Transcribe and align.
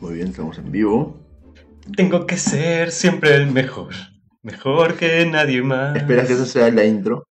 Muy 0.00 0.14
bien, 0.14 0.28
estamos 0.28 0.56
en 0.56 0.72
vivo. 0.72 1.20
Tengo 1.94 2.26
que 2.26 2.38
ser 2.38 2.90
siempre 2.90 3.34
el 3.34 3.48
mejor. 3.48 3.92
Mejor 4.42 4.96
que 4.96 5.26
nadie 5.26 5.62
más. 5.62 5.94
Esperas 5.94 6.26
que 6.26 6.32
esa 6.32 6.46
sea 6.46 6.70
la 6.70 6.86
intro. 6.86 7.28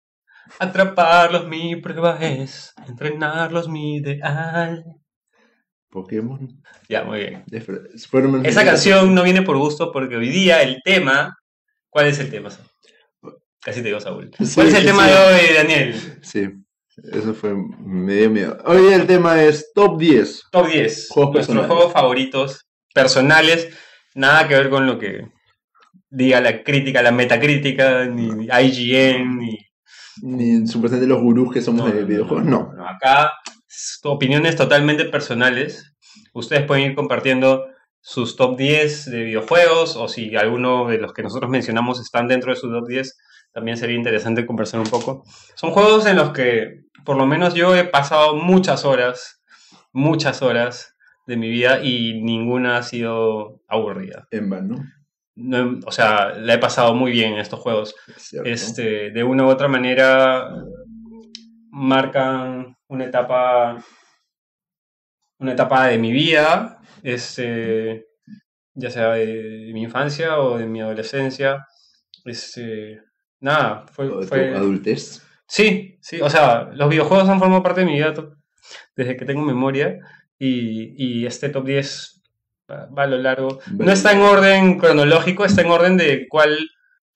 Atraparlos 0.59 1.47
mi 1.47 1.77
prueba 1.77 2.19
es. 2.21 2.75
Entrenarlos 2.89 3.69
mi 3.69 3.99
ideal. 3.99 4.85
Pokémon. 5.91 6.61
Ya, 6.89 7.05
muy 7.05 7.21
bien. 7.21 7.45
Esa 8.43 8.65
canción 8.65 9.15
no 9.15 9.23
viene 9.23 9.43
por 9.43 9.59
gusto 9.59 9.93
porque 9.93 10.17
hoy 10.17 10.31
día 10.31 10.61
el 10.63 10.81
tema. 10.83 11.39
¿Cuál 11.89 12.09
es 12.09 12.19
el 12.19 12.31
tema? 12.31 12.51
Casi 13.63 13.81
te 13.81 13.89
digo, 13.89 14.01
Saúl. 14.01 14.33
Sí, 14.41 14.55
¿Cuál 14.57 14.69
es 14.69 14.75
el 14.75 14.85
tema 14.85 15.07
sí. 15.07 15.13
de 15.13 15.17
hoy, 15.19 15.55
Daniel? 15.55 16.19
Sí, 16.23 16.49
eso 16.97 17.35
fue. 17.35 17.55
Me 17.79 18.15
dio 18.15 18.31
miedo. 18.31 18.59
Hoy 18.65 18.93
el 18.93 19.07
tema 19.07 19.43
es 19.43 19.73
top 19.75 19.99
10. 19.99 20.45
Top 20.51 20.67
10. 20.69 21.09
Juegos 21.11 21.35
Nuestros 21.35 21.67
juegos 21.67 21.93
favoritos 21.93 22.67
personales. 22.95 23.69
Nada 24.15 24.49
que 24.49 24.55
ver 24.55 24.71
con 24.71 24.87
lo 24.87 24.99
que 24.99 25.29
diga 26.09 26.41
la 26.41 26.63
crítica, 26.63 27.03
la 27.03 27.13
metacrítica, 27.13 28.07
ni 28.07 28.47
IGN, 28.47 29.39
ni 29.39 29.59
Ni 30.23 30.67
supuestamente 30.67 31.09
los 31.09 31.21
gurús 31.21 31.53
que 31.53 31.61
somos 31.61 31.93
de 31.93 32.05
videojuegos. 32.05 32.47
No. 32.47 32.73
no. 32.75 32.89
Acá, 32.89 33.33
opiniones 34.05 34.57
totalmente 34.57 35.05
personales. 35.05 35.93
Ustedes 36.33 36.65
pueden 36.65 36.91
ir 36.91 36.95
compartiendo 36.95 37.67
sus 38.01 38.37
top 38.37 38.57
10 38.57 39.11
de 39.11 39.25
videojuegos 39.25 39.97
o 39.97 40.09
si 40.09 40.37
alguno 40.37 40.89
de 40.89 40.99
los 40.99 41.13
que 41.13 41.23
nosotros 41.23 41.51
mencionamos 41.51 42.01
están 42.01 42.29
dentro 42.29 42.53
de 42.53 42.57
sus 42.57 42.71
top 42.71 42.87
10, 42.87 43.17
también 43.57 43.79
sería 43.79 43.97
interesante 43.97 44.45
conversar 44.45 44.81
un 44.81 44.87
poco. 44.87 45.25
Son 45.55 45.71
juegos 45.71 46.05
en 46.05 46.17
los 46.17 46.33
que, 46.33 46.83
por 47.07 47.17
lo 47.17 47.25
menos 47.25 47.55
yo 47.55 47.75
he 47.75 47.85
pasado 47.85 48.37
muchas 48.37 48.85
horas, 48.85 49.43
muchas 49.95 50.43
horas 50.43 50.95
de 51.27 51.39
mi 51.39 51.49
vida 51.49 51.83
y 51.83 52.21
ninguna 52.21 52.77
ha 52.77 52.83
sido 52.83 53.63
aburrida. 53.67 54.29
En 54.31 54.51
vano. 54.51 54.77
No 55.37 55.81
o 55.87 55.91
sea, 55.91 56.35
la 56.35 56.53
he 56.53 56.59
pasado 56.59 56.95
muy 56.95 57.11
bien 57.13 57.33
en 57.33 57.39
estos 57.39 57.61
juegos 57.61 57.95
Es 58.45 58.63
este, 58.63 59.11
de 59.11 59.25
una 59.25 59.45
u 59.45 59.49
otra 59.49 59.69
manera 59.69 60.51
marcan 61.71 62.77
una 62.89 63.07
etapa 63.07 63.83
una 65.39 65.53
etapa 65.53 65.87
de 65.87 65.99
mi 65.99 66.13
vida 66.13 66.79
este 67.03 68.07
ya 68.75 68.91
sea 68.91 69.13
de, 69.13 69.71
mi 69.73 69.83
infancia 69.83 70.41
o 70.41 70.59
de 70.59 70.67
mi 70.67 70.83
adolescencia 70.83 71.67
este 72.27 73.07
nada 73.47 73.87
fue, 73.93 74.27
fue 74.27 74.55
adultez. 74.55 75.23
sí 75.47 75.97
sí 76.01 76.21
o 76.21 76.29
sea 76.29 76.71
los 76.75 76.89
videojuegos 76.89 77.29
han 77.29 77.39
formado 77.39 77.63
parte 77.63 77.81
de 77.81 77.87
mi 77.87 77.95
vida 77.95 78.13
desde 78.95 79.17
que 79.17 79.25
tengo 79.25 79.43
memoria 79.43 79.99
y, 80.39 80.95
y 80.97 81.27
este 81.27 81.49
top 81.49 81.65
10 81.65 82.23
va, 82.71 82.87
va 82.87 83.03
a 83.05 83.07
lo 83.07 83.19
largo 83.19 83.59
no 83.79 83.93
está 83.93 84.13
en 84.13 84.21
orden 84.21 84.79
cronológico, 84.79 85.45
está 85.45 85.63
en 85.63 85.71
orden 85.71 85.97
de 85.97 86.27
cuál 86.29 86.59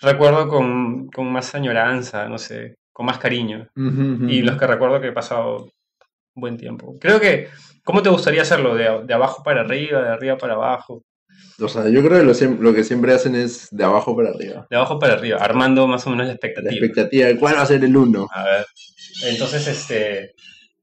recuerdo 0.00 0.48
con, 0.48 1.08
con 1.08 1.30
más 1.30 1.54
añoranza, 1.54 2.28
no 2.28 2.38
sé, 2.38 2.76
con 2.92 3.06
más 3.06 3.18
cariño. 3.18 3.68
Y 3.76 4.42
los 4.42 4.56
que 4.56 4.66
recuerdo 4.66 5.00
que 5.00 5.08
he 5.08 5.12
pasado 5.12 5.72
buen 6.34 6.56
tiempo. 6.56 6.96
Creo 7.00 7.20
que, 7.20 7.48
¿cómo 7.84 8.02
te 8.02 8.08
gustaría 8.08 8.42
hacerlo? 8.42 8.74
¿De, 8.74 9.04
de 9.04 9.14
abajo 9.14 9.42
para 9.42 9.60
arriba, 9.60 10.02
de 10.02 10.08
arriba 10.10 10.38
para 10.38 10.54
abajo? 10.54 11.02
O 11.62 11.68
sea, 11.68 11.88
yo 11.88 12.02
creo 12.02 12.18
que 12.20 12.24
lo, 12.24 12.32
siem- 12.34 12.58
lo 12.58 12.72
que 12.74 12.84
siempre 12.84 13.12
hacen 13.12 13.34
es 13.34 13.68
de 13.70 13.84
abajo 13.84 14.16
para 14.16 14.30
arriba. 14.30 14.66
De 14.70 14.76
abajo 14.76 14.98
para 14.98 15.14
arriba, 15.14 15.38
armando 15.38 15.86
más 15.86 16.06
o 16.06 16.10
menos 16.10 16.26
la 16.26 16.32
La 16.32 16.34
expectativa. 16.34 16.72
expectativa 16.72 17.26
de 17.28 17.36
cuál 17.36 17.56
va 17.56 17.62
a 17.62 17.66
ser 17.66 17.84
el 17.84 17.96
uno. 17.96 18.26
A 18.34 18.44
ver. 18.44 18.66
Entonces, 19.24 19.66
este. 19.68 20.34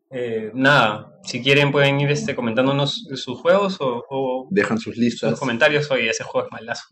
eh, 0.10 0.52
nada, 0.54 1.12
si 1.24 1.42
quieren 1.42 1.72
pueden 1.72 2.00
ir 2.00 2.10
este, 2.12 2.34
comentándonos 2.36 3.08
sus 3.16 3.40
juegos 3.42 3.78
o- 3.82 4.04
o 4.10 4.48
Dejan 4.52 4.78
sus 4.78 4.94
sus 4.96 4.98
listas. 4.98 5.38
comentarios, 5.40 5.90
oye, 5.92 6.10
ese 6.10 6.24
juego 6.24 6.48
es 6.48 6.52
malazo. 6.54 6.84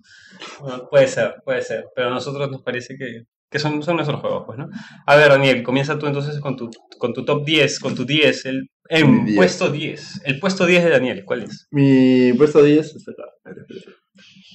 Bueno, 0.59 0.87
puede 0.89 1.07
ser, 1.07 1.35
puede 1.45 1.61
ser, 1.61 1.85
pero 1.95 2.07
a 2.07 2.11
nosotros 2.11 2.51
nos 2.51 2.61
parece 2.61 2.97
que, 2.97 3.23
que 3.49 3.59
son, 3.59 3.81
son 3.83 3.95
nuestros 3.95 4.19
juegos, 4.19 4.43
pues, 4.45 4.57
¿no? 4.57 4.67
A 5.05 5.15
ver, 5.15 5.29
Daniel, 5.29 5.63
comienza 5.63 5.97
tú 5.97 6.07
entonces 6.07 6.39
con 6.41 6.57
tu, 6.57 6.69
con 6.97 7.13
tu 7.13 7.23
top 7.23 7.45
10, 7.45 7.79
con 7.79 7.95
tu 7.95 8.03
10, 8.05 8.45
el, 8.47 8.69
Mi 8.89 9.25
10. 9.25 9.35
puesto 9.37 9.71
10. 9.71 10.21
El 10.25 10.39
puesto 10.39 10.65
10 10.65 10.83
de 10.83 10.89
Daniel, 10.91 11.23
¿cuál 11.25 11.43
es? 11.43 11.67
Mi 11.71 12.33
puesto 12.33 12.61
10 12.63 12.95
está 12.95 13.11
acá. 13.11 13.23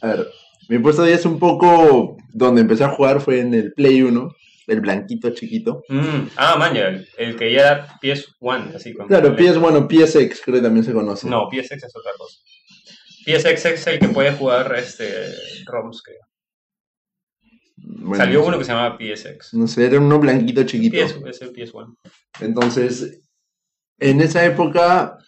A 0.03 0.07
ver, 0.09 0.29
mi 0.69 0.79
puesto 0.79 1.03
10 1.05 1.27
un 1.27 1.39
poco 1.39 2.17
donde 2.33 2.61
empecé 2.61 2.85
a 2.85 2.91
jugar 2.91 3.21
fue 3.21 3.41
en 3.41 3.55
el 3.55 3.73
Play 3.73 4.03
1, 4.03 4.35
el 4.69 4.81
blanquito 4.81 5.31
chiquito. 5.31 5.83
Mm, 5.89 6.29
ah, 6.37 6.57
maña, 6.57 6.89
el, 6.89 7.09
el 7.19 7.37
que 7.37 7.53
ya 7.53 7.61
era 7.61 7.99
PS1, 8.01 8.77
así 8.77 8.95
Claro, 8.95 9.35
con- 9.35 9.37
PS, 9.37 9.59
bueno, 9.59 9.89
PSX 9.89 10.41
creo 10.45 10.57
que 10.57 10.62
también 10.62 10.85
se 10.85 10.93
conoce. 10.93 11.29
No, 11.29 11.49
PSX 11.51 11.83
es 11.85 11.97
otra 11.97 12.12
cosa. 12.17 12.39
PSX 13.27 13.65
es 13.67 13.87
el 13.89 13.99
que 13.99 14.09
puede 14.09 14.33
jugar 14.33 14.73
este 14.77 15.07
ROMs, 15.67 16.03
creo. 16.03 16.21
Bueno, 17.83 18.17
Salió 18.17 18.41
no 18.41 18.47
uno 18.47 18.59
que 18.59 18.65
se 18.65 18.73
llamaba 18.73 18.97
PSX. 18.99 19.55
No 19.55 19.67
sé, 19.67 19.87
era 19.87 19.99
uno 19.99 20.19
blanquito 20.19 20.62
chiquito. 20.65 20.97
PS, 20.97 21.17
es 21.27 21.43
el 21.43 21.53
PS1. 21.53 21.97
Entonces, 22.41 23.30
en 24.00 24.21
esa 24.21 24.44
época, 24.44 25.19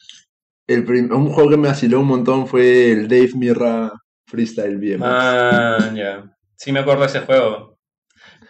el 0.66 0.84
prim- 0.84 1.12
un 1.12 1.28
juego 1.28 1.50
que 1.50 1.56
me 1.56 1.68
vaciló 1.68 2.00
un 2.00 2.06
montón 2.06 2.46
fue 2.46 2.92
el 2.92 3.08
Dave 3.08 3.30
Mirra 3.34 3.92
Freestyle 4.26 4.78
BMX. 4.78 5.02
Ah, 5.02 5.90
ya. 5.94 6.36
Sí 6.56 6.72
me 6.72 6.80
acuerdo 6.80 7.02
de 7.02 7.08
ese 7.08 7.20
juego. 7.20 7.78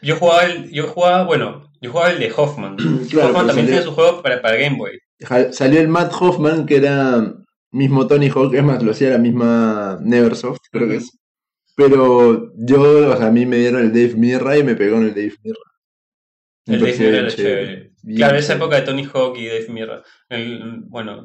Yo 0.02 0.16
jugaba 0.16 0.44
el, 0.44 0.70
yo 0.70 0.88
jugaba, 0.88 1.24
bueno, 1.24 1.70
yo 1.80 1.90
jugaba 1.90 2.10
el 2.10 2.18
de 2.18 2.32
Hoffman. 2.36 2.76
Claro, 3.10 3.30
Hoffman 3.30 3.46
también 3.48 3.66
tiene 3.66 3.82
su 3.82 3.92
juego 3.92 4.22
para, 4.22 4.40
para 4.42 4.56
Game 4.56 4.76
Boy. 4.76 4.98
Salió 5.52 5.80
el 5.80 5.88
Matt 5.88 6.12
Hoffman, 6.18 6.66
que 6.66 6.76
era 6.76 7.34
mismo 7.70 8.06
Tony 8.06 8.28
Hawk, 8.28 8.54
es 8.54 8.62
más, 8.62 8.82
lo 8.82 8.90
hacía 8.90 9.10
la 9.10 9.18
misma 9.18 9.98
Neversoft, 10.02 10.60
creo 10.70 10.88
que 10.88 10.96
es. 10.96 11.10
Pero 11.74 12.52
yo, 12.56 13.12
o 13.12 13.16
sea, 13.16 13.28
a 13.28 13.30
mí 13.30 13.46
me 13.46 13.56
dieron 13.56 13.80
el 13.82 13.92
Dave 13.92 14.14
Mirra 14.16 14.58
y 14.58 14.62
me 14.62 14.74
pegó 14.74 14.96
en 14.98 15.04
el 15.04 15.14
Dave 15.14 15.32
Mirra. 15.42 15.60
El 16.66 16.80
Dave 16.80 16.98
Mirra 16.98 17.18
era 17.18 17.28
chévere. 17.28 17.91
Bien 18.02 18.16
Claro, 18.18 18.36
esa 18.36 18.54
época 18.54 18.76
de 18.76 18.82
Tony 18.82 19.04
Hawk 19.04 19.36
y 19.38 19.46
Dave 19.46 19.68
Mirra. 19.68 20.02
El- 20.28 20.80
bueno, 20.86 21.24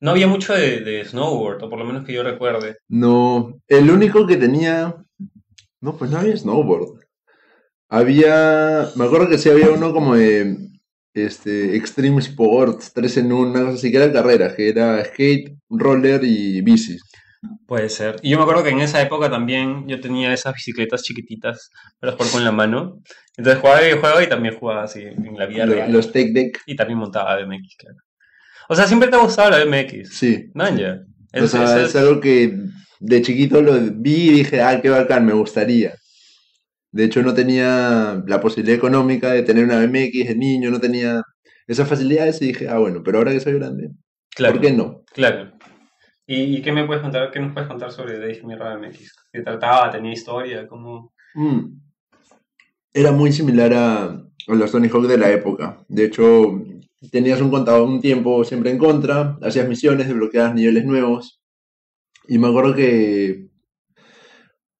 no 0.00 0.10
había 0.10 0.26
mucho 0.26 0.52
de, 0.54 0.80
de 0.80 1.04
snowboard, 1.04 1.62
o 1.62 1.70
por 1.70 1.78
lo 1.78 1.84
menos 1.84 2.04
que 2.04 2.12
yo 2.12 2.22
recuerde. 2.22 2.78
No, 2.88 3.60
el 3.68 3.90
único 3.90 4.26
que 4.26 4.36
tenía. 4.36 4.94
No, 5.80 5.96
pues 5.96 6.10
no 6.10 6.18
había 6.18 6.36
snowboard. 6.36 7.00
Había. 7.88 8.88
Me 8.96 9.04
acuerdo 9.04 9.28
que 9.28 9.38
sí 9.38 9.48
había 9.50 9.70
uno 9.70 9.92
como 9.92 10.14
de. 10.16 10.56
Este. 11.14 11.76
Extreme 11.76 12.18
Sports, 12.20 12.92
3 12.94 13.16
en 13.18 13.32
1, 13.32 13.50
una 13.50 13.60
cosa 13.64 13.74
así, 13.74 13.90
que 13.90 13.96
era 13.98 14.12
carreras, 14.12 14.54
que 14.54 14.68
era 14.68 15.04
skate, 15.04 15.56
roller 15.70 16.22
y 16.24 16.60
bici. 16.62 16.96
Puede 17.66 17.88
ser. 17.88 18.16
Y 18.22 18.30
yo 18.30 18.36
me 18.36 18.42
acuerdo 18.42 18.64
que 18.64 18.70
en 18.70 18.80
esa 18.80 19.00
época 19.00 19.30
también 19.30 19.86
yo 19.86 20.00
tenía 20.00 20.32
esas 20.32 20.54
bicicletas 20.54 21.02
chiquititas 21.02 21.70
para 22.00 22.12
jugar 22.14 22.30
con 22.32 22.44
la 22.44 22.52
mano. 22.52 23.00
Entonces 23.36 23.60
jugaba 23.60 23.80
videojuego 23.80 24.22
y 24.22 24.26
también 24.28 24.56
jugaba 24.58 24.82
así 24.84 25.02
en 25.02 25.36
la 25.38 25.46
vida 25.46 25.64
Lo- 25.66 25.74
real. 25.74 25.92
los 25.92 26.10
Tech 26.12 26.32
Deck, 26.32 26.60
Y 26.66 26.74
también 26.76 26.98
montaba 26.98 27.36
BMX, 27.36 27.76
claro. 27.78 27.96
O 28.68 28.74
sea, 28.74 28.86
siempre 28.86 29.08
te 29.08 29.16
ha 29.16 29.20
gustado 29.20 29.50
la 29.50 29.64
BMX. 29.64 30.08
sí. 30.18 30.50
Man, 30.54 30.76
ya. 30.76 31.00
O 31.34 31.44
Es- 31.44 31.50
sea, 31.50 31.64
ese 31.64 31.84
es 31.84 31.96
algo 31.96 32.20
que 32.20 32.54
de 33.00 33.22
chiquito 33.22 33.62
lo 33.62 33.74
vi 33.92 34.30
y 34.30 34.32
dije, 34.32 34.60
ah, 34.60 34.80
qué 34.80 34.88
bacán, 34.90 35.24
me 35.24 35.32
gustaría. 35.34 35.94
De 36.90 37.04
hecho, 37.04 37.22
no 37.22 37.34
tenía 37.34 38.22
la 38.26 38.40
posibilidad 38.40 38.76
económica 38.78 39.30
de 39.30 39.42
tener 39.42 39.64
una 39.64 39.78
BMX 39.78 40.28
de 40.28 40.34
niño, 40.34 40.70
no 40.70 40.80
tenía 40.80 41.22
esas 41.66 41.86
facilidades 41.88 42.40
y 42.42 42.46
dije, 42.48 42.68
ah, 42.68 42.78
bueno, 42.78 43.02
pero 43.04 43.18
ahora 43.18 43.30
que 43.32 43.40
soy 43.40 43.52
grande, 43.54 43.90
claro, 44.34 44.54
¿por 44.54 44.62
qué 44.62 44.72
no? 44.72 45.04
claro. 45.12 45.52
¿Y, 46.30 46.58
y 46.58 46.62
qué 46.62 46.72
me 46.72 46.84
puedes 46.84 47.02
contar? 47.02 47.30
¿Qué 47.30 47.40
nos 47.40 47.54
puedes 47.54 47.68
contar 47.68 47.90
sobre 47.90 48.18
Dave 48.18 48.42
Mirra 48.44 48.76
BMX? 48.76 49.14
¿Qué 49.32 49.40
trataba? 49.40 49.90
¿Tenía 49.90 50.12
historia? 50.12 50.68
¿Cómo? 50.68 51.14
Mm. 51.34 51.80
Era 52.92 53.12
muy 53.12 53.32
similar 53.32 53.72
a, 53.72 54.22
los 54.46 54.70
Tony 54.70 54.88
Hawk 54.88 55.06
de 55.06 55.16
la 55.16 55.30
época. 55.30 55.82
De 55.88 56.04
hecho, 56.04 56.62
tenías 57.10 57.40
un 57.40 57.50
contador 57.50 57.88
un 57.88 58.02
tiempo 58.02 58.44
siempre 58.44 58.70
en 58.70 58.76
contra, 58.76 59.38
hacías 59.40 59.66
misiones, 59.66 60.06
desbloqueabas 60.06 60.54
niveles 60.54 60.84
nuevos. 60.84 61.40
Y 62.28 62.36
me 62.36 62.48
acuerdo 62.48 62.74
que 62.74 63.48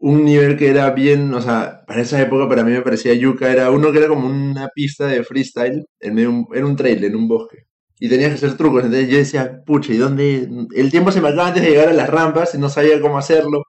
un 0.00 0.26
nivel 0.26 0.58
que 0.58 0.68
era 0.68 0.90
bien, 0.90 1.32
o 1.32 1.40
sea, 1.40 1.82
para 1.86 2.02
esa 2.02 2.20
época 2.20 2.46
para 2.46 2.62
mí 2.62 2.72
me 2.72 2.82
parecía 2.82 3.14
yuca, 3.14 3.50
era 3.50 3.70
uno 3.70 3.90
que 3.90 3.98
era 3.98 4.08
como 4.08 4.26
una 4.26 4.68
pista 4.68 5.06
de 5.06 5.24
freestyle, 5.24 5.86
en 6.00 6.14
medio 6.14 6.46
era 6.54 6.66
un 6.66 6.76
trail 6.76 7.02
en 7.04 7.16
un 7.16 7.26
bosque. 7.26 7.67
Y 8.00 8.08
tenías 8.08 8.28
que 8.30 8.34
hacer 8.36 8.56
trucos, 8.56 8.84
entonces 8.84 9.08
yo 9.08 9.16
decía, 9.18 9.60
pucha, 9.66 9.92
¿y 9.92 9.96
dónde? 9.96 10.48
El 10.74 10.90
tiempo 10.90 11.10
se 11.10 11.20
me 11.20 11.28
acaba 11.28 11.48
antes 11.48 11.62
de 11.64 11.70
llegar 11.70 11.88
a 11.88 11.92
las 11.92 12.08
rampas 12.08 12.54
y 12.54 12.58
no 12.58 12.68
sabía 12.68 13.00
cómo 13.00 13.18
hacerlo. 13.18 13.64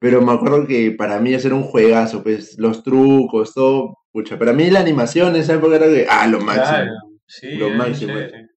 Pero 0.00 0.22
me 0.22 0.32
acuerdo 0.32 0.66
que 0.66 0.92
para 0.92 1.18
mí 1.20 1.34
hacer 1.34 1.52
un 1.52 1.62
juegazo, 1.64 2.22
pues 2.22 2.56
los 2.58 2.82
trucos, 2.84 3.52
todo, 3.54 3.98
pucha, 4.12 4.38
para 4.38 4.52
mí 4.52 4.70
la 4.70 4.80
animación 4.80 5.34
en 5.34 5.40
esa 5.42 5.54
época 5.54 5.76
era 5.76 5.86
que, 5.86 6.06
ah, 6.08 6.26
lo 6.28 6.40
máximo. 6.40 6.66
Claro, 6.66 6.92
sí, 7.26 7.54
Lo 7.56 7.66
era 7.68 7.76
máximo. 7.76 8.12
chévere. 8.14 8.48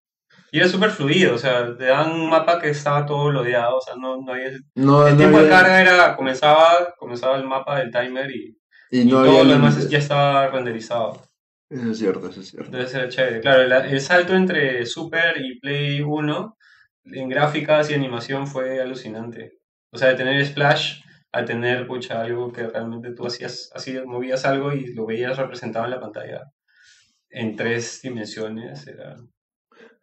Y 0.53 0.57
era 0.59 0.67
súper 0.67 0.89
fluido, 0.91 1.35
o 1.35 1.37
sea, 1.37 1.75
te 1.77 1.85
daban 1.85 2.11
un 2.11 2.29
mapa 2.29 2.59
que 2.59 2.69
estaba 2.69 3.05
todo 3.05 3.31
lodeado, 3.31 3.77
o 3.77 3.81
sea, 3.81 3.95
no, 3.95 4.17
no 4.21 4.33
había... 4.33 4.49
No, 4.75 5.07
El 5.07 5.13
no 5.13 5.17
tiempo 5.17 5.37
de 5.39 5.45
había- 5.45 5.57
carga 5.59 5.81
era, 5.81 6.15
comenzaba, 6.17 6.93
comenzaba 6.97 7.37
el 7.37 7.45
mapa 7.47 7.79
del 7.79 7.89
timer 7.89 8.29
y, 8.31 8.57
y 8.91 9.01
y 9.01 9.05
no 9.05 9.11
todo 9.23 9.29
había 9.29 9.43
lo 9.45 9.49
demás 9.53 9.87
ya 9.89 9.97
estaba 9.97 10.47
renderizado. 10.49 11.21
Eso 11.71 11.91
es 11.91 11.97
cierto, 11.99 12.29
eso 12.29 12.41
es 12.41 12.49
cierto. 12.49 12.71
Debe 12.71 12.87
ser 12.87 13.09
chévere. 13.09 13.41
Claro, 13.41 13.61
el, 13.63 13.71
el 13.71 14.01
salto 14.01 14.35
entre 14.35 14.85
Super 14.85 15.35
y 15.41 15.59
Play 15.59 16.01
1 16.01 16.57
en 17.05 17.29
gráficas 17.29 17.89
y 17.89 17.93
animación 17.95 18.45
fue 18.45 18.79
alucinante. 18.81 19.53
O 19.91 19.97
sea, 19.97 20.09
de 20.09 20.15
tener 20.15 20.45
Splash 20.45 21.01
a 21.31 21.45
tener, 21.45 21.87
pucha, 21.87 22.21
algo 22.21 22.51
que 22.51 22.67
realmente 22.67 23.13
tú 23.13 23.25
hacías, 23.25 23.71
así 23.73 23.97
movías 24.05 24.45
algo 24.45 24.73
y 24.73 24.93
lo 24.93 25.05
veías 25.05 25.37
representado 25.37 25.85
en 25.85 25.91
la 25.91 25.99
pantalla 26.01 26.41
en 27.29 27.55
tres 27.57 28.01
dimensiones, 28.03 28.87
era 28.87 29.17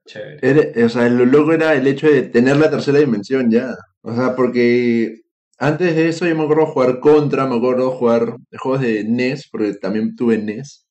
chévere. 0.07 0.41
Era- 0.43 0.87
o 0.87 0.89
sea, 0.91 1.09
lo 1.11 1.27
loco 1.27 1.53
era 1.53 1.75
el 1.75 1.87
hecho 1.87 2.09
de 2.09 2.23
tener 2.23 2.57
la 2.59 2.71
tercera 2.71 2.99
dimensión 2.99 3.51
ya. 3.51 3.75
O 4.03 4.15
sea, 4.15 4.37
porque 4.37 5.23
antes 5.59 5.97
de 5.97 6.09
eso 6.09 6.27
yo 6.27 6.37
me 6.37 6.45
acuerdo 6.45 6.67
jugar 6.67 7.01
Contra, 7.01 7.47
me 7.47 7.57
acuerdo 7.57 7.91
jugar 7.93 8.37
juegos 8.59 8.83
de 8.83 9.01
NES, 9.01 9.49
porque 9.51 9.75
también 9.75 10.17
tuve 10.17 10.37
NES. 10.37 10.88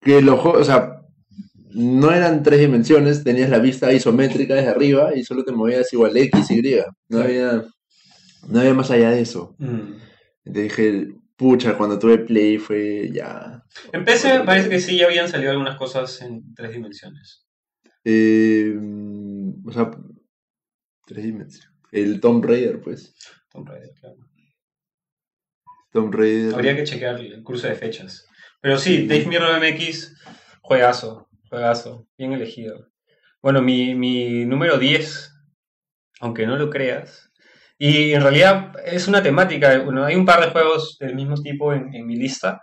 Que 0.00 0.22
los 0.22 0.38
juegos, 0.40 0.62
o 0.62 0.64
sea, 0.64 1.02
no 1.70 2.10
eran 2.12 2.42
tres 2.42 2.60
dimensiones, 2.60 3.22
tenías 3.22 3.50
la 3.50 3.58
vista 3.58 3.92
isométrica 3.92 4.54
desde 4.54 4.70
arriba 4.70 5.14
y 5.14 5.24
solo 5.24 5.44
te 5.44 5.52
movías 5.52 5.92
igual 5.92 6.16
X, 6.16 6.50
Y. 6.50 6.80
No 7.08 7.20
había, 7.20 7.64
no 8.48 8.60
había 8.60 8.74
más 8.74 8.90
allá 8.90 9.10
de 9.10 9.20
eso. 9.20 9.54
Mm. 9.58 9.94
Entonces 10.44 10.62
dije, 10.62 11.08
pucha, 11.36 11.76
cuando 11.76 11.98
tuve 11.98 12.18
Play 12.18 12.58
fue 12.58 13.10
ya. 13.12 13.62
En 13.92 14.04
PC 14.04 14.40
parece 14.44 14.68
que 14.68 14.80
sí 14.80 14.96
ya 14.96 15.06
habían 15.06 15.28
salido 15.28 15.50
algunas 15.50 15.76
cosas 15.76 16.20
en 16.22 16.54
tres 16.54 16.72
dimensiones. 16.72 17.46
Eh, 18.04 18.74
o 19.64 19.72
sea, 19.72 19.90
tres 21.04 21.24
dimensiones. 21.24 21.70
El 21.92 22.20
Tomb 22.20 22.44
Raider, 22.44 22.80
pues. 22.80 23.14
Tomb 23.50 23.68
Raider, 23.68 23.92
claro. 24.00 24.16
Tomb 25.92 26.14
Raider. 26.14 26.54
Habría 26.54 26.76
que 26.76 26.84
chequear 26.84 27.20
el 27.20 27.42
cruce 27.42 27.68
de 27.68 27.74
fechas. 27.74 28.26
Pero 28.60 28.78
sí, 28.78 29.06
Dave 29.06 29.26
Mirror 29.26 29.60
MX, 29.60 30.14
juegazo, 30.62 31.28
juegazo, 31.48 32.06
bien 32.18 32.32
elegido. 32.32 32.88
Bueno, 33.42 33.62
mi, 33.62 33.94
mi 33.94 34.44
número 34.44 34.78
10, 34.78 35.32
aunque 36.20 36.46
no 36.46 36.56
lo 36.56 36.70
creas, 36.70 37.30
y 37.78 38.12
en 38.12 38.22
realidad 38.22 38.72
es 38.86 39.06
una 39.06 39.22
temática, 39.22 39.78
bueno, 39.80 40.04
hay 40.04 40.14
un 40.16 40.24
par 40.24 40.40
de 40.40 40.50
juegos 40.50 40.96
del 40.98 41.14
mismo 41.14 41.36
tipo 41.36 41.72
en, 41.74 41.94
en 41.94 42.06
mi 42.06 42.16
lista. 42.16 42.62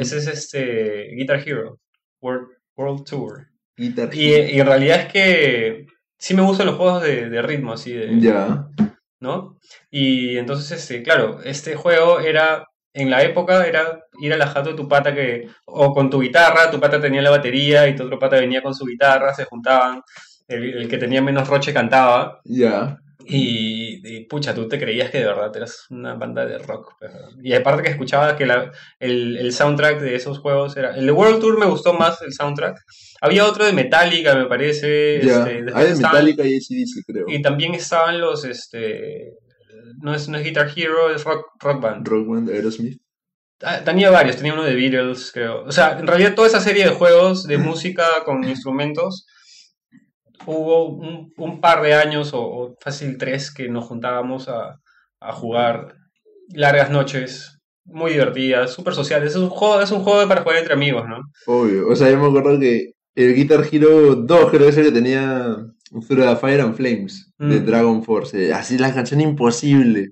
Ese 0.00 0.16
es 0.18 0.26
este 0.26 1.10
Guitar 1.14 1.42
Hero, 1.46 1.80
World, 2.22 2.48
World 2.74 3.04
Tour. 3.04 3.46
Guitar 3.76 4.14
Y, 4.14 4.34
y 4.34 4.60
en 4.60 4.66
realidad 4.66 5.00
es 5.00 5.12
que 5.12 5.86
sí 6.18 6.34
me 6.34 6.42
gustan 6.42 6.66
los 6.66 6.76
juegos 6.76 7.02
de, 7.02 7.28
de 7.28 7.42
ritmo, 7.42 7.74
así 7.74 7.92
de... 7.92 8.18
Ya. 8.20 8.66
¿no? 9.24 9.58
Y 9.90 10.36
entonces, 10.36 10.70
este, 10.70 11.02
claro, 11.02 11.40
este 11.42 11.74
juego 11.74 12.20
era, 12.20 12.66
en 12.94 13.10
la 13.10 13.22
época, 13.22 13.66
era 13.66 14.00
ir 14.20 14.32
a 14.32 14.36
la 14.38 14.46
jato 14.46 14.70
de 14.70 14.76
tu 14.76 14.88
pata 14.88 15.12
que, 15.14 15.48
o 15.66 15.92
con 15.92 16.08
tu 16.08 16.20
guitarra, 16.22 16.70
tu 16.70 16.80
pata 16.80 17.00
tenía 17.00 17.20
la 17.22 17.30
batería 17.30 17.86
y 17.88 17.96
tu 17.96 18.04
otro 18.04 18.18
pata 18.18 18.36
venía 18.36 18.62
con 18.62 18.74
su 18.74 18.86
guitarra, 18.86 19.34
se 19.34 19.44
juntaban, 19.44 20.00
el, 20.48 20.62
el 20.78 20.88
que 20.88 20.98
tenía 20.98 21.20
menos 21.20 21.48
roche 21.48 21.72
cantaba, 21.74 22.40
Ya. 22.44 22.96
y, 23.26 24.00
y, 24.06 24.26
pucha, 24.26 24.54
tú 24.54 24.68
te 24.68 24.78
creías 24.78 25.10
que 25.10 25.18
de 25.18 25.24
verdad 25.24 25.50
eras 25.56 25.86
una 25.90 26.14
banda 26.14 26.44
de 26.46 26.58
rock. 26.58 26.92
pues, 27.00 27.10
Y 27.42 27.54
aparte 27.54 27.82
que 27.82 27.88
escuchabas 27.90 28.34
que 28.34 28.44
la- 28.46 28.70
el, 29.00 29.38
el 29.38 29.52
soundtrack 29.52 29.98
de 30.00 30.14
esos 30.14 30.38
juegos 30.38 30.76
era... 30.76 30.94
El 30.96 31.10
World 31.10 31.40
Tour 31.40 31.58
me 31.58 31.64
gustó 31.66 31.94
más 31.94 32.20
el 32.22 32.32
soundtrack. 32.34 32.76
Había 33.22 33.46
otro 33.46 33.64
de 33.64 33.72
Metallica, 33.72 34.34
me 34.34 34.44
parece. 34.44 35.20
Ya. 35.24 35.38
este, 35.48 35.64
Hay 35.74 35.86
de 35.86 35.94
Metallica 35.96 36.42
y 36.44 36.56
ACDC, 36.56 37.04
creo. 37.06 37.24
y 37.26 37.40
también 37.40 37.74
estaban 37.74 38.20
los, 38.20 38.44
este, 38.44 39.32
no 40.00 40.14
es, 40.14 40.28
no 40.28 40.38
es 40.38 40.44
Guitar 40.44 40.70
Hero, 40.74 41.14
es 41.14 41.24
Rock, 41.24 41.46
rock 41.60 41.80
Band. 41.80 42.06
Rock 42.06 42.28
Band, 42.28 42.50
Aerosmith. 42.50 43.00
Ah, 43.62 43.80
Tenía 43.84 44.10
varios, 44.10 44.36
tenía 44.36 44.52
uno 44.52 44.64
de 44.64 44.74
Beatles, 44.74 45.30
creo. 45.32 45.64
O 45.64 45.72
sea, 45.72 45.98
en 45.98 46.06
realidad 46.06 46.34
toda 46.34 46.48
esa 46.48 46.60
serie 46.60 46.84
de 46.84 46.90
juegos 46.90 47.46
de 47.46 47.58
música 47.58 48.04
con 48.24 48.44
instrumentos, 48.44 49.26
hubo 50.46 50.88
un, 50.90 51.32
un 51.36 51.60
par 51.60 51.82
de 51.82 51.94
años, 51.94 52.34
o, 52.34 52.42
o 52.42 52.76
fácil 52.80 53.16
tres, 53.18 53.52
que 53.52 53.68
nos 53.68 53.84
juntábamos 53.86 54.48
a, 54.48 54.80
a 55.20 55.32
jugar 55.32 55.94
largas 56.54 56.90
noches, 56.90 57.58
muy 57.84 58.12
divertidas, 58.12 58.72
súper 58.72 58.94
sociales. 58.94 59.30
Es 59.30 59.36
un 59.36 59.50
juego, 59.50 59.80
es 59.80 59.90
un 59.90 60.02
juego 60.02 60.26
para 60.28 60.42
jugar 60.42 60.58
entre 60.58 60.74
amigos, 60.74 61.04
¿no? 61.08 61.18
Obvio. 61.46 61.88
O 61.88 61.96
sea, 61.96 62.10
yo 62.10 62.18
me 62.18 62.26
acuerdo 62.26 62.58
que 62.58 62.92
el 63.14 63.34
Guitar 63.34 63.64
Hero 63.70 64.14
2 64.16 64.50
creo 64.50 64.62
que 64.62 64.68
es 64.68 64.76
el 64.78 64.84
que 64.86 64.92
tenía 64.92 65.56
Through 66.06 66.22
the 66.28 66.36
Fire 66.36 66.60
and 66.60 66.74
Flames 66.76 67.30
de 67.38 67.60
Mm. 67.60 67.66
Dragon 67.66 68.02
Force. 68.04 68.48
eh, 68.48 68.52
Así 68.52 68.78
la 68.78 68.92
canción 68.92 69.20
imposible. 69.20 70.10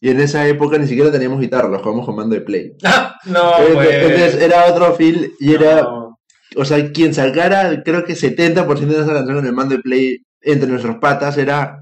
Y 0.00 0.10
en 0.10 0.20
esa 0.20 0.46
época 0.46 0.78
ni 0.78 0.86
siquiera 0.86 1.10
teníamos 1.10 1.40
guitarra, 1.40 1.68
lo 1.68 1.78
jugábamos 1.78 2.06
con 2.06 2.16
mando 2.16 2.34
de 2.34 2.42
play. 2.42 2.72
No, 3.24 3.58
Entonces, 3.58 3.74
pues. 3.74 3.90
entonces 3.94 4.34
era 4.42 4.66
otro 4.66 4.94
feel 4.94 5.32
y 5.40 5.54
era, 5.54 5.82
no. 5.82 6.18
o 6.56 6.64
sea, 6.64 6.92
quien 6.92 7.12
sacara 7.12 7.82
creo 7.84 8.04
que 8.04 8.14
70% 8.14 8.94
de 8.94 9.02
esa 9.02 9.12
canción 9.12 9.36
con 9.38 9.46
el 9.46 9.52
mando 9.52 9.74
de 9.76 9.82
play 9.82 10.18
entre 10.40 10.68
nuestras 10.68 10.96
patas 10.98 11.36
era, 11.36 11.80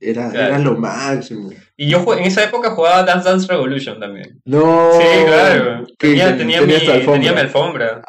era, 0.00 0.28
Claro. 0.30 0.46
era 0.48 0.58
lo 0.58 0.76
máximo. 0.76 1.50
Y 1.76 1.88
yo 1.88 2.04
en 2.14 2.24
esa 2.24 2.42
época 2.42 2.70
jugaba 2.70 3.04
Dance 3.04 3.28
Dance 3.28 3.46
Revolution 3.46 4.00
también. 4.00 4.40
No. 4.44 4.90
Sí, 4.98 5.24
claro. 5.24 5.86
Tenía, 5.98 6.26
ten- 6.28 6.38
tenía, 6.38 6.62
mi, 6.62 6.74
alfombra. 6.74 7.12
tenía 7.14 7.32
mi 7.32 7.38
alfombra. 7.40 8.02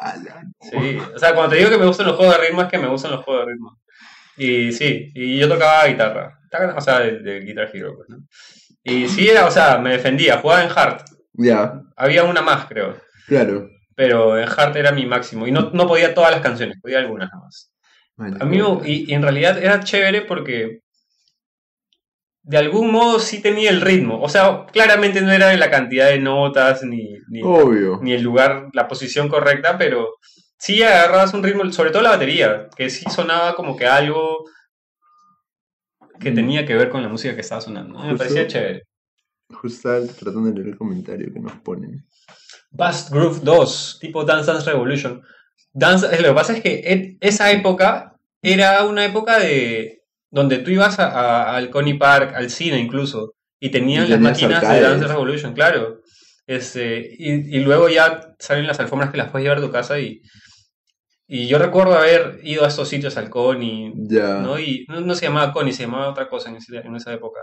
Sí. 0.62 0.98
O 1.14 1.18
sea, 1.18 1.32
cuando 1.34 1.50
te 1.50 1.58
digo 1.58 1.70
que 1.70 1.78
me 1.78 1.86
gustan 1.86 2.06
los 2.08 2.16
juegos 2.16 2.36
de 2.36 2.44
ritmo, 2.46 2.62
es 2.62 2.68
que 2.68 2.78
me 2.78 2.88
gustan 2.88 3.12
los 3.12 3.24
juegos 3.24 3.46
de 3.46 3.52
ritmo. 3.52 3.78
Y 4.36 4.72
sí, 4.72 5.10
y 5.14 5.38
yo 5.38 5.48
tocaba 5.48 5.86
guitarra. 5.86 6.38
O 6.76 6.80
sea, 6.80 7.00
del 7.00 7.22
de 7.22 7.40
Guitar 7.40 7.70
Hero, 7.72 7.94
pues, 7.96 8.08
¿no? 8.10 8.18
Y 8.84 9.08
sí, 9.08 9.28
era, 9.28 9.46
o 9.46 9.50
sea, 9.50 9.78
me 9.78 9.90
defendía. 9.92 10.38
Jugaba 10.38 10.64
en 10.64 10.70
Hard. 10.74 11.02
Ya, 11.34 11.80
Había 11.96 12.24
una 12.24 12.42
más, 12.42 12.66
creo. 12.66 12.96
claro. 13.26 13.68
Pero 13.94 14.38
en 14.38 14.48
Hard 14.48 14.76
era 14.76 14.90
mi 14.92 15.06
máximo. 15.06 15.46
Y 15.46 15.52
no, 15.52 15.70
no 15.72 15.86
podía 15.86 16.14
todas 16.14 16.30
las 16.30 16.40
canciones, 16.40 16.78
podía 16.80 16.98
algunas 16.98 17.30
nada 17.30 17.44
más. 17.44 17.72
A 18.40 18.44
mí, 18.44 18.58
y 18.84 19.12
en 19.12 19.22
realidad 19.22 19.58
era 19.62 19.80
chévere 19.80 20.22
porque 20.22 20.80
de 22.42 22.58
algún 22.58 22.90
modo 22.90 23.18
sí 23.20 23.40
tenía 23.40 23.70
el 23.70 23.80
ritmo. 23.80 24.20
O 24.20 24.28
sea, 24.28 24.66
claramente 24.72 25.20
no 25.20 25.30
era 25.32 25.54
la 25.56 25.70
cantidad 25.70 26.08
de 26.08 26.18
notas 26.18 26.82
ni, 26.84 27.16
ni, 27.28 27.40
Obvio. 27.42 27.98
ni 28.02 28.12
el 28.12 28.22
lugar, 28.22 28.68
la 28.72 28.88
posición 28.88 29.28
correcta, 29.28 29.78
pero 29.78 30.08
sí 30.64 30.80
agarrabas 30.82 31.34
un 31.34 31.42
ritmo, 31.42 31.70
sobre 31.72 31.90
todo 31.90 32.02
la 32.02 32.10
batería, 32.10 32.68
que 32.76 32.88
sí 32.88 33.04
sonaba 33.10 33.54
como 33.56 33.76
que 33.76 33.86
algo 33.86 34.44
que 36.20 36.30
Mm. 36.30 36.34
tenía 36.34 36.66
que 36.66 36.74
ver 36.74 36.88
con 36.88 37.02
la 37.02 37.08
música 37.08 37.34
que 37.34 37.40
estaba 37.40 37.60
sonando. 37.60 37.98
Me 37.98 38.16
parecía 38.16 38.46
chévere. 38.46 38.82
Justo 39.52 39.88
tratando 40.18 40.48
de 40.50 40.54
leer 40.54 40.68
el 40.68 40.76
comentario 40.78 41.32
que 41.32 41.40
nos 41.40 41.52
ponen. 41.60 42.06
Bass 42.70 43.10
Groove 43.10 43.40
2, 43.42 43.98
tipo 44.00 44.24
Dance 44.24 44.50
Dance 44.50 44.70
Revolution. 44.70 45.22
Dance, 45.72 46.06
eh, 46.06 46.20
lo 46.22 46.28
que 46.28 46.34
pasa 46.34 46.52
es 46.56 46.62
que 46.62 47.16
esa 47.20 47.50
época 47.50 48.16
era 48.40 48.84
una 48.84 49.04
época 49.04 49.38
de 49.38 50.02
donde 50.30 50.58
tú 50.58 50.70
ibas 50.70 50.98
a- 50.98 51.10
a- 51.10 51.56
al 51.56 51.70
Coney 51.70 51.94
Park, 51.98 52.32
al 52.34 52.50
cine 52.50 52.78
incluso, 52.78 53.34
y 53.60 53.70
tenían 53.70 54.06
Y 54.06 54.10
las 54.10 54.20
máquinas 54.20 54.62
de. 54.62 54.80
Dance 54.80 55.06
Revolution, 55.08 55.52
claro. 55.54 56.00
Este, 56.46 57.14
y, 57.18 57.56
y 57.56 57.60
luego 57.60 57.88
ya 57.88 58.34
salen 58.38 58.66
las 58.66 58.80
alfombras 58.80 59.10
que 59.10 59.18
las 59.18 59.30
puedes 59.30 59.44
llevar 59.44 59.58
a 59.58 59.66
tu 59.66 59.70
casa 59.70 59.98
y, 60.00 60.22
y 61.34 61.46
yo 61.48 61.58
recuerdo 61.58 61.94
haber 61.96 62.40
ido 62.42 62.64
a 62.64 62.68
estos 62.68 62.88
sitios 62.88 63.16
al 63.16 63.30
Coney, 63.30 63.92
Ya. 63.96 64.40
¿no? 64.40 64.58
Y 64.58 64.84
no, 64.88 65.00
no 65.00 65.14
se 65.14 65.26
llamaba 65.26 65.52
Coney, 65.52 65.72
se 65.72 65.84
llamaba 65.84 66.08
otra 66.10 66.28
cosa 66.28 66.50
en, 66.50 66.56
ese- 66.56 66.76
en 66.78 66.94
esa 66.96 67.12
época. 67.12 67.40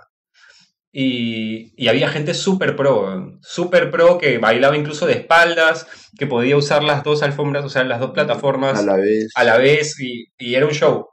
Y, 0.91 1.71
y 1.77 1.87
había 1.87 2.09
gente 2.09 2.33
súper 2.33 2.75
pro, 2.75 3.37
súper 3.41 3.91
pro 3.91 4.17
que 4.17 4.39
bailaba 4.39 4.75
incluso 4.75 5.05
de 5.05 5.13
espaldas, 5.13 5.85
que 6.17 6.25
podía 6.25 6.57
usar 6.57 6.83
las 6.83 7.03
dos 7.03 7.21
alfombras, 7.21 7.63
o 7.63 7.69
sea, 7.69 7.83
las 7.83 7.99
dos 7.99 8.11
plataformas 8.11 8.79
A 8.79 8.83
la 8.83 8.95
vez. 8.97 9.31
a 9.35 9.43
la 9.43 9.57
vez 9.57 9.99
y, 9.99 10.25
y 10.37 10.55
era 10.55 10.65
un 10.65 10.71
show. 10.73 11.07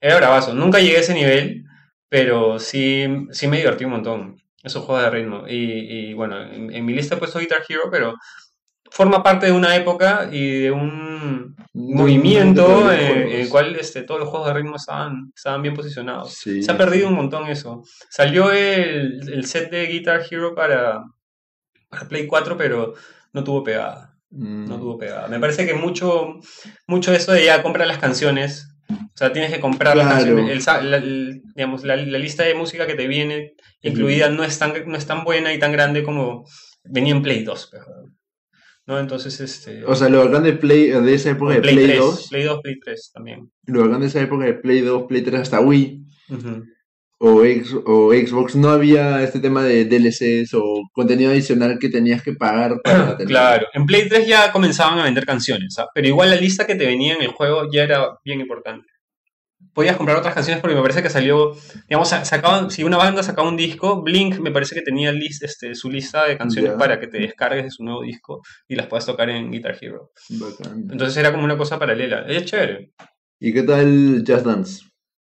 Era 0.00 0.16
bravazo. 0.16 0.54
Nunca 0.54 0.80
llegué 0.80 0.98
a 0.98 1.00
ese 1.00 1.14
nivel, 1.14 1.64
pero 2.10 2.58
sí, 2.58 3.06
sí 3.30 3.46
me 3.48 3.56
divertí 3.56 3.84
un 3.86 3.92
montón. 3.92 4.36
Esos 4.62 4.84
juegos 4.84 5.04
de 5.04 5.10
ritmo. 5.10 5.44
Y, 5.48 6.10
y, 6.10 6.14
bueno, 6.14 6.40
en, 6.42 6.72
en 6.72 6.84
mi 6.84 6.92
lista 6.92 7.14
he 7.14 7.18
puesto 7.18 7.38
Guitar 7.38 7.62
Hero, 7.68 7.84
pero 7.90 8.14
forma 8.92 9.22
parte 9.22 9.46
de 9.46 9.52
una 9.52 9.74
época 9.76 10.28
y 10.30 10.62
de 10.64 10.70
un 10.70 11.56
movimiento 11.74 12.92
en, 12.92 13.28
el 13.28 13.48
cual 13.48 13.76
este, 13.76 14.02
todos 14.02 14.20
los 14.20 14.28
juegos 14.28 14.48
de 14.48 14.54
ritmo 14.54 14.76
estaban, 14.76 15.32
estaban 15.34 15.62
bien 15.62 15.74
posicionados. 15.74 16.34
Sí, 16.34 16.62
Se 16.62 16.70
ha 16.72 16.76
perdido 16.76 17.06
sí. 17.06 17.10
un 17.12 17.16
montón 17.16 17.48
eso. 17.48 17.82
Salió 18.10 18.52
el, 18.52 19.20
el 19.32 19.46
set 19.46 19.70
de 19.70 19.86
Guitar 19.86 20.22
Hero 20.30 20.54
para, 20.54 21.02
para 21.88 22.08
Play 22.08 22.26
4, 22.26 22.56
pero 22.56 22.94
no 23.32 23.42
tuvo 23.44 23.64
pegada. 23.64 24.14
Mm, 24.30 24.66
No 24.68 24.78
tuvo 24.78 24.98
pegada. 24.98 25.28
Me 25.28 25.38
parece 25.40 25.66
que 25.66 25.74
mucho, 25.74 26.38
mucho 26.86 27.12
eso 27.14 27.32
de 27.32 27.44
ya 27.46 27.62
comprar 27.62 27.86
las 27.86 27.98
canciones. 27.98 28.68
O 28.90 29.16
sea, 29.16 29.32
tienes 29.32 29.50
que 29.52 29.60
comprar 29.60 29.96
las 29.96 30.08
canciones. 30.08 30.50
El 30.50 30.60
sa- 30.60 30.82
la, 30.82 30.98
el- 30.98 31.42
digamos, 31.54 31.84
la, 31.84 31.96
la 31.96 32.18
lista 32.18 32.42
de 32.42 32.54
música 32.54 32.86
que 32.86 32.94
te 32.94 33.06
viene 33.06 33.54
incluida 33.80 34.28
no, 34.28 34.44
es 34.44 34.58
tan, 34.58 34.74
no 34.86 34.96
es 34.98 35.06
tan 35.06 35.24
buena 35.24 35.52
y 35.54 35.58
tan 35.58 35.72
grande 35.72 36.02
como 36.02 36.44
venía 36.84 37.12
en 37.14 37.22
Play 37.22 37.42
2. 37.42 37.68
pero, 37.72 37.84
¿no? 38.86 38.98
Entonces, 38.98 39.40
este. 39.40 39.84
O 39.84 39.94
sea, 39.94 40.08
lo 40.08 40.24
bacán 40.24 40.42
de 40.44 40.52
Play, 40.54 40.88
de 40.90 41.14
esa 41.14 41.30
época 41.30 41.54
de 41.54 41.60
Play, 41.60 41.74
Play, 41.74 41.86
3, 41.86 41.98
2, 41.98 42.28
Play 42.30 42.42
2, 42.44 42.60
Play 42.62 42.80
3 42.80 43.10
también. 43.14 43.50
lo 43.66 43.80
bacán 43.84 44.00
de 44.00 44.06
esa 44.06 44.20
época 44.20 44.44
de 44.44 44.54
Play 44.54 44.80
2, 44.80 45.04
Play 45.08 45.22
3 45.22 45.40
hasta 45.40 45.60
Wii 45.60 46.02
Ujú. 46.30 46.64
o, 47.18 47.44
X, 47.44 47.74
o 47.86 48.12
Xbox, 48.12 48.56
no 48.56 48.70
había 48.70 49.22
este 49.22 49.38
tema 49.40 49.62
de 49.62 49.84
DLCs 49.84 50.54
o 50.54 50.82
contenido 50.92 51.30
adicional 51.30 51.78
que 51.78 51.88
tenías 51.88 52.22
que 52.22 52.32
pagar 52.34 52.80
para 52.82 53.16
tener. 53.16 53.28
Claro, 53.28 53.66
en 53.72 53.86
Play 53.86 54.08
3 54.08 54.26
ya 54.26 54.50
comenzaban 54.52 54.98
a 54.98 55.04
vender 55.04 55.24
canciones, 55.26 55.78
¿ah? 55.78 55.86
pero 55.94 56.08
igual 56.08 56.30
la 56.30 56.36
lista 56.36 56.66
que 56.66 56.74
te 56.74 56.86
venía 56.86 57.14
en 57.14 57.22
el 57.22 57.28
juego 57.32 57.68
ya 57.72 57.82
era 57.84 58.08
bien 58.24 58.40
importante. 58.40 58.88
Podías 59.74 59.96
comprar 59.96 60.16
otras 60.18 60.34
canciones 60.34 60.60
porque 60.60 60.74
me 60.76 60.82
parece 60.82 61.02
que 61.02 61.10
salió, 61.10 61.56
digamos, 61.88 62.08
sa- 62.08 62.24
sacaban, 62.24 62.70
si 62.70 62.84
una 62.84 62.96
banda 62.98 63.22
sacaba 63.22 63.48
un 63.48 63.56
disco, 63.56 64.02
Blink 64.02 64.38
me 64.38 64.50
parece 64.50 64.74
que 64.74 64.82
tenía 64.82 65.12
lis- 65.12 65.42
este, 65.42 65.74
su 65.74 65.90
lista 65.90 66.24
de 66.26 66.36
canciones 66.38 66.72
para 66.78 67.00
que 67.00 67.06
te 67.06 67.18
descargues 67.18 67.64
de 67.64 67.70
su 67.70 67.82
nuevo 67.84 68.02
disco 68.02 68.42
y 68.68 68.76
las 68.76 68.86
puedas 68.86 69.06
tocar 69.06 69.30
en 69.30 69.50
Guitar 69.50 69.76
Hero. 69.80 70.10
Bacán. 70.30 70.86
Entonces 70.90 71.16
era 71.16 71.32
como 71.32 71.44
una 71.44 71.56
cosa 71.56 71.78
paralela. 71.78 72.24
Es 72.28 72.44
chévere. 72.44 72.92
¿Y 73.40 73.52
qué 73.52 73.62
tal 73.62 74.24
Just 74.26 74.44
Dance? 74.46 74.82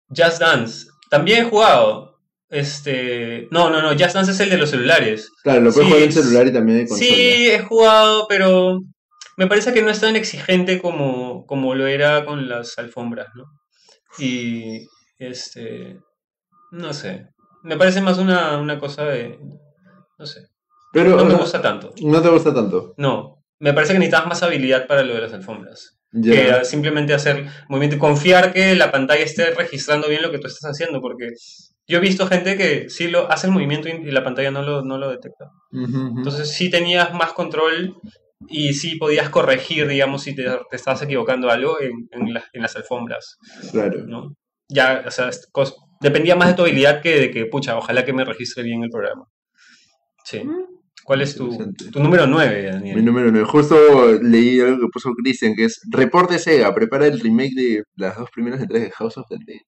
Just 0.09 0.39
Dance. 0.39 0.87
También 1.09 1.45
he 1.45 1.49
jugado. 1.49 2.19
Este. 2.49 3.47
No, 3.51 3.69
no, 3.69 3.81
no. 3.81 3.89
Just 3.91 4.13
Dance 4.13 4.31
es 4.31 4.39
el 4.39 4.49
de 4.49 4.57
los 4.57 4.69
celulares. 4.69 5.29
Claro, 5.43 5.61
lo 5.61 5.71
puedes 5.73 5.87
Sí, 5.87 5.91
jugar 5.93 6.03
en 6.07 6.11
celular 6.13 6.47
y 6.47 6.53
también 6.53 6.79
en 6.79 6.87
consola. 6.87 7.09
Sí, 7.09 7.49
he 7.49 7.59
jugado, 7.59 8.25
pero 8.29 8.79
me 9.37 9.47
parece 9.47 9.73
que 9.73 9.81
no 9.81 9.89
es 9.89 9.99
tan 9.99 10.15
exigente 10.15 10.79
como, 10.81 11.45
como 11.47 11.73
lo 11.75 11.87
era 11.87 12.25
con 12.25 12.47
las 12.47 12.77
alfombras, 12.77 13.27
¿no? 13.35 13.45
Y 14.19 14.87
este. 15.17 15.97
No 16.71 16.93
sé. 16.93 17.27
Me 17.63 17.77
parece 17.77 18.01
más 18.01 18.17
una, 18.17 18.57
una 18.57 18.79
cosa 18.79 19.05
de. 19.05 19.37
No 20.17 20.25
sé. 20.25 20.41
Pero 20.91 21.11
No 21.17 21.23
me 21.25 21.31
sea, 21.31 21.39
gusta 21.39 21.61
tanto. 21.61 21.93
no 22.03 22.21
te 22.21 22.29
gusta 22.29 22.53
tanto. 22.53 22.93
No. 22.97 23.43
Me 23.59 23.73
parece 23.73 23.93
que 23.93 23.99
necesitas 23.99 24.27
más 24.27 24.43
habilidad 24.43 24.87
para 24.87 25.03
lo 25.03 25.13
de 25.15 25.21
las 25.21 25.33
alfombras. 25.33 25.97
Ya. 26.11 26.59
que 26.59 26.65
simplemente 26.65 27.15
hacer 27.15 27.47
movimiento 27.69 27.97
confiar 27.97 28.53
que 28.53 28.75
la 28.75 28.91
pantalla 28.91 29.23
esté 29.23 29.49
registrando 29.55 30.07
bien 30.07 30.21
lo 30.21 30.29
que 30.29 30.37
tú 30.37 30.45
estás 30.45 30.69
haciendo, 30.69 31.01
porque 31.01 31.29
yo 31.87 31.97
he 31.97 32.01
visto 32.01 32.27
gente 32.27 32.55
que 32.55 32.87
sí 32.89 33.07
lo 33.07 33.31
hace 33.31 33.47
el 33.47 33.53
movimiento 33.53 33.89
y 33.89 34.11
la 34.11 34.23
pantalla 34.23 34.51
no 34.51 34.61
lo, 34.61 34.83
no 34.83 34.99
lo 34.99 35.09
detecta. 35.09 35.49
Entonces 35.71 36.51
sí 36.53 36.69
tenías 36.69 37.13
más 37.15 37.33
control 37.33 37.95
y 38.49 38.73
sí 38.73 38.95
podías 38.97 39.29
corregir, 39.29 39.87
digamos, 39.87 40.23
si 40.23 40.35
te, 40.35 40.43
te 40.69 40.75
estabas 40.75 41.01
equivocando 41.01 41.49
algo 41.49 41.79
en, 41.81 42.07
en 42.11 42.33
las- 42.33 42.45
en 42.53 42.61
las 42.61 42.75
alfombras, 42.75 43.37
claro. 43.71 44.05
¿no? 44.05 44.35
Ya, 44.69 45.03
o 45.05 45.11
sea, 45.11 45.29
dependía 46.01 46.35
más 46.35 46.49
de 46.49 46.53
tu 46.55 46.61
habilidad 46.63 47.01
que 47.01 47.19
de 47.19 47.31
que, 47.31 47.45
pucha, 47.45 47.77
ojalá 47.77 48.03
que 48.05 48.13
me 48.13 48.25
registre 48.25 48.63
bien 48.63 48.83
el 48.83 48.89
programa. 48.89 49.25
Sí. 50.25 50.41
¿Cuál 51.03 51.21
es 51.21 51.35
tu 51.35 51.49
número 51.95 52.25
9, 52.25 52.63
Daniel? 52.71 52.95
Mi 52.95 53.01
número 53.01 53.29
9. 53.29 53.45
Justo 53.45 53.75
leí 54.21 54.61
algo 54.61 54.79
que 54.79 54.87
puso 54.91 55.11
Christian, 55.21 55.53
que 55.53 55.65
es 55.65 55.81
Reporte 55.91 56.39
Sega, 56.39 56.73
prepara 56.73 57.07
el 57.07 57.19
remake 57.19 57.53
de 57.55 57.83
las 57.95 58.17
dos 58.17 58.29
primeras 58.33 58.61
entregas 58.61 58.87
de 58.89 58.95
House 58.95 59.17
of 59.17 59.27
the 59.27 59.35
Dead. 59.45 59.59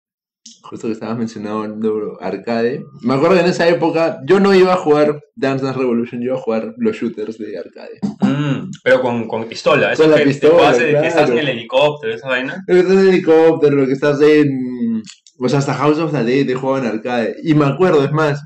Justo 0.62 0.88
que 0.88 0.94
estabas 0.94 1.18
mencionando 1.18 2.18
arcade. 2.20 2.84
Me 3.02 3.14
acuerdo 3.14 3.36
que 3.36 3.42
en 3.42 3.50
esa 3.50 3.68
época 3.68 4.20
yo 4.26 4.40
no 4.40 4.54
iba 4.54 4.74
a 4.74 4.78
jugar 4.78 5.22
Dance 5.36 5.64
Dance 5.64 5.80
Revolution, 5.80 6.22
yo 6.22 6.32
iba 6.32 6.38
a 6.38 6.42
jugar 6.42 6.74
los 6.78 6.96
shooters 6.96 7.38
de 7.38 7.58
arcade. 7.58 8.00
Mm, 8.22 8.72
pero 8.84 9.02
con, 9.02 9.28
con 9.28 9.46
pistola, 9.46 9.94
eso 9.94 10.04
Con 10.04 10.12
la 10.12 10.18
que, 10.18 10.24
te 10.24 10.30
pistola, 10.30 10.54
puedo 10.56 10.68
hacer 10.68 11.02
que 11.02 11.08
estás 11.08 11.22
en 11.22 11.26
claro. 11.26 11.40
el 11.40 11.50
helicóptero, 11.50 12.14
esa 12.14 12.28
vaina. 12.28 12.64
Lo 12.68 12.74
que 12.74 12.80
estás 12.80 12.98
en 12.98 13.08
helicóptero, 13.08 13.76
lo 13.76 13.86
que 13.86 13.94
estás 13.94 14.22
en. 14.22 15.04
O 15.38 15.50
sea, 15.50 15.60
hasta 15.60 15.74
House 15.74 16.00
of 16.00 16.12
the 16.12 16.24
Dead 16.24 16.50
he 16.50 16.56
jugado 16.56 16.86
en 16.86 16.92
arcade. 16.92 17.36
Y 17.44 17.54
me 17.54 17.66
acuerdo, 17.66 18.04
es 18.04 18.12
más, 18.12 18.42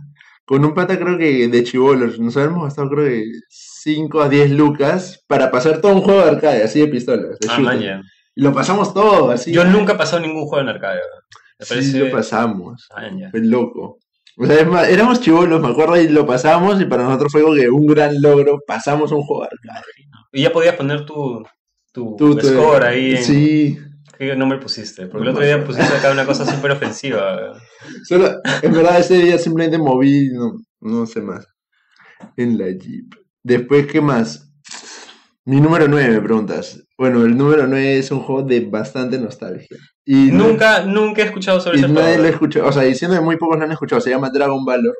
con 0.45 0.65
un 0.65 0.73
pata 0.73 0.97
creo 0.97 1.17
que 1.17 1.47
de 1.47 1.63
chivolos, 1.63 2.19
nos 2.19 2.35
habíamos 2.35 2.63
gastado 2.63 2.89
creo 2.89 3.05
que 3.05 3.23
5 3.49 4.21
a 4.21 4.29
10 4.29 4.51
lucas 4.51 5.23
para 5.27 5.51
pasar 5.51 5.79
todo 5.79 5.93
un 5.93 6.01
juego 6.01 6.21
de 6.21 6.31
arcade, 6.31 6.63
así 6.63 6.79
de 6.79 6.87
pistolas. 6.87 7.39
De 7.39 7.47
Ah, 7.49 7.59
man, 7.59 7.79
ya. 7.79 8.01
Y 8.35 8.41
lo 8.41 8.51
pasamos 8.51 8.93
todo, 8.93 9.31
así. 9.31 9.51
Yo 9.51 9.63
nunca 9.63 9.93
he 9.93 9.95
pasado 9.95 10.21
ningún 10.21 10.45
juego 10.47 10.61
en 10.61 10.69
arcade, 10.69 10.95
¿verdad? 10.95 11.19
Sí, 11.59 11.97
lo 11.97 12.09
pasamos. 12.11 12.87
Ah. 12.95 13.09
Fue 13.31 13.41
loco. 13.41 13.99
O 14.37 14.45
sea, 14.45 14.61
es 14.61 14.67
más, 14.67 14.87
éramos 14.87 15.19
chivolos, 15.19 15.61
me 15.61 15.67
acuerdo, 15.67 15.97
y 15.97 16.07
lo 16.07 16.25
pasamos, 16.25 16.79
y 16.79 16.85
para 16.85 17.03
nosotros 17.03 17.31
fue 17.31 17.41
como 17.41 17.55
que 17.55 17.69
un 17.69 17.85
gran 17.85 18.21
logro. 18.21 18.59
Pasamos 18.65 19.11
un 19.11 19.21
juego 19.21 19.43
de 19.43 19.49
arcade. 19.51 19.85
Y 20.31 20.43
ya 20.43 20.53
podías 20.53 20.75
poner 20.75 21.05
tu, 21.05 21.43
tu, 21.91 22.39
score 22.41 22.85
ahí. 22.85 23.15
En... 23.15 23.23
Sí. 23.23 23.79
¿Qué 24.17 24.35
nombre 24.35 24.59
pusiste? 24.59 25.07
Porque 25.07 25.23
el 25.23 25.33
otro 25.33 25.45
día 25.45 25.63
pusiste 25.63 25.93
acá 25.93 26.11
una 26.11 26.25
cosa 26.25 26.45
súper 26.45 26.71
ofensiva. 26.71 27.53
Solo, 28.03 28.41
en 28.61 28.71
verdad, 28.71 28.99
ese 28.99 29.15
día 29.15 29.37
simplemente 29.37 29.77
moví, 29.77 30.29
no, 30.33 30.57
no 30.81 31.05
sé 31.05 31.21
más. 31.21 31.45
En 32.35 32.57
la 32.57 32.67
Jeep. 32.67 33.15
Después, 33.43 33.87
¿qué 33.87 34.01
más? 34.01 34.53
Mi 35.45 35.61
número 35.61 35.87
9, 35.87 36.09
me 36.09 36.21
preguntas. 36.21 36.83
Bueno, 36.97 37.23
el 37.23 37.37
número 37.37 37.65
9 37.65 37.97
es 37.97 38.11
un 38.11 38.19
juego 38.19 38.43
de 38.43 38.59
bastante 38.59 39.17
nostalgia. 39.17 39.77
Y 40.11 40.31
no- 40.31 40.47
Nunca, 40.47 40.83
nunca 40.85 41.21
he 41.21 41.25
escuchado 41.25 41.59
sobre 41.61 41.77
y 41.77 41.81
ese 41.81 41.87
juego. 41.89 42.01
nadie 42.01 42.17
lo 42.17 42.27
escuchó. 42.27 42.65
O 42.65 42.71
sea, 42.71 42.81
diciendo 42.81 43.15
que 43.15 43.21
muy 43.23 43.37
pocos 43.37 43.59
lo 43.59 43.65
han 43.65 43.71
escuchado. 43.71 44.01
Se 44.01 44.09
llama 44.09 44.31
Dragon 44.31 44.65
Valor. 44.65 44.97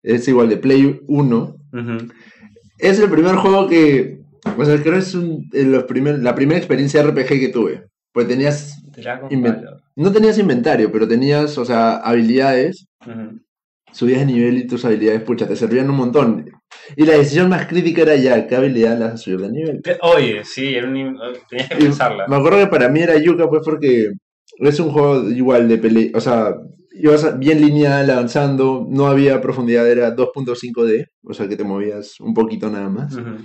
Es 0.00 0.28
igual 0.28 0.48
de 0.48 0.56
Play 0.58 1.00
1. 1.08 1.56
Ujú. 1.72 2.08
Es 2.78 3.00
el 3.00 3.10
primer 3.10 3.34
juego 3.34 3.66
que. 3.66 4.20
O 4.56 4.64
sea, 4.64 4.80
creo 4.80 4.92
que 4.92 5.00
es 5.00 5.14
un- 5.16 5.48
de 5.50 5.64
los 5.64 5.82
primer- 5.84 6.20
la 6.20 6.36
primera 6.36 6.56
experiencia 6.58 7.02
RPG 7.02 7.26
que 7.40 7.48
tuve. 7.48 7.84
Pues 8.12 8.28
tenías. 8.28 8.80
Dragon. 8.96 9.28
No 9.96 10.12
tenías 10.12 10.38
inventario, 10.38 10.92
pero 10.92 11.08
tenías, 11.08 11.58
o 11.58 11.64
sea, 11.64 11.96
habilidades. 11.96 12.86
Subías 13.90 14.20
de 14.20 14.26
nivel 14.26 14.58
y 14.58 14.66
tus 14.66 14.84
habilidades, 14.84 15.22
pucha, 15.22 15.48
te 15.48 15.56
servían 15.56 15.88
un 15.90 15.96
montón. 15.96 16.44
Y 16.94 17.04
la 17.06 17.14
decisión 17.14 17.48
más 17.48 17.66
crítica 17.66 18.02
era 18.02 18.14
ya, 18.16 18.46
¿qué 18.46 18.54
habilidad 18.54 18.98
las 18.98 19.22
subir 19.22 19.40
de 19.40 19.50
nivel? 19.50 19.80
Oye, 20.02 20.44
sí, 20.44 20.74
era 20.74 20.86
un... 20.86 21.18
tenías 21.48 21.68
que 21.70 21.76
Y 21.78 21.82
pensarla. 21.84 22.26
me 22.28 22.36
acuerdo 22.36 22.58
que 22.58 22.66
para 22.66 22.88
mí 22.90 23.00
era 23.00 23.16
yuca, 23.16 23.48
pues 23.48 23.62
porque 23.64 24.10
es 24.58 24.80
un 24.80 24.90
juego 24.90 25.30
igual 25.30 25.68
de 25.68 25.78
pelea. 25.78 26.10
O 26.14 26.20
sea, 26.20 26.54
ibas 26.92 27.38
bien 27.38 27.60
lineal, 27.60 28.10
avanzando, 28.10 28.86
no 28.88 29.06
había 29.06 29.40
profundidad, 29.40 29.88
era 29.88 30.14
2.5D, 30.14 31.06
o 31.22 31.34
sea 31.34 31.48
que 31.48 31.56
te 31.56 31.64
movías 31.64 32.18
un 32.20 32.34
poquito 32.34 32.68
nada 32.70 32.88
más. 32.88 33.14
Ujú. 33.14 33.36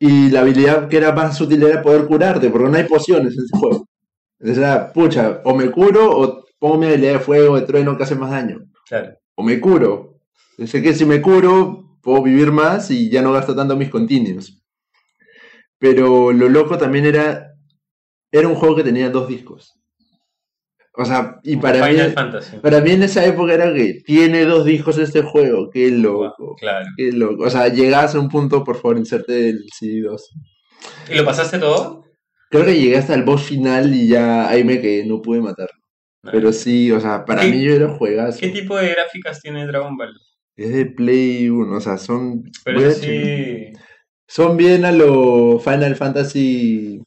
Y 0.00 0.30
la 0.30 0.40
habilidad 0.40 0.88
que 0.88 0.96
era 0.96 1.12
más 1.12 1.40
útil 1.40 1.62
era 1.62 1.82
poder 1.82 2.06
curarte, 2.06 2.50
porque 2.50 2.70
no 2.70 2.76
hay 2.76 2.84
pociones 2.84 3.36
en 3.36 3.44
ese 3.44 3.56
juego. 3.58 3.88
Entonces 4.38 4.62
era, 4.62 4.92
pucha, 4.92 5.42
o 5.44 5.54
me 5.54 5.70
curo 5.70 6.16
o 6.16 6.44
pongo 6.58 6.78
mi 6.78 6.86
habilidad 6.86 7.14
de 7.14 7.18
fuego, 7.18 7.56
de 7.56 7.66
trueno 7.66 7.96
que 7.96 8.04
hace 8.04 8.14
más 8.14 8.30
daño. 8.30 8.60
Claro. 8.88 9.16
O 9.34 9.42
me 9.42 9.60
curo. 9.60 10.20
Sé 10.64 10.82
que 10.82 10.94
si 10.94 11.04
me 11.04 11.20
curo, 11.20 11.96
puedo 12.02 12.22
vivir 12.22 12.52
más 12.52 12.90
y 12.90 13.10
ya 13.10 13.22
no 13.22 13.32
gasto 13.32 13.54
tanto 13.54 13.76
mis 13.76 13.90
continuos. 13.90 14.62
Pero 15.78 16.32
lo 16.32 16.48
loco 16.48 16.78
también 16.78 17.06
era. 17.06 17.52
Era 18.30 18.48
un 18.48 18.56
juego 18.56 18.76
que 18.76 18.84
tenía 18.84 19.10
dos 19.10 19.28
discos. 19.28 19.77
O 21.00 21.04
sea, 21.04 21.38
y 21.44 21.56
para 21.56 21.86
mí, 21.86 21.92
Final 21.92 22.12
Fantasy. 22.12 22.56
para 22.58 22.80
mí 22.80 22.90
en 22.90 23.04
esa 23.04 23.24
época 23.24 23.54
era 23.54 23.72
que 23.72 24.02
tiene 24.04 24.44
dos 24.44 24.64
discos 24.64 24.98
este 24.98 25.22
juego. 25.22 25.70
Qué 25.70 25.92
loco. 25.92 26.56
Claro. 26.58 26.86
Qué 26.96 27.12
loco. 27.12 27.44
O 27.44 27.50
sea, 27.50 27.68
llegabas 27.68 28.16
a 28.16 28.18
un 28.18 28.28
punto, 28.28 28.64
por 28.64 28.74
favor, 28.76 28.98
inserte 28.98 29.50
el 29.50 29.60
CD2. 29.80 30.20
¿Y 31.10 31.14
lo 31.14 31.24
pasaste 31.24 31.58
todo? 31.60 32.04
Creo 32.50 32.64
que 32.64 32.74
llegué 32.80 32.96
hasta 32.96 33.14
el 33.14 33.22
boss 33.22 33.42
final 33.44 33.94
y 33.94 34.08
ya 34.08 34.48
ahí 34.48 34.64
me 34.64 34.80
quedé, 34.80 35.06
no 35.06 35.22
pude 35.22 35.40
matarlo. 35.40 35.78
Pero 36.32 36.52
sí, 36.52 36.90
o 36.90 36.98
sea, 37.00 37.24
para 37.24 37.42
¿Qué- 37.42 37.50
mí 37.52 37.62
yo 37.62 37.74
era 37.74 37.88
juegazo. 37.90 38.40
¿Qué 38.40 38.48
tipo 38.48 38.76
de 38.76 38.88
gráficas 38.88 39.40
tiene 39.40 39.66
Dragon 39.68 39.96
Ball? 39.96 40.12
Es 40.56 40.74
de 40.74 40.86
Play 40.86 41.48
1, 41.48 41.76
o 41.76 41.80
sea, 41.80 41.96
son. 41.96 42.42
Pero 42.64 42.80
eso 42.80 43.02
sí... 43.02 43.68
Son 44.26 44.56
bien 44.56 44.84
a 44.84 44.90
lo 44.90 45.60
Final 45.60 45.94
Fantasy. 45.94 47.00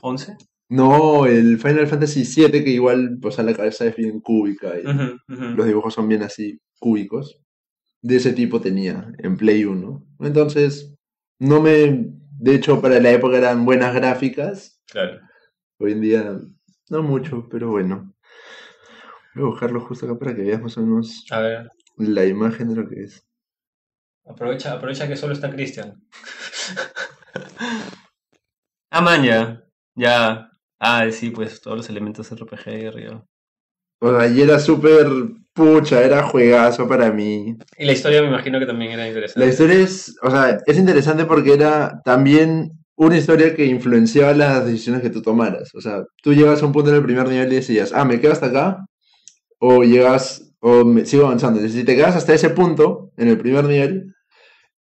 ¿11? 0.00 0.34
No, 0.72 1.26
el 1.26 1.58
Final 1.58 1.86
Fantasy 1.86 2.24
7, 2.24 2.64
que 2.64 2.70
igual, 2.70 3.18
o 3.22 3.30
sea, 3.30 3.44
la 3.44 3.54
cabeza 3.54 3.84
es 3.84 3.94
bien 3.94 4.20
cúbica 4.20 4.72
y 4.78 4.84
los 5.28 5.66
dibujos 5.66 5.92
son 5.92 6.08
bien 6.08 6.22
así, 6.22 6.58
cúbicos. 6.78 7.38
De 8.00 8.16
ese 8.16 8.32
tipo 8.32 8.58
tenía 8.58 9.12
en 9.18 9.36
Play 9.36 9.66
1. 9.66 10.02
Entonces, 10.20 10.94
no 11.38 11.60
me. 11.60 12.06
De 12.38 12.54
hecho, 12.54 12.80
para 12.80 12.98
la 13.00 13.10
época 13.10 13.36
eran 13.36 13.66
buenas 13.66 13.94
gráficas. 13.94 14.80
Claro. 14.86 15.20
Hoy 15.78 15.92
en 15.92 16.00
día, 16.00 16.40
no 16.88 17.02
mucho, 17.02 17.46
pero 17.50 17.68
bueno. 17.68 18.14
Voy 19.34 19.44
a 19.44 19.48
buscarlo 19.48 19.80
justo 19.82 20.06
acá 20.06 20.18
para 20.18 20.34
que 20.34 20.42
veas 20.42 20.62
más 20.62 20.78
o 20.78 20.80
menos 20.80 21.26
A 21.30 21.40
ver, 21.40 21.68
la 21.98 22.24
imagen 22.24 22.70
de 22.70 22.76
lo 22.76 22.88
que 22.88 23.02
es. 23.02 23.22
aprovecha, 24.24 24.72
aprovecha 24.72 25.06
que 25.06 25.16
solo 25.16 25.34
está 25.34 25.50
Cristian. 25.50 26.02
ah, 28.90 29.00
man, 29.02 29.22
ya. 29.22 29.62
Ya. 29.94 30.51
Ah, 30.84 31.08
sí, 31.12 31.30
pues 31.30 31.60
todos 31.60 31.76
los 31.76 31.88
elementos 31.88 32.28
RPG 32.32 32.68
ahí 32.68 32.86
arriba. 32.86 33.24
O 34.00 34.18
sea, 34.18 34.26
y 34.26 34.42
era 34.42 34.58
súper 34.58 35.06
pucha, 35.52 36.02
era 36.02 36.24
juegazo 36.24 36.88
para 36.88 37.12
mí. 37.12 37.56
Y 37.78 37.84
la 37.84 37.92
historia 37.92 38.20
me 38.20 38.26
imagino 38.26 38.58
que 38.58 38.66
también 38.66 38.90
era 38.90 39.06
interesante. 39.06 39.46
La 39.46 39.52
historia 39.52 39.76
es, 39.76 40.16
o 40.20 40.28
sea, 40.28 40.58
es 40.66 40.76
interesante 40.76 41.24
porque 41.24 41.52
era 41.52 42.00
también 42.04 42.72
una 42.96 43.16
historia 43.16 43.54
que 43.54 43.64
influenciaba 43.64 44.32
las 44.32 44.66
decisiones 44.66 45.02
que 45.02 45.10
tú 45.10 45.22
tomaras. 45.22 45.72
O 45.76 45.80
sea, 45.80 46.02
tú 46.20 46.34
llegas 46.34 46.60
a 46.60 46.66
un 46.66 46.72
punto 46.72 46.90
en 46.90 46.96
el 46.96 47.04
primer 47.04 47.28
nivel 47.28 47.52
y 47.52 47.56
decías, 47.56 47.92
ah, 47.94 48.04
me 48.04 48.18
quedo 48.18 48.32
hasta 48.32 48.46
acá, 48.46 48.84
o 49.60 49.84
llegas, 49.84 50.52
o 50.58 50.84
me, 50.84 51.06
sigo 51.06 51.26
avanzando. 51.26 51.60
Entonces, 51.60 51.78
si 51.78 51.86
te 51.86 51.94
quedas 51.94 52.16
hasta 52.16 52.34
ese 52.34 52.50
punto, 52.50 53.12
en 53.16 53.28
el 53.28 53.38
primer 53.38 53.66
nivel, 53.66 54.16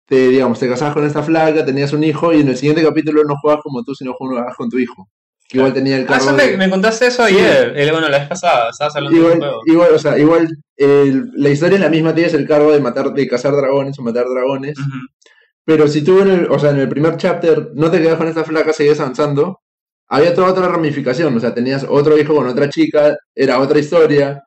te, 0.05 0.27
digamos, 0.27 0.59
te 0.59 0.69
casabas 0.69 0.93
con 0.93 1.05
esta 1.05 1.23
flaca, 1.23 1.65
tenías 1.65 1.91
un 1.91 2.03
hijo, 2.03 2.33
y 2.33 2.41
en 2.41 2.49
el 2.49 2.57
siguiente 2.57 2.83
capítulo 2.83 3.23
no 3.23 3.33
jugabas 3.41 3.63
como 3.63 3.83
tú, 3.83 3.95
sino 3.95 4.13
jugabas 4.13 4.55
con 4.55 4.69
tu 4.69 4.77
hijo. 4.77 5.09
Que 5.49 5.57
igual 5.57 5.73
tenía 5.73 5.95
el 5.97 6.03
Ah, 6.03 6.07
cargo 6.07 6.25
eso 6.29 6.35
de- 6.35 6.51
me, 6.51 6.57
me 6.65 6.69
contaste 6.69 7.07
eso 7.07 7.25
Sí. 7.25 7.35
ayer. 7.35 7.91
Bueno, 7.91 8.09
la 8.09 8.19
vez 8.19 8.27
pasada. 8.27 8.69
Estabas 8.69 8.95
hablando 8.97 9.17
de 9.17 9.23
un 9.25 9.31
Igual, 9.33 9.39
juego. 9.49 9.61
igual, 9.67 9.89
o 9.93 9.99
sea, 9.99 10.17
igual 10.17 10.47
el- 10.75 11.31
la 11.35 11.49
historia 11.49 11.75
es 11.75 11.81
la 11.81 11.89
misma, 11.89 12.13
tienes 12.13 12.33
el 12.33 12.47
cargo 12.47 12.71
de 12.73 12.79
matar, 12.81 13.13
de 13.13 13.27
cazar 13.27 13.55
dragones 13.55 13.97
o 13.97 14.01
matar 14.01 14.25
dragones. 14.27 14.77
Pero 15.65 15.87
si 15.87 16.01
tú 16.03 16.19
en 16.21 16.29
el, 16.29 16.47
o 16.51 16.59
sea, 16.59 16.71
en 16.71 16.79
el 16.79 16.89
primer 16.89 17.17
chapter 17.17 17.71
no 17.75 17.89
te 17.91 18.01
quedas 18.01 18.17
con 18.17 18.27
esta 18.27 18.43
flaca, 18.43 18.73
seguías 18.73 18.99
avanzando, 18.99 19.61
había 20.09 20.33
toda 20.33 20.51
otra 20.51 20.67
ramificación, 20.67 21.35
o 21.35 21.39
sea, 21.39 21.53
tenías 21.53 21.85
otro 21.89 22.17
hijo 22.17 22.33
con 22.35 22.47
otra 22.47 22.69
chica, 22.69 23.17
era 23.35 23.59
otra 23.59 23.79
historia, 23.79 24.43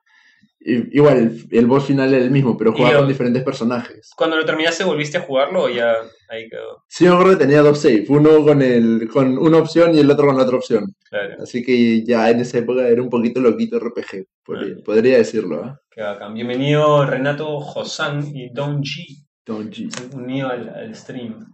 igual 0.61 1.17
el, 1.19 1.49
el 1.51 1.67
boss 1.67 1.87
final 1.87 2.13
era 2.13 2.23
el 2.23 2.31
mismo, 2.31 2.57
pero 2.57 2.73
jugaba 2.73 2.99
con 2.99 3.07
eh, 3.07 3.13
diferentes 3.13 3.43
personajes. 3.43 4.11
Cuando 4.17 4.37
lo 4.37 4.45
terminaste, 4.45 4.85
¿volviste 4.85 5.19
a 5.19 5.23
jugarlo 5.23 5.65
o 5.65 5.69
ya 5.69 5.95
ahí 6.29 6.49
quedó? 6.49 6.85
Sí, 6.89 7.05
me 7.05 7.11
acuerdo 7.11 7.33
que 7.33 7.45
tenía 7.45 7.63
dos 7.63 7.81
saves, 7.81 8.09
uno 8.11 8.45
con, 8.45 8.61
el, 8.63 9.09
con 9.13 9.39
una 9.39 9.59
opción 9.59 9.95
y 9.95 10.01
el 10.01 10.11
otro 10.11 10.27
con 10.27 10.37
la 10.37 10.45
otra 10.45 10.57
opción. 10.57 10.95
Claro, 11.09 11.43
Así 11.43 11.63
que 11.65 12.05
ya 12.05 12.31
en 12.31 12.41
esa 12.41 12.59
época 12.59 12.87
era 12.87 13.03
un 13.03 13.09
poquito 13.09 13.41
loquito 13.41 13.79
RPG, 13.79 14.27
podría, 14.45 14.77
podría 14.85 15.17
decirlo, 15.19 15.65
¿ah? 15.65 15.81
qué 15.91 16.03
bacán. 16.03 16.35
Bienvenido 16.35 17.07
Renato 17.07 17.61
Josan 17.61 18.31
y 18.35 18.51
Don 18.51 18.83
G. 18.83 19.25
Don 19.47 19.71
G. 19.71 20.15
unido 20.15 20.49
al, 20.49 20.69
al 20.69 20.95
stream. 20.95 21.47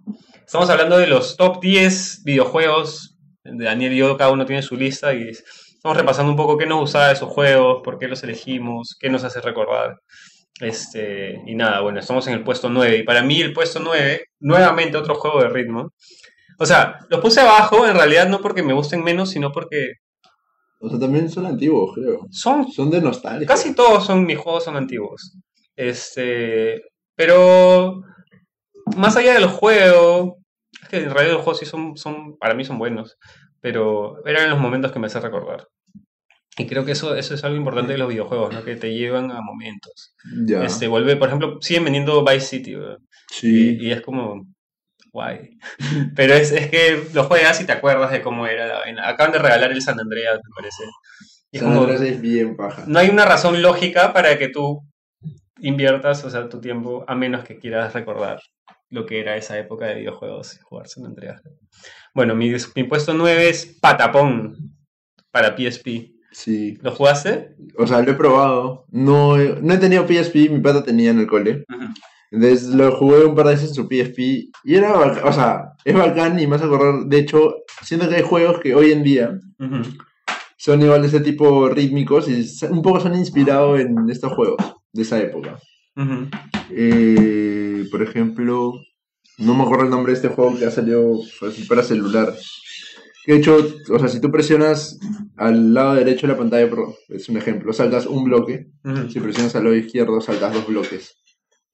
Estamos 0.45 0.69
hablando 0.69 0.99
de 0.99 1.07
los 1.07 1.37
top 1.37 1.61
10 1.61 2.23
videojuegos. 2.25 3.13
De 3.45 3.65
Daniel 3.65 3.93
y 3.93 3.99
yo, 3.99 4.17
cada 4.17 4.33
uno 4.33 4.45
tiene 4.45 4.61
su 4.61 4.77
lista 4.77 5.15
y 5.15 5.31
estamos 5.87 5.99
repasando 5.99 6.33
un 6.33 6.37
poco 6.37 6.59
qué 6.59 6.67
nos 6.67 6.81
gustaba 6.81 7.07
de 7.07 7.13
esos 7.13 7.29
juegos, 7.29 7.81
por 7.85 7.97
qué 7.97 8.09
los 8.09 8.21
elegimos, 8.25 8.97
qué 8.99 9.09
nos 9.09 9.23
hace 9.23 9.41
recordar. 9.41 10.01
Este, 10.61 11.41
y 11.47 11.55
nada, 11.55 11.81
bueno, 11.81 12.01
estamos 12.01 12.27
en 12.27 12.35
el 12.35 12.43
puesto 12.43 12.69
9. 12.69 12.97
Y 12.97 13.03
para 13.05 13.23
mí, 13.23 13.41
el 13.41 13.53
puesto 13.53 13.79
9, 13.79 14.25
nuevamente 14.41 14.97
otro 14.97 15.15
juego 15.15 15.43
de 15.43 15.49
ritmo. 15.49 15.93
O 16.59 16.67
sea, 16.67 16.99
los 17.09 17.21
puse 17.21 17.41
abajo 17.41 17.87
en 17.87 17.95
realidad 17.95 18.29
no 18.29 18.41
porque 18.41 18.65
me 18.65 18.73
gusten 18.73 19.05
menos, 19.05 19.31
sino 19.31 19.53
porque 19.53 19.93
O 20.81 20.89
sea, 20.89 20.99
también 20.99 21.31
son 21.31 21.47
antiguos, 21.47 21.93
creo. 21.95 22.27
son 22.31 22.69
Son 22.73 22.91
de 22.91 23.01
nostalgia. 23.01 23.47
Casi 23.47 23.73
todos 23.73 24.05
son 24.05 24.27
mis 24.27 24.39
juegos 24.39 24.65
son 24.65 24.75
antiguos. 24.75 25.39
Este, 25.77 26.83
pero 27.15 28.03
más 28.97 29.17
allá 29.17 29.35
del 29.35 29.47
juego, 29.47 30.39
es 30.83 30.89
que 30.89 30.97
en 30.97 31.15
realidad 31.15 31.35
los 31.35 31.45
juegos 31.45 31.61
sí 31.61 31.65
son, 31.67 31.97
son 31.97 32.37
para 32.39 32.55
mí 32.55 32.65
son 32.65 32.77
buenos, 32.77 33.17
pero 33.61 34.27
eran 34.27 34.51
los 34.51 34.59
momentos 34.59 34.91
que 34.91 34.99
me 34.99 35.07
hace 35.07 35.21
recordar. 35.21 35.69
Y 36.59 36.67
creo 36.67 36.85
que 36.85 36.93
eso, 36.93 37.15
eso 37.15 37.35
es 37.35 37.45
algo 37.45 37.57
importante 37.57 37.93
de 37.93 37.99
los 37.99 38.09
videojuegos, 38.09 38.55
¿no? 38.55 38.65
Que 38.65 38.77
te 38.77 38.95
llevan 38.95 39.31
a 39.31 39.43
momentos. 39.43 40.15
Ya. 40.47 40.65
Este, 40.65 40.89
vuelve, 40.89 41.17
por 41.17 41.29
ejemplo, 41.29 41.59
siguen 41.61 41.85
vendiendo 41.85 42.25
Vice 42.25 42.47
City, 42.47 42.75
¿verdad? 42.75 42.99
sí. 43.31 43.77
y, 43.79 43.89
y 43.89 43.93
es 43.93 44.01
como 44.01 44.47
guay. 45.13 45.59
Pero 46.17 46.35
es, 46.35 46.53
es 46.53 46.71
que 46.71 47.09
lo 47.13 47.25
juegas 47.25 47.61
y 47.61 47.67
te 47.67 47.73
acuerdas 47.73 48.11
de 48.11 48.23
cómo 48.23 48.47
era 48.47 48.67
la 48.67 48.79
vaina. 48.79 49.09
Acaban 49.09 49.33
de 49.33 49.39
regalar 49.39 49.73
el 49.73 49.83
San 49.83 50.01
Andreas, 50.01 50.37
me 50.37 50.55
parece. 50.55 50.85
Y 51.51 51.57
es 51.57 51.63
San 51.63 51.71
como, 51.71 51.83
Andreas 51.83 52.03
es 52.03 52.21
bien 52.21 52.57
paja. 52.57 52.85
no 52.87 52.99
hay 52.99 53.09
una 53.09 53.25
razón 53.25 53.61
lógica 53.61 54.13
para 54.13 54.39
que 54.39 54.49
tú 54.49 54.83
inviertas, 55.59 56.25
o 56.25 56.31
sea, 56.31 56.49
tu 56.49 56.61
tiempo, 56.61 57.05
a 57.09 57.15
menos 57.15 57.45
que 57.45 57.59
quieras 57.59 57.95
recordar 57.95 58.41
lo 58.91 59.05
que 59.07 59.21
era 59.21 59.37
esa 59.37 59.59
época 59.59 59.87
de 59.87 59.97
videojuegos 59.97 60.57
y 60.57 60.61
jugar 60.61 60.87
San 60.89 61.07
Andreas. 61.07 61.41
Bueno, 62.15 62.35
mi, 62.35 62.55
mi 62.75 62.85
puesto 62.85 63.15
9 63.15 63.49
es 63.49 63.79
Patapón 63.81 64.77
para 65.31 65.57
PSP. 65.57 66.16
Sí. 66.37 66.77
¿Lo 66.83 66.93
jugaste? 66.93 67.57
O 67.79 67.87
sea, 67.87 68.03
lo 68.03 68.11
he 68.11 68.15
probado. 68.15 68.85
No 68.91 69.41
he, 69.41 69.59
no 69.63 69.73
he 69.73 69.79
tenido 69.79 70.07
PSP, 70.07 70.51
mi 70.51 70.61
pata 70.61 70.85
tenía 70.85 71.11
en 71.11 71.21
el 71.21 71.27
cole. 71.27 71.65
Ujú. 71.67 71.87
Entonces 72.31 72.69
lo 72.75 72.95
jugué 72.95 73.25
un 73.25 73.35
par 73.35 73.47
de 73.47 73.55
veces 73.55 73.71
en 73.71 73.75
su 73.75 73.85
PSP 73.85 74.19
y 74.65 74.75
era 74.75 74.93
o 74.93 75.33
sea, 75.33 75.73
es 75.83 75.95
bacán 75.95 76.39
y 76.39 76.47
me 76.47 76.57
hace 76.57 76.67
acordar, 76.67 77.07
de 77.07 77.19
hecho, 77.19 77.55
siento 77.83 78.07
que 78.09 78.17
hay 78.17 78.23
juegos 78.23 78.61
que 78.61 78.75
hoy 78.75 78.93
en 78.93 79.03
día 79.03 79.41
son 80.59 80.83
igual 80.83 81.01
de 81.01 81.09
ese 81.09 81.21
tipo 81.21 81.71
rítmicos 81.71 82.29
y 82.29 82.45
un 82.69 82.83
poco 82.83 83.01
son 83.01 83.15
inspirados 83.15 83.81
en 83.81 83.97
estos 84.11 84.33
juegos 84.33 84.59
de 84.93 85.03
esa 85.03 85.19
época. 85.19 85.59
Eh, 86.71 87.87
por 87.91 88.03
ejemplo, 88.03 88.75
no 89.39 89.55
me 89.55 89.63
acuerdo 89.63 89.85
el 89.85 89.91
nombre 89.91 90.13
de 90.13 90.17
este 90.17 90.29
juego 90.29 90.59
que 90.59 90.67
ha 90.67 90.71
salido 90.71 91.21
así 91.49 91.63
para 91.63 91.83
celular. 91.83 92.35
Que 93.27 93.33
de 93.33 93.39
hecho, 93.41 93.59
o 93.91 93.99
sea, 93.99 94.07
si 94.07 94.21
tú 94.21 94.31
presionas 94.31 95.01
al 95.37 95.75
lado 95.75 95.97
derecho 95.97 96.29
de 96.29 96.33
la 96.33 96.39
pantalla, 96.39 96.71
es 97.09 97.29
un 97.29 97.37
ejemplo, 97.37 97.73
saltas 97.73 98.07
un 98.07 98.23
bloque, 98.23 98.69
Ujú. 98.85 99.11
si 99.11 99.19
presionas 99.19 99.57
al 99.57 99.65
lado 99.65 99.75
izquierdo, 99.75 100.21
saltas 100.21 100.55
dos 100.55 100.65
bloques. 100.65 101.17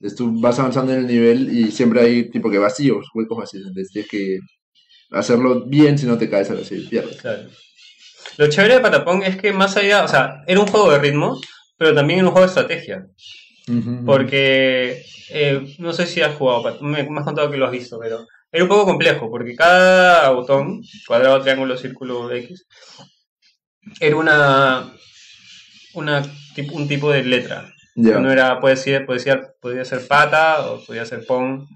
Entonces 0.00 0.16
tú 0.16 0.40
vas 0.40 0.58
avanzando 0.58 0.94
en 0.94 1.00
el 1.00 1.06
nivel 1.06 1.54
y 1.54 1.70
siempre 1.70 2.00
hay 2.00 2.30
tipo 2.30 2.50
que 2.50 2.56
vacíos, 2.56 3.06
huecos 3.12 3.36
vacíos. 3.36 3.64
Entonces 3.66 3.92
tienes 3.92 4.10
que 4.10 4.38
hacerlo 5.10 5.66
bien 5.66 5.98
si 5.98 6.06
no 6.06 6.16
te 6.16 6.30
caes 6.30 6.50
a 6.50 6.54
la 6.54 6.62
y 6.62 6.86
pierdes. 6.88 7.20
Claro. 7.20 7.50
Lo 8.38 8.48
chévere 8.48 8.76
de 8.76 8.80
Patapón 8.80 9.22
es 9.22 9.36
que 9.36 9.52
más 9.52 9.76
allá, 9.76 10.04
o 10.04 10.08
sea, 10.08 10.42
era 10.46 10.58
un 10.58 10.66
juego 10.66 10.90
de 10.90 11.00
ritmo, 11.00 11.38
pero 11.76 11.94
también 11.94 12.20
era 12.20 12.28
un 12.28 12.32
juego 12.32 12.46
de 12.46 12.50
estrategia. 12.50 13.06
Porque 14.06 15.02
eh, 15.30 15.76
no 15.78 15.92
sé 15.92 16.06
si 16.06 16.22
has 16.22 16.34
jugado, 16.34 16.78
me, 16.80 17.08
me 17.08 17.20
has 17.20 17.24
contado 17.26 17.50
que 17.50 17.58
lo 17.58 17.66
has 17.66 17.72
visto, 17.72 17.98
pero 18.00 18.26
era 18.52 18.64
un 18.64 18.68
poco 18.68 18.84
complejo, 18.84 19.30
porque 19.30 19.56
cada 19.56 20.30
botón, 20.30 20.82
cuadrado, 21.06 21.40
triángulo, 21.40 21.76
círculo, 21.76 22.30
X, 22.30 22.66
era 24.00 24.16
una, 24.16 24.92
una 25.94 26.22
un 26.72 26.88
tipo 26.88 27.10
de 27.10 27.24
letra. 27.24 27.72
Ya. 27.94 28.18
Uno 28.18 28.30
era, 28.30 28.60
puede 28.60 28.76
ser, 28.76 29.06
podía 29.06 29.84
ser 29.84 30.06
pata, 30.06 30.70
o 30.70 30.84
podía 30.84 31.04
ser 31.04 31.26
pon, 31.26 31.66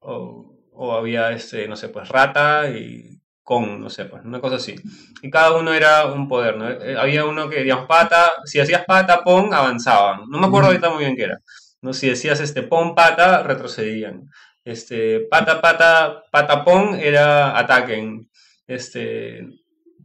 o, 0.00 0.56
o 0.72 0.92
había, 0.92 1.30
este, 1.32 1.68
no 1.68 1.76
sé, 1.76 1.88
pues 1.88 2.08
rata 2.08 2.70
y 2.70 3.20
con, 3.42 3.80
no 3.80 3.90
sé, 3.90 4.04
pues 4.04 4.24
una 4.24 4.40
cosa 4.40 4.56
así. 4.56 4.76
Y 5.22 5.30
cada 5.30 5.56
uno 5.56 5.72
era 5.74 6.06
un 6.06 6.28
poder, 6.28 6.56
¿no? 6.56 6.70
Eh, 6.70 6.96
Había 6.96 7.24
uno 7.24 7.48
que, 7.48 7.62
digamos, 7.62 7.86
pata, 7.86 8.32
si 8.44 8.60
hacías 8.60 8.84
pata, 8.84 9.22
pon, 9.24 9.52
avanzaban. 9.52 10.22
No 10.28 10.38
me 10.38 10.46
acuerdo 10.46 10.68
ahorita 10.68 10.90
muy 10.90 11.04
bien 11.04 11.16
qué 11.16 11.24
era. 11.24 11.38
¿no? 11.82 11.92
Si 11.92 12.08
decías, 12.08 12.40
este, 12.40 12.62
pon, 12.62 12.94
pata, 12.94 13.42
retrocedían. 13.42 14.28
Este, 14.64 15.20
pata, 15.30 15.60
pata, 15.60 16.24
pata, 16.30 16.64
pon, 16.64 16.94
era 16.94 17.58
ataquen. 17.58 18.28
Este, 18.66 19.46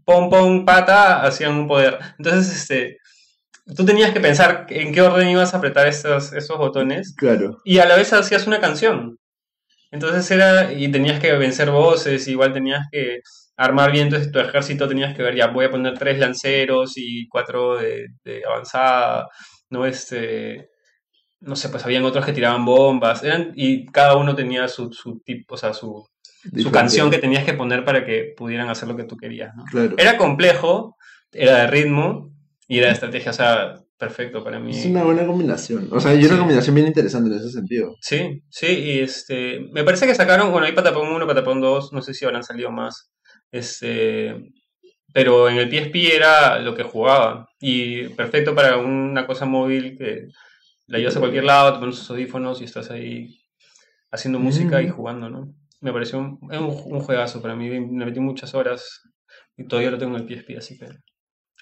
pon, 0.05 0.29
pon, 0.29 0.65
pata, 0.65 1.21
hacían 1.23 1.53
un 1.53 1.67
poder. 1.67 1.99
Entonces, 2.17 2.55
este, 2.55 2.97
tú 3.75 3.85
tenías 3.85 4.11
que 4.13 4.19
pensar 4.19 4.65
en 4.69 4.93
qué 4.93 5.01
orden 5.01 5.29
ibas 5.29 5.53
a 5.53 5.57
apretar 5.57 5.87
estos, 5.87 6.33
estos 6.33 6.57
botones 6.57 7.13
Claro. 7.15 7.61
y 7.65 7.79
a 7.79 7.85
la 7.85 7.95
vez 7.95 8.13
hacías 8.13 8.47
una 8.47 8.59
canción. 8.59 9.17
Entonces 9.91 10.29
era, 10.31 10.73
y 10.73 10.91
tenías 10.91 11.19
que 11.19 11.31
vencer 11.33 11.71
voces, 11.71 12.27
igual 12.27 12.51
tenías 12.53 12.85
que 12.91 13.19
armar 13.57 13.91
bien 13.91 14.09
tu, 14.09 14.31
tu 14.31 14.39
ejército, 14.39 14.87
tenías 14.87 15.15
que 15.15 15.23
ver, 15.23 15.35
ya 15.35 15.47
voy 15.47 15.65
a 15.65 15.71
poner 15.71 15.97
tres 15.97 16.19
lanceros 16.19 16.93
y 16.97 17.27
cuatro 17.29 17.77
de, 17.77 18.07
de 18.23 18.43
avanzada, 18.45 19.27
¿no? 19.69 19.85
Este, 19.85 20.69
no 21.45 21.55
sé, 21.55 21.69
pues 21.69 21.85
habían 21.85 22.03
otros 22.03 22.25
que 22.25 22.33
tiraban 22.33 22.65
bombas, 22.65 23.23
eran, 23.23 23.53
y 23.55 23.85
cada 23.85 24.17
uno 24.17 24.35
tenía 24.35 24.67
su, 24.67 24.91
su 24.91 25.19
tipo, 25.19 25.53
o 25.55 25.57
sea, 25.57 25.73
su, 25.73 26.05
su 26.57 26.71
canción 26.71 27.11
que 27.11 27.19
tenías 27.19 27.43
que 27.43 27.53
poner 27.53 27.85
para 27.85 28.03
que 28.03 28.33
pudieran 28.35 28.67
hacer 28.69 28.87
lo 28.87 28.97
que 28.97 29.03
tú 29.03 29.15
querías, 29.15 29.55
¿no? 29.55 29.63
Claro. 29.65 29.95
Era 29.97 30.17
complejo, 30.17 30.97
era 31.31 31.59
de 31.59 31.67
ritmo 31.67 32.31
y 32.67 32.79
era 32.79 32.87
de 32.87 32.93
estrategia, 32.93 33.29
o 33.29 33.33
sea, 33.33 33.75
perfecto 33.97 34.43
para 34.43 34.59
mí. 34.59 34.75
Es 34.75 34.87
una 34.87 35.03
buena 35.03 35.25
combinación. 35.25 35.87
O 35.91 35.99
sea, 35.99 36.15
y 36.15 36.25
una 36.25 36.39
combinación 36.39 36.73
bien 36.73 36.87
interesante 36.87 37.29
en 37.29 37.37
ese 37.37 37.51
sentido. 37.51 37.95
Sí, 38.01 38.41
sí, 38.49 38.67
y 38.67 38.99
este, 38.99 39.59
me 39.71 39.83
parece 39.83 40.07
que 40.07 40.15
sacaron, 40.15 40.51
bueno, 40.51 40.65
hay 40.65 40.73
Patapón 40.73 41.09
1, 41.09 41.27
Patapón 41.27 41.61
2, 41.61 41.93
no 41.93 42.01
sé 42.01 42.15
si 42.15 42.25
habrán 42.25 42.43
salido 42.43 42.71
más, 42.71 43.11
este, 43.51 44.35
pero 45.13 45.47
en 45.47 45.57
el 45.57 45.69
PSP 45.69 46.15
era 46.15 46.57
lo 46.59 46.73
que 46.73 46.83
jugaba, 46.83 47.47
y 47.59 48.09
perfecto 48.09 48.55
para 48.55 48.77
una 48.77 49.27
cosa 49.27 49.45
móvil 49.45 49.95
que 49.95 50.27
la 50.87 50.97
llevas 50.99 51.15
a 51.17 51.19
cualquier 51.19 51.43
lado, 51.45 51.73
te 51.73 51.79
pones 51.79 51.97
tus 51.97 52.09
audífonos 52.11 52.61
y 52.61 52.65
estás 52.65 52.91
ahí 52.91 53.39
haciendo 54.11 54.39
música 54.39 54.81
y 54.81 54.87
Mm. 54.87 54.91
jugando, 54.91 55.29
¿no? 55.29 55.53
Me 55.81 55.91
pareció 55.91 56.19
un, 56.19 56.39
es 56.51 56.59
un, 56.59 56.65
un 56.93 56.99
juegazo 57.01 57.41
para 57.41 57.55
mí, 57.55 57.69
me 57.69 58.05
metí 58.05 58.19
muchas 58.19 58.53
horas 58.55 59.01
y 59.57 59.67
todavía 59.67 59.91
lo 59.91 59.97
tengo 59.97 60.15
en 60.17 60.23
el 60.23 60.27
PSP, 60.27 60.57
así 60.57 60.77
que 60.77 60.87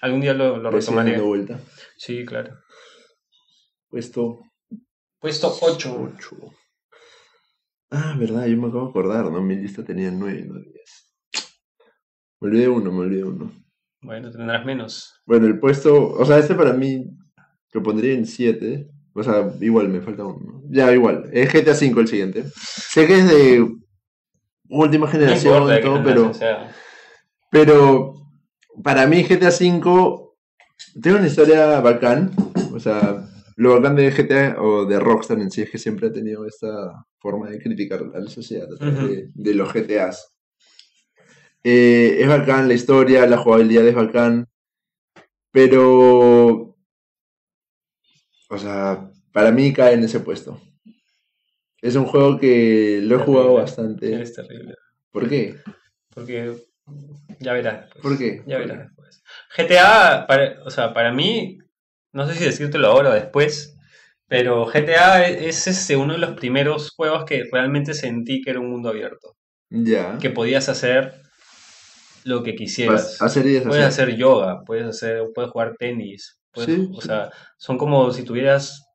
algún 0.00 0.20
día 0.20 0.34
lo, 0.34 0.56
lo 0.58 0.70
retomaré. 0.70 1.20
vuelta. 1.20 1.60
Sí, 1.96 2.24
claro. 2.24 2.58
Puesto 3.88 4.40
Puesto 5.20 5.56
8. 5.62 6.10
8. 6.16 6.36
Ah, 7.90 8.16
verdad, 8.18 8.46
yo 8.46 8.56
me 8.56 8.68
acabo 8.68 8.84
de 8.84 8.90
acordar, 8.90 9.30
¿no? 9.30 9.40
Mi 9.40 9.56
lista 9.56 9.84
tenía 9.84 10.10
9, 10.10 10.44
no 10.46 10.58
10. 10.60 11.14
Me 12.40 12.48
olvidé 12.48 12.68
uno, 12.68 12.92
me 12.92 13.00
olvidé 13.00 13.24
uno. 13.24 13.52
Bueno, 14.02 14.30
tendrás 14.30 14.64
menos. 14.66 15.14
Bueno, 15.24 15.46
el 15.46 15.58
puesto, 15.58 16.10
o 16.12 16.24
sea, 16.26 16.38
este 16.38 16.54
para 16.54 16.72
mí 16.74 17.06
lo 17.72 17.82
pondría 17.82 18.12
en 18.14 18.26
7. 18.26 18.90
O 19.14 19.22
sea, 19.22 19.52
igual 19.60 19.88
me 19.88 20.00
falta 20.00 20.24
uno. 20.24 20.62
Ya, 20.68 20.92
igual. 20.92 21.30
Es 21.32 21.52
GTA 21.52 21.72
V 21.72 22.00
el 22.00 22.08
siguiente. 22.08 22.44
Sé 22.56 23.06
que 23.06 23.18
es 23.18 23.28
de 23.28 23.66
última 24.68 25.06
No 25.06 25.12
generación 25.12 25.68
qué 25.68 25.78
todo, 25.78 26.02
pero, 26.02 26.34
sea. 26.34 26.74
pero 27.50 28.14
para 28.82 29.06
mí 29.06 29.22
GTA 29.22 29.50
V 29.50 30.20
tiene 31.00 31.18
una 31.18 31.28
historia 31.28 31.80
bacán. 31.80 32.32
O 32.74 32.80
sea, 32.80 33.24
lo 33.56 33.74
bacán 33.76 33.94
de 33.94 34.10
GTA 34.10 34.60
o 34.60 34.84
de 34.84 34.98
Rockstar 34.98 35.38
en 35.38 35.50
sí 35.52 35.62
es 35.62 35.70
que 35.70 35.78
siempre 35.78 36.08
ha 36.08 36.12
tenido 36.12 36.44
esta 36.44 37.06
forma 37.18 37.48
de 37.48 37.60
criticar 37.60 38.02
a 38.14 38.18
la 38.18 38.28
sociedad 38.30 38.66
a 38.72 38.76
través 38.76 38.98
Ujú. 38.98 39.06
de, 39.06 39.30
de 39.32 39.54
los 39.54 39.72
GTAs. 39.72 40.28
Eh, 41.62 42.16
es 42.20 42.28
bacán 42.28 42.66
la 42.68 42.74
historia, 42.74 43.26
la 43.26 43.38
jugabilidad 43.38 43.86
es 43.86 43.94
bacán, 43.94 44.48
pero, 45.50 46.73
o 48.54 48.58
sea, 48.58 49.10
para 49.32 49.50
mí 49.50 49.72
cae 49.72 49.94
en 49.94 50.04
ese 50.04 50.20
puesto. 50.20 50.60
Es 51.82 51.96
un 51.96 52.06
juego 52.06 52.38
que 52.38 53.00
lo 53.02 53.16
he 53.16 53.18
jugado 53.18 53.54
bastante. 53.54 54.14
Eres 54.14 54.32
terrible. 54.32 54.74
¿Por 55.10 55.28
qué? 55.28 55.56
Porque 56.14 56.56
Ya 57.40 57.52
verás. 57.52 57.90
pues. 57.92 58.02
¿Por 58.02 58.18
qué? 58.18 58.42
Ya 58.46 58.58
¿Por 58.58 58.66
verás 58.66 58.86
después. 58.86 59.22
GTA, 59.56 60.26
para, 60.26 60.62
o 60.64 60.70
sea, 60.70 60.94
para 60.94 61.12
mí, 61.12 61.58
no 62.12 62.26
sé 62.26 62.34
si 62.34 62.44
decírtelo 62.44 62.86
ahora 62.88 63.10
o 63.10 63.14
después, 63.14 63.76
pero 64.28 64.64
GTA 64.66 65.26
es 65.26 65.66
este, 65.66 65.96
uno 65.96 66.14
de 66.14 66.20
los 66.20 66.34
primeros 66.36 66.90
juegos 66.96 67.24
que 67.24 67.44
realmente 67.52 67.92
sentí 67.92 68.40
que 68.40 68.50
era 68.50 68.60
un 68.60 68.70
mundo 68.70 68.88
abierto. 68.88 69.36
Ya. 69.70 70.16
Que 70.18 70.30
podías 70.30 70.68
hacer 70.68 71.14
lo 72.24 72.42
que 72.42 72.54
quisieras. 72.54 73.20
Hacer 73.20 73.46
y. 73.46 73.60
Puedes 73.60 73.84
hacer 73.84 74.16
yoga, 74.16 74.62
puedes 74.64 74.86
hacer, 74.86 75.22
puedes 75.34 75.50
jugar 75.50 75.74
tenis, 75.78 76.38
Sí, 76.54 76.90
o 76.92 77.00
sí. 77.00 77.06
sea, 77.08 77.30
son 77.56 77.78
como 77.78 78.10
si 78.10 78.24
tuvieras 78.24 78.86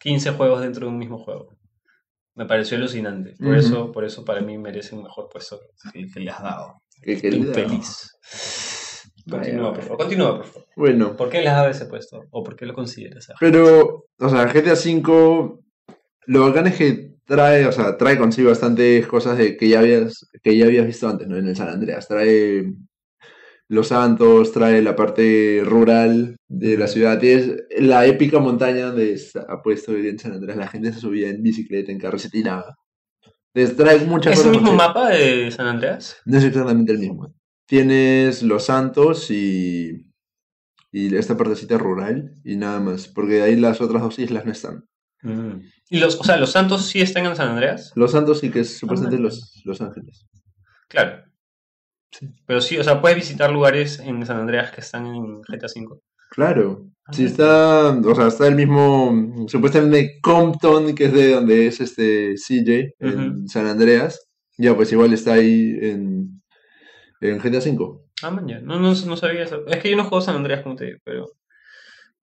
15 0.00 0.32
juegos 0.32 0.60
dentro 0.60 0.86
de 0.86 0.92
un 0.92 0.98
mismo 0.98 1.18
juego. 1.18 1.48
Me 2.34 2.46
pareció 2.46 2.76
alucinante. 2.76 3.34
Por 3.38 3.54
eso, 3.56 3.92
por 3.92 4.04
eso 4.04 4.24
para 4.24 4.40
mí 4.40 4.58
merece 4.58 4.94
un 4.94 5.04
mejor 5.04 5.28
puesto 5.30 5.60
que, 5.92 6.10
que 6.10 6.20
le 6.20 6.30
has 6.30 6.42
dado. 6.42 6.82
Que-. 7.02 7.20
Vaya, 9.26 9.42
Continúa, 9.44 9.72
por 9.72 9.82
favor. 9.82 9.98
Continúa, 9.98 10.36
por 10.36 10.46
favor. 10.46 10.68
Bueno, 10.76 11.16
¿Por 11.16 11.30
qué 11.30 11.40
le 11.40 11.48
has 11.48 11.56
dado 11.56 11.70
ese 11.70 11.86
puesto? 11.86 12.24
¿O 12.30 12.42
por 12.42 12.56
qué 12.56 12.66
lo 12.66 12.74
consideras? 12.74 13.28
pero, 13.40 14.04
o 14.18 14.28
sea, 14.28 14.46
GTA 14.46 14.74
V, 14.74 15.60
lo 16.26 16.40
bacán 16.40 16.66
es 16.66 16.76
que 16.76 17.14
trae, 17.24 17.66
o 17.66 17.72
sea, 17.72 17.96
trae 17.96 18.18
consigo 18.18 18.50
bastantes 18.50 19.06
cosas 19.06 19.38
de, 19.38 19.56
que, 19.56 19.68
ya 19.68 19.80
habías, 19.80 20.28
que 20.42 20.56
ya 20.56 20.66
habías 20.66 20.86
visto 20.86 21.08
antes, 21.08 21.26
¿no? 21.26 21.38
En 21.38 21.48
el 21.48 21.56
San 21.56 21.68
Andreas. 21.68 22.06
Trae 22.06 22.64
Los 23.68 23.88
Santos, 23.88 24.52
trae 24.52 24.82
la 24.82 24.94
parte 24.94 25.62
rural 25.64 26.36
de 26.48 26.76
la 26.76 26.86
ciudad. 26.86 27.18
Tienes 27.18 27.64
la 27.78 28.06
épica 28.06 28.38
montaña 28.38 28.86
donde 28.86 29.18
ha 29.48 29.62
puesto 29.62 29.96
en 29.96 30.18
San 30.18 30.32
Andreas. 30.32 30.58
La 30.58 30.68
gente 30.68 30.92
se 30.92 31.00
subía 31.00 31.28
en 31.28 31.42
bicicleta, 31.42 31.90
en 31.90 31.98
carroceta 31.98 32.36
y 32.36 32.42
nada. 32.42 32.76
Muchas 34.06 34.38
¿Es 34.38 34.44
el 34.44 34.50
mismo 34.50 34.72
mapa 34.74 35.10
de 35.10 35.50
San 35.50 35.66
Andreas? 35.66 36.16
No 36.24 36.38
es 36.38 36.44
exactamente 36.44 36.92
el 36.92 36.98
mismo. 36.98 37.32
Tienes 37.66 38.42
Los 38.42 38.64
Santos 38.64 39.30
y, 39.30 40.10
y 40.90 41.14
esta 41.16 41.36
partecita 41.36 41.78
rural 41.78 42.34
y 42.44 42.56
nada 42.56 42.80
más, 42.80 43.08
porque 43.08 43.34
de 43.34 43.42
ahí 43.42 43.56
las 43.56 43.80
otras 43.80 44.02
dos 44.02 44.18
islas 44.18 44.44
no 44.44 44.52
están. 44.52 44.84
Mm. 45.22 45.62
¿Y 45.88 45.98
los, 46.00 46.20
o 46.20 46.24
sea, 46.24 46.36
los 46.36 46.50
Santos 46.50 46.86
sí 46.86 47.00
están 47.00 47.26
en 47.26 47.36
San 47.36 47.50
Andreas? 47.50 47.92
Los 47.94 48.10
Santos 48.10 48.40
sí 48.40 48.50
que 48.50 48.60
es 48.60 48.76
supuestamente 48.76 49.18
Ah. 49.18 49.22
los, 49.22 49.62
los 49.64 49.80
Ángeles. 49.80 50.26
Claro. 50.88 51.24
Pero 52.46 52.60
sí, 52.60 52.78
o 52.78 52.84
sea, 52.84 53.00
puedes 53.00 53.16
visitar 53.16 53.50
lugares 53.50 53.98
en 53.98 54.24
San 54.26 54.38
Andreas 54.38 54.70
que 54.70 54.80
están 54.80 55.06
en 55.06 55.42
GTA 55.42 55.66
V. 55.66 56.00
Claro. 56.30 56.86
Sí 57.12 57.24
Ah. 57.24 57.26
está, 57.26 57.88
o 57.90 58.14
sea, 58.14 58.28
está 58.28 58.46
el 58.48 58.54
mismo, 58.54 59.46
supuestamente 59.46 60.18
Compton, 60.22 60.94
que 60.94 61.04
es 61.06 61.12
de 61.12 61.34
donde 61.34 61.66
es 61.66 61.80
este 61.80 62.34
CJ, 62.36 62.94
en. 62.98 63.46
San 63.48 63.66
Andreas. 63.66 64.26
Ya, 64.56 64.74
pues 64.74 64.90
igual 64.92 65.12
está 65.12 65.34
ahí 65.34 65.76
en, 65.80 66.42
en 67.20 67.38
GTA 67.38 67.58
V. 67.58 68.00
Ah, 68.22 68.30
man, 68.30 68.48
ya. 68.48 68.60
No, 68.60 68.78
no, 68.78 68.94
no 68.94 69.16
sabía 69.16 69.42
eso. 69.42 69.66
Es 69.66 69.78
que 69.78 69.90
yo 69.90 69.96
no 69.96 70.04
juego 70.04 70.22
San 70.22 70.36
Andreas, 70.36 70.62
como 70.62 70.76
te 70.76 70.86
digo, 70.86 70.98
pero. 71.04 71.26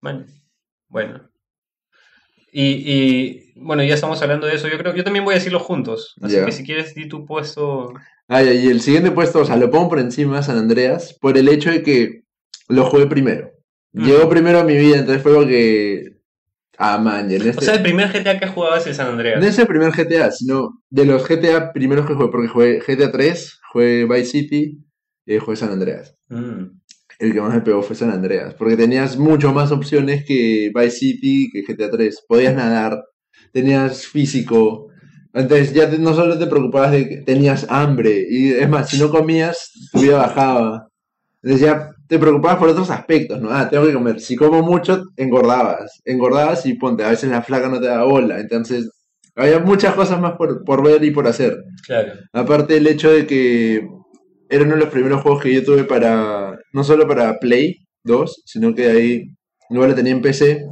Man. 0.01 0.25
Bueno. 0.87 1.29
Y, 2.51 2.63
y, 2.63 3.53
bueno, 3.55 3.83
ya 3.83 3.93
estamos 3.93 4.21
hablando 4.21 4.47
de 4.47 4.55
eso. 4.55 4.67
Yo 4.67 4.77
creo 4.77 4.91
que 4.91 4.97
yo 4.97 5.03
también 5.03 5.23
voy 5.23 5.33
a 5.33 5.37
decirlo 5.37 5.59
juntos. 5.59 6.15
Así 6.21 6.43
que 6.43 6.51
si 6.51 6.63
quieres, 6.63 6.95
di 6.95 7.07
tu 7.07 7.25
puesto. 7.25 7.93
Ya, 8.31 8.53
y 8.53 8.67
el 8.67 8.79
siguiente 8.79 9.11
puesto, 9.11 9.39
o 9.39 9.45
sea, 9.45 9.57
lo 9.57 9.69
pongo 9.69 9.89
por 9.89 9.99
encima 9.99 10.39
a 10.39 10.43
San 10.43 10.57
Andreas 10.57 11.17
por 11.19 11.37
el 11.37 11.49
hecho 11.49 11.69
de 11.69 11.83
que 11.83 12.23
lo 12.69 12.85
jugué 12.85 13.07
primero. 13.07 13.51
Llegó 13.93 14.29
primero 14.29 14.59
a 14.59 14.63
mi 14.63 14.77
vida, 14.77 14.99
entonces 14.99 15.21
fue 15.21 15.33
como 15.33 15.45
que. 15.45 16.21
Ah, 16.77 16.97
man, 16.97 17.29
en 17.29 17.41
este. 17.41 17.57
O 17.57 17.61
sea, 17.61 17.75
el 17.75 17.81
primer 17.81 18.07
GTA 18.07 18.39
que 18.39 18.47
jugabas 18.47 18.81
es 18.81 18.87
el 18.87 18.95
San 18.95 19.09
Andreas. 19.09 19.39
no 19.39 19.45
es 19.45 19.59
el 19.59 19.67
primer 19.67 19.91
GTA, 19.91 20.31
sino 20.31 20.81
de 20.89 21.05
los 21.05 21.27
GTA 21.27 21.73
primeros 21.73 22.07
que 22.07 22.13
jugué, 22.13 22.29
porque 22.29 22.47
jugué 22.47 22.79
GTA 22.79 23.11
3, 23.11 23.59
jugué 23.73 24.05
Vice 24.05 24.25
City 24.25 24.81
y 25.25 25.37
jugué 25.37 25.57
San 25.57 25.71
Andreas. 25.71 26.15
Mm. 26.29 26.79
El 27.19 27.33
que 27.33 27.41
más 27.41 27.53
me 27.53 27.61
pegó 27.61 27.83
fue 27.83 27.95
San 27.95 28.11
Andreas, 28.11 28.53
porque 28.55 28.77
tenías 28.77 29.17
mucho 29.17 29.53
más 29.53 29.71
opciones 29.71 30.23
que 30.25 30.71
Vice 30.73 30.91
City, 30.97 31.49
que 31.51 31.61
GTA 31.61 31.91
3. 31.91 32.23
Podías 32.27 32.55
nadar, 32.55 33.03
tenías 33.51 34.07
físico. 34.07 34.87
Entonces 35.33 35.73
ya 35.73 35.89
te- 35.89 35.97
no 35.99 36.13
solo 36.13 36.37
te 36.37 36.47
preocupabas 36.47 36.91
de 36.91 37.07
que 37.07 37.17
tenías 37.17 37.65
hambre, 37.69 38.25
y 38.29 38.51
es 38.51 38.67
más, 38.69 38.89
si 38.89 38.99
no 38.99 39.09
comías, 39.09 39.71
tu 39.91 40.01
vida 40.01 40.17
bajaba. 40.17 40.87
Entonces 41.43 41.67
ya 41.67 41.89
te 42.07 42.19
preocupabas 42.19 42.57
por 42.59 42.69
otros 42.69 42.89
aspectos, 42.91 43.41
¿no? 43.41 43.49
Ah, 43.51 43.69
tengo 43.69 43.85
que 43.85 43.93
comer. 43.93 44.19
Si 44.19 44.35
como 44.35 44.61
mucho, 44.61 45.03
engordabas. 45.15 46.01
Engordabas 46.05 46.65
y 46.65 46.73
ponte, 46.75 47.03
a 47.03 47.09
veces 47.09 47.29
la 47.31 47.41
flaca 47.41 47.69
no 47.69 47.79
te 47.79 47.87
da 47.87 48.03
bola. 48.03 48.39
Entonces, 48.39 48.89
había 49.35 49.59
muchas 49.59 49.95
cosas 49.95 50.19
más 50.19 50.33
por, 50.33 50.63
por 50.65 50.83
ver 50.83 51.03
y 51.03 51.11
por 51.11 51.27
hacer. 51.27 51.55
Claro. 51.87 52.11
Aparte 52.33 52.77
el 52.77 52.85
hecho 52.87 53.09
de 53.09 53.25
que 53.25 53.87
era 54.49 54.63
uno 54.65 54.73
de 54.75 54.81
los 54.81 54.89
primeros 54.89 55.21
juegos 55.21 55.41
que 55.41 55.53
yo 55.53 55.63
tuve 55.63 55.85
para, 55.85 56.59
no 56.73 56.83
solo 56.83 57.07
para 57.07 57.39
Play 57.39 57.77
2, 58.03 58.43
sino 58.45 58.75
que 58.75 58.89
ahí 58.89 59.23
igual 59.69 59.89
lo 59.91 59.95
tenía 59.95 60.11
en 60.11 60.21
PC. 60.21 60.65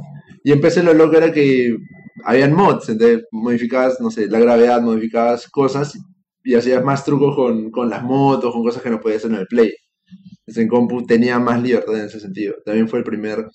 Y 0.44 0.52
en 0.52 0.60
PC 0.60 0.82
lo 0.82 0.92
loco 0.92 1.16
era 1.16 1.32
que 1.32 1.74
habían 2.24 2.54
mods, 2.54 2.88
entonces 2.88 3.24
modificabas, 3.32 4.00
no 4.00 4.10
sé, 4.10 4.28
la 4.28 4.40
gravedad, 4.40 4.80
modificabas 4.82 5.48
cosas 5.50 5.98
y 6.44 6.54
hacías 6.54 6.84
más 6.84 7.04
trucos 7.04 7.34
con, 7.36 7.70
con 7.70 7.90
las 7.90 8.02
motos, 8.02 8.52
con 8.52 8.62
cosas 8.64 8.82
que 8.82 8.90
no 8.90 9.00
podías 9.00 9.20
hacer 9.24 9.32
en 9.32 9.40
el 9.40 9.46
Play. 9.46 9.72
Entonces 10.46 10.62
en 10.64 10.68
compu 10.68 11.06
tenía 11.06 11.38
más 11.38 11.62
libertad 11.62 11.98
en 11.98 12.06
ese 12.06 12.20
sentido. 12.20 12.56
También 12.64 12.88
fue 12.88 13.00
el 13.00 13.04
primer 13.06 13.46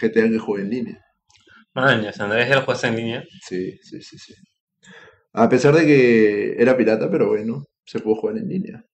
GTA 0.00 0.28
que 0.30 0.38
jugué 0.38 0.62
en 0.62 0.70
línea. 0.70 1.04
San 2.12 2.26
Andreas 2.26 2.48
ya 2.48 2.56
lo 2.56 2.62
jugaste 2.62 2.88
en 2.88 2.96
línea. 2.96 3.24
Sí, 3.46 3.78
sí, 3.82 4.00
sí, 4.02 4.18
sí. 4.18 4.34
A 5.32 5.48
pesar 5.48 5.74
de 5.74 5.86
que 5.86 6.02
era 6.62 6.76
pirata, 6.76 7.10
pero 7.10 7.28
bueno, 7.28 7.64
se 7.84 8.00
pudo 8.00 8.16
jugar 8.16 8.38
en 8.38 8.48
línea. 8.48 8.84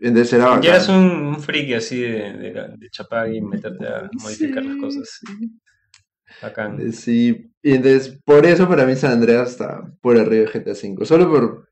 Entonces 0.00 0.34
era 0.34 0.46
bacán. 0.46 0.62
Ya 0.62 0.70
eras 0.70 0.88
un, 0.88 0.96
un 1.26 1.40
friki 1.40 1.74
así 1.74 2.00
de, 2.00 2.32
de, 2.32 2.52
de 2.78 2.90
chapar 2.90 3.32
y 3.32 3.40
meterte 3.40 3.86
a 3.86 4.10
modificar 4.14 4.64
las 4.64 4.74
Sí, 4.74 4.80
cosas. 4.80 5.08
sí. 5.20 5.26
Bacán. 6.42 6.80
Eh, 6.80 6.92
Sí, 6.92 7.50
y 7.62 7.74
entonces 7.74 8.18
por 8.24 8.46
eso 8.46 8.68
para 8.68 8.84
mí 8.86 8.94
San 8.96 9.12
Andreas 9.12 9.50
está 9.50 9.92
por 10.00 10.16
arriba 10.18 10.50
de 10.50 10.60
GTA 10.60 10.72
V. 10.72 11.04
Solo 11.04 11.28
por, 11.30 11.68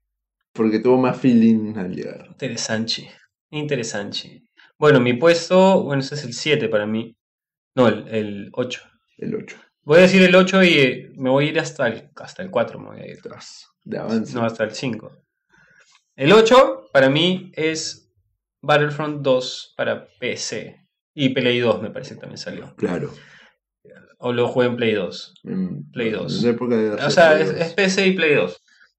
porque 0.53 0.79
tuvo 0.79 0.99
más 0.99 1.19
feeling 1.19 1.77
al 1.77 1.95
llegar. 1.95 2.27
Interesante. 2.29 3.11
Interesante. 3.51 4.43
Bueno, 4.79 5.01
mi 5.01 5.15
puesto, 5.15 5.83
bueno, 5.83 6.01
ese 6.01 6.17
es 6.17 6.25
el 6.25 6.35
7 6.35 6.69
para 6.69 6.87
mí. 6.87 7.17
No, 7.75 7.89
el, 7.89 8.09
el 8.09 8.51
8. 8.53 8.81
El 9.19 9.35
8. 9.35 9.57
Voy 9.85 9.99
a 9.99 10.03
decir 10.03 10.23
el 10.23 10.35
8 10.35 10.65
y 10.65 10.79
eh, 10.79 11.13
me 11.17 11.31
voy 11.31 11.47
a 11.47 11.49
ir 11.51 11.61
hasta 11.61 11.87
el, 11.87 12.11
hasta 12.17 12.43
el 12.43 12.51
4. 12.51 12.79
Me 12.81 12.89
voy 12.89 13.01
a 13.01 13.07
ir. 13.07 13.21
De 13.85 13.99
avance. 13.99 14.35
No, 14.35 14.45
hasta 14.45 14.65
el 14.65 14.73
5. 14.73 15.13
El 16.17 16.33
8 16.33 16.89
para 16.93 17.09
mí 17.09 17.53
es 17.55 18.13
Battlefront 18.63 19.23
2 19.23 19.75
para 19.77 20.09
PC. 20.19 20.83
Y 21.15 21.31
Play 21.31 21.61
2 21.61 21.81
me 21.83 21.91
parece 21.91 22.15
que 22.15 22.21
también 22.21 22.39
salió. 22.39 22.75
Claro. 22.77 23.11
O 24.19 24.33
lo 24.33 24.49
jugué 24.49 24.67
en 24.67 24.77
Play 24.77 24.93
2. 24.95 25.35
En, 25.45 25.91
Play 25.93 26.11
2. 26.11 26.39
En 26.39 26.45
la 26.45 26.51
época 26.51 26.77
de 26.77 26.91
O 26.91 27.11
sea, 27.11 27.39
es, 27.41 27.51
es 27.51 27.75
PC 27.75 28.07
y 28.07 28.13
Play 28.13 28.35
2. 28.35 28.57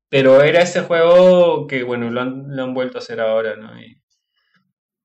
Pero 0.09 0.41
era 0.41 0.61
este 0.61 0.81
juego 0.81 1.67
que, 1.67 1.83
bueno, 1.83 2.09
lo 2.11 2.21
han, 2.21 2.55
lo 2.55 2.63
han 2.63 2.73
vuelto 2.73 2.97
a 2.97 3.01
hacer 3.01 3.19
ahora, 3.19 3.55
¿no? 3.55 3.79
Y, 3.81 3.99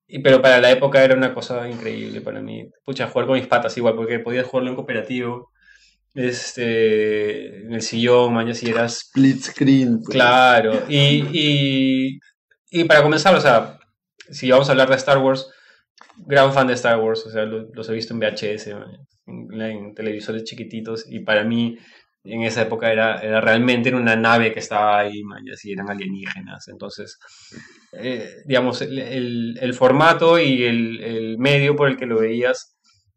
y- 0.07 0.19
pero 0.19 0.41
para 0.41 0.61
la 0.61 0.71
época 0.71 1.03
era 1.03 1.15
una 1.15 1.33
cosa 1.33 1.67
increíble 1.67 2.21
para 2.21 2.41
mí. 2.41 2.69
Pucha, 2.85 3.07
jugar 3.07 3.27
con 3.27 3.37
mis 3.37 3.47
patas 3.47 3.75
igual, 3.77 3.95
porque 3.95 4.19
podías 4.19 4.45
jugarlo 4.47 4.69
en 4.69 4.75
cooperativo. 4.75 5.51
Este, 6.13 7.63
en 7.65 7.73
el 7.73 7.81
sillón, 7.81 8.33
mañana 8.33 8.53
si 8.53 8.69
eras 8.69 8.97
Split 9.07 9.41
screen. 9.41 9.99
pues. 10.03 10.15
Claro, 10.15 10.83
y, 10.87 11.23
y, 11.33 12.19
y 12.71 12.83
para 12.85 13.01
comenzar, 13.03 13.35
o 13.35 13.41
sea, 13.41 13.79
si 14.29 14.49
vamos 14.51 14.67
a 14.69 14.71
hablar 14.71 14.89
de 14.89 14.95
Star 14.95 15.17
Wars, 15.17 15.49
gran 16.17 16.53
fan 16.53 16.67
de 16.67 16.73
Star 16.73 16.99
Wars, 16.99 17.25
o 17.25 17.31
sea, 17.31 17.45
lo- 17.45 17.67
los 17.73 17.89
he 17.89 17.93
visto 17.93 18.13
en 18.13 18.19
VHS, 18.19 18.67
en, 19.25 19.61
en 19.61 19.93
televisores 19.95 20.43
chiquititos, 20.43 21.05
y 21.09 21.19
para 21.19 21.43
mí 21.43 21.77
en 22.25 22.43
esa 22.43 22.61
época 22.61 22.91
era, 22.91 23.17
era 23.19 23.41
realmente 23.41 23.89
era 23.89 23.97
una 23.97 24.15
nave 24.15 24.53
que 24.53 24.59
estaba 24.59 24.99
ahí, 24.99 25.23
man, 25.23 25.43
y 25.45 25.51
así 25.51 25.71
eran 25.73 25.89
alienígenas, 25.89 26.67
entonces, 26.69 27.17
eh, 27.93 28.29
digamos, 28.45 28.81
el, 28.81 28.97
el- 28.99 29.57
el 29.61 29.73
formato 29.73 30.39
y 30.39 30.63
el, 30.63 31.01
el 31.03 31.37
medio 31.37 31.75
por 31.75 31.89
el 31.89 31.97
que 31.97 32.05
lo 32.05 32.19
veías 32.19 32.75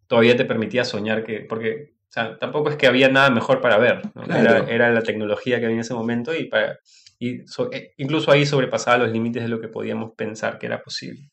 todavía 0.09 0.37
te 0.37 0.45
permitía 0.45 0.85
soñar 0.85 1.25
que, 1.25 1.41
porque... 1.49 1.95
O 2.09 2.13
sea, 2.17 2.39
tampoco 2.39 2.71
es 2.71 2.77
que 2.77 2.87
había 2.87 3.11
nada 3.11 3.29
mejor 3.29 3.61
para 3.61 3.77
ver, 3.77 4.01
¿no? 4.15 4.23
Claro. 4.23 4.41
era, 4.65 4.71
era 4.71 4.91
la 4.91 5.03
tecnología 5.03 5.59
que 5.59 5.67
había 5.67 5.75
en 5.75 5.81
ese 5.81 5.93
momento 5.93 6.35
y 6.35 6.49
para, 6.49 6.79
y 7.19 7.47
so- 7.47 7.71
eh, 7.73 7.93
incluso 7.99 8.31
ahí 8.31 8.47
sobrepasaba 8.47 8.97
los 8.99 9.11
límites 9.13 9.43
de 9.43 9.49
lo 9.51 9.61
que 9.61 9.69
podíamos 9.69 10.13
pensar 10.17 10.59
que 10.59 10.65
era 10.67 10.83
posible. 10.83 11.29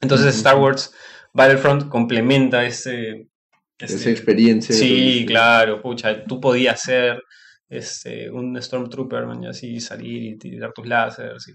Entonces. 0.00 0.36
Star 0.36 0.56
Wars 0.56 0.94
Battlefront 1.34 1.88
complementa 1.88 2.64
ese... 2.64 3.26
Esa 3.80 3.94
ese- 3.96 4.10
experiencia. 4.10 4.74
sí, 4.74 5.20
todo 5.24 5.26
claro, 5.32 5.82
pucha, 5.82 6.24
tú 6.24 6.40
podías 6.40 6.80
ser 6.80 7.22
este, 7.68 8.30
un 8.30 8.60
Stormtrooper, 8.60 9.26
man, 9.26 9.44
y 9.44 9.46
así 9.48 9.80
salir 9.80 10.22
y 10.24 10.38
tirar 10.38 10.72
tus 10.72 10.86
láseres 10.86 11.46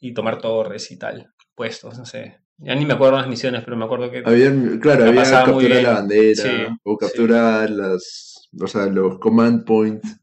y, 0.00 0.08
y 0.08 0.12
tomar 0.14 0.38
torres 0.40 0.90
y 0.90 0.98
tal, 0.98 1.26
puestos, 1.54 1.98
no 1.98 2.04
sé. 2.04 2.38
Ya 2.58 2.74
ni 2.74 2.86
me 2.86 2.94
acuerdo 2.94 3.18
las 3.18 3.28
misiones, 3.28 3.62
pero 3.64 3.76
me 3.76 3.84
acuerdo 3.84 4.10
que... 4.10 4.22
Había, 4.24 4.50
claro, 4.80 5.04
La 5.04 5.10
había 5.10 5.22
captura 5.44 5.76
de 5.76 5.82
la 5.82 5.92
bandera 5.92 6.42
Sí, 6.42 6.64
o 6.84 6.92
sí. 6.92 6.98
captura 6.98 7.68
las, 7.68 8.48
o 8.58 8.66
sea, 8.66 8.86
los 8.86 9.18
command 9.18 9.64
points. 9.64 10.18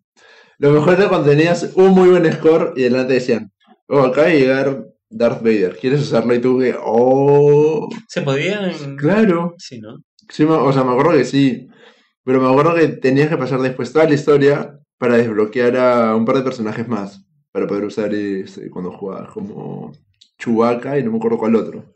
Lo 0.58 0.72
mejor 0.72 0.94
era 0.96 1.10
cuando 1.10 1.30
tenías 1.30 1.72
un 1.76 1.90
muy 1.92 2.10
buen 2.10 2.32
score 2.34 2.74
y 2.76 2.84
delante 2.84 3.14
decían, 3.14 3.52
oh, 3.88 4.00
acaba 4.02 4.28
de 4.28 4.40
llegar 4.40 4.86
Darth 5.10 5.42
Vader, 5.44 5.78
¿quieres 5.80 6.02
usarlo? 6.02 6.34
Y 6.34 6.40
tú 6.42 6.58
que, 6.60 6.76
oh, 6.80 7.88
¿Se 8.08 8.22
podían...? 8.24 8.96
claro. 8.98 9.54
Sí, 9.60 9.80
¿no? 9.80 9.98
Sí, 10.30 10.44
o 10.44 10.74
sea, 10.74 10.84
me 10.84 10.92
acuerdo 10.92 11.12
que 11.12 11.26
sí. 11.26 11.70
Pero 12.24 12.42
me 12.42 12.50
acuerdo 12.50 12.76
que 12.76 12.88
tenías 12.88 13.30
que 13.30 13.38
pasar 13.38 13.60
después 13.60 13.92
toda 13.92 14.06
la 14.06 14.14
historia 14.14 14.80
para 14.98 15.18
desbloquear 15.18 15.76
a 15.78 16.16
un 16.16 16.26
par 16.26 16.38
de 16.38 16.44
personajes 16.44 16.88
más. 16.88 17.26
Para 17.52 17.68
poder 17.68 17.86
usar 17.86 18.14
este, 18.14 18.70
cuando 18.70 18.92
jugabas 18.92 19.30
como 19.30 19.92
Chewbacca 20.40 20.98
y 20.98 21.04
no 21.04 21.12
me 21.12 21.18
acuerdo 21.18 21.38
cuál 21.38 21.56
otro. 21.56 21.94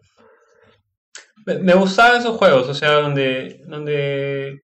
Me, 1.46 1.60
me 1.60 1.74
gustaban 1.74 2.20
esos 2.20 2.38
juegos, 2.38 2.68
o 2.68 2.74
sea, 2.74 2.94
donde, 3.02 3.62
donde 3.68 4.62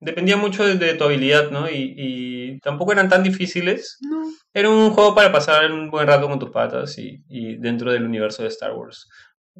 dependía 0.00 0.36
mucho 0.36 0.64
de, 0.64 0.76
de 0.76 0.94
tu 0.94 1.04
habilidad, 1.04 1.50
¿no? 1.50 1.68
Y, 1.68 1.94
y 1.96 2.58
tampoco 2.60 2.92
eran 2.92 3.08
tan 3.08 3.22
difíciles. 3.22 3.98
No. 4.00 4.22
Era 4.52 4.70
un 4.70 4.90
juego 4.90 5.14
para 5.14 5.32
pasar 5.32 5.70
un 5.72 5.90
buen 5.90 6.06
rato 6.06 6.28
con 6.28 6.38
tus 6.38 6.50
patas 6.50 6.96
y, 6.98 7.22
y 7.28 7.56
dentro 7.56 7.92
del 7.92 8.04
universo 8.04 8.42
de 8.42 8.48
Star 8.48 8.72
Wars, 8.72 9.08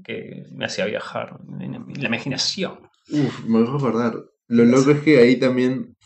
que 0.03 0.45
me 0.53 0.67
hacía 0.67 0.87
viajar 0.87 1.37
en 1.61 1.73
la 2.01 2.07
imaginación. 2.07 2.89
Uf, 3.11 3.45
me 3.47 3.61
dejo 3.61 3.77
acordar. 3.77 4.15
Lo 4.49 4.65
loco 4.65 4.91
es 4.91 5.01
que 5.03 5.19
ahí 5.19 5.39
también 5.39 5.97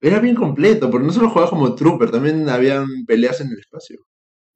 era 0.00 0.18
bien 0.18 0.34
completo, 0.34 0.90
porque 0.90 1.06
no 1.06 1.12
solo 1.12 1.28
jugabas 1.28 1.50
como 1.50 1.74
trooper, 1.74 2.10
también 2.10 2.48
habían 2.48 2.86
peleas 3.06 3.40
en 3.40 3.48
el 3.52 3.58
espacio. 3.58 3.98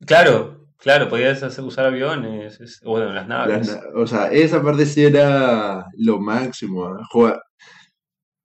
Claro, 0.06 0.68
claro, 0.78 1.08
podías 1.08 1.42
hacer- 1.42 1.64
usar 1.64 1.86
aviones, 1.86 2.60
es- 2.60 2.80
bueno, 2.84 3.12
las 3.12 3.28
naves. 3.28 3.68
Las 3.68 3.80
o 3.94 4.06
sea, 4.06 4.30
esa 4.32 4.62
parte 4.62 4.86
sí 4.86 5.04
era 5.04 5.86
lo 5.96 6.18
máximo. 6.20 6.86
¿ah? 6.86 7.00
Jugar... 7.10 7.42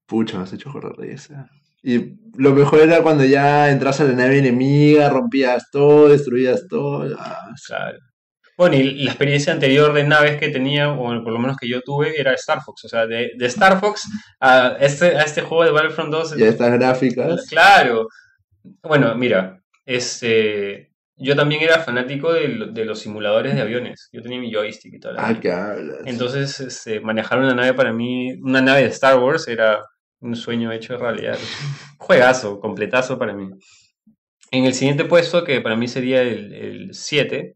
Pucha, 0.08 0.38
me 0.38 0.44
has 0.44 0.54
hecho 0.54 0.72
correr 0.72 0.96
de 0.98 1.14
esa. 1.14 1.50
Y 1.84 2.16
lo 2.38 2.54
mejor 2.54 2.80
era 2.82 3.02
cuando 3.02 3.24
ya 3.26 3.72
entras 3.72 4.00
a 4.02 4.04
la 4.04 4.14
nave 4.14 4.38
enemiga, 4.40 5.10
rompías 5.10 5.70
todo, 5.72 6.10
destruías 6.10 6.68
todo. 6.68 7.16
ah, 7.18 7.50
Claro. 7.66 7.98
Bueno, 8.62 8.76
y 8.76 8.94
la 9.06 9.10
experiencia 9.10 9.52
anterior 9.52 9.92
de 9.92 10.04
naves 10.04 10.40
que 10.40 10.50
tenía, 10.50 10.92
o 10.92 11.24
por 11.24 11.34
lo 11.34 11.40
menos 11.40 11.58
que 11.58 11.68
yo 11.68 11.82
tuve, 11.82 12.22
era 12.22 12.36
Star 12.36 12.62
Fox. 12.62 12.86
O 12.86 12.88
sea, 12.88 13.08
de, 13.08 13.32
Star 13.40 13.80
Fox 13.80 14.08
a 14.40 14.78
este, 14.80 15.18
a 15.18 15.24
este 15.24 15.42
juego 15.42 15.64
de 15.64 15.72
Battlefront 15.72 16.12
2. 16.12 16.38
Y 16.38 16.44
estas 16.44 16.72
gráficas. 16.74 17.48
Claro. 17.50 18.08
Bueno, 18.84 19.16
mira, 19.16 19.64
este, 19.84 20.94
yo 21.16 21.36
también 21.36 21.64
era 21.64 21.80
fanático 21.80 22.34
de, 22.34 22.50
los 22.86 23.00
simuladores 23.00 23.56
de 23.56 23.62
aviones. 23.62 24.10
Yo 24.14 24.22
tenía 24.22 24.40
mi 24.40 24.54
joystick 24.54 24.94
y 24.94 25.00
todo. 25.00 25.16
Ah, 25.18 25.34
¿qué 25.42 25.52
hablas? 25.52 25.98
Entonces, 26.06 26.60
este, 26.60 27.00
manejar 27.00 27.40
una 27.40 27.56
nave 27.56 27.74
para 27.74 27.92
mí, 27.92 28.34
una 28.44 28.62
nave 28.62 28.82
de 28.82 28.90
Star 28.90 29.18
Wars, 29.18 29.48
era 29.48 29.82
un 30.20 30.36
sueño 30.36 30.72
hecho 30.72 30.98
realidad. 30.98 31.40
Juegazo, 31.98 32.60
completazo 32.60 33.18
para 33.18 33.34
mí. 33.34 33.50
En 34.52 34.66
el 34.66 34.76
siguiente 34.76 35.06
puesto, 35.06 35.44
que 35.44 35.62
para 35.62 35.76
mí 35.76 35.88
sería 35.88 36.22
el 36.22 36.90
7, 36.92 37.56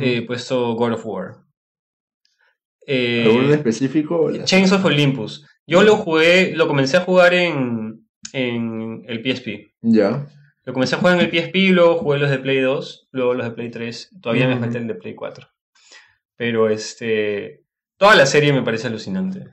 eh, 0.00 0.22
puesto 0.26 0.74
God 0.74 0.92
of 0.92 1.06
War. 1.06 1.36
Eh, 2.86 3.24
¿Alguno 3.26 3.48
en 3.48 3.54
específico? 3.54 4.30
Chains 4.44 4.72
of 4.72 4.84
Olympus. 4.84 5.46
Yo 5.66 5.82
lo 5.82 5.96
jugué, 5.96 6.54
lo 6.54 6.68
comencé 6.68 6.96
a 6.96 7.00
jugar 7.00 7.34
en, 7.34 8.06
en 8.32 9.02
el 9.06 9.22
PSP. 9.22 9.72
Ya. 9.80 10.26
Lo 10.64 10.72
comencé 10.72 10.94
a 10.94 10.98
jugar 10.98 11.18
en 11.18 11.24
el 11.24 11.30
PSP, 11.30 11.72
luego 11.72 11.96
jugué 11.96 12.18
los 12.18 12.30
de 12.30 12.38
Play 12.38 12.60
2, 12.60 13.08
luego 13.12 13.34
los 13.34 13.46
de 13.46 13.52
Play 13.52 13.70
3. 13.70 14.10
Todavía 14.20 14.46
uh 14.46 14.50
-huh. 14.50 14.54
me 14.54 14.60
falta 14.60 14.78
el 14.78 14.86
de 14.86 14.94
Play 14.94 15.14
4. 15.14 15.48
Pero 16.36 16.68
este. 16.68 17.62
Toda 17.96 18.14
la 18.14 18.26
serie 18.26 18.52
me 18.52 18.62
parece 18.62 18.88
alucinante. 18.88 19.48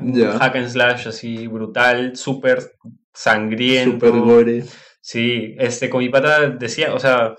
Yeah. 0.00 0.38
Hack 0.38 0.56
and 0.56 0.68
slash 0.68 1.08
así 1.08 1.48
brutal, 1.48 2.16
súper 2.16 2.76
sangriento. 3.12 4.06
Súper 4.06 4.20
gore. 4.20 4.64
Sí, 5.00 5.56
este, 5.58 5.90
con 5.90 6.00
mi 6.00 6.08
pata 6.08 6.50
decía, 6.50 6.94
o 6.94 6.98
sea, 6.98 7.34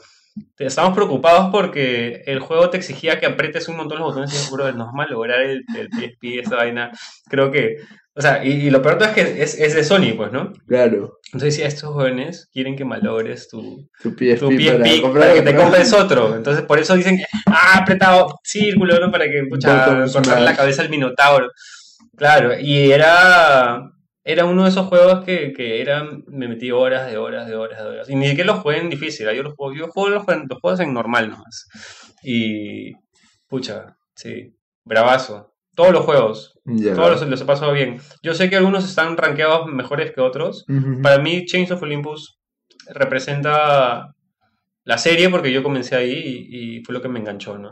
estábamos 0.57 0.95
preocupados 0.95 1.49
porque 1.51 2.23
el 2.25 2.39
juego 2.39 2.69
te 2.69 2.77
exigía 2.77 3.19
que 3.19 3.25
aprietes 3.25 3.67
un 3.67 3.77
montón 3.77 3.99
los 3.99 4.09
botones 4.09 4.33
y 4.33 4.45
yo, 4.45 4.51
bro, 4.51 4.71
no 4.71 4.87
es 4.87 4.93
mal 4.93 5.07
lograr 5.09 5.41
el, 5.41 5.63
el 5.77 5.89
PSP, 5.89 6.39
esa 6.39 6.55
vaina. 6.55 6.91
Creo 7.29 7.51
que, 7.51 7.77
o 8.15 8.21
sea, 8.21 8.43
y, 8.43 8.51
y 8.51 8.69
lo 8.69 8.81
peor 8.81 9.01
es 9.01 9.07
que 9.09 9.41
es, 9.41 9.59
es 9.59 9.75
de 9.75 9.83
Sony, 9.83 10.13
pues, 10.17 10.31
¿no? 10.31 10.51
Claro. 10.67 11.19
Entonces 11.27 11.53
decía, 11.53 11.67
estos 11.67 11.93
jóvenes 11.93 12.49
quieren 12.51 12.75
que 12.75 12.85
malogres 12.85 13.47
tu, 13.47 13.87
Tu 14.01 14.09
PSP, 14.11 14.39
tu 14.39 14.51
PSP 14.51 15.13
para, 15.13 15.33
que 15.33 15.41
te 15.41 15.55
compres 15.55 15.93
otro. 15.93 16.35
Entonces 16.35 16.63
por 16.63 16.79
eso 16.79 16.95
dicen, 16.95 17.19
ah, 17.45 17.79
apretado 17.81 18.39
círculo, 18.43 18.99
¿no? 18.99 19.11
Para 19.11 19.25
que, 19.25 19.43
pucha, 19.49 20.05
cortar 20.11 20.41
la 20.41 20.55
cabeza 20.55 20.81
al 20.81 20.89
Minotauro. 20.89 21.49
Claro, 22.15 22.59
y 22.59 22.91
era, 22.91 23.79
era 24.31 24.45
uno 24.45 24.63
de 24.63 24.69
esos 24.69 24.87
juegos 24.87 25.23
que, 25.25 25.53
que 25.53 25.81
eran, 25.81 26.23
me 26.27 26.47
metí 26.47 26.71
horas 26.71 27.09
de 27.09 27.17
horas 27.17 27.47
de 27.47 27.55
horas 27.55 27.79
de 27.81 27.85
horas. 27.89 28.09
Y 28.09 28.15
ni 28.15 28.27
siquiera 28.27 28.53
los 28.53 28.61
jugué 28.61 28.77
en 28.77 28.89
difícil, 28.89 29.27
¿ah? 29.27 29.33
yo 29.33 29.43
los 29.43 29.53
juego, 29.55 29.73
yo 29.75 29.87
juego 29.87 30.09
los, 30.09 30.23
jue- 30.23 30.45
los 30.47 30.59
juegos 30.59 30.79
en 30.81 30.93
normal 30.93 31.29
nomás. 31.31 31.67
Y, 32.23 32.93
pucha, 33.47 33.97
sí, 34.15 34.53
bravazo. 34.83 35.53
Todos 35.75 35.93
los 35.93 36.03
juegos, 36.05 36.59
Ya. 36.65 36.93
todos 36.93 37.11
los, 37.21 37.29
los 37.29 37.41
he 37.41 37.45
pasado 37.45 37.71
bien. 37.71 38.01
Yo 38.21 38.33
sé 38.33 38.49
que 38.49 38.57
algunos 38.57 38.83
están 38.83 39.15
rankeados 39.17 39.67
mejores 39.67 40.11
que 40.11 40.19
otros. 40.21 40.65
Ujú. 40.67 41.01
Para 41.01 41.19
mí, 41.19 41.45
Chains 41.45 41.71
of 41.71 41.81
Olympus 41.81 42.37
representa 42.87 44.13
la 44.83 44.97
serie 44.97 45.29
porque 45.29 45.51
yo 45.51 45.63
comencé 45.63 45.95
ahí 45.95 46.11
y, 46.49 46.77
y 46.79 46.83
fue 46.83 46.93
lo 46.93 47.01
que 47.01 47.09
me 47.09 47.19
enganchó, 47.19 47.57
¿no? 47.57 47.71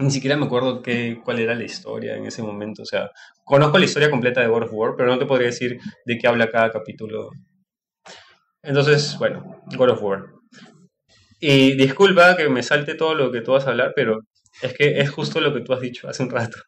Ni 0.00 0.10
siquiera 0.10 0.36
me 0.36 0.46
acuerdo 0.46 0.82
qué, 0.82 1.20
cuál 1.22 1.38
era 1.40 1.54
la 1.54 1.64
historia 1.64 2.16
en 2.16 2.26
ese 2.26 2.42
momento. 2.42 2.82
O 2.82 2.86
sea, 2.86 3.10
conozco 3.44 3.78
la 3.78 3.84
historia 3.84 4.10
completa 4.10 4.40
de 4.40 4.46
God 4.48 4.64
of 4.64 4.72
War, 4.72 4.94
pero 4.96 5.10
no 5.10 5.18
te 5.18 5.26
podría 5.26 5.48
decir 5.48 5.78
de 6.06 6.18
qué 6.18 6.26
habla 6.26 6.50
cada 6.50 6.70
capítulo. 6.72 7.30
Entonces, 8.62 9.16
bueno, 9.18 9.62
God 9.76 9.90
of 9.90 10.02
War. 10.02 10.26
Y 11.38 11.72
disculpa 11.74 12.36
que 12.36 12.48
me 12.48 12.62
salte 12.62 12.94
todo 12.94 13.14
lo 13.14 13.30
que 13.30 13.40
tú 13.40 13.52
vas 13.52 13.66
a 13.66 13.70
hablar, 13.70 13.92
pero 13.94 14.20
es 14.62 14.72
que 14.74 15.00
es 15.00 15.10
justo 15.10 15.40
lo 15.40 15.52
que 15.54 15.60
tú 15.60 15.72
has 15.72 15.80
dicho 15.80 16.08
hace 16.08 16.22
un 16.22 16.30
rato. 16.30 16.58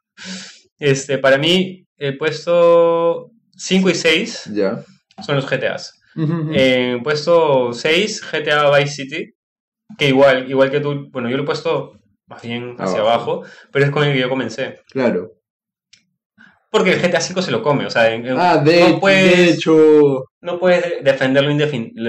Este, 0.79 1.19
para 1.19 1.39
mí, 1.39 1.87
el 1.97 2.19
puesto 2.19 3.31
5 3.57 3.91
y 3.91 3.95
6 3.95 4.51
Ya. 4.53 4.83
son 5.25 5.37
los 5.37 5.47
GTAs. 5.47 6.01
Ujú. 6.17 6.51
En 6.53 7.03
puesto 7.03 7.73
6, 7.73 8.23
GTA 8.31 8.77
Vice 8.77 8.95
City, 8.95 9.35
que 9.99 10.09
igual, 10.09 10.51
igual 10.51 10.71
que 10.71 10.81
tú, 10.81 11.09
bueno, 11.11 11.29
yo 11.31 11.37
lo 11.37 11.43
he 11.45 11.47
puesto 11.47 11.99
más 12.33 12.43
bien 12.43 12.77
hacia 12.79 13.01
Abajo. 13.01 13.33
abajo, 13.43 13.53
pero 13.71 13.85
es 13.85 13.91
con 13.91 14.05
el 14.05 14.13
que 14.13 14.21
yo 14.21 14.29
comencé. 14.29 14.81
Claro. 14.91 15.33
Porque 16.71 16.93
el 16.95 17.01
GTA 17.03 17.19
V 17.19 17.43
se 17.43 17.51
lo 17.51 17.63
come, 17.63 17.85
o 17.85 17.91
sea, 17.91 18.11
en- 18.15 18.27
Ah, 18.39 18.57
de, 18.57 18.81
no, 18.93 19.01
puedes, 19.01 19.37
de 19.37 19.51
hecho. 19.51 20.25
no 20.41 20.59
puedes 20.59 21.05
defender 21.05 21.45
lo, 21.45 21.51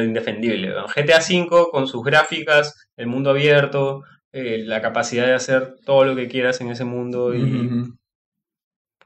indefendible. 0.04 0.70
¿no? 0.70 0.88
GTA 0.88 1.20
V 1.20 1.68
con 1.72 1.88
sus 1.88 2.02
gráficas, 2.04 2.88
el 2.96 3.08
mundo 3.08 3.32
abierto, 3.32 4.04
eh, 4.32 4.60
la 4.66 4.82
capacidad 4.82 5.26
de 5.26 5.34
hacer 5.34 5.76
todo 5.86 6.06
lo 6.06 6.16
que 6.16 6.30
quieras 6.30 6.62
en 6.62 6.70
ese 6.70 6.86
mundo 6.86 7.34
y 7.36 7.42
Ujú. 7.44 7.98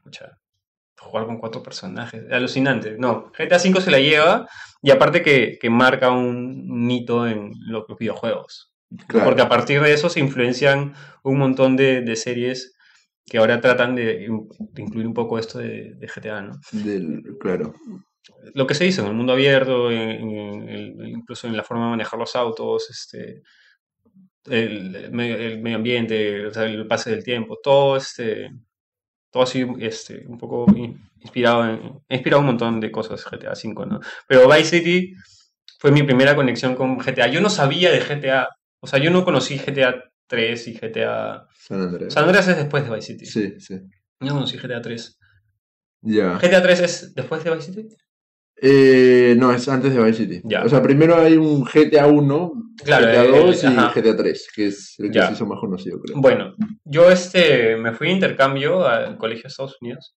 pucha, 0.03 0.37
jugar 0.99 1.25
con 1.25 1.39
cuatro 1.39 1.63
personajes. 1.63 2.31
Alucinante. 2.31 2.95
No, 2.99 3.31
GTA 3.35 3.57
V 3.57 3.81
se 3.81 3.89
la 3.91 3.99
lleva 3.99 4.47
y 4.83 4.91
aparte 4.91 5.23
que, 5.23 5.57
que 5.59 5.69
marca 5.71 6.11
un, 6.11 6.67
un 6.69 6.91
hito 6.91 7.25
en 7.27 7.51
los 7.65 7.83
videojuegos. 7.99 8.71
Claro. 9.07 9.25
Porque 9.25 9.41
a 9.41 9.49
partir 9.49 9.81
de 9.81 9.93
eso 9.93 10.09
se 10.09 10.19
influencian 10.19 10.93
un 11.23 11.37
montón 11.37 11.75
de, 11.75 12.01
de 12.01 12.15
series 12.15 12.73
que 13.25 13.37
ahora 13.37 13.59
tratan 13.59 13.95
de, 13.95 14.29
de 14.59 14.81
incluir 14.81 15.05
un 15.07 15.13
poco 15.13 15.37
esto 15.37 15.59
de, 15.59 15.93
de 15.95 16.07
GTA, 16.07 16.41
¿no? 16.41 16.53
Del, 16.71 17.23
claro. 17.39 17.73
Lo 18.53 18.65
que 18.67 18.75
se 18.75 18.85
hizo 18.85 19.01
en 19.01 19.07
el 19.09 19.13
mundo 19.13 19.33
abierto, 19.33 19.91
en- 19.91 20.29
en 20.31 20.69
el- 20.69 21.07
incluso 21.09 21.47
en 21.47 21.57
la 21.57 21.63
forma 21.63 21.85
de 21.85 21.89
manejar 21.91 22.19
los 22.19 22.35
autos, 22.35 22.89
este, 22.89 23.41
el, 24.45 24.95
el 24.95 25.11
medio 25.61 25.75
ambiente, 25.75 26.45
o 26.47 26.53
sea, 26.53 26.63
el 26.65 26.87
pase 26.87 27.11
del 27.11 27.23
tiempo, 27.23 27.57
todo 27.61 27.97
este, 27.97 28.49
todo 29.31 29.43
así, 29.43 29.65
este, 29.79 30.25
un 30.27 30.37
poco 30.37 30.65
in- 30.75 30.99
inspirado 31.21 31.69
en, 31.69 31.93
inspirado 32.09 32.41
un 32.41 32.47
montón 32.47 32.79
de 32.79 32.91
cosas 32.91 33.25
GTA 33.25 33.53
V, 33.53 33.85
¿no? 33.87 33.99
Pero 34.27 34.49
Vice 34.49 34.79
City 34.79 35.13
fue 35.79 35.91
mi 35.91 36.03
primera 36.03 36.35
conexión 36.35 36.75
con 36.75 36.97
GTA. 36.99 37.27
Yo 37.27 37.41
no 37.41 37.49
sabía 37.49 37.91
de 37.91 38.01
GTA, 38.01 38.47
o 38.79 38.87
sea, 38.87 38.99
yo 38.99 39.09
no 39.11 39.23
conocí 39.25 39.57
GTA 39.57 40.03
3 40.27 40.67
y 40.67 40.73
GTA... 40.73 41.47
San 41.57 41.81
Andrés. 41.81 42.13
San 42.13 42.23
Andreas 42.25 42.47
es 42.47 42.57
después 42.57 42.83
de 42.87 42.95
Vice 42.95 43.13
City. 43.13 43.25
Sí, 43.25 43.59
sí. 43.59 43.75
Yo 44.19 44.27
no 44.27 44.33
conocí 44.33 44.57
GTA 44.57 44.81
3. 44.81 45.19
Ya. 46.01 46.37
¿GTA 46.37 46.61
3 46.61 46.79
es 46.81 47.15
después 47.15 47.43
de 47.43 47.51
Vice 47.55 47.71
City? 47.73 47.87
Eh, 48.59 49.35
no, 49.37 49.51
es 49.53 49.67
antes 49.69 49.93
de 49.93 50.03
Vice 50.03 50.25
City. 50.25 50.41
Ya. 50.43 50.63
O 50.63 50.69
sea, 50.69 50.81
primero 50.81 51.15
hay 51.15 51.33
un 51.37 51.63
GTA 51.63 52.07
1, 52.07 52.51
Claro, 52.83 53.05
GTA 53.07 53.23
el- 53.25 53.31
2 53.31 53.63
y 53.63 53.67
ajá. 53.67 53.91
GTA 53.95 54.17
3, 54.17 54.47
que 54.55 54.67
es 54.67 54.95
el 54.99 55.07
que 55.11 55.15
Ya. 55.15 55.27
se 55.27 55.33
hizo 55.33 55.45
más 55.45 55.59
conocido, 55.59 55.99
creo. 56.01 56.19
Bueno, 56.19 56.55
yo 56.83 57.09
este, 57.09 57.75
me 57.77 57.93
fui 57.93 58.07
de 58.07 58.13
intercambio 58.13 58.87
al 58.87 59.17
colegio 59.17 59.43
de 59.43 59.47
Estados 59.49 59.77
Unidos 59.81 60.15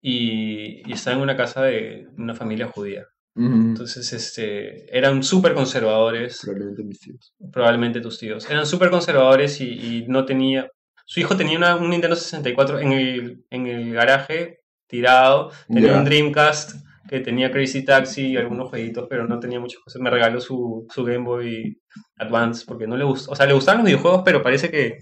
y, 0.00 0.88
y 0.88 0.92
estaba 0.92 1.16
en 1.16 1.22
una 1.22 1.36
casa 1.36 1.62
de 1.62 2.06
una 2.16 2.34
familia 2.34 2.68
judía. 2.68 3.06
Entonces, 3.34 4.12
este, 4.12 4.96
eran 4.96 5.22
súper 5.22 5.54
conservadores, 5.54 6.40
Probablemente 6.42 6.84
mis 6.84 7.00
tíos. 7.00 7.34
probablemente 7.52 8.00
tus 8.00 8.18
tíos. 8.18 8.48
Eran 8.50 8.66
súper 8.66 8.90
conservadores 8.90 9.60
y, 9.60 9.70
y 9.70 10.04
no 10.08 10.24
tenía... 10.24 10.70
Su 11.06 11.20
hijo 11.20 11.36
tenía 11.36 11.56
una- 11.58 11.76
un 11.76 11.90
Nintendo 11.90 12.14
64 12.16 12.78
en 12.80 12.92
el, 12.92 13.44
en 13.50 13.66
el 13.66 13.92
garaje 13.94 14.60
tirado, 14.86 15.50
tenía 15.68 15.96
un 15.96 16.04
Dreamcast 16.04 16.72
que 17.08 17.20
tenía 17.20 17.50
Crazy 17.50 17.84
Taxi 17.84 18.28
y 18.28 18.36
algunos 18.36 18.68
jueguitos, 18.70 19.06
pero 19.10 19.26
no 19.26 19.38
tenía 19.40 19.58
muchas 19.60 19.80
cosas. 19.82 20.00
Me 20.00 20.10
regaló 20.10 20.40
su, 20.40 20.86
su 20.94 21.02
Game 21.04 21.24
Boy 21.24 21.80
Advance 22.18 22.64
porque 22.66 22.86
no 22.86 22.96
le 22.96 23.04
gustó, 23.04 23.32
o 23.32 23.36
sea, 23.36 23.46
le 23.46 23.52
gustaban 23.54 23.78
los 23.80 23.86
videojuegos, 23.86 24.22
pero 24.24 24.42
parece 24.42 24.70
que 24.70 24.98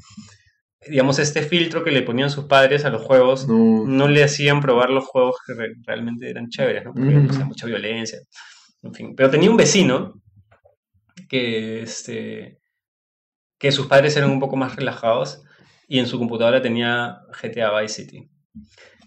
digamos, 0.89 1.19
este 1.19 1.43
filtro 1.43 1.85
que 1.85 1.91
le 1.91 2.03
ponían 2.03 2.31
sus 2.31 2.47
padres 2.47 2.85
a 2.85 2.91
los 2.91 3.03
juegos, 3.03 3.47
No, 3.49 3.85
no 3.87 4.09
le 4.09 4.25
hacían 4.25 4.61
probar 4.61 4.91
los 4.91 5.05
juegos 5.05 5.37
que 5.47 5.55
re- 5.55 5.75
realmente 5.87 6.29
eran 6.31 6.49
chéveres, 6.49 6.85
¿no? 6.85 6.95
Porque 6.95 7.17
o 7.29 7.33
sea, 7.33 7.45
mucha 7.45 7.67
violencia, 7.67 8.19
en 8.83 8.95
fin. 8.95 9.15
Pero 9.17 9.31
tenía 9.31 9.51
un 9.51 9.57
vecino 9.57 10.15
que, 11.29 11.83
este, 11.83 12.59
que 13.59 13.73
sus 13.73 13.87
padres 13.87 14.17
eran 14.17 14.31
un 14.31 14.41
poco 14.41 14.57
más 14.57 14.77
relajados 14.77 15.43
y 15.87 15.99
en 15.99 16.07
su 16.07 16.19
computadora 16.19 16.63
tenía 16.63 17.21
GTA 17.43 17.79
Vice 17.81 18.03
City 18.05 18.31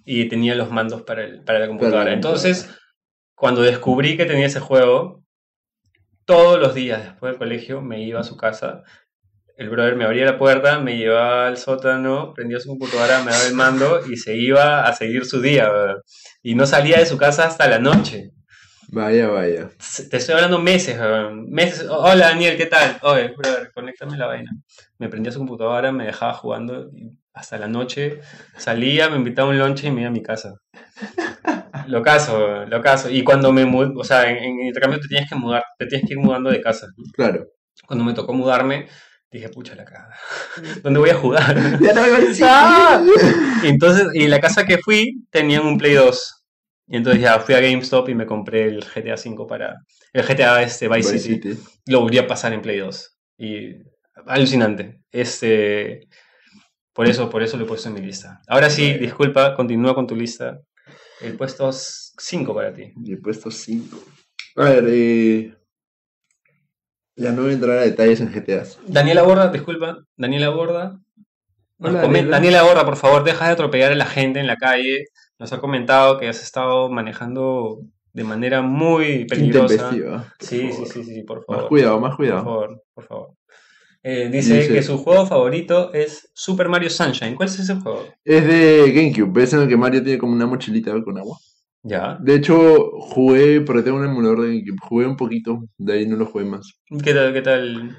y 0.05 0.27
tenía 0.29 0.55
los 0.55 0.69
mandos 0.71 1.01
para, 1.03 1.23
el- 1.23 1.43
para 1.43 1.59
la 1.59 1.67
computadora. 1.67 2.11
computadora. 2.11 2.13
Entonces, 2.13 2.69
cuando 3.35 3.61
descubrí 3.61 4.15
que 4.17 4.25
tenía 4.25 4.45
ese 4.45 4.59
juego, 4.59 5.23
todos 6.25 6.59
los 6.59 6.73
días 6.73 7.03
después 7.03 7.31
del 7.31 7.39
colegio 7.39 7.81
me 7.81 8.01
iba 8.03 8.19
a 8.19 8.23
su 8.23 8.37
casa. 8.37 8.83
El 9.55 9.69
brother 9.69 9.95
me 9.95 10.05
abría 10.05 10.25
la 10.25 10.37
puerta, 10.39 10.79
me 10.79 10.97
llevaba 10.97 11.47
al 11.47 11.57
sótano, 11.57 12.33
prendía 12.33 12.59
su 12.59 12.69
computadora, 12.69 13.23
me 13.23 13.31
daba 13.31 13.45
el 13.45 13.53
mando 13.53 13.99
y 14.09 14.17
se 14.17 14.35
iba 14.35 14.83
a 14.83 14.93
seguir 14.93 15.25
su 15.25 15.41
día. 15.41 15.69
¿verdad? 15.69 15.95
Y 16.41 16.55
no 16.55 16.65
salía 16.65 16.97
de 16.97 17.05
su 17.05 17.17
casa 17.17 17.45
hasta 17.45 17.67
la 17.67 17.77
noche. 17.77 18.31
Vaya, 18.89 19.27
vaya. 19.27 19.69
Te 20.09 20.17
estoy 20.17 20.35
hablando 20.35 20.59
meses, 20.59 20.99
weón. 20.99 21.49
meses. 21.51 21.87
Hola 21.89 22.29
Daniel, 22.29 22.57
¿qué 22.57 22.65
tal? 22.65 22.97
Oye, 23.03 23.33
brother, 23.37 23.71
conéctame 23.73 24.17
la 24.17 24.25
vaina. 24.25 24.51
Me 24.97 25.09
prendía 25.09 25.31
su 25.31 25.39
computadora, 25.39 25.91
me 25.91 26.05
dejaba 26.05 26.33
jugando 26.33 26.89
hasta 27.33 27.57
la 27.57 27.67
noche. 27.67 28.21
Salía, 28.57 29.09
me 29.09 29.17
invitaba 29.17 29.49
a 29.49 29.51
un 29.51 29.59
lunch 29.59 29.83
y 29.83 29.91
me 29.91 30.01
iba 30.01 30.09
a 30.09 30.13
mi 30.13 30.23
casa. 30.23 30.55
Lo 31.87 32.01
caso, 32.01 32.65
lo 32.65 32.81
caso. 32.81 33.09
Y 33.09 33.23
cuando 33.23 33.51
me 33.51 33.65
mudé, 33.65 33.91
o 33.95 34.03
sea, 34.03 34.29
en, 34.29 34.37
en 34.37 34.61
intercambio 34.67 34.99
te 34.99 35.07
tienes 35.07 35.29
que 35.29 35.35
mudar, 35.35 35.63
te 35.77 35.85
tienes 35.85 36.07
que 36.07 36.13
ir 36.13 36.19
mudando 36.19 36.49
de 36.49 36.61
casa. 36.61 36.87
Claro. 37.13 37.47
Cuando 37.87 38.05
me 38.05 38.13
tocó 38.13 38.33
mudarme, 38.33 38.87
dije, 39.37 39.49
pucha 39.49 39.75
la 39.75 39.85
cara. 39.85 40.09
¿Dónde 40.81 40.99
voy 40.99 41.09
a 41.09 41.15
jugar? 41.15 41.55
Ya 41.81 41.93
no. 41.93 42.03
Y 43.63 43.67
entonces, 43.67 44.07
y 44.13 44.27
la 44.27 44.39
casa 44.39 44.65
que 44.65 44.77
fui 44.77 45.25
tenían 45.31 45.65
un 45.65 45.77
Play 45.77 45.93
2. 45.93 46.43
Y 46.87 46.97
entonces 46.97 47.21
ya 47.21 47.39
fui 47.39 47.55
a 47.55 47.61
GameStop 47.61 48.09
y 48.09 48.15
me 48.15 48.25
compré 48.25 48.65
el 48.65 48.83
GTA 48.83 49.15
V 49.15 49.47
para. 49.47 49.75
El 50.11 50.23
GTA 50.23 50.61
este, 50.61 50.87
Vice, 50.87 51.13
Vice 51.13 51.19
City. 51.19 51.53
City. 51.53 51.63
Lo 51.87 52.01
volví 52.01 52.17
a 52.17 52.27
pasar 52.27 52.53
en 52.53 52.61
Play 52.61 52.79
2. 52.79 53.17
Y 53.39 53.75
alucinante. 54.27 54.99
Este. 55.11 56.07
Por 56.93 57.07
eso, 57.07 57.29
por 57.29 57.41
eso 57.41 57.57
lo 57.57 57.63
he 57.63 57.67
puesto 57.67 57.89
en 57.89 57.95
mi 57.95 58.01
lista. 58.01 58.41
Ahora 58.47 58.69
sí, 58.69 58.93
disculpa, 58.93 59.55
continúa 59.55 59.95
con 59.95 60.05
tu 60.05 60.15
lista. 60.15 60.59
El 61.21 61.35
puesto 61.37 61.71
5 61.71 62.53
para 62.53 62.73
ti. 62.73 62.93
He 63.07 63.17
puesto 63.17 63.49
5. 63.49 63.97
A 64.57 64.63
ver, 64.65 64.85
eh... 64.87 65.55
Ya 67.15 67.31
no 67.31 67.43
voy 67.43 67.51
a 67.51 67.53
entrar 67.53 67.77
a 67.77 67.81
detalles 67.81 68.21
en 68.21 68.31
GTA. 68.31 68.63
Daniela 68.87 69.23
Borda, 69.23 69.49
disculpa. 69.51 69.99
Daniela 70.17 70.49
Borda. 70.49 70.99
Hola, 71.79 72.01
Daniela. 72.01 72.31
Daniela 72.31 72.63
Borda, 72.63 72.85
por 72.85 72.95
favor, 72.95 73.23
deja 73.23 73.45
de 73.47 73.51
atropellar 73.53 73.91
a 73.91 73.95
la 73.95 74.05
gente 74.05 74.39
en 74.39 74.47
la 74.47 74.55
calle. 74.57 75.05
Nos 75.37 75.53
ha 75.53 75.59
comentado 75.59 76.17
que 76.17 76.27
has 76.27 76.41
estado 76.41 76.89
manejando 76.89 77.79
de 78.13 78.23
manera 78.23 78.61
muy 78.61 79.25
peligrosa. 79.25 79.89
Por 79.89 80.23
Sí, 80.39 80.71
sí, 80.71 80.85
sí, 80.85 81.03
sí, 81.03 81.23
por 81.23 81.39
Más 81.39 81.45
favor. 81.47 81.67
cuidado, 81.69 81.99
más 81.99 82.11
Por 82.11 82.17
cuidado. 82.17 82.43
favor, 82.43 82.83
por 82.93 83.03
favor. 83.05 83.27
Eh, 84.05 84.29
dice, 84.31 84.55
Dice- 84.57 84.73
que 84.73 84.81
su 84.83 84.97
juego 84.97 85.25
favorito 85.25 85.93
es 85.93 86.29
Super 86.33 86.67
Mario 86.67 86.89
Sunshine. 86.89 87.35
¿Cuál 87.35 87.47
es 87.49 87.59
ese 87.59 87.75
juego? 87.75 88.05
Es 88.25 88.45
de 88.45 88.91
GameCube, 88.91 89.31
¿ves 89.31 89.53
en 89.53 89.61
el 89.61 89.67
que 89.67 89.77
Mario 89.77 90.03
tiene 90.03 90.17
como 90.19 90.33
una 90.33 90.45
mochilita 90.45 90.91
con 91.03 91.17
agua? 91.17 91.37
Ya. 91.83 92.17
De 92.21 92.35
hecho, 92.35 92.91
jugué, 92.99 93.61
porque 93.61 93.83
tengo 93.83 93.97
un 93.97 94.05
emulador 94.05 94.41
de 94.41 94.61
GameCube, 94.61 94.77
jugué 94.81 95.05
un 95.05 95.17
poquito, 95.17 95.63
de 95.77 95.93
ahí 95.93 96.07
no 96.07 96.15
lo 96.15 96.25
jugué 96.25 96.45
más. 96.45 96.73
¿Qué 97.03 97.13
tal? 97.13 97.33
¿Qué 97.33 97.41
tal? 97.41 97.97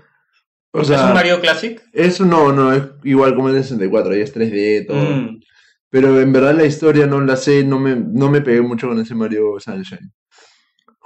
O 0.72 0.80
¿Es 0.80 0.90
un 0.90 1.12
Mario 1.12 1.40
Classic? 1.40 1.80
eso 1.92 2.24
no, 2.24 2.52
no, 2.52 2.72
es 2.72 2.82
igual 3.04 3.36
como 3.36 3.48
el 3.48 3.54
de 3.54 3.62
64, 3.62 4.12
ahí 4.12 4.22
es 4.22 4.34
3D, 4.34 4.86
todo. 4.86 4.98
Mm, 4.98 5.40
Pero 5.90 6.20
en 6.20 6.32
verdad 6.32 6.54
la 6.54 6.64
historia 6.64 7.06
no 7.06 7.20
la 7.20 7.36
sé, 7.36 7.62
no 7.62 7.78
me, 7.78 7.94
no 7.94 8.28
me 8.30 8.40
pegué 8.40 8.60
mucho 8.60 8.88
con 8.88 8.98
ese 8.98 9.14
Mario 9.14 9.60
Sunshine. 9.60 10.10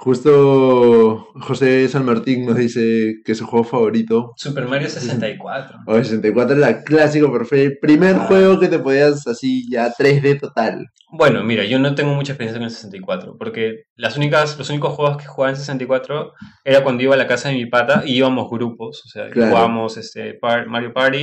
Justo 0.01 1.27
José 1.41 1.87
San 1.89 2.05
Martín 2.05 2.45
nos 2.45 2.55
dice 2.55 3.15
que 3.25 3.35
su 3.35 3.45
juego 3.45 3.65
favorito, 3.65 4.31
Super 4.37 4.65
Mario 4.65 4.89
64. 4.89 5.79
o 5.85 5.95
el 5.97 6.03
64 6.05 6.55
era 6.57 6.83
clásico, 6.83 7.31
el 7.51 7.77
primer 7.79 8.15
Ah. 8.15 8.25
juego 8.27 8.59
que 8.59 8.69
te 8.69 8.79
podías 8.79 9.27
así 9.27 9.69
ya 9.69 9.91
3D 9.93 10.39
total. 10.39 10.85
Bueno, 11.11 11.43
mira, 11.43 11.65
yo 11.65 11.79
no 11.79 11.95
tengo 11.95 12.13
mucha 12.13 12.31
experiencia 12.31 12.59
con 12.59 12.65
el 12.65 12.71
64, 12.71 13.35
porque 13.37 13.83
las 13.95 14.15
únicas, 14.15 14.57
los 14.57 14.69
únicos 14.69 14.93
juegos 14.93 15.17
que 15.17 15.25
jugaba 15.25 15.51
en 15.51 15.57
64 15.57 16.31
era 16.63 16.81
cuando 16.83 17.03
iba 17.03 17.15
a 17.15 17.17
la 17.17 17.27
casa 17.27 17.49
de 17.49 17.55
mi 17.55 17.65
pata 17.65 18.03
y 18.05 18.15
íbamos 18.17 18.49
grupos, 18.49 19.01
o 19.05 19.09
sea, 19.09 19.29
Claro. 19.29 19.51
jugábamos 19.51 19.97
este, 19.97 20.33
Par- 20.35 20.67
Mario 20.67 20.93
Party 20.93 21.17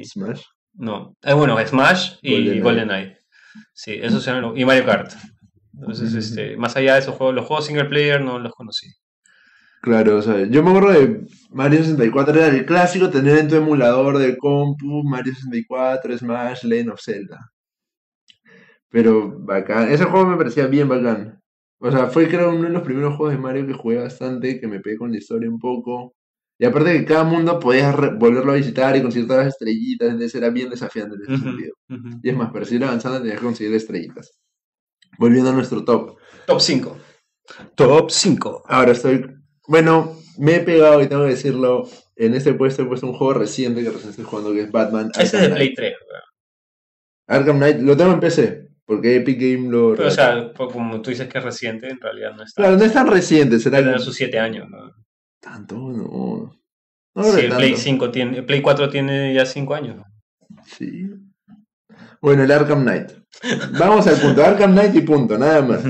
y... 0.00 0.04
Smash. 0.04 0.42
No, 0.74 1.16
eh, 1.22 1.32
bueno, 1.32 1.58
Smash 1.66 2.14
y 2.22 2.34
GoldenEye. 2.34 2.60
GoldenEye. 2.60 3.16
Sí, 3.74 3.98
esos 4.00 4.26
eran 4.28 4.42
los... 4.42 4.56
Y 4.58 4.64
Mario 4.64 4.86
Kart. 4.86 5.12
Entonces, 5.82 6.14
este, 6.14 6.56
más 6.56 6.76
allá 6.76 6.94
de 6.94 7.00
esos 7.00 7.16
juegos, 7.16 7.34
los 7.34 7.44
juegos 7.44 7.66
single 7.66 7.86
player 7.86 8.20
no 8.20 8.38
los 8.38 8.52
conocí. 8.52 8.86
Claro, 9.82 10.18
o 10.18 10.22
sea, 10.22 10.46
yo 10.46 10.62
me 10.62 10.70
acuerdo 10.70 10.92
de 10.92 11.26
Mario 11.50 11.80
64, 11.80 12.34
era 12.34 12.46
el 12.56 12.64
clásico 12.64 13.10
tener 13.10 13.38
en 13.38 13.48
tu 13.48 13.56
emulador 13.56 14.18
de 14.18 14.38
compu 14.38 15.02
Mario 15.02 15.34
64, 15.34 16.18
Smash, 16.18 16.62
Legend 16.62 16.90
of 16.90 17.00
Zelda. 17.02 17.50
Pero 18.90 19.40
bacán, 19.40 19.90
ese 19.90 20.04
juego 20.04 20.26
me 20.26 20.36
parecía 20.36 20.68
bien 20.68 20.88
bacán. 20.88 21.40
O 21.80 21.90
sea, 21.90 22.06
fue 22.06 22.28
creo 22.28 22.50
uno 22.50 22.68
de 22.68 22.70
los 22.70 22.82
primeros 22.82 23.16
juegos 23.16 23.34
de 23.34 23.40
Mario 23.40 23.66
que 23.66 23.72
jugué 23.72 23.96
bastante, 23.96 24.60
que 24.60 24.68
me 24.68 24.78
pegué 24.78 24.96
con 24.98 25.10
la 25.10 25.18
historia 25.18 25.50
un 25.50 25.58
poco. 25.58 26.14
Y 26.60 26.64
aparte 26.64 26.92
que 26.92 27.04
cada 27.04 27.24
mundo 27.24 27.58
podías 27.58 27.96
volverlo 28.20 28.52
a 28.52 28.56
visitar 28.56 28.94
y 28.96 29.02
conseguir 29.02 29.26
todas 29.26 29.46
las 29.46 29.54
estrellitas, 29.54 30.10
entonces 30.10 30.34
era 30.36 30.48
bien 30.50 30.70
desafiante 30.70 31.16
en 31.16 31.22
ese 31.22 31.42
sentido. 31.42 31.74
Y 32.22 32.30
es 32.30 32.36
más, 32.36 32.52
para 32.52 32.64
seguir 32.64 32.84
avanzando 32.84 33.18
tenías 33.18 33.40
que 33.40 33.46
conseguir 33.46 33.74
estrellitas. 33.74 34.30
Volviendo 35.18 35.50
a 35.50 35.52
nuestro 35.52 35.84
top. 35.84 36.16
Top 36.46 36.60
5. 36.60 36.96
Top 37.74 38.10
5. 38.10 38.64
Ahora 38.66 38.92
estoy. 38.92 39.26
Bueno, 39.68 40.16
me 40.38 40.56
he 40.56 40.60
pegado 40.60 41.02
y 41.02 41.06
tengo 41.08 41.24
que 41.24 41.30
decirlo. 41.30 41.88
En 42.16 42.34
este 42.34 42.54
puesto 42.54 42.82
he 42.82 42.86
puesto 42.86 43.06
un 43.06 43.14
juego 43.14 43.34
reciente 43.34 43.82
que 43.82 43.90
recién 43.90 44.10
estoy 44.10 44.24
jugando 44.24 44.52
que 44.52 44.62
es 44.62 44.70
Batman. 44.70 45.10
Ese 45.18 45.36
es 45.36 45.42
de 45.42 45.48
Play 45.48 45.74
Knight. 45.74 45.76
3. 45.76 45.94
Arkham 47.28 47.56
Knight 47.56 47.78
lo 47.80 47.96
tengo 47.96 48.12
en 48.12 48.20
PC. 48.20 48.68
Porque 48.84 49.16
Epic 49.16 49.38
Game 49.40 49.70
lo. 49.70 49.94
Pero, 49.94 50.08
o 50.08 50.10
sea, 50.10 50.52
pues, 50.52 50.72
como 50.72 51.00
tú 51.00 51.10
dices 51.10 51.28
que 51.28 51.38
es 51.38 51.44
reciente, 51.44 51.88
en 51.88 52.00
realidad 52.00 52.34
no 52.36 52.42
está. 52.42 52.62
claro, 52.62 52.76
no 52.76 52.84
es 52.84 52.92
tan 52.92 53.06
reciente, 53.06 53.58
será 53.60 53.78
Tiene 53.78 53.92
que- 53.94 53.98
sus 54.00 54.14
7 54.16 54.38
años. 54.38 54.68
¿no? 54.68 54.90
Tanto, 55.40 55.76
no. 55.76 56.52
No 57.14 57.22
Sí, 57.24 57.30
el 57.40 57.48
tanto. 57.48 57.56
Play 57.56 57.76
5 57.76 58.10
tiene, 58.10 58.38
el 58.38 58.44
Play 58.44 58.60
4 58.60 58.90
tiene 58.90 59.32
ya 59.34 59.46
5 59.46 59.74
años. 59.74 60.02
Sí. 60.66 61.08
Bueno, 62.22 62.44
el 62.44 62.50
Arkham 62.52 62.82
Knight. 62.82 63.10
Vamos 63.78 64.06
al 64.06 64.16
punto. 64.16 64.44
Arkham 64.44 64.72
Knight 64.72 64.94
y 64.94 65.00
punto, 65.02 65.36
nada 65.36 65.60
más. 65.60 65.80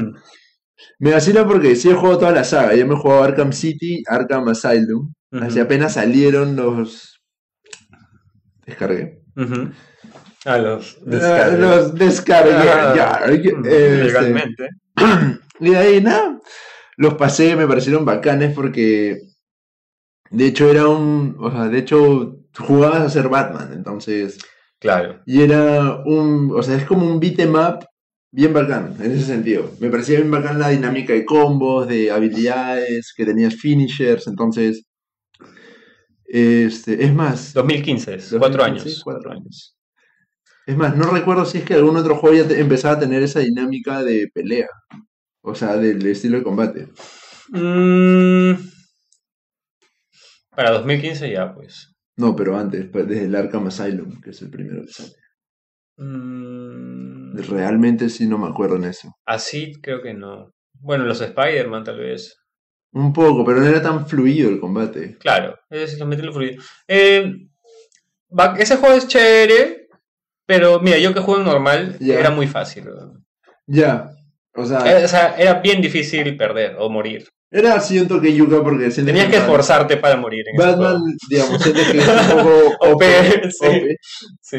Me 0.99 1.13
vacila 1.13 1.47
porque 1.47 1.77
sí 1.77 1.91
he 1.91 1.95
jugado 1.95 2.19
toda 2.19 2.33
la 2.33 2.43
saga. 2.45 2.75
Yo 2.75 2.87
me 2.87 2.95
he 2.95 2.97
jugado 2.97 3.23
Arkham 3.23 3.53
City, 3.53 4.03
Arkham 4.09 4.49
Asylum. 4.49 5.13
Así 5.33 5.55
Ujú. 5.59 5.63
apenas 5.63 5.95
salieron 5.95 6.57
los. 6.57 7.21
Descargué. 8.67 9.21
Ujú. 9.37 9.71
A 10.45 10.59
los 10.59 10.97
Ah, 10.99 11.05
descargué. 11.07 11.59
Los 11.59 11.95
descargué. 11.95 12.53
Ah, 12.71 12.95
ya, 12.97 13.33
este, 13.33 14.05
legalmente. 14.05 14.69
Y 15.61 15.71
de 15.71 15.77
ahí 15.77 16.01
nada. 16.01 16.41
Los 16.97 17.15
pasé, 17.15 17.55
me 17.57 17.69
parecieron 17.69 18.05
bacanes 18.05 18.53
porque. 18.55 19.21
De 20.31 20.47
hecho, 20.47 20.69
era 20.71 20.89
un. 20.89 21.37
O 21.39 21.51
sea, 21.51 21.69
de 21.69 21.79
hecho, 21.79 22.39
jugabas 22.59 23.03
a 23.03 23.11
ser 23.11 23.29
Batman. 23.29 23.71
Entonces. 23.73 24.39
Claro. 24.83 25.21
Y 25.27 25.43
era 25.43 26.03
un. 26.05 26.53
O 26.55 26.63
sea, 26.63 26.77
es 26.77 26.85
como 26.85 27.07
un 27.07 27.21
beat 27.21 27.39
'em 27.41 27.55
up 27.55 27.87
bien 28.33 28.53
bacán, 28.53 28.97
en 29.01 29.13
ese 29.13 29.25
sentido. 29.27 29.71
Me 29.81 29.89
parecía 29.91 30.19
bien 30.19 30.31
bacán 30.31 30.59
la 30.59 30.71
dinámica 30.71 31.13
de 31.15 31.25
combos, 31.25 31.89
de 31.89 32.11
habilidades, 32.11 33.13
que 33.17 33.25
tenías 33.27 33.55
finishers. 33.57 34.27
Entonces. 34.27 34.85
Este, 36.25 37.05
es 37.05 37.15
más. 37.15 37.53
2015, 37.53 38.15
es, 38.15 38.35
4 38.39 38.63
2015, 38.65 38.89
años. 38.89 39.01
cuatro 39.05 39.33
años. 39.33 39.77
Es 40.67 40.77
más, 40.77 40.97
no 40.97 41.11
recuerdo 41.11 41.45
si 41.45 41.59
es 41.59 41.65
que 41.65 41.75
algún 41.75 41.97
otro 41.97 42.17
juego 42.17 42.37
ya 42.37 42.49
te- 42.49 42.61
empezaba 42.61 42.97
a 42.97 43.01
tener 43.01 43.23
esa 43.23 43.41
dinámica 43.41 44.03
de 44.05 44.29
pelea. 44.35 44.69
O 45.43 45.55
sea, 45.55 45.77
del 45.77 46.05
estilo 46.07 46.39
de 46.39 46.45
combate. 46.45 46.89
Mm, 47.51 48.55
para 50.51 50.71
2015 50.71 51.31
ya, 51.31 51.55
pues. 51.55 51.92
No, 52.17 52.37
pero 52.37 52.57
antes, 52.57 52.87
pues, 52.91 53.09
desde 53.09 53.25
el 53.25 53.35
Arkham 53.35 53.67
Asylum, 53.67 54.21
que 54.21 54.31
es 54.31 54.43
el 54.43 54.51
primero 54.51 54.83
que 54.83 54.93
sale. 54.93 55.13
Mm, 55.97 57.37
Realmente 57.49 58.09
sí 58.09 58.27
no 58.27 58.39
me 58.39 58.49
acuerdo 58.49 58.77
en 58.77 58.85
eso. 58.85 59.15
así 59.27 59.73
creo 59.81 60.03
que 60.03 60.15
no. 60.15 60.53
Bueno, 60.81 61.05
los 61.05 61.21
Spider-Man 61.21 61.85
tal 61.85 61.99
vez. 61.99 62.37
Un 62.93 63.13
poco, 63.13 63.45
pero 63.45 63.61
no 63.61 63.67
era 63.67 63.81
tan 63.81 64.07
fluido 64.07 64.51
el 64.51 64.61
combate. 64.61 65.17
Claro, 65.19 65.59
es 65.71 65.99
lo 65.99 66.33
fluido. 66.33 66.63
Eh, 66.89 67.33
ese 68.59 68.77
juego 68.77 68.97
es 68.97 69.07
chévere, 69.09 69.89
pero 70.47 70.81
mira, 70.81 70.99
yo 70.99 71.15
que 71.15 71.21
juego 71.21 71.43
normal 71.43 71.97
era 72.01 72.31
muy 72.31 72.47
fácil. 72.47 72.85
Ya. 73.67 74.11
O 74.55 74.67
sea, 74.67 75.01
Eh, 75.01 75.05
o 75.05 75.09
sea, 75.09 75.35
era 75.37 75.61
bien 75.61 75.81
difícil 75.81 76.37
perder 76.37 76.77
o 76.79 76.91
morir. 76.91 77.27
Era 77.53 77.79
siento 77.81 78.21
que 78.21 78.35
yuca 78.35 78.63
porque 78.63 78.89
Tenías 78.91 79.29
que 79.31 79.37
esforzarte 79.37 79.97
para 79.99 80.17
morir 80.17 80.45
en 80.53 80.57
Batman, 80.57 81.03
digamos, 81.29 81.63
sientes 81.63 81.87
que 81.93 81.99
es 81.99 82.09
un 82.09 82.15
poco 82.39 82.93
OP, 82.93 83.03
sí. 83.51 83.67
OP. 83.67 83.87
Sí. 84.41 84.59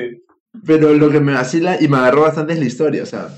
Pero 0.65 0.93
lo 0.93 1.09
que 1.09 1.19
me 1.19 1.33
vacila 1.33 1.81
y 1.81 1.87
me 1.87 1.97
agarró 1.97 2.21
bastante 2.21 2.53
es 2.53 2.59
la 2.59 2.65
historia, 2.65 3.03
o 3.03 3.07
sea. 3.07 3.29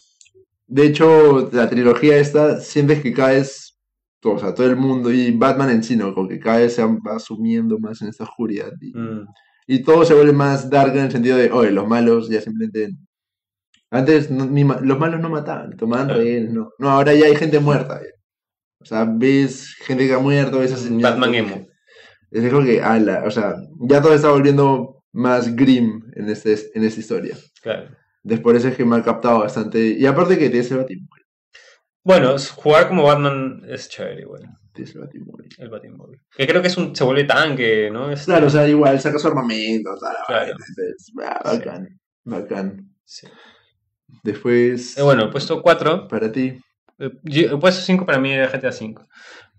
De 0.67 0.85
hecho, 0.85 1.49
la 1.53 1.69
trilogía 1.69 2.17
esta, 2.17 2.59
sientes 2.59 3.01
que 3.01 3.13
cada 3.13 3.29
vez, 3.33 3.77
o 4.23 4.37
sea, 4.39 4.53
todo 4.53 4.67
el 4.67 4.75
mundo 4.75 5.11
y 5.11 5.31
Batman 5.31 5.69
en 5.69 5.83
sí, 5.83 5.95
¿no? 5.95 6.13
Como 6.13 6.27
que 6.27 6.39
cada 6.39 6.57
vez 6.57 6.73
se 6.75 6.83
va 6.83 7.19
sumiendo 7.19 7.77
más 7.79 8.01
en 8.01 8.09
esta 8.09 8.23
oscuridad. 8.25 8.71
Y, 8.81 8.91
Mm, 8.97 9.25
y 9.67 9.81
todo 9.83 10.03
se 10.05 10.13
vuelve 10.15 10.33
más 10.33 10.69
dark 10.69 10.95
en 10.95 11.05
el 11.05 11.11
sentido 11.11 11.37
de, 11.37 11.51
oye, 11.51 11.71
los 11.71 11.87
malos 11.87 12.29
ya 12.29 12.41
simplemente... 12.41 12.89
Antes 13.91 14.29
no- 14.31 14.45
ni 14.47 14.63
ma- 14.65 14.79
los 14.81 14.99
malos 14.99 15.19
no 15.21 15.29
mataban, 15.29 15.77
tomaban 15.77 16.09
rehenes, 16.09 16.51
no. 16.51 16.71
No, 16.79 16.89
ahora 16.89 17.13
ya 17.13 17.27
hay 17.27 17.35
gente 17.35 17.59
muerta. 17.59 18.01
ya. 18.01 18.09
O 18.85 18.87
sea, 18.87 19.03
ves 19.09 19.73
gente 19.79 20.05
que 20.07 20.13
ha 20.13 20.19
muerto, 20.19 20.59
ves 20.59 20.71
asesinatos. 20.71 21.19
Batman 21.19 21.33
emo. 21.35 21.67
Es 22.29 22.53
como 22.53 22.63
que, 22.63 22.81
ala, 22.81 23.23
o 23.25 23.31
sea, 23.31 23.55
ya 23.79 23.99
todo 23.99 24.13
está 24.13 24.29
volviendo 24.29 25.03
más 25.11 25.55
grim 25.55 26.03
en, 26.15 26.29
este, 26.29 26.55
en 26.75 26.83
esta 26.83 26.99
historia. 26.99 27.35
Claro. 27.63 27.89
Entonces 28.23 28.43
por 28.43 28.55
eso 28.55 28.67
es 28.67 28.75
que 28.77 28.85
me 28.85 28.95
ha 28.97 29.03
captado 29.03 29.39
bastante. 29.39 29.79
Y 29.87 30.05
aparte 30.05 30.37
que 30.37 30.49
tienes 30.51 30.69
el 30.69 30.77
Batimóvil. 30.77 31.23
Bueno, 32.03 32.35
es- 32.35 32.51
jugar 32.51 32.87
como 32.87 33.03
Batman 33.05 33.63
es 33.67 33.89
chévere, 33.89 34.21
igual. 34.21 34.43
Tienes 34.73 34.93
el 34.93 35.01
Batimóvil. 35.01 35.49
El 35.57 35.69
Batimóvil. 35.69 36.21
Que 36.37 36.45
creo 36.45 36.61
que 36.61 36.67
es 36.67 36.77
un, 36.77 36.95
se 36.95 37.03
vuelve 37.03 37.23
tanque, 37.23 37.89
¿no? 37.91 38.11
Es- 38.11 38.25
Claro, 38.25 38.45
o 38.45 38.49
sea, 38.51 38.67
igual 38.67 38.99
saca 38.99 39.17
su 39.17 39.27
armamento, 39.27 39.95
toda 39.95 40.13
la 40.13 40.19
Claro. 40.27 40.51
entonces, 40.51 41.11
ah, 41.25 41.41
bacán, 41.43 41.99
bacán. 42.23 42.89
sí. 43.03 43.27
Después, 44.23 44.97
Eh, 44.97 45.01
bueno, 45.01 45.29
puesto 45.31 45.61
4. 45.61 46.07
para 46.07 46.31
ti, 46.31 46.59
yo- 47.23 47.59
puesto 47.59 47.81
5 47.81 48.05
para 48.05 48.19
mí 48.19 48.31
era 48.31 48.49
GTA 48.49 48.71
5. 48.71 49.07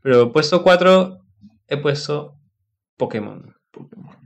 Pero 0.02 0.32
puesto 0.32 0.62
4 0.62 1.20
he 1.68 1.76
puesto 1.76 2.38
Pokémon. 2.96 3.54
Pokémon. 3.70 4.16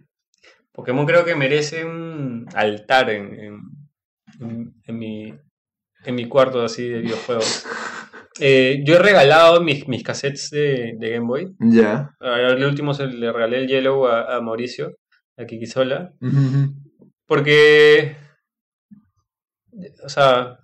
Pokémon 0.73 1.07
creo 1.07 1.25
que 1.25 1.35
merece 1.35 1.85
un 1.85 2.47
altar 2.55 3.11
en, 3.11 3.35
en, 3.41 3.61
en- 4.41 4.75
en 4.85 4.99
mi, 4.99 5.35
en 6.05 6.15
mi 6.15 6.27
cuarto 6.29 6.63
así 6.63 6.89
de 6.89 7.01
videojuegos. 7.01 7.67
Eh, 8.43 8.83
yo 8.87 8.95
he 8.95 8.99
regalado 9.01 9.61
mis, 9.61 9.87
mis 9.87 10.03
cassettes 10.03 10.49
de, 10.51 10.95
de 10.99 11.11
Game 11.11 11.27
Boy. 11.27 11.55
Ya. 11.59 12.15
Ahora 12.21 12.53
El 12.53 12.65
último 12.65 12.95
se 12.95 13.07
le 13.07 13.31
regalé 13.31 13.59
el 13.59 13.69
Yellow 13.69 14.07
a, 14.07 14.35
a 14.37 14.41
Mauricio, 14.41 14.97
a 15.37 15.45
Kikisola. 15.45 16.15
Ujú. 16.23 16.73
Porque, 17.27 18.17
o 20.05 20.09
sea, 20.09 20.59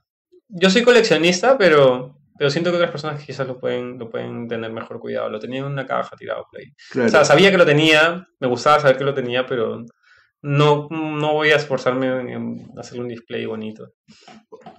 yo 0.48 0.70
soy 0.70 0.82
coleccionista, 0.84 1.58
pero, 1.58 2.15
pero 2.38 2.50
siento 2.50 2.70
que 2.70 2.76
otras 2.76 2.90
personas 2.90 3.24
quizás 3.24 3.46
lo 3.46 3.58
pueden, 3.58 3.98
lo 3.98 4.10
pueden 4.10 4.48
tener 4.48 4.72
mejor 4.72 5.00
cuidado. 5.00 5.30
Lo 5.30 5.38
tenía 5.38 5.60
en 5.60 5.66
una 5.66 5.86
caja 5.86 6.16
tirado 6.16 6.44
por 6.50 6.60
ahí. 6.60 6.66
Claro. 6.90 7.08
O 7.08 7.10
sea, 7.10 7.24
sabía 7.24 7.50
que 7.50 7.58
lo 7.58 7.66
tenía, 7.66 8.26
me 8.40 8.48
gustaba 8.48 8.80
saber 8.80 8.96
que 8.96 9.04
lo 9.04 9.14
tenía, 9.14 9.46
pero 9.46 9.84
no, 10.42 10.88
no 10.90 11.32
voy 11.32 11.50
a 11.50 11.56
esforzarme 11.56 12.32
en, 12.32 12.70
hacerle 12.76 13.02
un 13.02 13.08
display 13.08 13.46
bonito. 13.46 13.88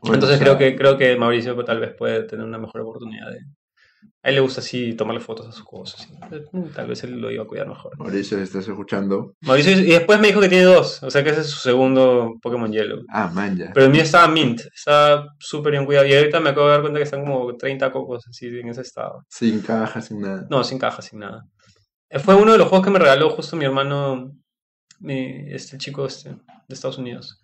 Bueno, 0.01 0.15
Entonces 0.15 0.35
o 0.35 0.37
sea, 0.37 0.39
creo 0.39 0.57
que 0.57 0.75
creo 0.77 0.97
que 0.97 1.17
Mauricio 1.17 1.55
tal 1.65 1.79
vez 1.79 1.93
puede 1.93 2.23
tener 2.23 2.45
una 2.45 2.57
mejor 2.57 2.81
oportunidad 2.81 3.31
de... 3.31 3.39
A 4.23 4.29
él 4.29 4.35
le 4.35 4.41
gusta 4.41 4.59
así 4.59 4.93
tomarle 4.93 5.21
fotos 5.21 5.47
a 5.47 5.51
sus 5.51 5.63
cosas. 5.63 6.01
así. 6.01 6.39
Tal 6.75 6.87
vez 6.87 7.03
él 7.03 7.19
lo 7.19 7.31
iba 7.31 7.43
a 7.43 7.47
cuidar 7.47 7.67
mejor. 7.67 7.97
Mauricio, 7.97 8.37
estás 8.39 8.67
escuchando. 8.67 9.35
Mauricio, 9.41 9.71
y 9.71 9.91
después 9.91 10.19
me 10.19 10.27
dijo 10.27 10.41
que 10.41 10.49
tiene 10.49 10.65
dos, 10.65 11.01
o 11.01 11.09
sea 11.09 11.23
que 11.23 11.29
ese 11.29 11.41
es 11.41 11.47
su 11.47 11.59
segundo 11.59 12.35
Pokémon 12.41 12.71
Yellow. 12.71 13.03
Ah, 13.09 13.31
man, 13.33 13.57
ya. 13.57 13.71
Pero 13.73 13.85
el 13.85 13.91
mío 13.91 14.01
estaba 14.01 14.27
mint, 14.27 14.61
estaba 14.75 15.33
súper 15.39 15.71
bien 15.71 15.85
cuidado. 15.85 16.05
Y 16.07 16.13
ahorita 16.13 16.39
me 16.39 16.49
acabo 16.49 16.67
de 16.67 16.73
dar 16.73 16.81
cuenta 16.81 16.99
que 16.99 17.03
están 17.03 17.23
como 17.23 17.55
30 17.55 17.91
cocos 17.91 18.27
así 18.27 18.47
en 18.47 18.69
ese 18.69 18.81
estado. 18.81 19.23
Sin 19.29 19.61
caja, 19.61 20.01
sin 20.01 20.19
nada. 20.21 20.45
No, 20.49 20.63
sin 20.63 20.77
caja, 20.77 21.01
sin 21.01 21.19
nada. 21.19 21.45
Eh, 22.09 22.19
Fue 22.19 22.35
uno 22.35 22.51
de 22.51 22.57
los 22.57 22.67
juegos 22.67 22.85
que 22.85 22.91
me 22.91 22.99
regaló 22.99 23.29
justo 23.29 23.55
mi 23.55 23.65
hermano, 23.65 24.31
mi, 24.99 25.53
este 25.53 25.77
chico 25.77 26.05
este, 26.05 26.31
de 26.31 26.37
Estados 26.73 26.97
Unidos. 26.97 27.39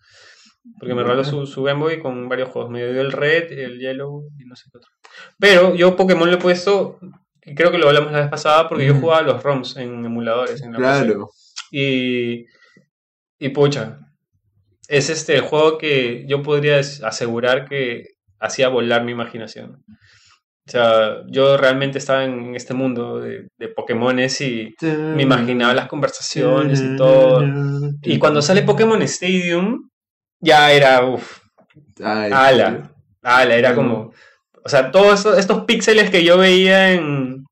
Porque 0.80 0.96
me 0.96 1.04
regaló 1.04 1.24
su, 1.24 1.46
su 1.46 1.64
Game 1.64 1.80
Boy 1.80 2.00
con 2.00 2.30
varios 2.30 2.50
juegos. 2.50 2.72
Me 2.72 2.80
dio 2.80 3.02
el 3.02 3.12
Red, 3.12 3.52
el 3.52 3.80
Yellow 3.80 4.30
y 4.40 4.46
no 4.46 4.56
sé 4.56 4.70
qué 4.72 4.78
otro. 4.78 4.90
Pero 5.38 5.76
yo 5.76 5.96
Pokémon 5.96 6.30
le 6.30 6.36
he 6.36 6.40
puesto, 6.40 7.00
y 7.44 7.54
creo 7.54 7.72
que 7.72 7.78
lo 7.78 7.88
hablamos 7.88 8.12
la 8.12 8.22
vez 8.22 8.30
pasada, 8.30 8.70
porque 8.70 8.86
yo 8.86 8.96
jugaba 8.96 9.22
los 9.22 9.44
ROMs 9.44 9.76
en 9.78 10.06
emuladores. 10.06 10.62
En 10.62 10.74
la 10.74 10.80
PC. 10.80 11.06
Claro. 11.06 11.30
Y, 11.72 12.46
y 13.40 13.50
pucha, 13.50 14.00
es 14.88 15.10
este 15.10 15.36
el 15.36 15.42
juego 15.42 15.78
que 15.78 16.26
yo 16.28 16.42
podría 16.44 16.80
asegurar 16.80 17.68
que 17.68 18.08
hacía 18.40 18.70
volar 18.70 19.04
mi 19.04 19.12
imaginación. 19.12 19.84
O 20.66 20.72
sea, 20.72 21.24
yo 21.28 21.58
realmente 21.58 21.98
estaba 21.98 22.24
en 22.24 22.56
este 22.56 22.74
mundo 22.74 23.20
de, 23.20 23.50
de 23.58 23.68
Pokémones 23.68 24.40
y 24.40 24.74
me 24.82 25.24
imaginaba 25.24 25.74
las 25.74 25.90
conversaciones 25.90 26.82
y 26.82 26.96
todo. 26.96 27.44
Y 28.02 28.18
cuando 28.18 28.42
sale 28.42 28.64
Pokémon 28.64 29.02
Stadium, 29.02 29.90
ya 30.44 30.72
era, 30.72 31.06
uff, 31.06 31.40
ala, 32.04 32.92
ala, 33.22 33.56
era 33.56 33.76
como, 33.76 34.14
o 34.64 34.70
sea, 34.70 34.92
todos 34.92 35.20
estos, 35.20 35.38
estos 35.40 35.66
píxeles 35.66 36.10
que 36.10 36.24
yo 36.24 36.38
veía 36.38 36.94
en, 36.94 37.46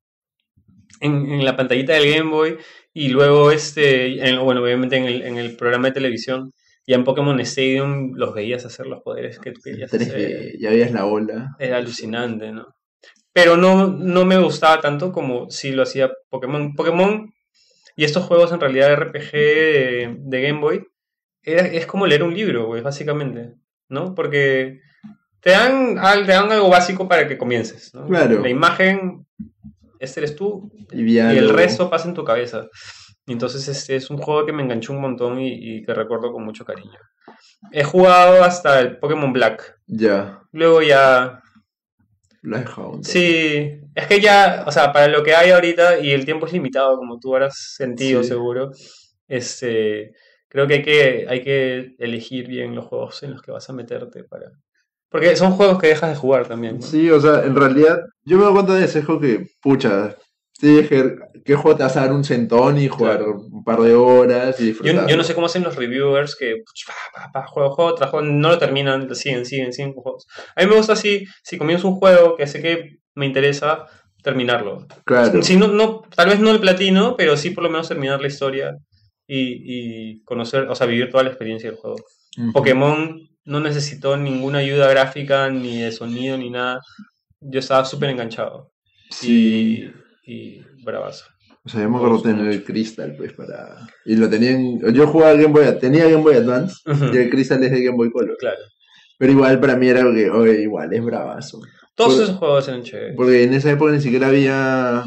en, 1.00 1.32
en 1.32 1.46
la 1.46 1.56
pantallita 1.56 1.94
del 1.94 2.12
Game 2.14 2.30
Boy 2.32 2.58
y 2.94 3.10
luego, 3.10 3.52
este, 3.52 4.28
en- 4.28 4.44
bueno, 4.44 4.62
obviamente 4.62 4.98
en 4.98 5.06
el, 5.06 5.22
en 5.24 5.38
el 5.38 5.56
programa 5.56 5.88
de 5.88 5.94
televisión, 5.94 6.52
ya 6.86 6.96
en 6.96 7.04
Pokémon 7.04 7.40
Stadium 7.42 8.14
los 8.16 8.34
veías 8.34 8.66
hacer 8.66 8.88
los 8.88 9.02
poderes 9.02 9.40
que 9.40 9.52
tú 9.52 9.62
querías 9.64 9.94
hacer. 9.94 10.08
3D, 10.08 10.60
ya 10.60 10.70
veías 10.72 10.92
la 10.92 11.06
ola. 11.06 11.56
Era 11.60 11.78
alucinante, 11.78 12.52
¿no? 12.52 12.68
Pero 13.34 13.56
no, 13.56 13.88
no 13.88 14.26
me 14.26 14.38
gustaba 14.40 14.82
tanto 14.82 15.12
como 15.14 15.50
si 15.50 15.72
lo 15.72 15.84
hacía 15.84 16.12
Pokémon. 16.30 16.76
Pokémon 16.76 17.32
y 17.96 18.04
estos 18.04 18.26
juegos 18.26 18.52
en 18.52 18.60
realidad 18.60 18.94
RPG 18.94 19.32
de, 19.32 20.16
de 20.20 20.42
Game 20.42 20.60
Boy 20.60 20.84
era- 21.44 21.68
es 21.68 21.86
como 21.86 22.06
leer 22.08 22.24
un 22.24 22.34
libro, 22.34 22.66
güey, 22.68 22.82
básicamente, 22.82 23.56
¿no? 23.90 24.14
Porque 24.16 24.80
te 25.42 25.52
dan, 25.52 25.96
te 26.26 26.32
dan 26.32 26.52
algo 26.52 26.70
básico 26.70 27.08
para 27.08 27.28
que 27.28 27.38
comiences, 27.38 27.94
¿no? 27.94 28.06
Claro. 28.08 28.40
La 28.42 28.50
imagen, 28.50 29.26
este 30.00 30.20
eres 30.22 30.36
tú, 30.36 30.72
Y, 30.92 31.14
y 31.14 31.20
el 31.20 31.50
resto 31.50 31.90
pasa 31.90 32.08
en 32.08 32.14
tu 32.14 32.24
cabeza. 32.24 32.68
Y 33.28 33.34
Entonces 33.34 33.68
este 33.68 33.96
es 33.96 34.10
un 34.10 34.18
juego 34.18 34.46
que 34.46 34.52
me 34.52 34.64
enganchó 34.64 34.94
un 34.94 35.02
montón 35.02 35.40
y, 35.40 35.54
y 35.54 35.84
que 35.86 35.94
recuerdo 35.94 36.32
con 36.32 36.44
mucho 36.44 36.66
cariño. 36.66 36.98
He 37.72 37.84
jugado 37.84 38.44
hasta 38.44 38.80
el 38.80 38.98
Pokémon 38.98 39.32
Black. 39.32 39.80
Ya. 39.88 40.42
Luego 40.52 40.82
ya 40.82 41.42
entonces. 42.44 43.14
Sí, 43.14 43.80
es 43.94 44.08
que 44.08 44.20
ya, 44.20 44.64
o 44.66 44.72
sea, 44.72 44.92
para 44.92 45.08
lo 45.08 45.22
que 45.24 45.36
hay 45.36 45.52
ahorita 45.52 46.00
y 46.00 46.12
el 46.12 46.26
tiempo 46.26 46.46
es 46.48 46.54
limitado, 46.54 46.98
como 46.98 47.20
tú 47.20 47.34
habrás 47.36 47.76
sentido 47.78 48.24
Sí. 48.24 48.30
seguro, 48.30 48.72
este, 49.28 50.14
creo 50.52 50.68
que 50.68 50.74
hay 50.76 50.82
que 50.84 51.26
hay 51.30 51.42
que 51.44 51.96
elegir 51.98 52.48
bien 52.48 52.76
los 52.76 52.86
juegos 52.86 53.24
en 53.24 53.32
los 53.32 53.42
que 53.42 53.52
vas 53.52 53.70
a 53.70 53.74
meterte 53.74 54.24
para, 54.26 54.52
porque 55.10 55.36
son 55.38 55.54
juegos 55.54 55.80
que 55.80 55.88
dejas 55.88 56.10
de 56.12 56.16
jugar 56.18 56.48
también. 56.48 56.76
¿no? 56.76 56.82
Sí, 56.82 57.10
o 57.10 57.20
sea, 57.22 57.44
en 57.46 57.56
realidad, 57.56 58.00
yo 58.26 58.38
me 58.38 58.44
doy 58.44 58.54
cuenta 58.54 58.76
de 58.76 58.84
eso, 58.86 59.00
es 59.00 59.06
como 59.06 59.20
que, 59.22 59.46
pucha, 59.62 60.16
sí, 60.54 60.86
que, 60.90 61.16
que 61.46 61.56
juego 61.56 61.78
te 61.78 61.84
vas 61.84 61.96
a 61.98 62.02
dar 62.02 62.12
un 62.14 62.24
centón 62.26 62.78
y 62.78 62.88
jugar 62.90 63.18
Claro. 63.20 63.40
un 63.52 63.64
par 63.64 63.80
de 63.80 63.94
horas 63.96 64.60
y 64.60 64.64
Yo, 64.64 64.68
disfrutar. 64.70 65.08
yo 65.08 65.18
no 65.18 65.24
sé 65.24 65.34
cómo 65.34 65.46
hacen 65.48 65.64
los 65.64 65.76
reviewers 65.78 66.36
que 66.36 66.58
pa, 66.86 66.94
pa, 67.24 67.32
pa, 67.32 67.48
juego, 67.48 67.72
juego 67.76 67.96
tras 67.96 68.10
juego, 68.10 68.26
no 68.26 68.50
lo 68.50 68.58
terminan, 68.58 69.14
siguen, 69.16 69.46
siguen, 69.46 69.72
siguen 69.74 69.94
con 69.94 70.04
juegos. 70.04 70.28
A 70.56 70.62
mí 70.62 70.68
me 70.70 70.76
gusta 70.76 70.94
así, 70.94 71.26
si 71.44 71.58
comienzo 71.58 71.88
un 71.88 71.96
juego 71.96 72.36
que 72.36 72.46
sé 72.48 72.62
que 72.62 72.98
me 73.16 73.26
interesa, 73.26 73.86
terminarlo. 74.24 74.86
Claro. 75.06 75.42
Si 75.42 75.58
no, 75.58 75.68
no, 75.68 76.02
tal 76.16 76.30
vez 76.30 76.40
no 76.40 76.52
el 76.52 76.60
platino, 76.60 77.16
pero 77.18 77.36
sí 77.38 77.50
por 77.50 77.64
lo 77.64 77.70
menos 77.72 77.88
terminar 77.88 78.22
la 78.22 78.28
historia 78.28 78.78
y, 79.34 80.14
y 80.14 80.24
conocer, 80.24 80.64
o 80.64 80.76
sea, 80.76 80.88
vivir 80.88 81.10
toda 81.10 81.24
la 81.24 81.30
experiencia 81.30 81.70
del 81.70 81.80
juego. 81.80 81.98
Ujú. 82.38 82.52
Pokémon 82.52 83.30
no 83.46 83.60
necesitó 83.62 84.18
ninguna 84.18 84.58
ayuda 84.58 84.90
gráfica, 84.90 85.50
ni 85.50 85.82
de 85.82 85.92
sonido, 85.94 86.38
ni 86.38 86.50
nada. 86.50 86.82
Yo 87.40 87.60
estaba 87.60 87.86
súper 87.86 88.10
enganchado. 88.10 88.72
Sí. 89.10 89.90
Y, 90.26 90.32
y 90.34 90.62
bravazo. 90.84 91.26
O 91.64 91.70
sea, 91.70 91.82
yo 91.82 91.90
me 91.90 91.98
acuerdo 91.98 92.22
tener 92.22 92.48
el. 92.48 92.64
Crystal, 92.64 93.16
pues, 93.16 93.34
para... 93.34 93.88
Y 94.06 94.16
lo 94.16 94.30
tenían... 94.30 94.80
Yo 94.94 95.08
jugaba 95.08 95.34
Game 95.34 95.54
Boy... 95.54 95.66
Tenía 95.80 96.06
Game 96.06 96.24
Boy 96.24 96.36
Advance 96.36 96.76
Ujú, 96.86 97.06
y 97.14 97.18
el 97.18 97.30
Crystal 97.30 97.64
es 97.64 97.72
de 97.72 97.84
Game 97.84 97.96
Boy 97.96 98.12
Color. 98.12 98.36
Claro. 98.38 98.60
Pero 99.18 99.32
igual 99.32 99.60
para 99.60 99.78
mí 99.78 99.88
era 99.88 100.04
que, 100.14 100.62
igual, 100.62 100.94
es 100.94 101.04
bravazo. 101.04 101.62
Todos 101.96 102.16
Por- 102.16 102.24
esos 102.24 102.36
juegos 102.38 102.68
eran 102.68 102.84
chéveres. 102.84 103.16
Porque 103.16 103.44
en 103.44 103.54
esa 103.54 103.72
época 103.72 103.92
ni 103.94 104.02
siquiera 104.02 104.28
había... 104.28 105.04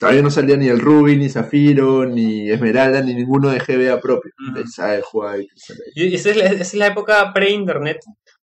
Todavía 0.00 0.22
no 0.22 0.30
salía 0.30 0.56
ni 0.56 0.66
el 0.66 0.80
Ruby, 0.80 1.14
ni 1.16 1.28
Zafiro, 1.28 2.06
ni 2.06 2.50
Esmeralda, 2.50 3.02
ni 3.02 3.12
ninguno 3.12 3.50
de 3.50 3.58
GBA 3.58 4.00
propio. 4.00 4.32
El 4.48 4.62
Crystal 4.62 5.02
ahí. 5.28 5.46
Y 5.94 6.14
esa 6.14 6.30
es 6.30 6.36
la, 6.38 6.44
esa 6.46 6.62
es 6.62 6.74
la 6.74 6.86
época 6.86 7.30
pre-internet, 7.34 7.98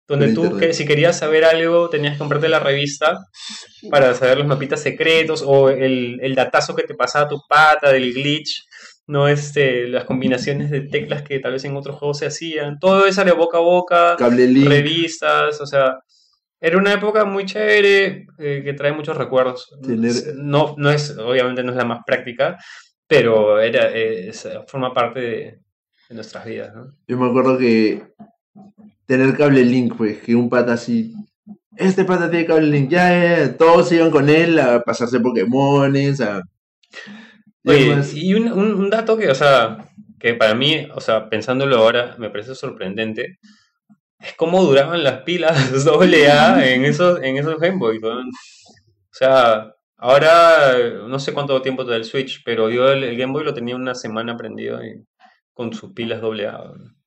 donde 0.06 0.34
tú, 0.34 0.42
Pre-internet. 0.42 0.68
que, 0.68 0.74
si 0.74 0.86
querías 0.86 1.18
saber 1.18 1.46
algo, 1.46 1.90
tenías 1.90 2.16
que 2.16 2.20
comprarte 2.20 2.50
la 2.50 2.60
revista 2.60 3.20
para 3.90 4.14
saber 4.16 4.38
los 4.38 4.48
mapitas 4.48 4.82
secretos 4.82 5.46
o 5.48 5.70
el, 5.70 6.20
el 6.22 6.36
datazo 6.36 6.76
que 6.76 6.84
te 6.84 6.94
pasaba 6.94 7.30
tu 7.30 7.40
pata 7.48 7.90
del 7.90 8.14
glitch, 8.14 8.66
no 9.08 9.30
este, 9.30 9.88
las 9.88 10.04
combinaciones 10.04 10.70
de 10.70 10.82
teclas 10.82 11.24
que 11.24 11.40
tal 11.40 11.54
vez 11.54 11.64
en 11.64 11.78
otros 11.78 11.98
juegos 11.98 12.18
se 12.18 12.26
hacían. 12.26 12.80
Todo 12.80 13.06
eso 13.06 13.24
de 13.24 13.32
boca 13.32 13.60
a 13.60 13.62
boca, 13.62 14.16
Cable 14.20 14.48
revistas, 14.68 15.62
o 15.62 15.66
sea, 15.66 16.00
era 16.60 16.78
una 16.78 16.94
época 16.94 17.26
muy 17.26 17.46
chévere 17.46 18.28
eh, 18.40 18.62
que 18.64 18.74
trae 18.74 18.92
muchos 18.94 19.18
recuerdos. 19.18 19.70
Tener- 19.86 20.36
No, 20.36 20.76
no 20.78 20.90
es, 20.92 21.18
obviamente 21.18 21.64
no 21.64 21.72
es 21.72 21.78
la 21.78 21.86
más 21.86 22.00
práctica, 22.06 22.58
pero 23.08 23.60
era, 23.60 23.90
eh, 23.94 24.32
forma 24.68 24.94
parte 24.94 25.20
de, 25.20 25.60
de 26.10 26.16
nuestras 26.16 26.46
vidas, 26.46 26.74
¿no? 26.76 26.94
Yo 27.08 27.18
me 27.18 27.28
acuerdo 27.28 27.58
que 27.58 28.04
tener 29.06 29.36
cable 29.38 29.64
link, 29.64 29.96
pues, 29.98 30.18
que 30.20 30.36
un 30.36 30.50
pata 30.50 30.74
así. 30.74 31.14
Este 31.78 32.06
pata 32.06 32.30
tiene 32.30 32.46
cable 32.46 32.68
link, 32.68 32.90
ya, 32.90 33.10
ya, 33.10 33.38
ya, 33.46 33.58
todos 33.58 33.92
iban 33.92 34.10
con 34.12 34.30
él 34.30 34.58
a 34.60 34.82
pasarse 34.82 35.20
Pokémones, 35.20 36.22
a. 36.22 36.42
Oye, 37.66 37.96
y 38.14 38.34
un, 38.36 38.52
un- 38.52 38.74
un 38.76 38.90
dato 38.90 39.18
que, 39.18 39.30
o 39.30 39.36
sea, 39.36 39.90
que 40.20 40.34
para 40.36 40.54
mí, 40.56 40.88
o 40.94 41.02
sea, 41.02 41.30
pensándolo 41.30 41.78
ahora, 41.78 42.16
me 42.20 42.30
parece 42.30 42.54
sorprendente, 42.56 43.40
es 44.20 44.34
cómo 44.36 44.64
duraban 44.64 45.04
las 45.04 45.22
pilas 45.24 45.72
AA 45.88 46.66
en 46.74 46.86
esos, 46.86 47.22
en 47.22 47.38
esos 47.38 47.60
Game 47.60 47.78
Boy. 47.78 48.00
O 48.04 48.22
sea, 49.12 49.74
ahora 49.98 50.78
no 51.08 51.20
sé 51.20 51.34
cuánto 51.34 51.62
tiempo 51.62 51.86
te 51.86 51.92
da 51.92 51.98
el 51.98 52.06
Switch, 52.06 52.42
pero 52.44 52.70
yo 52.70 52.90
el, 52.92 53.04
el 53.04 53.18
Game 53.18 53.34
Boy 53.34 53.44
lo 53.44 53.54
tenía 53.54 53.76
una 53.76 53.96
semana 53.96 54.36
prendido 54.38 54.84
y- 54.84 55.04
con 55.54 55.74
sus 55.74 55.94
pilas 55.94 56.22
weón. 56.22 56.98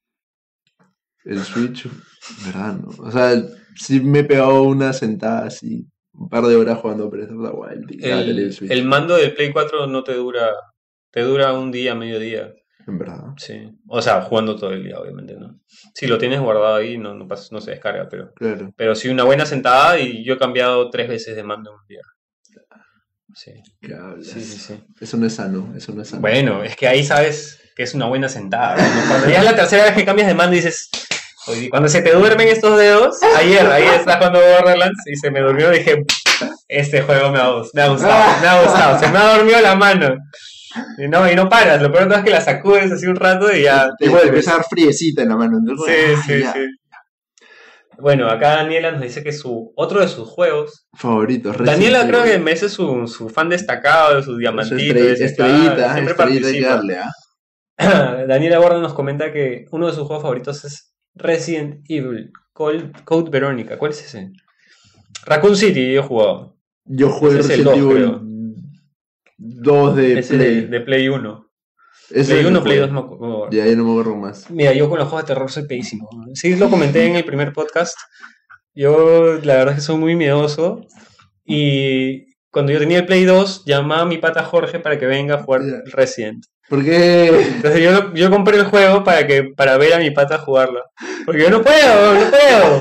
El 1.25 1.41
Switch, 1.41 1.87
¿verdad? 2.47 2.75
No? 2.79 2.89
O 3.05 3.11
sea, 3.11 3.35
sí 3.77 4.01
me 4.01 4.21
he 4.21 4.25
pegado 4.25 4.63
una 4.63 4.95
sentada 4.95 5.47
así, 5.47 5.87
un 6.15 6.29
par 6.31 6.45
de 6.45 6.57
horas 6.57 6.79
jugando 6.79 7.11
Breath 7.11 7.31
of 7.31 7.47
the 7.51 7.55
Wild. 7.55 7.91
El, 8.03 8.39
el 8.39 8.71
el 8.71 8.85
mando 8.85 9.17
del 9.17 9.35
Play 9.35 9.53
4 9.53 9.87
no 9.87 10.03
te 10.03 10.15
dura, 10.15 10.51
te 11.11 11.21
dura 11.21 11.53
un 11.53 11.71
día, 11.71 11.95
medio 11.95 12.19
día. 12.19 12.55
En 12.91 12.99
verdad. 12.99 13.20
Sí. 13.36 13.70
O 13.89 14.01
sea, 14.03 14.22
jugando 14.22 14.57
todo 14.57 14.70
el 14.72 14.82
día, 14.84 14.99
obviamente, 14.99 15.34
¿no? 15.34 15.59
Si 15.95 16.07
lo 16.07 16.18
tienes 16.18 16.41
guardado 16.41 16.76
ahí, 16.76 16.99
no, 16.99 17.14
no, 17.14 17.26
pasa- 17.28 17.49
no 17.53 17.61
se 17.61 17.72
descarga, 17.72 18.09
pero, 18.11 18.32
Claro. 18.34 18.72
pero 18.76 18.95
sí 18.95 19.09
una 19.09 19.24
buena 19.24 19.47
sentada 19.47 19.99
y 19.99 20.24
yo 20.24 20.34
he 20.34 20.39
cambiado 20.39 20.91
tres 20.91 21.09
veces 21.09 21.36
de 21.36 21.43
mando 21.45 21.70
en 21.70 21.76
un 21.76 21.86
día. 21.86 22.01
Sí, 23.34 23.53
¿Qué 23.80 23.95
hablas? 23.95 24.26
sí, 24.26 24.41
sí, 24.41 24.59
sí. 24.59 24.84
Eso 25.01 25.16
no 25.16 25.26
es 25.26 25.34
sano, 25.34 25.72
eso 25.76 25.93
no 25.93 26.03
es 26.03 26.09
sano. 26.09 26.22
Bueno, 26.22 26.62
es 26.64 26.74
que 26.76 26.89
ahí 26.89 27.05
sabes 27.05 27.61
que 27.76 27.82
es 27.82 27.95
una 27.95 28.07
buena 28.07 28.28
sentada. 28.28 28.76
¿no? 28.76 29.09
Cuando 29.09 29.28
ya 29.28 29.39
es 29.41 29.45
la 29.45 29.55
tercera 29.55 29.84
vez 29.84 29.95
que 29.95 30.05
cambias 30.05 30.26
de 30.28 30.34
mando 30.34 30.55
y 30.55 30.57
dices, 30.61 30.89
"Oye, 31.47 31.68
cuando 31.70 31.89
se 31.89 32.03
te 32.03 32.12
duermen 32.12 32.49
estos 32.49 32.76
dedos, 32.78 33.16
ayer, 33.36 33.64
ayer 33.66 33.95
estás 33.95 34.16
jugando 34.16 34.41
Borderlands 34.41 34.99
y 35.07 35.14
se 35.16 35.30
me 35.30 35.41
durmió, 35.41 35.70
dije, 35.70 36.05
este 36.68 37.03
juego 37.03 37.30
me 37.30 37.39
ha, 37.39 37.51
me 37.74 37.82
ha 37.82 37.89
gustado, 37.89 38.41
me 38.41 38.49
ha 38.49 38.62
gustado, 38.62 38.99
se 38.99 39.09
me 39.09 39.18
ha 39.18 39.36
dormido 39.36 39.61
la 39.61 39.74
mano. 39.76 40.16
Y 40.99 41.09
no, 41.09 41.31
y 41.31 41.35
no 41.35 41.49
paras, 41.49 41.81
lo 41.83 41.91
peor 41.93 42.12
es 42.12 42.23
que 42.23 42.31
la 42.31 42.41
sacudes 42.41 42.91
así 42.93 43.07
un 43.07 43.16
rato 43.16 43.55
y 43.55 43.62
ya. 43.62 43.91
Igual 44.01 44.23
te- 44.23 44.29
empieza 44.29 44.53
a 44.53 44.57
dar 44.59 44.66
friecita 44.69 45.23
en 45.23 45.29
la 45.31 45.37
mano. 45.37 45.59
entonces, 45.59 45.95
Sí, 45.97 46.14
ah, 46.16 46.23
sí, 46.27 46.41
ya. 46.41 46.53
sí. 46.53 46.61
Bueno, 48.01 48.29
acá 48.31 48.57
Daniela 48.57 48.93
nos 48.93 49.01
dice 49.01 49.25
que 49.25 49.33
su 49.33 49.73
otro 49.75 50.01
de 50.01 50.07
sus 50.09 50.29
juegos. 50.29 50.87
Favoritos. 50.97 51.57
Daniela 51.59 52.07
creo 52.07 52.23
que 52.23 52.31
Evil. 52.35 52.45
merece 52.45 52.69
su, 52.69 53.09
su 53.09 53.29
fan 53.29 53.49
destacado 53.49 54.14
de 54.16 54.23
sus 54.23 54.35
Su 54.35 54.39
diamantitos. 54.39 54.97
estrellita, 55.21 55.95
siempre 55.95 56.12
estrellita 56.12 56.16
participa. 56.16 56.69
darle, 56.69 56.99
¿ah? 56.99 58.25
Daniela 58.29 58.59
Borda 58.61 58.79
nos 58.81 58.95
comenta 58.95 59.33
que 59.33 59.64
uno 59.73 59.89
de 59.89 59.93
sus 59.95 60.07
juegos 60.07 60.23
favoritos 60.23 60.64
es 60.64 60.93
Resident 61.14 61.81
Evil 61.89 62.31
Code, 62.53 62.93
Code 63.05 63.31
Verónica. 63.31 63.79
¿Cuál 63.79 63.91
es 63.91 64.05
ese? 64.05 64.31
Raccoon 65.27 65.57
City, 65.57 65.93
yo 65.93 66.01
he 66.01 66.05
jugado. 66.05 66.57
Yo 66.85 67.09
Ese 67.09 67.27
es 67.27 67.33
el 67.33 67.64
Resident 67.64 67.77
Evil 67.77 68.21
2 69.39 69.97
de 69.97 70.18
Ese 70.18 70.34
Play. 70.34 70.55
de, 70.62 70.66
de 70.66 70.80
Play 70.80 71.09
1. 71.09 71.45
Ese 72.11 72.30
Play 72.32 72.41
es 72.41 72.47
1, 72.47 72.57
el 72.59 72.62
Play 72.64 72.78
juego. 72.78 72.93
2, 72.93 73.09
me 73.11 73.14
acuerdo. 73.14 73.49
Ya, 73.51 73.66
ya 73.66 73.76
no 73.76 73.84
me 73.84 73.91
acuerdo 73.93 74.16
más. 74.16 74.51
Mira, 74.51 74.72
yo 74.72 74.89
con 74.89 74.99
los 74.99 75.09
juegos 75.09 75.26
de 75.26 75.34
terror 75.34 75.51
soy 75.51 75.66
peísimo. 75.66 76.09
Sí, 76.34 76.57
lo 76.57 76.68
comenté 76.70 77.07
en 77.07 77.16
el 77.16 77.24
primer 77.24 77.53
podcast. 77.53 77.97
Yo, 78.74 79.34
la 79.43 79.55
verdad 79.57 79.70
es 79.74 79.74
que 79.76 79.86
soy 79.86 79.97
muy 79.97 80.14
miedoso. 80.14 80.82
Y 81.45 82.34
cuando 82.51 82.72
yo 82.72 82.78
tenía 82.78 82.99
el 82.99 83.07
Play 83.07 83.24
2, 83.24 83.64
llamaba 83.64 84.03
a 84.03 84.07
mi 84.07 84.18
pata 84.18 84.43
Jorge 84.45 84.80
para 84.80 84.99
que 84.99 85.07
venga 85.07 85.36
a 85.36 85.43
jugar 85.43 85.62
Ya. 85.62 85.82
Resident. 85.93 86.45
¿Por 86.68 86.84
qué? 86.84 87.28
Entonces 87.57 87.82
yo, 87.82 88.12
yo 88.14 88.30
compré 88.30 88.59
el 88.59 88.64
juego 88.64 89.03
para 89.03 89.26
que 89.26 89.45
para 89.57 89.78
ver 89.78 89.95
a 89.95 89.99
mi 89.99 90.11
pata 90.11 90.39
jugarlo. 90.39 90.82
Porque 91.24 91.43
yo 91.43 91.51
no 91.51 91.62
puedo, 91.62 92.14
no 92.14 92.30
puedo. 92.30 92.80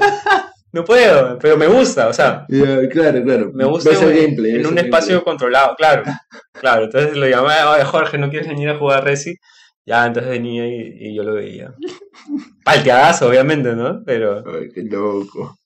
No 0.74 0.84
puedo, 0.84 1.39
pero 1.39 1.57
me 1.57 1.68
gusta, 1.68 2.07
o 2.09 2.13
sea, 2.13 2.45
claro, 2.91 3.24
claro. 3.24 3.51
me 3.53 3.65
gusta 3.65 3.91
en- 3.91 4.15
gameplay, 4.15 4.51
en 4.51 4.57
ves 4.57 4.68
un 4.72 4.78
espacio 4.78 5.07
gameplay. 5.15 5.24
controlado, 5.24 5.76
claro. 5.76 6.03
Claro, 6.53 6.84
entonces 6.86 7.15
lo 7.15 7.28
llamaba, 7.28 7.72
oye 7.76 7.86
Jorge, 7.86 8.18
¿no 8.18 8.30
quieres 8.30 8.47
venir 8.49 8.70
a 8.70 8.78
jugar 8.78 9.03
Resi? 9.05 9.36
Ya, 9.86 10.05
entonces 10.05 10.30
venía 10.30 10.68
y, 10.68 10.97
y 10.99 11.15
yo 11.15 11.24
lo 11.24 11.34
veía. 11.36 11.74
Palteadazo, 12.65 13.28
obviamente, 13.30 13.74
¿no? 13.76 14.03
Pero 14.05 14.43
Ay, 14.45 14.70
qué 14.74 14.84
loco. 14.84 15.57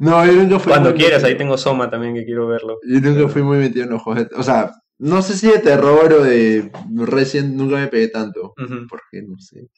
No, 0.00 0.24
yo 0.26 0.32
nunca 0.32 0.58
fui 0.58 0.72
cuando 0.72 0.92
quieras, 0.94 1.22
ahí 1.24 1.36
tengo 1.36 1.56
Soma 1.56 1.88
también 1.88 2.14
que 2.14 2.24
quiero 2.24 2.48
verlo. 2.48 2.78
Yo 2.86 3.00
nunca 3.00 3.28
fui 3.28 3.42
muy 3.42 3.58
metido 3.58 3.84
en 3.84 3.90
los 3.92 4.02
juegos. 4.02 4.28
de- 4.28 4.36
O 4.36 4.42
sea, 4.42 4.72
no 4.98 5.22
sé 5.22 5.34
si 5.36 5.48
de 5.48 5.60
terror 5.60 6.12
o 6.12 6.22
de 6.24 6.70
Resident 6.96 7.54
nunca 7.54 7.76
me 7.76 7.86
pegué 7.86 8.08
tanto. 8.08 8.52
Porque 8.56 9.22
no 9.26 9.36
sé. 9.38 9.68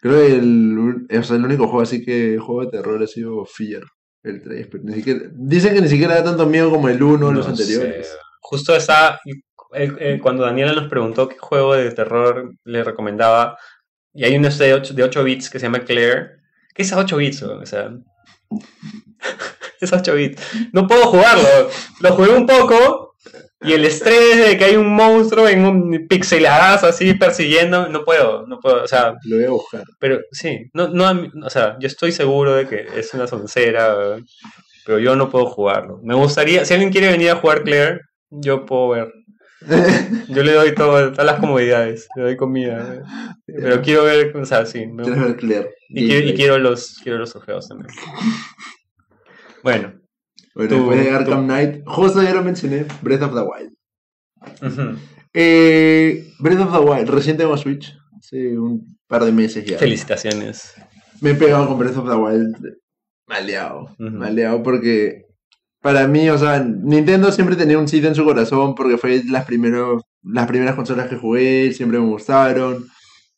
Creo 0.00 0.14
que 0.16 0.32
el, 0.34 1.06
o 1.18 1.22
sea, 1.22 1.36
el 1.36 1.44
único 1.44 1.66
juego 1.66 1.82
así 1.82 2.04
que 2.04 2.38
juego 2.38 2.62
de 2.64 2.70
terror 2.70 3.02
ha 3.02 3.06
sido 3.06 3.44
Fear, 3.44 3.82
el 4.22 4.42
3. 4.42 4.66
Pero 4.70 4.84
ni 4.84 4.94
siquiera, 4.94 5.20
dicen 5.32 5.74
que 5.74 5.80
ni 5.82 5.88
siquiera 5.88 6.14
da 6.16 6.24
tanto 6.24 6.46
miedo 6.46 6.70
como 6.70 6.88
el 6.88 7.02
1 7.02 7.26
o 7.26 7.32
los 7.32 7.44
sé. 7.44 7.50
anteriores. 7.50 8.16
Justo 8.40 8.74
esa, 8.74 9.20
el- 9.72 9.98
el- 10.00 10.20
cuando 10.20 10.42
Daniela 10.44 10.72
nos 10.72 10.88
preguntó 10.88 11.28
qué 11.28 11.36
juego 11.38 11.74
de 11.74 11.90
terror 11.92 12.54
le 12.64 12.82
recomendaba, 12.82 13.58
y 14.12 14.24
hay 14.24 14.36
uno 14.36 14.48
de 14.48 14.74
8, 14.74 14.94
de 14.94 15.02
8 15.04 15.22
bits 15.22 15.50
que 15.50 15.58
se 15.58 15.66
llama 15.66 15.80
Claire. 15.80 16.40
¿Qué 16.74 16.82
es 16.82 16.92
a 16.92 16.98
8 16.98 17.16
bits? 17.18 17.42
O 17.42 17.66
sea, 17.66 17.90
es 19.80 19.92
8 19.92 20.14
bits. 20.14 20.42
No 20.72 20.86
puedo 20.86 21.04
jugarlo. 21.06 21.44
Lo 22.00 22.12
jugué 22.14 22.30
un 22.30 22.46
poco 22.46 23.09
y 23.62 23.72
el 23.72 23.84
estrés 23.84 24.38
de 24.48 24.56
que 24.56 24.64
hay 24.64 24.76
un 24.76 24.94
monstruo 24.94 25.46
en 25.48 25.64
un 25.66 26.06
pixeladazo 26.08 26.86
así 26.86 27.14
persiguiendo, 27.14 27.88
no 27.88 28.04
puedo, 28.04 28.46
no 28.46 28.58
puedo. 28.60 28.82
O 28.84 28.88
sea, 28.88 29.14
Lo 29.24 29.36
voy 29.36 29.44
a 29.44 29.50
buscar. 29.50 29.84
pero 29.98 30.18
sí, 30.32 30.70
no, 30.72 30.88
no, 30.88 31.28
o 31.44 31.50
sea, 31.50 31.76
yo 31.80 31.86
estoy 31.86 32.12
seguro 32.12 32.54
de 32.54 32.66
que 32.66 32.86
es 32.96 33.12
una 33.14 33.26
soncera, 33.26 33.94
pero 34.86 34.98
yo 34.98 35.14
no 35.16 35.28
puedo 35.30 35.46
jugarlo. 35.46 36.00
Me 36.02 36.14
gustaría, 36.14 36.64
si 36.64 36.72
alguien 36.74 36.90
quiere 36.90 37.08
venir 37.10 37.30
a 37.30 37.36
jugar 37.36 37.62
Claire, 37.64 38.00
yo 38.30 38.64
puedo 38.66 38.88
ver. 38.90 39.12
Yo 40.30 40.42
le 40.42 40.52
doy 40.54 40.74
todo, 40.74 41.10
todas 41.12 41.26
las 41.26 41.38
comodidades, 41.38 42.08
le 42.16 42.22
doy 42.22 42.36
comida. 42.38 42.76
¿verdad? 42.82 43.04
Pero 43.44 43.82
quiero 43.82 44.04
ver, 44.04 44.34
o 44.34 44.44
sea, 44.46 44.64
sí. 44.64 44.86
me- 44.86 45.02
Quieres 45.02 45.22
ver 45.22 45.36
Claire. 45.36 45.70
y, 45.90 46.08
quiero, 46.08 46.34
quiero 46.34 46.58
los, 46.58 46.96
quiero 47.02 47.18
los 47.18 47.30
trofeos 47.32 47.68
también. 47.68 47.90
Bueno. 49.62 49.99
Bueno, 50.54 50.74
después 50.76 50.98
de 50.98 51.04
tú- 51.10 51.14
Arkham 51.16 51.44
Knight, 51.44 51.82
justo 51.86 52.22
ya 52.22 52.34
lo 52.34 52.42
mencioné, 52.42 52.86
Breath 53.02 53.22
of 53.22 53.34
the 53.34 53.40
Wild. 53.42 54.98
Eh, 55.32 56.24
Breath 56.40 56.60
of 56.60 56.72
the 56.72 56.78
Wild, 56.80 57.08
recién 57.08 57.36
tengo 57.36 57.56
Switch, 57.56 57.94
hace 58.18 58.58
un 58.58 58.96
par 59.06 59.24
de 59.24 59.32
meses 59.32 59.64
ya. 59.64 59.78
Felicitaciones. 59.78 60.74
Me 61.20 61.30
he 61.30 61.34
pegado 61.34 61.68
con 61.68 61.78
Breath 61.78 61.96
of 61.98 62.08
the 62.08 62.16
Wild 62.16 62.56
maleado, 63.28 63.82
Ujú. 63.98 64.10
maleado 64.10 64.62
porque 64.62 65.26
para 65.80 66.08
mí, 66.08 66.28
o 66.30 66.36
sea, 66.36 66.58
Nintendo 66.64 67.30
siempre 67.30 67.54
tenía 67.56 67.78
un 67.78 67.86
sitio 67.88 68.08
en 68.08 68.14
su 68.14 68.24
corazón 68.24 68.74
porque 68.74 68.98
fue 68.98 69.22
las, 69.30 69.44
primeros, 69.44 70.02
las 70.22 70.46
primeras 70.46 70.74
consolas 70.74 71.08
que 71.08 71.16
jugué, 71.16 71.72
siempre 71.72 71.98
me 72.00 72.06
gustaron. 72.06 72.86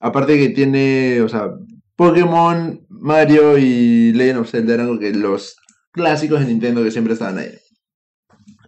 Aparte 0.01 0.39
que 0.39 0.49
tiene, 0.49 1.21
o 1.21 1.29
sea, 1.29 1.51
Pokémon, 1.95 2.81
Mario 2.89 3.59
y 3.59 4.13
Legend 4.13 4.41
of 4.41 4.51
Zelda 4.51 4.75
eran 4.75 4.99
los 5.21 5.57
clásicos 5.93 6.41
de 6.41 6.47
Nintendo 6.47 6.83
que 6.83 6.91
siempre 6.91 7.13
estaban 7.15 7.39
ahí. 7.39 7.55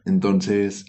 Entonces, 0.06 0.84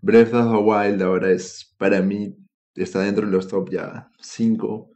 Breath 0.00 0.34
of 0.34 0.52
the 0.52 0.58
Wild 0.58 1.02
ahora 1.02 1.30
es, 1.30 1.74
para 1.78 2.00
mí, 2.02 2.34
está 2.74 3.00
dentro 3.00 3.26
de 3.26 3.32
los 3.32 3.48
top 3.48 3.70
ya 3.70 4.08
5. 4.20 4.88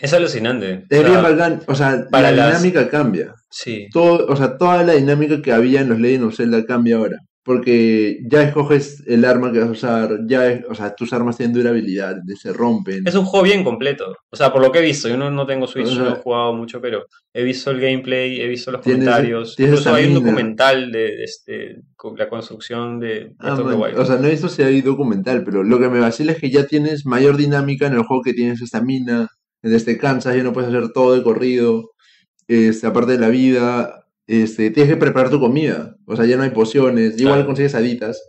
Es 0.00 0.12
alucinante. 0.12 0.84
Es 0.88 0.98
O 0.98 1.02
sea, 1.02 1.10
bien 1.10 1.22
bacán, 1.22 1.62
o 1.66 1.74
sea, 1.74 2.06
para 2.10 2.30
la 2.32 2.36
las- 2.48 2.62
dinámica 2.62 2.88
cambia. 2.90 3.34
Sí. 3.50 3.86
Todo, 3.92 4.26
o 4.26 4.36
sea, 4.36 4.56
toda 4.58 4.82
la 4.82 4.94
dinámica 4.94 5.40
que 5.42 5.52
había 5.52 5.80
en 5.80 5.88
los 5.88 6.00
Legend 6.00 6.24
of 6.24 6.36
Zelda 6.36 6.64
cambia 6.64 6.96
ahora. 6.96 7.18
Porque 7.44 8.20
ya 8.30 8.42
escoges 8.44 9.02
el 9.08 9.24
arma 9.24 9.50
que 9.50 9.58
vas 9.58 9.68
a 9.68 9.72
usar, 9.72 10.18
ya 10.28 10.46
es- 10.46 10.64
o 10.68 10.74
sea, 10.76 10.94
tus 10.94 11.12
armas 11.12 11.36
tienen 11.36 11.52
durabilidad, 11.54 12.16
se 12.40 12.52
rompen. 12.52 13.02
Es 13.04 13.16
un 13.16 13.24
juego 13.24 13.44
bien 13.44 13.64
completo. 13.64 14.14
O 14.30 14.36
sea, 14.36 14.52
por 14.52 14.62
lo 14.62 14.70
que 14.70 14.78
he 14.78 14.82
visto, 14.82 15.08
yo 15.08 15.16
no, 15.16 15.28
no 15.28 15.44
tengo 15.44 15.66
Switch, 15.66 15.86
O 15.88 15.90
sea, 15.90 16.02
no 16.04 16.12
he 16.12 16.20
jugado 16.20 16.52
mucho, 16.54 16.80
pero 16.80 17.04
he 17.34 17.42
visto 17.42 17.72
el 17.72 17.80
gameplay, 17.80 18.40
he 18.40 18.46
visto 18.46 18.70
los 18.70 18.80
Tienes- 18.82 19.00
comentarios. 19.06 19.56
tienes 19.56 19.80
Incluso 19.80 19.94
hay 19.94 20.06
un 20.06 20.14
documental 20.14 20.92
de, 20.92 20.98
de 21.00 21.24
este, 21.24 21.76
la 22.16 22.28
construcción 22.28 23.00
de 23.00 23.34
Ah, 23.40 23.56
man, 23.56 23.80
Wild. 23.80 23.98
o 23.98 24.04
sea, 24.04 24.16
no 24.16 24.28
he 24.28 24.30
visto 24.30 24.48
si 24.48 24.62
hay 24.62 24.80
documental, 24.80 25.42
pero 25.44 25.64
lo 25.64 25.80
que 25.80 25.88
me 25.88 25.98
vacila 25.98 26.30
es 26.32 26.38
que 26.38 26.50
ya 26.50 26.66
tienes 26.66 27.06
mayor 27.06 27.36
dinámica 27.36 27.88
en 27.88 27.94
el 27.94 28.02
juego 28.04 28.22
que 28.22 28.34
tienes 28.34 28.62
estamina, 28.62 29.28
desde 29.62 29.98
cansas, 29.98 30.36
ya 30.36 30.44
no 30.44 30.52
puedes 30.52 30.68
hacer 30.72 30.92
todo 30.92 31.14
de 31.16 31.22
corrido, 31.24 31.90
este, 32.46 32.86
aparte 32.86 33.12
de 33.12 33.18
la 33.18 33.28
vida, 33.28 34.01
este, 34.26 34.70
tienes 34.70 34.92
que 34.92 34.98
preparar 35.00 35.30
tu 35.30 35.40
comida, 35.40 35.94
o 36.06 36.16
sea, 36.16 36.24
ya 36.26 36.36
no 36.36 36.42
hay 36.44 36.50
pociones, 36.50 37.18
igual 37.18 37.34
Claro. 37.36 37.46
consigues 37.46 37.74
haditas. 37.74 38.22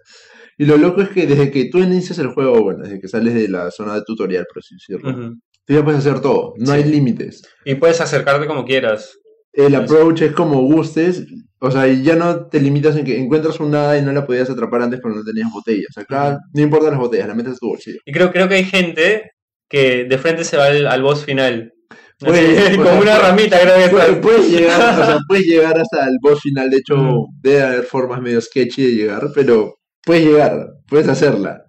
Y 0.57 0.65
lo 0.65 0.77
loco 0.77 1.01
es 1.01 1.09
que 1.09 1.25
desde 1.25 1.49
que 1.51 1.65
tú 1.69 1.79
inicias 1.79 2.19
el 2.19 2.27
juego, 2.27 2.61
bueno, 2.63 2.83
desde 2.83 2.99
que 2.99 3.07
sales 3.07 3.33
de 3.33 3.47
la 3.47 3.71
zona 3.71 3.95
de 3.95 4.01
tutorial, 4.05 4.45
por 4.51 4.59
así 4.61 4.75
decirlo, 4.75 5.09
Ujú. 5.09 5.35
tú 5.65 5.73
ya 5.73 5.83
puedes 5.83 5.99
hacer 6.05 6.19
todo, 6.21 6.53
no 6.57 6.67
Sí. 6.67 6.71
hay 6.73 6.83
límites. 6.83 7.41
Y 7.65 7.75
puedes 7.75 7.99
acercarte 8.01 8.47
como 8.47 8.65
quieras. 8.65 9.17
El 9.51 9.75
approach 9.75 10.21
es 10.23 10.31
como 10.31 10.61
gustes, 10.63 11.25
o 11.59 11.69
sea, 11.71 11.87
ya 11.87 12.15
no 12.15 12.47
te 12.47 12.59
limitas 12.59 12.95
en 12.97 13.05
que 13.05 13.19
encuentras 13.19 13.59
un 13.59 13.71
nada 13.71 13.97
y 13.97 14.01
no 14.01 14.11
la 14.11 14.25
podías 14.25 14.49
atrapar 14.49 14.81
antes 14.81 14.99
porque 14.99 15.17
no 15.19 15.23
tenías 15.23 15.47
botellas. 15.53 15.95
Acá 15.97 16.39
no 16.53 16.61
importa 16.61 16.89
las 16.89 16.99
botellas, 16.99 17.27
la 17.27 17.35
metes 17.35 17.53
en 17.53 17.59
tu 17.59 17.67
bolsillo. 17.67 17.99
Y 18.05 18.11
creo, 18.11 18.31
creo 18.31 18.47
que 18.47 18.55
hay 18.55 18.65
gente 18.65 19.31
que 19.69 20.05
de 20.05 20.17
frente 20.17 20.43
se 20.43 20.57
va 20.57 20.65
al, 20.65 20.85
al 20.87 21.01
boss 21.03 21.23
final. 21.25 21.71
Puedes- 22.19 22.73
o 22.73 22.77
Con 22.77 22.85
sea, 22.85 23.01
una 23.01 23.19
ramita 23.19 23.59
creo 23.59 23.89
que 24.07 24.15
puedes 24.21 24.49
llegar, 24.49 24.79
o 25.01 25.05
sea, 25.05 25.17
puedes 25.27 25.45
llegar 25.45 25.77
hasta 25.79 26.05
el 26.07 26.17
boss 26.21 26.39
final. 26.41 26.69
De 26.69 26.77
hecho, 26.77 26.95
Mm. 26.95 27.25
debe 27.41 27.61
haber 27.63 27.83
formas 27.83 28.21
medio 28.21 28.39
sketchy 28.41 28.83
de 28.83 28.95
llegar, 28.95 29.27
pero 29.35 29.75
puedes 30.05 30.25
llegar, 30.25 30.67
puedes 30.87 31.07
hacerla. 31.09 31.63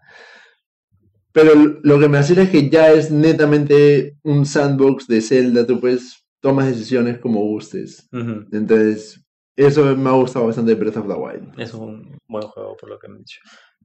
Pero 1.32 1.52
lo 1.82 1.98
que 1.98 2.08
me 2.08 2.18
hace 2.18 2.40
es 2.40 2.50
que 2.50 2.70
ya 2.70 2.92
es 2.92 3.10
netamente 3.10 4.12
un 4.22 4.46
sandbox 4.46 5.08
de 5.08 5.20
Zelda. 5.20 5.66
Tú 5.66 5.80
puedes 5.80 6.24
tomas 6.40 6.66
decisiones 6.68 7.18
como 7.18 7.40
gustes. 7.40 8.06
Ujú. 8.12 8.44
Entonces, 8.52 9.24
eso 9.56 9.84
me 9.96 10.08
ha 10.10 10.12
gustado 10.12 10.46
bastante 10.46 10.74
de 10.74 10.80
Breath 10.80 10.98
of 10.98 11.08
the 11.08 11.14
Wild. 11.14 11.58
Es 11.58 11.74
un 11.74 12.18
buen 12.28 12.44
juego, 12.46 12.76
por 12.76 12.88
lo 12.90 12.98
que 13.00 13.08
me 13.08 13.14
han 13.14 13.18
dicho. 13.20 13.40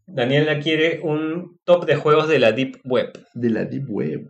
Daniela 0.06 0.60
quiere 0.60 1.00
un 1.04 1.58
top 1.64 1.86
de 1.86 1.96
juegos 1.96 2.28
de 2.28 2.40
la 2.40 2.52
Deep 2.52 2.78
Web. 2.84 3.14
De 3.34 3.50
la 3.50 3.66
Deep 3.66 3.86
Web. 3.90 4.28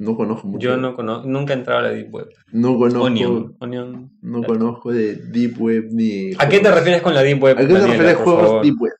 No 0.00 0.16
conozco 0.16 0.48
mucho. 0.48 0.66
Yo 0.66 0.76
no 0.78 0.94
conozco, 0.96 1.28
nunca 1.28 1.52
he 1.52 1.56
entrado 1.58 1.80
a 1.80 1.82
la 1.82 1.90
Deep 1.90 2.12
Web. 2.14 2.28
no 2.52 2.78
conozco, 2.78 3.02
Onion. 3.04 3.54
Onion. 3.60 4.10
no 4.22 4.42
conozco 4.42 4.92
de 4.92 5.14
Deep 5.16 5.60
Web 5.60 5.88
ni. 5.90 6.32
¿A 6.38 6.48
qué 6.48 6.58
te 6.60 6.70
refieres 6.70 7.02
con 7.02 7.12
la 7.14 7.22
Deep 7.22 7.42
Web? 7.42 7.58
¿A 7.58 7.60
qué 7.60 7.66
te 7.66 7.72
Daniela, 7.74 7.92
refieres 7.92 8.16
juegos 8.16 8.42
favor? 8.46 8.62
Deep 8.64 8.80
Web? 8.80 8.92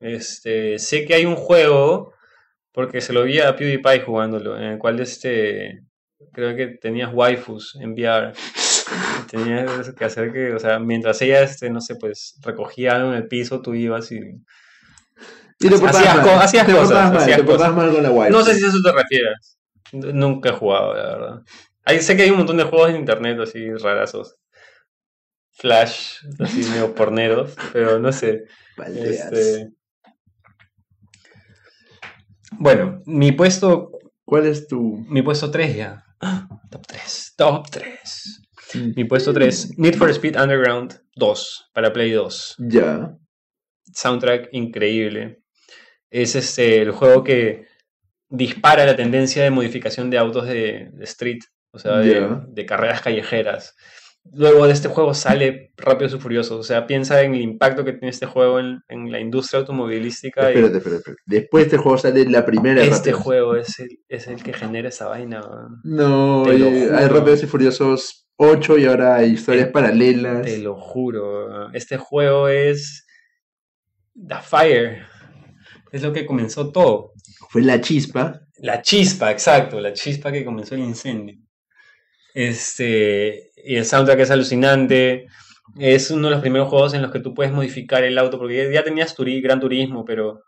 Este, 0.00 0.78
sé 0.78 1.04
que 1.04 1.14
hay 1.14 1.26
un 1.26 1.36
juego, 1.36 2.14
porque 2.72 3.02
se 3.02 3.12
lo 3.12 3.24
vi 3.24 3.38
a 3.40 3.54
PewDiePie 3.54 4.00
jugándolo, 4.00 4.56
en 4.56 4.62
el 4.64 4.78
cual 4.78 4.98
este, 5.00 5.82
creo 6.32 6.56
que 6.56 6.68
tenías 6.68 7.12
waifus 7.12 7.76
en 7.80 7.92
VR. 7.92 8.32
Tenías 9.30 9.92
que 9.92 10.04
hacer 10.06 10.32
que, 10.32 10.54
o 10.54 10.58
sea, 10.58 10.78
mientras 10.78 11.20
ella, 11.20 11.42
este, 11.42 11.68
no 11.68 11.80
sé, 11.82 11.96
pues 11.96 12.38
recogía 12.42 12.96
algo 12.96 13.10
en 13.10 13.16
el 13.16 13.28
piso, 13.28 13.60
tú 13.60 13.74
ibas 13.74 14.10
y... 14.10 14.20
Y 15.60 15.68
te 15.68 15.78
portabas 15.78 15.96
Hacías 15.96 16.16
mal. 16.16 16.24
co- 16.24 16.40
hacías 16.40 16.66
te 16.66 16.72
cosas, 16.72 16.86
portabas 16.88 17.12
mal, 17.12 17.22
hacías 17.22 17.36
te 17.38 17.44
portabas 17.44 17.76
mal 17.76 17.92
con 17.92 18.02
la 18.02 18.10
wife. 18.10 18.30
No 18.30 18.42
sé 18.42 18.54
si 18.54 18.64
a 18.64 18.68
eso 18.68 18.78
te 18.82 18.92
refieres. 18.92 19.58
Nunca 19.94 20.50
he 20.50 20.52
jugado, 20.52 20.94
la 20.94 21.02
verdad. 21.02 21.42
Hay, 21.84 22.00
sé 22.00 22.16
que 22.16 22.22
hay 22.22 22.30
un 22.30 22.38
montón 22.38 22.56
de 22.56 22.64
juegos 22.64 22.90
en 22.90 22.96
internet 22.96 23.38
así 23.40 23.72
rarazos. 23.74 24.36
Flash, 25.52 26.16
así 26.40 26.64
medio 26.70 26.94
porneros, 26.94 27.54
pero 27.72 27.98
no 27.98 28.12
sé. 28.12 28.44
Este... 28.86 29.70
Bueno, 32.58 33.02
mi 33.06 33.32
puesto, 33.32 33.92
¿Cuál 34.24 34.46
es 34.46 34.66
tu...? 34.66 35.04
mi 35.08 35.22
puesto 35.22 35.50
3 35.50 35.76
ya. 35.76 36.04
¡Ah! 36.20 36.48
Top 36.70 36.86
3, 36.86 37.34
top 37.36 37.70
3. 37.70 38.42
Mi 38.96 39.04
puesto 39.04 39.32
3, 39.32 39.78
Need 39.78 39.94
for 39.94 40.10
Speed 40.10 40.36
Underground 40.36 41.00
2, 41.14 41.70
para 41.72 41.92
Play 41.92 42.10
2. 42.10 42.56
Ya. 42.58 43.16
Soundtrack 43.92 44.48
increíble. 44.52 45.42
Es 46.10 46.34
este 46.34 46.82
el 46.82 46.90
juego 46.90 47.22
que 47.22 47.66
dispara 48.28 48.84
la 48.86 48.96
tendencia 48.96 49.42
de 49.42 49.50
modificación 49.50 50.10
de 50.10 50.18
autos 50.18 50.46
de, 50.46 50.90
de 50.92 51.04
street, 51.04 51.40
o 51.72 51.78
sea, 51.78 51.98
de, 51.98 52.66
carreras 52.66 53.00
callejeras. 53.02 53.74
Luego 54.32 54.66
de 54.66 54.72
este 54.72 54.88
juego 54.88 55.12
sale 55.12 55.72
Rápidos 55.76 56.14
y 56.14 56.18
Furiosos, 56.18 56.58
o 56.58 56.62
sea, 56.62 56.86
piensa 56.86 57.20
en 57.22 57.34
el 57.34 57.42
impacto 57.42 57.84
que 57.84 57.92
tiene 57.92 58.08
este 58.08 58.24
juego 58.24 58.58
en, 58.58 58.80
en 58.88 59.12
la 59.12 59.20
industria 59.20 59.60
automovilística. 59.60 60.50
y- 60.50 60.54
Espérate, 60.56 60.78
espérate. 60.78 61.14
Después 61.26 61.64
de 61.64 61.66
este 61.66 61.76
juego 61.76 61.98
sale 61.98 62.24
la 62.30 62.46
primera 62.46 62.80
Este 62.82 62.96
Rápidos. 62.96 63.20
juego 63.20 63.56
es 63.56 63.78
el, 63.80 63.88
es 64.08 64.26
el 64.26 64.42
que 64.42 64.54
genera 64.54 64.88
esa 64.88 65.08
vaina. 65.08 65.42
No, 65.82 66.42
oye, 66.44 66.88
hay. 66.90 67.06
Rápidos 67.08 67.42
y 67.42 67.46
Furiosos 67.46 68.26
8 68.36 68.78
y 68.78 68.86
ahora 68.86 69.16
hay 69.16 69.32
historias 69.32 69.66
Te- 69.66 69.72
paralelas. 69.72 70.40
Te 70.42 70.56
lo 70.58 70.74
juro. 70.76 71.70
Este 71.74 71.98
juego 71.98 72.48
es 72.48 73.06
The 74.14 74.36
Fire. 74.42 75.02
Es 75.92 76.02
lo 76.02 76.14
que 76.14 76.24
comenzó 76.24 76.72
todo. 76.72 77.12
Fue 77.50 77.62
la 77.62 77.80
chispa. 77.80 78.40
La 78.58 78.82
chispa, 78.82 79.30
exacto, 79.30 79.80
la 79.80 79.92
chispa 79.92 80.30
que 80.32 80.44
comenzó 80.44 80.74
el 80.74 80.82
incendio. 80.82 81.36
Este, 82.32 83.50
y 83.64 83.76
el 83.76 83.84
soundtrack 83.84 84.20
es 84.20 84.30
alucinante. 84.30 85.26
Es 85.78 86.10
uno 86.10 86.28
de 86.28 86.32
los 86.34 86.40
primeros 86.40 86.68
juegos 86.68 86.94
en 86.94 87.02
los 87.02 87.10
que 87.10 87.20
tú 87.20 87.34
puedes 87.34 87.52
modificar 87.52 88.04
el 88.04 88.18
auto, 88.18 88.38
porque 88.38 88.70
ya, 88.72 88.84
tenías 88.84 89.16
turi- 89.16 89.42
Gran 89.42 89.60
Turismo, 89.60 90.04
pero. 90.04 90.42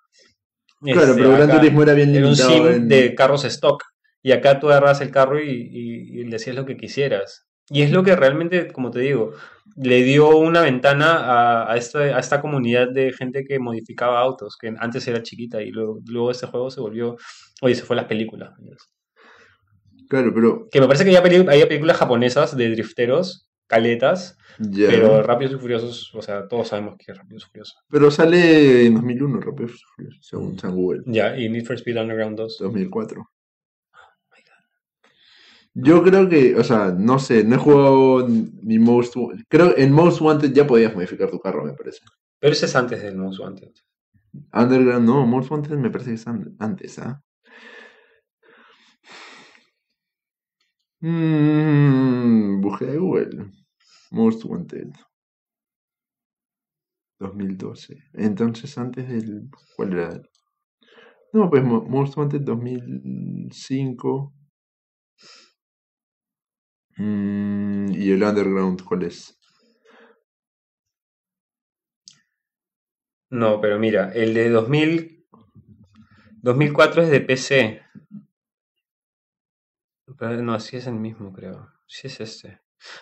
Claro, 0.81 1.03
este, 1.03 1.15
pero 1.15 1.33
Gran 1.33 1.51
Turismo 1.51 1.83
era 1.83 1.95
bien 1.95 2.11
Era 2.15 2.27
un 2.27 2.33
limitado. 2.35 2.51
sim 2.51 2.67
en- 2.67 2.89
de 2.89 3.15
carros 3.15 3.45
stock. 3.45 3.83
Y 4.23 4.33
acá 4.33 4.59
tú 4.59 4.69
agarras 4.69 5.01
el 5.01 5.11
carro 5.11 5.41
y, 5.41 5.49
y, 5.51 6.21
y 6.21 6.25
le 6.25 6.37
hacías 6.37 6.57
lo 6.57 6.67
que 6.67 6.77
quisieras. 6.77 7.46
Y 7.69 7.83
es 7.83 7.91
lo 7.91 8.03
que 8.05 8.15
realmente, 8.15 8.69
como 8.73 8.91
te 8.91 9.01
digo, 9.01 9.33
le 9.77 10.03
dio 10.03 10.37
una 10.37 10.63
ventana 10.63 11.17
a, 11.17 11.73
a, 11.73 11.77
esta, 11.77 11.99
a 11.99 12.19
esta 12.19 12.41
comunidad 12.41 12.89
de 12.91 13.13
gente 13.13 13.45
que 13.45 13.59
modificaba 13.59 14.21
autos, 14.21 14.57
que 14.57 14.75
antes 14.79 15.07
era 15.09 15.23
chiquita 15.23 15.61
y 15.63 15.71
luego, 15.71 16.01
luego 16.07 16.31
este 16.31 16.47
juego 16.47 16.71
se 16.71 16.81
volvió, 16.81 17.17
oye, 17.61 17.75
se 17.75 17.83
fue 17.83 17.95
a 17.95 17.99
las 17.99 18.09
películas. 18.09 18.53
Claro, 20.09 20.33
pero 20.33 20.69
Que 20.71 20.81
me 20.81 20.87
parece 20.87 21.05
que 21.05 21.13
ya 21.13 21.19
había 21.19 21.69
películas 21.69 21.97
japonesas 21.97 22.57
de 22.57 22.71
drifteros, 22.71 23.51
caletas, 23.67 24.39
ya. 24.61 24.89
pero 24.89 25.23
Rápidos 25.23 25.55
y 25.55 25.59
Furiosos, 25.59 26.15
o 26.15 26.23
sea, 26.23 26.47
todos 26.47 26.69
sabemos 26.69 26.95
que 26.97 27.11
es 27.11 27.19
Rápidos 27.19 27.45
y 27.45 27.51
Furiosos. 27.51 27.77
Pero 27.91 28.11
sale 28.11 28.87
en 28.87 28.95
2001 28.95 29.41
Rápidos 29.41 29.73
y 29.73 29.85
Furiosos, 29.97 30.27
según 30.27 30.59
San 30.59 30.75
Google. 30.75 31.03
Ya, 31.07 31.37
y 31.37 31.49
Need 31.49 31.65
for 31.65 31.75
Speed 31.75 32.01
Underground 32.01 32.39
2. 32.39 32.59
2004. 32.61 33.29
Yo 35.79 36.03
creo 36.03 36.29
que, 36.29 36.57
o 36.57 36.65
sea, 36.65 36.91
no 36.93 37.19
sé, 37.19 37.45
no 37.45 37.57
he 37.57 37.59
jugado 37.59 38.27
ni 38.29 38.79
Most 38.79 39.15
Wanted. 39.17 39.45
Creo 39.49 39.77
en 39.77 39.93
Most 39.93 40.21
Wanted 40.23 40.53
ya 40.55 40.67
podías 40.67 40.95
modificar 40.95 41.31
tu 41.31 41.39
carro, 41.39 41.65
me 41.65 41.75
parece. 41.75 42.01
Pero 42.41 42.53
ese 42.53 42.67
es 42.67 42.75
antes 42.77 43.03
del 43.03 43.17
Most 43.19 43.41
Wanted. 43.41 43.73
Underground, 44.55 45.07
no, 45.07 45.27
Most 45.27 45.51
Wanted 45.51 45.77
me 45.77 45.91
parece 45.91 46.11
que 46.11 46.15
es 46.17 46.27
an- 46.27 46.57
antes, 46.59 46.99
¿ah? 46.99 47.23
Mm, 51.01 52.61
búsqueda 52.61 52.93
de 52.93 52.99
Google. 52.99 53.51
Most 54.11 54.45
Wanted. 54.45 54.93
2012. 57.19 57.97
Entonces, 58.15 58.77
antes 58.79 59.09
del. 59.09 59.49
¿Cuál 59.77 59.93
era? 59.95 60.23
No, 61.33 61.51
pues 61.51 61.63
Mo- 61.65 61.83
Most 61.85 62.17
Wanted 62.17 62.41
2005. 62.43 64.33
Mm, 66.97 67.93
y 67.93 68.11
el 68.13 68.23
Underground, 68.23 68.83
¿cuál 68.85 69.03
es? 69.05 69.39
No, 73.31 73.61
pero 73.61 73.79
mira, 73.79 74.13
el 74.15 74.35
de 74.35 74.51
2000, 74.51 75.27
2004 76.43 77.03
es 77.03 77.11
de 77.11 77.21
PC. 77.21 77.83
Pero 80.19 80.43
no, 80.43 80.59
sí 80.61 80.77
es 80.77 80.87
el 80.87 80.95
mismo, 80.95 81.33
creo. 81.33 81.69
Sí 81.87 82.07
es 82.07 82.21
este. 82.21 82.61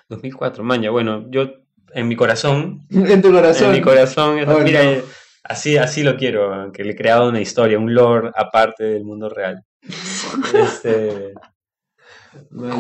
2004, 0.08 0.64
maña. 0.64 0.90
Bueno, 0.90 1.30
yo 1.30 1.50
en 1.92 2.08
mi 2.08 2.16
corazón, 2.16 2.80
En 2.90 3.20
tu 3.22 3.30
corazón. 3.30 3.66
en 3.66 3.72
mi 3.72 3.80
corazón, 3.82 4.38
es- 4.38 4.48
Oh, 4.48 4.58
mira, 4.60 4.82
no. 4.82 4.90
eh, 4.90 5.04
así, 5.44 5.76
así 5.76 6.02
lo 6.02 6.16
quiero, 6.16 6.72
que 6.72 6.84
le 6.84 6.92
he 6.92 6.96
creado 6.96 7.28
una 7.28 7.40
historia, 7.40 7.78
un 7.78 7.94
lore 7.94 8.30
aparte 8.34 8.84
del 8.84 9.04
mundo 9.04 9.28
real. 9.28 9.62
Este. 10.54 11.34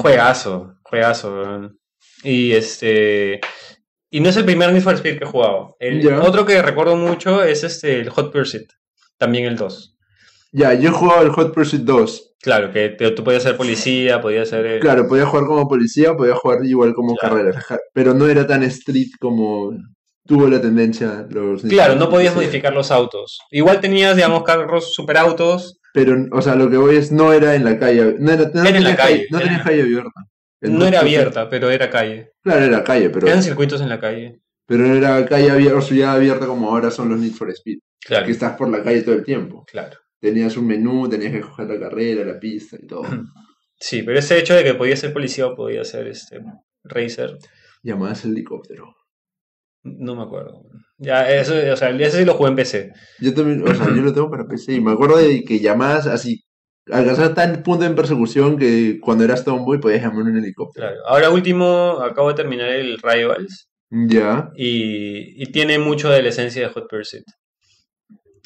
Juegazo, 0.00 0.74
juegazo. 0.82 1.34
weón. 1.34 1.78
Y 2.22 2.52
este, 2.52 3.40
y 4.10 4.20
no 4.20 4.28
es 4.28 4.36
el 4.36 4.44
primer 4.44 4.72
Need 4.72 4.82
for 4.82 4.94
Speed 4.94 5.18
que 5.18 5.24
he 5.24 5.28
jugado. 5.28 5.76
El 5.78 6.06
otro 6.14 6.44
que 6.46 6.62
recuerdo 6.62 6.96
mucho 6.96 7.42
es 7.42 7.64
este, 7.64 8.00
el 8.00 8.10
Hot 8.10 8.32
Pursuit, 8.32 8.70
también 9.18 9.44
el 9.46 9.56
2. 9.56 9.96
Ya, 10.52 10.72
yo 10.74 10.90
he 10.90 10.92
jugado 10.92 11.22
el 11.22 11.30
Hot 11.30 11.52
Pursuit 11.52 11.82
2. 11.82 12.34
Claro, 12.40 12.70
que 12.70 12.90
te- 12.90 13.10
tú 13.10 13.24
podías 13.24 13.42
ser 13.42 13.56
policía, 13.56 14.20
podías 14.20 14.48
ser... 14.50 14.64
el- 14.66 14.80
Claro, 14.80 15.08
podía 15.08 15.26
jugar 15.26 15.46
como 15.46 15.66
policía, 15.66 16.14
podía 16.14 16.34
jugar 16.36 16.64
igual 16.64 16.94
como 16.94 17.16
Claro. 17.16 17.52
ja- 17.54 17.78
pero 17.92 18.14
no 18.14 18.28
era 18.28 18.46
tan 18.46 18.62
street 18.64 19.08
como 19.18 19.72
tuvo 20.26 20.46
la 20.48 20.60
tendencia 20.60 21.26
los 21.30 21.62
Claro, 21.62 21.96
no 21.96 22.08
podías 22.08 22.34
modificar 22.34 22.72
los 22.72 22.90
autos. 22.90 23.38
Igual 23.50 23.80
tenías, 23.80 24.14
digamos, 24.16 24.42
carros 24.44 24.94
superautos. 24.94 25.80
Pero, 25.94 26.26
o 26.32 26.42
sea, 26.42 26.56
lo 26.56 26.68
que 26.68 26.76
voy 26.76 26.96
es, 26.96 27.12
no 27.12 27.32
era 27.32 27.54
en 27.54 27.64
la 27.64 27.78
calle, 27.78 28.16
no 28.18 28.32
era, 28.32 28.50
no 28.52 28.64
Era 28.64 28.76
en 28.78 28.84
la 28.84 28.96
calle, 28.96 29.12
calle, 29.18 29.26
no 29.30 29.38
era- 29.38 29.46
tenía 29.46 29.62
calle 29.62 29.82
abierta. 29.82 30.10
No 30.60 30.86
era 30.86 31.00
abierta, 31.00 31.48
pero 31.48 31.70
era 31.70 31.88
calle. 31.88 32.32
Claro, 32.42 32.64
era 32.64 32.82
calle, 32.82 33.10
pero, 33.10 33.26
Eran 33.28 33.42
circuitos 33.42 33.80
en 33.80 33.88
la 33.88 34.00
calle. 34.00 34.40
pero 34.66 34.82
no 34.88 34.94
era 34.96 35.24
calle 35.26 35.50
abierta, 35.50 35.78
o 35.78 35.82
ciudad 35.82 36.16
abierta 36.16 36.46
como 36.46 36.68
ahora 36.70 36.90
son 36.90 37.10
los 37.10 37.20
Need 37.20 37.32
for 37.32 37.48
Speed, 37.50 37.78
Claro, 38.04 38.26
que 38.26 38.32
estás 38.32 38.56
por 38.56 38.68
la 38.70 38.82
calle 38.82 39.02
todo 39.02 39.14
el 39.14 39.24
tiempo. 39.24 39.64
claro. 39.70 39.96
Tenías 40.20 40.56
un 40.56 40.66
menú, 40.66 41.06
tenías 41.08 41.32
que 41.32 41.42
coger 41.42 41.68
la 41.68 41.78
carrera, 41.78 42.24
la 42.24 42.40
pista 42.40 42.76
y 42.82 42.86
todo. 42.86 43.02
Sí, 43.78 44.02
pero 44.02 44.18
ese 44.18 44.38
hecho 44.38 44.54
de 44.54 44.64
que 44.64 44.74
podías 44.74 45.00
ser 45.00 45.12
policía 45.12 45.46
o 45.46 45.54
podías 45.54 45.88
ser 45.88 46.06
este 46.06 46.40
racer, 46.84 47.36
Llamabas 47.82 48.24
helicóptero. 48.24 48.94
No 49.84 50.16
me 50.16 50.22
acuerdo. 50.22 50.64
Ya, 50.98 51.30
eso, 51.30 51.54
o 51.72 51.76
sea, 51.76 51.90
ese 51.90 52.18
sí 52.18 52.24
lo 52.24 52.34
jugué 52.34 52.50
en 52.50 52.56
PC. 52.56 52.92
Yo 53.20 53.34
también, 53.34 53.62
o 53.62 53.74
sea, 53.74 53.86
yo 53.86 54.02
lo 54.02 54.12
tengo 54.12 54.30
para 54.30 54.46
PC 54.46 54.74
y 54.74 54.80
me 54.80 54.92
acuerdo 54.92 55.18
de 55.18 55.44
que 55.44 55.60
llamabas 55.60 56.06
así, 56.06 56.44
alcanzabas 56.90 57.34
tal 57.34 57.62
punto 57.62 57.84
en 57.84 57.94
persecución 57.94 58.58
que 58.58 58.98
cuando 59.00 59.24
eras 59.24 59.44
Tomboy 59.44 59.80
podías 59.80 60.02
llamar 60.02 60.24
un 60.24 60.36
helicóptero. 60.38 60.86
Claro. 60.86 61.06
Ahora 61.06 61.30
último, 61.30 62.00
acabo 62.02 62.28
de 62.28 62.34
terminar 62.34 62.70
el 62.70 62.98
Rivals 62.98 63.68
Ya, 63.90 64.50
y, 64.56 65.42
y 65.42 65.46
tiene 65.52 65.78
mucho 65.78 66.10
de 66.10 66.22
la 66.22 66.30
esencia 66.30 66.62
de 66.62 66.72
Hot 66.72 66.88
Pursuit. 66.88 67.24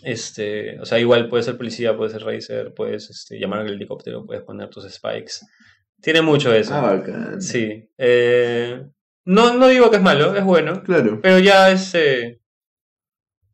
Este, 0.03 0.78
o 0.80 0.84
sea, 0.84 0.99
igual 0.99 1.28
puedes 1.28 1.47
ser 1.47 1.57
policía, 1.57 1.97
puedes 1.97 2.12
ser 2.12 2.22
racer, 2.22 2.72
puedes 2.74 3.11
este, 3.11 3.39
llamar 3.39 3.61
al 3.61 3.72
helicóptero, 3.72 4.24
puedes 4.24 4.43
poner 4.43 4.68
tus 4.70 4.89
spikes. 4.91 5.32
Tiene 6.01 6.22
mucho 6.22 6.55
eso. 6.55 6.74
Ah, 6.74 6.80
bacán. 6.80 7.43
Sí. 7.43 7.89
Eh, 7.99 8.80
no, 9.29 9.55
no 9.55 9.68
digo 9.68 9.91
que 9.91 9.97
es 9.99 10.03
malo, 10.03 10.35
es 10.35 10.45
bueno. 10.45 10.83
Claro. 10.83 11.20
Pero 11.22 11.39
ya 11.39 11.70
es. 11.70 11.95
eh, 11.95 12.41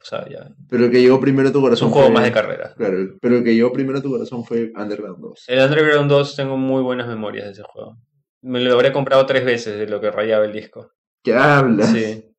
o 0.01 0.05
sea, 0.05 0.29
ya. 0.29 0.49
Pero 0.69 0.85
el 0.87 0.91
que 0.91 1.01
llegó 1.01 1.19
primero 1.21 1.49
a 1.49 1.53
tu 1.53 1.59
Es 1.59 1.63
corazón 1.65 1.89
un 1.89 1.93
juego 1.95 2.09
fue- 2.09 2.15
más 2.15 2.25
de 2.25 2.33
carrera. 2.33 2.75
Claro, 2.77 2.97
pero 3.21 3.37
el 3.39 3.45
que 3.45 3.55
llegó 3.55 3.73
primero 3.73 3.99
a 3.99 4.03
tu 4.03 4.11
corazón 4.11 4.45
fue 4.45 4.71
Underground 4.77 5.19
2. 5.21 5.45
El 5.49 5.61
Underground 5.61 6.11
2 6.11 6.37
tengo 6.37 6.57
muy 6.57 6.83
buenas 6.83 7.09
memorias 7.09 7.47
de 7.47 7.53
ese 7.53 7.63
juego. 7.63 7.97
Me 8.43 8.61
lo 8.61 8.75
habré 8.75 8.93
comprado 8.93 9.25
tres 9.25 9.45
veces 9.45 9.79
de 9.79 9.87
lo 9.87 10.01
que 10.01 10.11
rayaba 10.11 10.45
el 10.45 10.53
disco. 10.53 10.93
¿Qué 11.23 11.35
hablas? 11.35 11.91
Sí, 11.91 12.31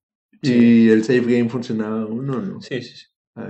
¿Y 0.43 0.89
el 0.91 1.03
save 1.03 1.21
game 1.21 1.49
funcionaba 1.49 2.05
uno 2.05 2.37
o 2.37 2.41
no? 2.41 2.61
sí, 2.61 2.81
sí. 2.83 2.95
sí. 2.95 3.05
Ah. 3.35 3.49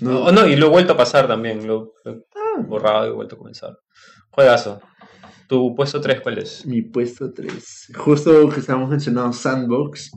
No. 0.00 0.24
No. 0.24 0.32
no, 0.32 0.46
y 0.48 0.56
lo 0.56 0.66
he 0.66 0.70
vuelto 0.70 0.94
a 0.94 0.96
pasar 0.96 1.28
también. 1.28 1.64
Lo 1.64 1.94
lo 2.04 2.24
Ah, 2.34 2.58
he 2.58 2.62
borrado 2.64 3.06
y 3.06 3.10
he 3.10 3.12
vuelto 3.12 3.36
a 3.36 3.38
comenzar. 3.38 3.78
Juegazo. 4.32 4.80
¿Tu 5.50 5.74
puesto 5.74 6.00
3 6.00 6.20
cuál 6.20 6.38
es? 6.38 6.64
Mi 6.64 6.80
puesto 6.80 7.32
3. 7.32 7.90
Justo 7.96 8.48
que 8.50 8.60
estábamos 8.60 8.88
mencionando 8.88 9.32
Sandbox. 9.32 10.12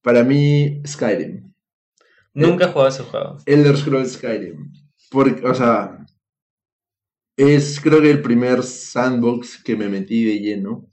Para 0.00 0.24
mí, 0.24 0.80
Skyrim. 0.86 1.52
Nunca 2.32 2.64
he 2.64 2.68
jugado 2.68 2.88
ese 2.88 3.02
juego. 3.02 3.36
Elder 3.44 3.76
Scrolls 3.76 4.12
Skyrim. 4.12 4.72
Porque, 5.10 5.46
o 5.46 5.54
sea, 5.54 6.06
es 7.36 7.78
creo 7.82 8.00
que 8.00 8.10
el 8.10 8.22
primer 8.22 8.62
sandbox 8.62 9.62
que 9.62 9.76
me 9.76 9.90
metí 9.90 10.24
de 10.24 10.40
lleno. 10.40 10.90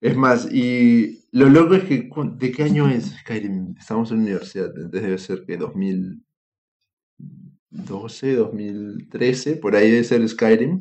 Es 0.00 0.16
más, 0.16 0.46
y 0.52 1.24
lo 1.32 1.48
loco 1.48 1.74
es 1.74 1.82
que, 1.82 2.08
¿de 2.36 2.52
qué 2.52 2.62
año 2.62 2.88
es 2.88 3.06
Skyrim? 3.22 3.74
Estamos 3.76 4.12
en 4.12 4.18
la 4.18 4.22
universidad, 4.22 4.66
entonces 4.66 5.02
debe 5.02 5.18
ser 5.18 5.44
que 5.44 5.56
2012, 5.56 8.36
2013, 8.36 9.56
por 9.56 9.74
ahí 9.74 9.90
debe 9.90 10.04
ser 10.04 10.28
Skyrim. 10.28 10.80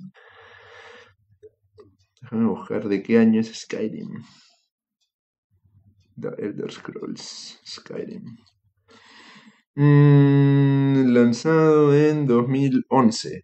Déjame 2.29 2.49
buscar 2.49 2.87
de 2.89 3.01
qué 3.03 3.19
año 3.19 3.39
es 3.39 3.53
Skyrim. 3.53 4.21
The 6.19 6.29
Elder 6.39 6.71
Scrolls 6.71 7.59
Skyrim. 7.65 8.37
Mm, 9.75 11.13
lanzado 11.13 11.95
en 11.95 12.25
2011. 12.25 13.43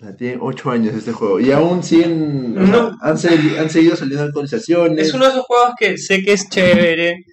Ya 0.00 0.16
tiene 0.16 0.38
8 0.40 0.70
años 0.70 0.94
este 0.94 1.12
juego. 1.12 1.38
Y 1.40 1.52
aún 1.52 1.82
siguen. 1.82 2.54
No. 2.54 2.96
han, 3.02 3.16
segui- 3.16 3.58
han 3.58 3.68
seguido 3.70 3.94
saliendo 3.96 4.24
actualizaciones. 4.24 5.08
Es 5.08 5.14
uno 5.14 5.24
de 5.26 5.30
esos 5.30 5.44
juegos 5.44 5.72
que 5.78 5.98
sé 5.98 6.22
que 6.22 6.32
es 6.32 6.48
chévere, 6.48 7.24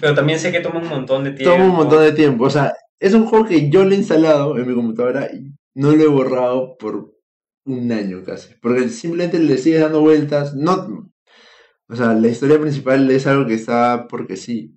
pero 0.00 0.14
también 0.14 0.38
sé 0.38 0.50
que 0.50 0.60
toma 0.60 0.80
un 0.80 0.88
montón 0.88 1.24
de 1.24 1.32
tiempo. 1.32 1.52
Toma 1.52 1.64
un 1.68 1.76
montón 1.76 2.02
de 2.02 2.12
tiempo. 2.12 2.44
O 2.44 2.50
sea, 2.50 2.72
es 2.98 3.12
un 3.14 3.26
juego 3.26 3.44
que 3.44 3.68
yo 3.70 3.84
lo 3.84 3.90
he 3.92 3.96
instalado 3.96 4.56
en 4.56 4.66
mi 4.66 4.74
computadora 4.74 5.28
y 5.32 5.52
no 5.74 5.92
lo 5.92 6.02
he 6.02 6.06
borrado 6.08 6.76
por 6.78 7.12
un 7.64 7.90
año 7.92 8.22
casi. 8.24 8.54
Porque 8.60 8.88
simplemente 8.88 9.38
le 9.38 9.56
sigues 9.58 9.80
dando 9.80 10.00
vueltas. 10.00 10.54
No, 10.54 11.10
o 11.88 11.96
sea, 11.96 12.14
la 12.14 12.28
historia 12.28 12.60
principal 12.60 13.10
es 13.10 13.26
algo 13.26 13.46
que 13.46 13.54
está 13.54 14.06
porque 14.08 14.36
sí. 14.36 14.74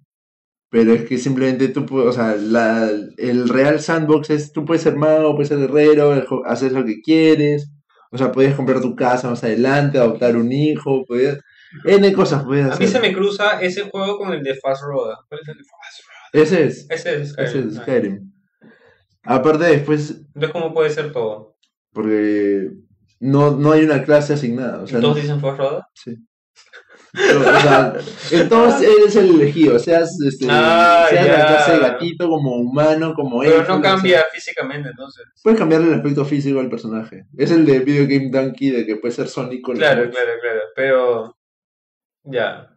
Pero 0.69 0.93
es 0.93 1.05
que 1.05 1.17
simplemente 1.17 1.69
tú 1.69 1.85
puedes, 1.85 2.09
o 2.09 2.11
sea, 2.11 2.35
la, 2.35 2.89
el 3.17 3.47
real 3.47 3.79
sandbox 3.79 4.29
es, 4.31 4.51
tú 4.51 4.65
puedes 4.65 4.83
ser 4.83 4.97
mago, 4.97 5.33
puedes 5.33 5.47
ser 5.47 5.59
guerrero, 5.59 6.43
hacer 6.45 6.73
lo 6.73 6.83
que 6.83 7.01
quieres. 7.01 7.71
O 8.11 8.17
sea, 8.17 8.31
puedes 8.31 8.53
comprar 8.55 8.81
tu 8.81 8.95
casa 8.95 9.29
más 9.29 9.43
adelante, 9.43 9.97
adoptar 9.97 10.35
un 10.37 10.51
hijo, 10.51 11.03
puedes... 11.05 11.39
N 11.85 12.13
cosas 12.13 12.43
puedes 12.45 12.65
A 12.65 12.77
mí 12.77 12.85
hacer. 12.85 12.87
se 12.87 12.99
me 13.01 13.13
cruza 13.13 13.61
ese 13.61 13.83
juego 13.89 14.17
con 14.17 14.31
el 14.33 14.41
de 14.43 14.55
Fast 14.55 14.83
Road. 14.83 15.15
¿Cuál 15.27 15.41
es 15.41 15.47
el 15.49 15.57
de 15.57 15.63
Fast 15.63 16.01
Road? 16.03 16.41
Ese 16.43 16.63
es, 16.65 16.87
Ese 16.89 17.21
es 17.21 17.29
Skyrim. 17.31 17.47
ese 17.49 17.67
es. 17.67 17.75
Skyrim. 17.75 18.31
Aparte 19.23 19.65
después, 19.65 20.11
Entonces, 20.33 20.51
¿cómo 20.51 20.73
puede 20.73 20.89
ser 20.89 21.11
todo? 21.11 21.56
Porque 21.97 22.69
no, 23.19 23.57
no 23.57 23.71
hay 23.71 23.83
una 23.83 24.03
clase 24.03 24.33
asignada. 24.33 24.83
O 24.83 24.87
sea, 24.87 24.99
¿Todos 24.99 25.15
no- 25.17 25.21
dicen 25.21 25.41
Road? 25.41 25.81
sí. 25.93 26.15
Pero, 27.13 27.39
o 27.39 27.59
sea, 27.61 27.93
entonces 28.31 28.89
eres 28.99 29.15
el 29.15 29.29
elegido, 29.29 29.79
seas, 29.79 30.15
este, 30.27 30.45
Ah, 30.49 31.07
seas 31.09 31.25
la 31.27 31.47
clase 31.47 31.71
de 31.71 31.79
gatito, 31.79 32.29
como 32.29 32.57
humano, 32.57 33.13
como 33.15 33.39
Pero 33.39 33.61
elfo, 33.61 33.75
no 33.77 33.81
cambia 33.81 34.19
sea. 34.19 34.25
físicamente, 34.31 34.89
entonces. 34.89 35.25
Puedes 35.41 35.57
cambiarle 35.57 35.87
el 35.87 35.93
aspecto 35.95 36.25
físico 36.25 36.59
al 36.59 36.69
personaje. 36.69 37.25
Es 37.35 37.49
el 37.49 37.65
de 37.65 37.79
Video 37.79 38.03
Game 38.03 38.29
Donkey, 38.29 38.69
de 38.69 38.85
que 38.85 38.97
puede 38.97 39.13
ser 39.15 39.29
Sonic 39.29 39.61
con 39.63 39.77
Claro, 39.77 40.07
claro, 40.11 40.31
claro. 40.41 40.59
Pero. 40.75 41.37
Ya. 42.25 42.69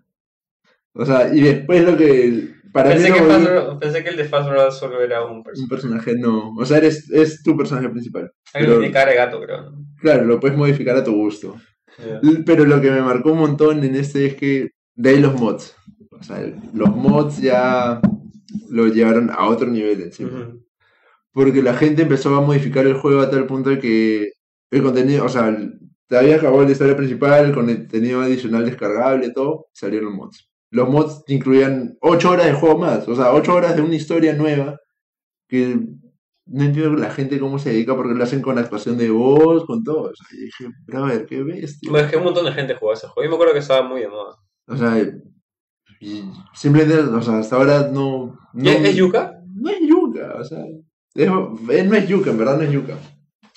O 0.94 1.04
sea, 1.04 1.28
y 1.34 1.40
después 1.42 1.84
lo 1.84 1.96
que. 1.98 2.54
Para 2.72 2.90
Pensé 2.90 3.10
mí 3.10 3.18
que, 3.18 3.22
Fast 3.24 3.78
pensé 3.80 4.02
que 4.04 4.10
el 4.10 4.16
de 4.16 4.24
Fast 4.24 4.48
Road 4.50 4.70
solo 4.70 5.00
era 5.02 5.24
un 5.24 5.38
un 5.38 5.42
personaje. 5.42 5.68
personaje 5.70 6.14
no. 6.16 6.54
O 6.56 6.64
sea, 6.64 6.78
eres, 6.78 7.10
es 7.10 7.42
tu 7.42 7.56
personaje 7.56 7.88
principal. 7.88 8.30
Pero- 8.52 8.78
tiene 8.78 8.92
cara 8.92 9.10
de 9.10 9.16
gato, 9.16 9.40
creo. 9.40 9.70
¿no? 9.70 9.84
Claro, 10.00 10.24
lo 10.24 10.38
puedes 10.40 10.56
modificar 10.56 10.96
a 10.96 11.04
tu 11.04 11.12
gusto. 11.14 11.56
Pero 12.46 12.64
lo 12.64 12.80
que 12.80 12.90
me 12.90 13.02
marcó 13.02 13.32
un 13.32 13.38
montón 13.40 13.82
en 13.84 13.94
este 13.96 14.26
es 14.26 14.34
que 14.36 14.70
de 14.94 15.10
ahí 15.10 15.20
los 15.20 15.34
mods. 15.38 15.74
O 16.10 16.22
sea, 16.22 16.40
los 16.74 16.94
mods 16.94 17.38
ya 17.40 18.00
lo 18.68 18.86
llevaron 18.86 19.30
a 19.30 19.46
otro 19.48 19.66
nivel 19.68 20.00
encima. 20.02 20.30
Ujú. 20.30 20.64
Porque 21.32 21.62
la 21.62 21.74
gente 21.74 22.02
empezó 22.02 22.34
a 22.36 22.40
modificar 22.40 22.86
el 22.86 22.94
juego 22.94 23.20
a 23.20 23.30
tal 23.30 23.46
punto 23.46 23.70
de 23.70 23.78
que 23.78 24.32
el 24.70 24.82
contenido, 24.82 25.24
o 25.24 25.28
sea, 25.28 25.56
te 26.08 26.16
había 26.18 26.36
acabado 26.36 26.64
la 26.64 26.70
historia 26.72 26.96
principal, 26.96 27.44
el 27.46 27.54
contenido 27.54 28.20
adicional 28.20 28.64
descargable, 28.64 29.30
todo, 29.30 29.66
salieron 29.72 30.14
mods. 30.14 30.49
Los 30.70 30.88
mods 30.88 31.24
incluían 31.28 31.96
8 32.00 32.30
horas 32.30 32.46
de 32.46 32.52
juego 32.52 32.78
más, 32.78 33.06
o 33.08 33.14
sea, 33.16 33.32
8 33.32 33.54
horas 33.54 33.76
de 33.76 33.82
una 33.82 33.94
historia 33.96 34.34
nueva 34.34 34.78
que 35.48 35.78
no 36.46 36.64
entiendo 36.64 36.92
la 36.98 37.10
gente 37.10 37.38
cómo 37.40 37.58
se 37.58 37.70
dedica 37.70 37.94
porque 37.96 38.14
lo 38.14 38.22
hacen 38.24 38.40
con 38.42 38.58
actuación 38.58 38.96
de 38.98 39.10
voz, 39.10 39.64
con 39.66 39.82
todo. 39.84 40.10
O 40.10 40.14
sea, 40.14 40.26
y 40.32 40.44
dije, 40.44 40.66
brother, 40.86 41.26
qué 41.26 41.42
bestia. 41.42 41.90
Bueno, 41.90 42.06
es 42.06 42.10
que 42.12 42.18
un 42.18 42.24
montón 42.24 42.44
de 42.44 42.52
gente 42.52 42.74
jugó 42.74 42.92
ese 42.92 43.06
juego. 43.08 43.24
Yo 43.24 43.30
me 43.30 43.34
acuerdo 43.36 43.52
que 43.52 43.60
estaba 43.60 43.86
muy 43.88 44.00
de 44.00 44.08
moda. 44.08 44.36
O 44.66 44.76
sea, 44.76 44.96
y 46.00 46.24
simplemente, 46.54 46.98
o 46.98 47.22
sea, 47.22 47.38
hasta 47.38 47.56
ahora 47.56 47.88
no... 47.92 48.38
¿Y 48.54 48.62
no 48.62 48.70
¿Es, 48.70 48.84
es 48.90 48.96
Yuka? 48.96 49.34
No 49.54 49.68
es 49.70 49.80
yuca, 49.80 50.34
o 50.40 50.44
sea, 50.44 50.64
es- 51.14 51.28
no 51.28 51.94
es 51.96 52.08
yuca, 52.08 52.30
en 52.30 52.38
verdad 52.38 52.56
no 52.56 52.62
es 52.62 52.70
yuca. 52.72 52.96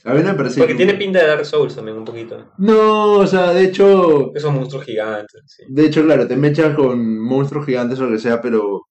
A 0.05 0.13
mí 0.13 0.21
me 0.21 0.33
parece 0.33 0.59
Porque 0.59 0.75
tiene 0.75 0.95
pinta 0.95 1.19
de 1.19 1.27
Dark 1.27 1.45
Souls 1.45 1.75
también, 1.75 1.97
un 1.97 2.05
poquito. 2.05 2.51
No, 2.57 3.13
o 3.19 3.27
sea, 3.27 3.53
de 3.53 3.63
hecho, 3.63 4.33
Esos 4.35 4.53
monstruos 4.53 4.85
gigantes, 4.85 5.41
sí. 5.47 5.63
de 5.67 5.85
hecho, 5.85 6.03
claro, 6.03 6.27
te 6.27 6.35
mechas 6.35 6.75
con 6.75 7.19
monstruos 7.19 7.65
gigantes 7.65 7.99
o 7.99 8.05
lo 8.05 8.11
que 8.11 8.19
sea, 8.19 8.41
pero, 8.41 8.87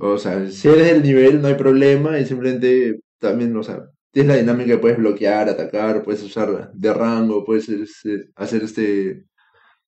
o 0.00 0.18
sea, 0.18 0.48
si 0.50 0.68
eres 0.68 0.86
del 0.86 1.02
nivel 1.02 1.42
no 1.42 1.48
hay 1.48 1.54
problema 1.54 2.18
y 2.18 2.24
simplemente 2.24 3.00
también, 3.18 3.54
o 3.56 3.62
sea, 3.62 3.90
tienes 4.10 4.28
la 4.32 4.40
dinámica 4.40 4.72
que 4.72 4.78
puedes 4.78 4.98
bloquear, 4.98 5.48
atacar, 5.48 6.02
puedes 6.02 6.22
usar 6.22 6.72
de 6.72 6.94
rango, 6.94 7.44
puedes 7.44 7.68
este, 7.68 8.30
hacer 8.34 8.62
este, 8.62 9.24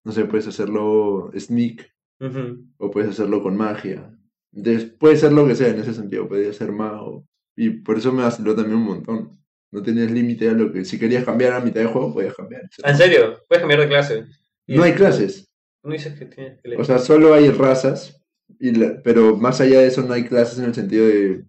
no 0.04 0.12
sé, 0.12 0.26
puedes 0.26 0.46
hacerlo 0.46 1.30
sneak 1.38 1.90
o 2.76 2.90
puedes 2.90 3.10
hacerlo 3.10 3.42
con 3.42 3.56
magia. 3.56 4.14
Entonces, 4.52 4.90
puede 4.98 5.16
ser 5.16 5.32
lo 5.32 5.46
que 5.46 5.54
sea 5.54 5.68
en 5.68 5.80
ese 5.80 5.94
sentido, 5.94 6.28
podría 6.28 6.52
ser 6.52 6.70
mago. 6.72 7.24
Y 7.56 7.70
por 7.70 7.96
eso 7.98 8.12
me 8.12 8.22
vaciló 8.22 8.54
también 8.54 8.76
un 8.76 8.84
montón. 8.84 9.39
No 9.72 9.82
tenías 9.82 10.10
límite 10.10 10.48
a 10.48 10.52
lo 10.52 10.72
que, 10.72 10.84
si 10.84 10.98
querías 10.98 11.24
cambiar 11.24 11.52
a 11.52 11.60
mitad 11.60 11.80
de 11.80 11.86
juego, 11.86 12.12
podías 12.12 12.34
cambiar. 12.34 12.62
Ah, 12.82 12.90
¿En 12.90 12.96
serio? 12.96 13.38
Puedes 13.48 13.60
cambiar 13.62 13.80
de 13.80 13.88
clase. 13.88 14.24
No 14.66 14.82
hay 14.82 14.92
clases. 14.94 15.46
No 15.82 15.92
dices 15.92 16.18
que 16.18 16.26
tienes 16.26 16.54
que 16.60 16.68
O 16.68 16.72
elegir. 16.72 16.84
sea, 16.86 16.98
solo 16.98 17.32
hay 17.34 17.50
razas, 17.50 18.20
y 18.58 18.72
la- 18.72 19.00
pero 19.02 19.36
más 19.36 19.60
allá 19.60 19.80
de 19.80 19.86
eso 19.86 20.02
no 20.02 20.12
hay 20.12 20.24
clases 20.24 20.58
en 20.58 20.66
el 20.66 20.74
sentido 20.74 21.06
de, 21.06 21.44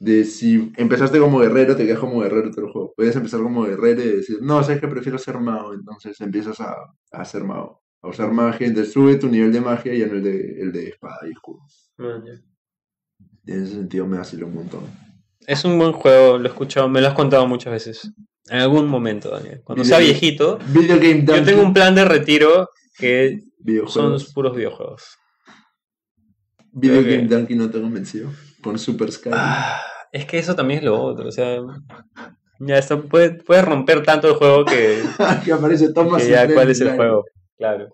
de 0.00 0.24
si 0.24 0.72
empezaste 0.76 1.18
como 1.18 1.38
guerrero, 1.40 1.74
te 1.76 1.84
quedas 1.86 1.98
como 1.98 2.20
guerrero 2.20 2.50
todo 2.50 2.66
el 2.66 2.72
juego. 2.72 2.92
Puedes 2.96 3.16
empezar 3.16 3.40
como 3.42 3.64
guerrero 3.64 4.02
y 4.02 4.16
decir, 4.16 4.38
no, 4.42 4.62
sabes 4.62 4.80
que 4.80 4.88
prefiero 4.88 5.18
ser 5.18 5.38
mago, 5.40 5.74
entonces 5.74 6.20
empiezas 6.20 6.60
a, 6.60 6.76
a 7.10 7.24
ser 7.24 7.44
mago, 7.44 7.82
a 8.02 8.08
usar 8.08 8.32
magia, 8.32 8.66
entonces 8.66 8.92
sube 8.92 9.16
tu 9.16 9.28
nivel 9.28 9.52
de 9.52 9.60
magia 9.60 9.94
y 9.94 10.02
en 10.02 10.10
el 10.10 10.22
de, 10.22 10.60
el 10.60 10.72
de 10.72 10.88
espada 10.88 11.20
y 11.26 11.32
escudo. 11.32 11.60
Man. 11.98 12.24
Y 13.44 13.52
en 13.52 13.62
ese 13.64 13.74
sentido 13.74 14.06
me 14.06 14.18
vaciló 14.18 14.46
un 14.46 14.54
montón. 14.54 14.82
Es 15.46 15.64
un 15.64 15.78
buen 15.78 15.92
juego, 15.92 16.38
lo 16.38 16.44
he 16.44 16.48
escuchado, 16.50 16.88
me 16.88 17.00
lo 17.00 17.08
has 17.08 17.14
contado 17.14 17.46
muchas 17.46 17.72
veces. 17.72 18.12
En 18.48 18.58
algún 18.60 18.88
momento, 18.88 19.30
Daniel. 19.30 19.60
Cuando 19.64 19.84
sea 19.84 19.98
viejito, 19.98 20.58
Video 20.68 20.96
Game 20.96 21.24
yo 21.24 21.42
tengo 21.44 21.62
un 21.62 21.72
plan 21.72 21.94
de 21.94 22.04
retiro 22.04 22.68
que 22.98 23.40
son 23.88 24.16
puros 24.34 24.54
videojuegos. 24.56 25.16
Video 26.72 27.00
creo 27.00 27.04
que- 27.10 27.16
Game 27.18 27.28
Donkey 27.28 27.56
no 27.56 27.70
te 27.70 27.80
convenció 27.80 28.32
con 28.62 28.78
Super 28.78 29.10
Sky. 29.12 29.30
Ah, 29.32 29.80
es 30.10 30.24
que 30.26 30.38
eso 30.38 30.54
también 30.54 30.78
es 30.80 30.84
lo 30.84 31.00
otro, 31.00 31.28
o 31.28 31.32
sea, 31.32 31.58
ya 32.60 32.78
está, 32.78 32.96
puede, 33.00 33.34
puede 33.42 33.62
romper 33.62 34.02
tanto 34.02 34.28
el 34.28 34.34
juego 34.34 34.64
que, 34.64 35.02
que 35.44 35.52
aparece 35.52 35.92
Thomas 35.92 36.22
que 36.22 36.30
ya 36.30 36.52
cuál 36.52 36.70
es 36.70 36.80
el 36.80 36.94
juego, 36.96 37.24
claro. 37.56 37.88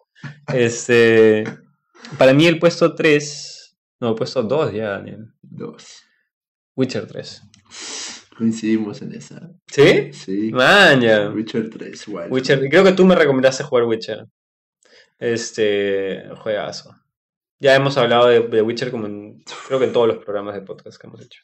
Este, 0.53 1.45
para 2.19 2.33
mí 2.35 2.47
el 2.47 2.59
puesto 2.59 2.95
3, 2.95 3.77
no, 4.01 4.11
el 4.11 4.15
puesto 4.15 4.43
2 4.43 4.73
ya, 4.73 4.91
Daniel. 4.91 5.27
Dos. 5.43 6.03
Witcher 6.79 7.07
3. 7.09 7.43
Coincidimos 8.37 9.03
en 9.03 9.13
esa. 9.15 9.51
¿Sí? 9.67 10.13
Sí. 10.13 10.53
Man, 10.53 11.01
ya. 11.01 11.29
Witcher 11.31 11.69
3, 11.69 12.07
igual. 12.09 12.31
Witcher, 12.31 12.61
creo 12.71 12.85
que 12.85 12.93
tú 12.93 13.05
me 13.05 13.17
recomendaste 13.17 13.65
jugar 13.65 13.85
Witcher. 13.85 14.27
Este, 15.19 16.23
juegazo. 16.37 16.95
Ya 17.59 17.75
hemos 17.75 17.97
hablado 17.99 18.29
de, 18.29 18.41
de 18.47 18.63
Witcher 18.63 18.93
como 18.93 19.07
en, 19.07 19.43
creo 19.67 19.81
que 19.81 19.87
en 19.87 19.93
todos 19.93 20.07
los 20.07 20.19
programas 20.19 20.55
de 20.55 20.61
podcast 20.63 21.01
que 21.01 21.09
hemos 21.09 21.21
hecho. 21.21 21.43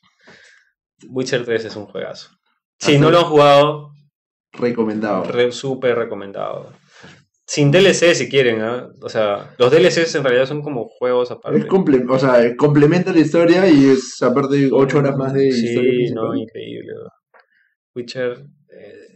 Witcher 1.08 1.44
3 1.44 1.64
es 1.64 1.74
un 1.76 1.86
juegazo. 1.86 2.30
Si 2.78 2.98
no 2.98 3.10
lo 3.10 3.18
han 3.18 3.24
jugado, 3.24 3.90
recomendado. 4.52 5.24
Re- 5.24 5.50
Súper 5.50 5.96
recomendado. 5.98 6.72
Sin 7.46 7.70
DLC 7.70 8.14
si 8.14 8.28
quieren, 8.30 8.62
¿ah? 8.62 8.88
O 9.02 9.08
sea, 9.10 9.54
los 9.58 9.70
DLCs 9.70 10.14
en 10.14 10.24
realidad 10.24 10.46
son 10.46 10.62
como 10.62 10.86
juegos 10.88 11.30
aparte. 11.30 11.58
Es 11.58 11.66
comple- 11.66 12.04
o 12.08 12.18
sea, 12.18 12.56
complementa 12.56 13.12
la 13.12 13.20
historia 13.20 13.68
y 13.68 13.90
es 13.90 14.16
aparte 14.22 14.68
8 14.72 14.98
horas 14.98 15.16
más 15.16 15.34
de 15.34 15.48
historia 15.48 16.08
Sí, 16.08 16.14
no, 16.14 16.34
increíble. 16.34 16.92
Witcher. 17.94 18.44
eh, 18.70 19.08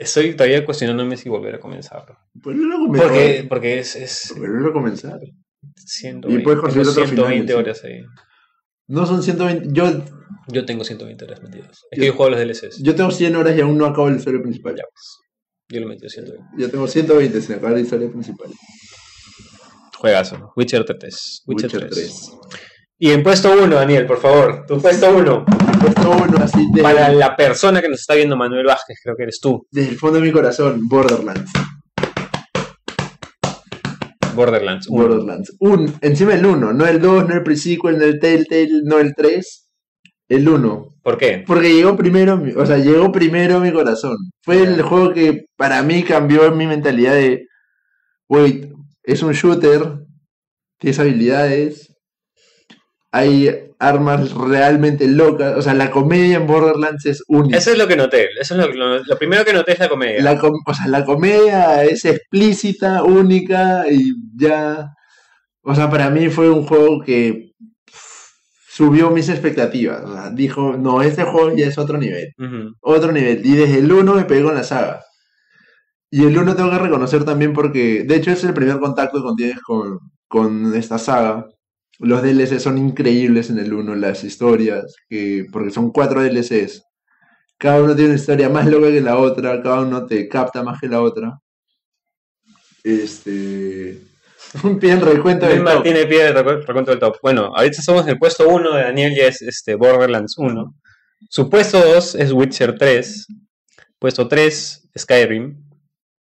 estoy 0.00 0.34
todavía 0.34 0.64
cuestionándome 0.64 1.16
si 1.16 1.28
volver 1.28 1.54
a 1.54 1.60
comenzarlo. 1.60 2.16
Pues 2.42 2.56
no 2.56 2.66
lo 2.68 2.78
comenzar. 2.86 3.08
Porque, 3.08 3.46
porque 3.48 3.78
es, 3.78 3.94
es 3.96 4.34
no 4.36 4.72
comenzar. 4.72 5.20
120, 5.76 6.40
Y 6.40 6.44
puedes 6.44 6.60
conseguir 6.60 6.88
otros 6.88 7.08
120 7.08 7.46
finales, 7.52 7.54
horas 7.56 7.84
ahí. 7.84 8.02
No 8.88 9.06
son 9.06 9.22
120. 9.22 9.68
Yo, 9.72 9.84
Yo 10.48 10.64
tengo 10.66 10.82
120 10.84 11.24
horas 11.24 11.42
metidas. 11.42 11.84
Es 11.90 11.98
Yo- 11.98 12.00
que 12.00 12.06
yo 12.08 12.12
juego 12.14 12.30
los 12.30 12.40
DLCs. 12.40 12.82
yo 12.82 12.94
tengo 12.96 13.10
100 13.12 13.36
horas 13.36 13.56
y 13.56 13.60
aún 13.60 13.78
no 13.78 13.86
acabo 13.86 14.10
la 14.10 14.16
historia 14.16 14.40
principal. 14.42 14.74
Ya, 14.76 14.84
pues. 14.92 15.18
Yo 15.70 15.80
le 15.80 15.86
metí 15.86 16.08
120. 16.08 16.46
Yo 16.56 16.70
tengo 16.70 16.88
120 16.88 17.40
sin 17.42 17.56
acabar 17.56 17.72
la 17.72 17.80
historia 17.80 18.08
principal. 18.08 18.50
Juegazo. 19.98 20.52
Witcher 20.56 20.84
3. 20.84 21.42
Witcher, 21.46 21.66
Witcher 21.66 21.90
3. 21.90 21.90
3. 21.90 22.30
Y 23.00 23.10
en 23.10 23.22
puesto 23.22 23.52
1, 23.52 23.74
Daniel, 23.74 24.06
por 24.06 24.18
favor. 24.18 24.64
Tu 24.66 24.80
puesto 24.80 25.14
1. 25.14 25.44
Puesto 25.80 26.10
uno 26.10 26.38
así 26.42 26.66
de, 26.74 26.82
Para 26.82 27.10
la 27.12 27.36
persona 27.36 27.82
que 27.82 27.88
nos 27.88 28.00
está 28.00 28.14
viendo, 28.14 28.34
Manuel 28.36 28.64
Vázquez, 28.64 28.98
creo 29.02 29.14
que 29.14 29.24
eres 29.24 29.40
tú. 29.40 29.66
desde 29.70 29.90
el 29.90 29.98
fondo 29.98 30.18
de 30.18 30.26
mi 30.26 30.32
corazón, 30.32 30.88
Borderlands. 30.88 31.52
Borderlands. 34.34 34.88
uno. 34.88 35.02
Borderlands. 35.02 35.52
Un, 35.60 35.94
encima 36.00 36.32
el 36.32 36.46
1, 36.46 36.72
no 36.72 36.86
el 36.86 37.00
2, 37.00 37.28
no 37.28 37.34
el 37.34 37.42
pre-sequel, 37.42 37.98
no 37.98 38.04
el 38.04 38.18
Telltale, 38.18 38.80
no 38.84 38.98
el 38.98 39.14
3. 39.14 39.67
El 40.28 40.48
1. 40.48 40.94
¿Por 41.02 41.16
qué? 41.18 41.42
Porque 41.46 41.72
llegó 41.74 41.96
primero, 41.96 42.42
o 42.56 42.66
sea, 42.66 42.78
llegó 42.78 43.10
primero 43.12 43.56
a 43.56 43.60
mi 43.60 43.72
corazón. 43.72 44.16
Fue 44.42 44.62
el 44.62 44.82
juego 44.82 45.12
que 45.14 45.46
para 45.56 45.82
mí 45.82 46.02
cambió 46.02 46.50
mi 46.52 46.66
mentalidad 46.66 47.14
de, 47.14 47.46
wait, 48.28 48.72
es 49.04 49.22
un 49.22 49.32
shooter, 49.32 50.00
tienes 50.78 50.98
habilidades, 51.00 51.96
hay 53.10 53.48
armas 53.78 54.32
realmente 54.34 55.06
locas, 55.08 55.56
o 55.56 55.62
sea, 55.62 55.72
la 55.72 55.90
comedia 55.90 56.36
en 56.36 56.46
Borderlands 56.46 57.06
es 57.06 57.22
única. 57.28 57.56
Eso 57.56 57.70
es 57.72 57.78
lo 57.78 57.86
que 57.88 57.96
noté. 57.96 58.28
Eso 58.40 58.54
es 58.54 58.66
lo, 58.66 58.72
lo- 58.74 59.02
lo 59.02 59.18
primero 59.18 59.44
que 59.44 59.52
noté 59.52 59.72
es 59.72 59.78
la 59.78 59.88
comedia. 59.88 60.22
La, 60.22 60.38
com- 60.38 60.60
o 60.66 60.74
sea, 60.74 60.88
la 60.88 61.04
comedia 61.04 61.84
es 61.84 62.04
explícita, 62.04 63.02
única 63.04 63.84
y 63.90 64.12
ya, 64.36 64.88
o 65.62 65.74
sea, 65.74 65.90
para 65.90 66.10
mí 66.10 66.28
fue 66.28 66.50
un 66.50 66.66
juego 66.66 67.00
que 67.02 67.47
subió 68.78 69.10
mis 69.10 69.28
expectativas. 69.28 70.04
o 70.04 70.12
sea, 70.12 70.30
dijo, 70.30 70.76
no, 70.76 71.02
este 71.02 71.24
juego 71.24 71.52
ya 71.56 71.66
es 71.66 71.78
otro 71.78 71.98
nivel. 71.98 72.32
Otro 72.80 73.10
nivel. 73.10 73.44
Y 73.44 73.56
desde 73.56 73.78
el 73.80 73.90
1 73.90 74.14
me 74.14 74.24
pegué 74.24 74.44
con 74.44 74.54
la 74.54 74.62
saga. 74.62 75.04
Y 76.12 76.24
el 76.24 76.38
1 76.38 76.54
tengo 76.54 76.70
que 76.70 76.78
reconocer 76.78 77.24
también 77.24 77.52
porque, 77.52 78.04
de 78.04 78.14
hecho, 78.14 78.30
es 78.30 78.44
el 78.44 78.54
primer 78.54 78.78
contacto 78.78 79.20
que 79.20 79.34
tienes 79.36 79.60
con, 79.62 79.98
con 80.28 80.76
esta 80.76 80.96
saga. 80.96 81.48
Los 81.98 82.22
DLC 82.22 82.60
son 82.60 82.78
increíbles 82.78 83.50
en 83.50 83.58
el 83.58 83.72
1, 83.74 83.96
las 83.96 84.22
historias, 84.22 84.94
que, 85.08 85.44
porque 85.52 85.72
son 85.72 85.90
cuatro 85.90 86.22
DLCs. 86.22 86.84
Cada 87.58 87.82
uno 87.82 87.96
tiene 87.96 88.10
una 88.10 88.20
historia 88.20 88.48
más 88.48 88.68
loca 88.68 88.92
que 88.92 89.00
la 89.00 89.18
otra, 89.18 89.60
cada 89.60 89.80
uno 89.80 90.06
te 90.06 90.28
capta 90.28 90.62
más 90.62 90.80
que 90.80 90.86
la 90.86 91.02
otra. 91.02 91.40
Este. 92.84 94.07
Un 94.64 94.78
pie 94.78 94.92
en 94.92 95.00
recuento 95.00 95.46
del 95.46 95.64
top. 95.64 95.82
Pide 95.82 96.34
recu- 96.34 96.64
recuento 96.64 96.90
del 96.90 97.00
top. 97.00 97.16
Bueno, 97.22 97.52
ahorita 97.54 97.78
estamos 97.80 98.04
en 98.04 98.10
el 98.10 98.18
puesto 98.18 98.48
1 98.48 98.74
de 98.74 98.82
Daniel, 98.82 99.14
ya 99.14 99.26
es 99.26 99.42
este, 99.42 99.74
Borderlands 99.74 100.36
1. 100.38 100.74
Su 101.28 101.50
puesto 101.50 101.78
2 101.78 102.14
es 102.14 102.32
Witcher 102.32 102.78
3. 102.78 103.26
Puesto 103.98 104.28
3, 104.28 104.90
Skyrim. 104.96 105.64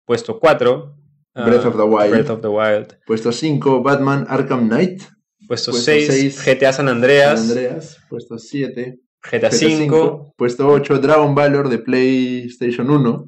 Puesto 0.06 0.38
4, 0.40 0.94
Breath 1.34 1.66
of 1.66 1.76
the 1.76 1.82
Wild. 1.82 2.10
Breath 2.10 2.30
of 2.30 2.40
the 2.40 2.48
Wild. 2.48 2.98
Puesto 3.06 3.30
5, 3.30 3.82
Batman 3.82 4.26
Arkham 4.28 4.68
Knight. 4.68 5.02
Puesto 5.46 5.70
Puesto 5.70 5.92
6, 5.92 6.06
seis, 6.06 6.44
GTA 6.44 6.72
San 6.72 6.88
Andreas. 6.88 7.40
San 7.40 7.50
Andreas. 7.50 7.98
Puesto 8.08 8.38
7, 8.38 8.98
GTA 9.30 9.50
5. 9.50 10.34
Puesto 10.36 10.68
8, 10.68 10.98
Dragon 10.98 11.34
Valor 11.34 11.68
de 11.68 11.78
PlayStation 11.78 12.90
1. 12.90 13.24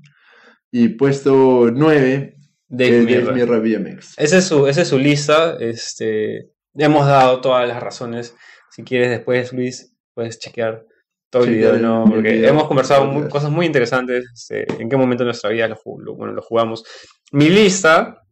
Y 0.73 0.89
puesto 0.91 1.71
9, 1.73 2.35
Dave. 2.71 3.05
Dave 3.05 3.33
Mirra 3.33 3.59
BMX. 3.59 4.15
Esa 4.17 4.39
es 4.39 4.45
su, 4.47 4.67
esa 4.67 4.83
es 4.83 4.89
su 4.89 4.99
lista. 4.99 5.57
Este, 5.61 6.51
hemos 6.75 7.07
dado 7.07 7.41
todas 7.41 7.69
las 7.69 7.83
razones. 7.83 8.35
Si 8.71 8.83
quieres 8.85 9.11
después, 9.11 9.53
Luis, 9.53 9.93
puedes 10.15 10.39
chequear 10.39 10.85
todo 11.29 11.45
el 11.45 11.51
video, 11.51 11.77
¿no? 11.79 12.05
Porque 12.09 12.31
video, 12.33 12.51
hemos 12.51 12.65
conversado 12.69 13.05
mu- 13.07 13.13
podcast. 13.15 13.33
cosas 13.33 13.51
muy 13.51 13.67
interesantes. 13.67 14.25
este, 14.33 14.67
en 14.83 14.89
qué 14.89 14.97
momento 14.97 15.25
de 15.25 15.27
nuestra 15.27 15.51
vida 15.51 15.69
lo, 15.69 15.77
lo- 15.99 16.15
bueno, 16.15 16.33
lo 16.33 16.43
jugamos. 16.43 16.85
Mi 17.33 17.49
lista, 17.51 18.23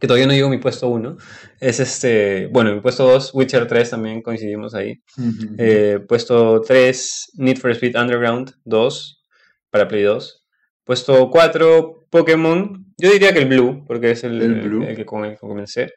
que 0.00 0.06
todavía 0.06 0.26
no 0.26 0.32
digo 0.34 0.48
mi 0.50 0.58
puesto 0.58 0.88
1, 0.88 1.16
es 1.60 1.80
este. 1.80 2.48
Bueno, 2.48 2.74
mi 2.74 2.80
puesto 2.80 3.06
2, 3.06 3.32
Witcher 3.34 3.66
3, 3.66 3.90
también 3.90 4.22
coincidimos 4.22 4.74
ahí. 4.74 5.02
Ujú. 5.18 5.54
Eh, 5.58 5.98
puesto 6.06 6.60
3, 6.60 7.32
Need 7.38 7.56
for 7.58 7.70
Speed 7.70 7.96
Underground 7.98 8.52
2 8.64 9.24
para 9.70 9.88
Play 9.88 10.02
2. 10.02 10.44
Puesto 10.84 11.30
4, 11.30 12.01
Pokémon. 12.12 12.84
Yo 12.98 13.10
diría 13.10 13.32
que 13.32 13.40
el 13.40 13.48
Blue, 13.48 13.84
porque 13.86 14.10
es 14.12 14.22
el, 14.22 14.40
El 14.40 14.60
Blue. 14.68 14.84
el 14.84 14.94
que 14.94 15.04
con 15.06 15.24
el 15.24 15.32
que 15.32 15.38
comencé. 15.38 15.92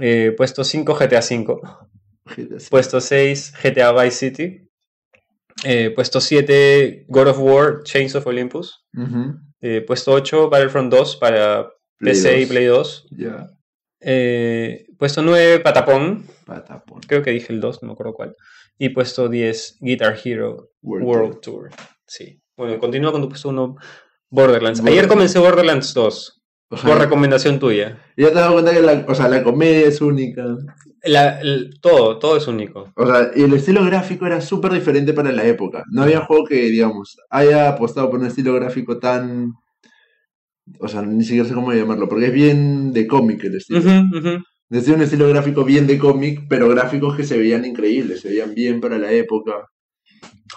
Eh, 0.00 0.34
puesto 0.36 0.64
5, 0.64 0.94
GTA 0.94 1.22
5. 1.22 1.60
GTA 2.26 2.56
V. 2.56 2.58
Puesto 2.70 3.00
6, 3.00 3.54
GTA 3.62 3.92
Vice 3.92 4.16
City. 4.16 4.60
Eh, 5.64 5.90
puesto 5.94 6.20
7, 6.20 7.04
God 7.08 7.28
of 7.28 7.38
War, 7.38 7.82
Chains 7.84 8.14
of 8.16 8.26
Olympus. 8.26 8.84
Eh, 9.60 9.80
puesto 9.86 10.12
8, 10.12 10.50
Battlefront 10.50 10.92
2 10.92 11.16
para 11.16 11.70
Play 11.98 12.12
PC 12.14 12.38
y 12.38 12.40
2. 12.40 12.48
Play 12.50 12.66
2. 12.66 13.06
Ya, 13.12 13.46
Eh, 14.00 14.86
puesto 14.98 15.22
9, 15.22 15.60
Patapón. 15.60 16.26
patapón. 16.44 17.00
Creo 17.06 17.22
que 17.22 17.30
dije 17.30 17.52
el 17.52 17.60
2, 17.60 17.82
no 17.82 17.86
me 17.88 17.92
acuerdo 17.92 18.12
cuál. 18.14 18.34
Y 18.76 18.88
puesto 18.88 19.28
10, 19.28 19.78
Guitar 19.80 20.18
Hero 20.22 20.70
World 20.82 21.06
World, 21.06 21.40
Tour. 21.40 21.68
Tour. 21.70 21.70
Sí. 22.06 22.40
Bueno, 22.56 22.78
continúa 22.78 23.12
con 23.12 23.22
tu 23.22 23.28
puesto 23.28 23.48
1, 23.48 23.76
Borderlands. 24.34 24.80
Ayer 24.84 25.06
comencé 25.08 25.38
Borderlands 25.38 25.94
2, 25.94 26.42
O 26.70 26.76
sea, 26.76 26.90
por 26.90 26.98
recomendación 26.98 27.58
tuya. 27.58 27.98
ya 28.16 28.26
te 28.28 28.34
has 28.34 28.34
dado 28.34 28.54
cuenta 28.54 28.72
que 28.72 28.80
la, 28.82 29.04
o 29.08 29.14
sea, 29.14 29.28
la 29.28 29.42
comedia 29.44 29.86
es 29.88 30.00
única. 30.00 30.44
La- 31.04 31.38
el- 31.40 31.78
todo, 31.80 32.18
todo 32.18 32.36
es 32.36 32.46
único. 32.48 32.90
O 32.96 33.06
sea, 33.06 33.30
y 33.36 33.42
el 33.42 33.52
estilo 33.54 33.84
gráfico 33.84 34.26
era 34.26 34.40
súper 34.40 34.72
diferente 34.72 35.12
para 35.12 35.30
la 35.32 35.44
época. 35.46 35.84
No 35.90 36.02
había 36.02 36.20
juego 36.24 36.44
que, 36.46 36.56
digamos, 36.70 37.16
haya 37.30 37.68
apostado 37.68 38.10
por 38.10 38.18
un 38.20 38.26
estilo 38.26 38.54
gráfico 38.54 38.98
tan... 38.98 39.52
O 40.80 40.88
sea, 40.88 41.02
ni 41.02 41.22
siquiera 41.24 41.46
sé 41.46 41.54
cómo 41.54 41.72
llamarlo, 41.72 42.08
porque 42.08 42.26
es 42.26 42.32
bien 42.32 42.92
de 42.92 43.06
cómic 43.06 43.44
el 43.44 43.56
estilo. 43.56 43.80
Ujú. 43.80 44.42
Desde 44.70 44.94
un 44.94 45.02
estilo 45.02 45.28
gráfico 45.28 45.62
bien 45.62 45.86
de 45.86 45.98
cómic, 45.98 46.40
pero 46.48 46.70
gráficos 46.70 47.14
que 47.16 47.24
se 47.24 47.36
veían 47.36 47.66
increíbles, 47.66 48.22
se 48.22 48.30
veían 48.30 48.54
bien 48.54 48.80
para 48.80 48.96
la 48.98 49.12
época. 49.12 49.52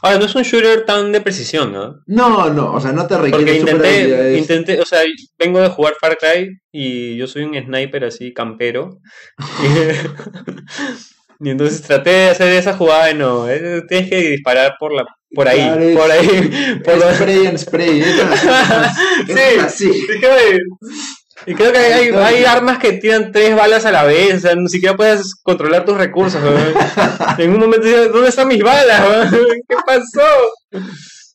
Ahora, 0.02 0.20
no 0.20 0.26
es 0.26 0.36
un 0.36 0.44
shooter 0.44 0.86
tan 0.86 1.12
de 1.12 1.22
precisión, 1.22 1.72
¿no? 1.74 1.96
No, 2.06 2.50
no, 2.54 2.74
o 2.74 2.80
sea, 2.82 2.92
no 2.92 3.08
te 3.08 3.16
Porque 3.16 3.32
requiere 3.36 3.60
super 3.60 3.76
intenté, 3.76 4.38
intenté, 4.38 4.80
o 4.82 4.86
sea, 4.86 5.02
vengo 5.40 5.60
de 5.60 5.70
jugar 5.70 5.96
Far 6.00 6.18
Cry 6.18 6.58
y 6.72 7.16
yo 7.18 7.28
soy 7.28 7.44
un 7.44 7.56
sniper 7.56 8.06
así, 8.06 8.34
campero. 8.34 9.00
Y, 11.40 11.52
entonces 11.52 11.84
traté 11.84 12.10
de 12.10 12.30
hacer 12.32 12.48
esa 12.54 12.74
jugada 12.76 13.12
y 13.12 13.14
no, 13.14 13.48
eh, 13.48 13.84
tienes 13.88 14.10
que 14.10 14.18
disparar 14.32 14.74
por 14.80 14.92
la, 14.92 15.06
por 15.36 15.48
ahí, 15.48 15.60
Claro, 15.60 15.82
es- 15.84 15.96
por 15.98 16.12
ahí, 16.12 16.80
por 16.84 16.98
la- 16.98 17.14
spray 17.16 17.46
and 17.46 17.58
spray. 17.60 18.02
Eso 18.02 19.38
es 19.38 19.60
así. 19.64 19.92
y 21.46 21.54
creo 21.54 21.72
que 21.72 21.78
hay, 21.78 22.10
hay 22.10 22.44
armas 22.46 22.80
que 22.80 22.94
tiran 22.94 23.32
tres 23.32 23.56
balas 23.56 23.86
a 23.86 23.92
la 23.92 24.04
vez, 24.04 24.36
o 24.36 24.40
sea, 24.40 24.56
ni 24.56 24.68
siquiera 24.70 24.96
puedes 24.98 25.36
controlar 25.36 25.86
tus 25.86 25.98
recursos. 25.98 26.42
weón. 26.42 26.74
En 27.38 27.52
un 27.52 27.60
momento 27.60 27.86
dices, 27.86 28.12
¿dónde 28.12 28.30
están 28.30 28.48
mis 28.48 28.64
balas? 28.64 29.32
¿Qué 29.32 29.76
pasó? 29.86 30.84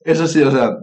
Eso 0.04 0.26
sí, 0.26 0.42
o 0.42 0.50
sea, 0.50 0.76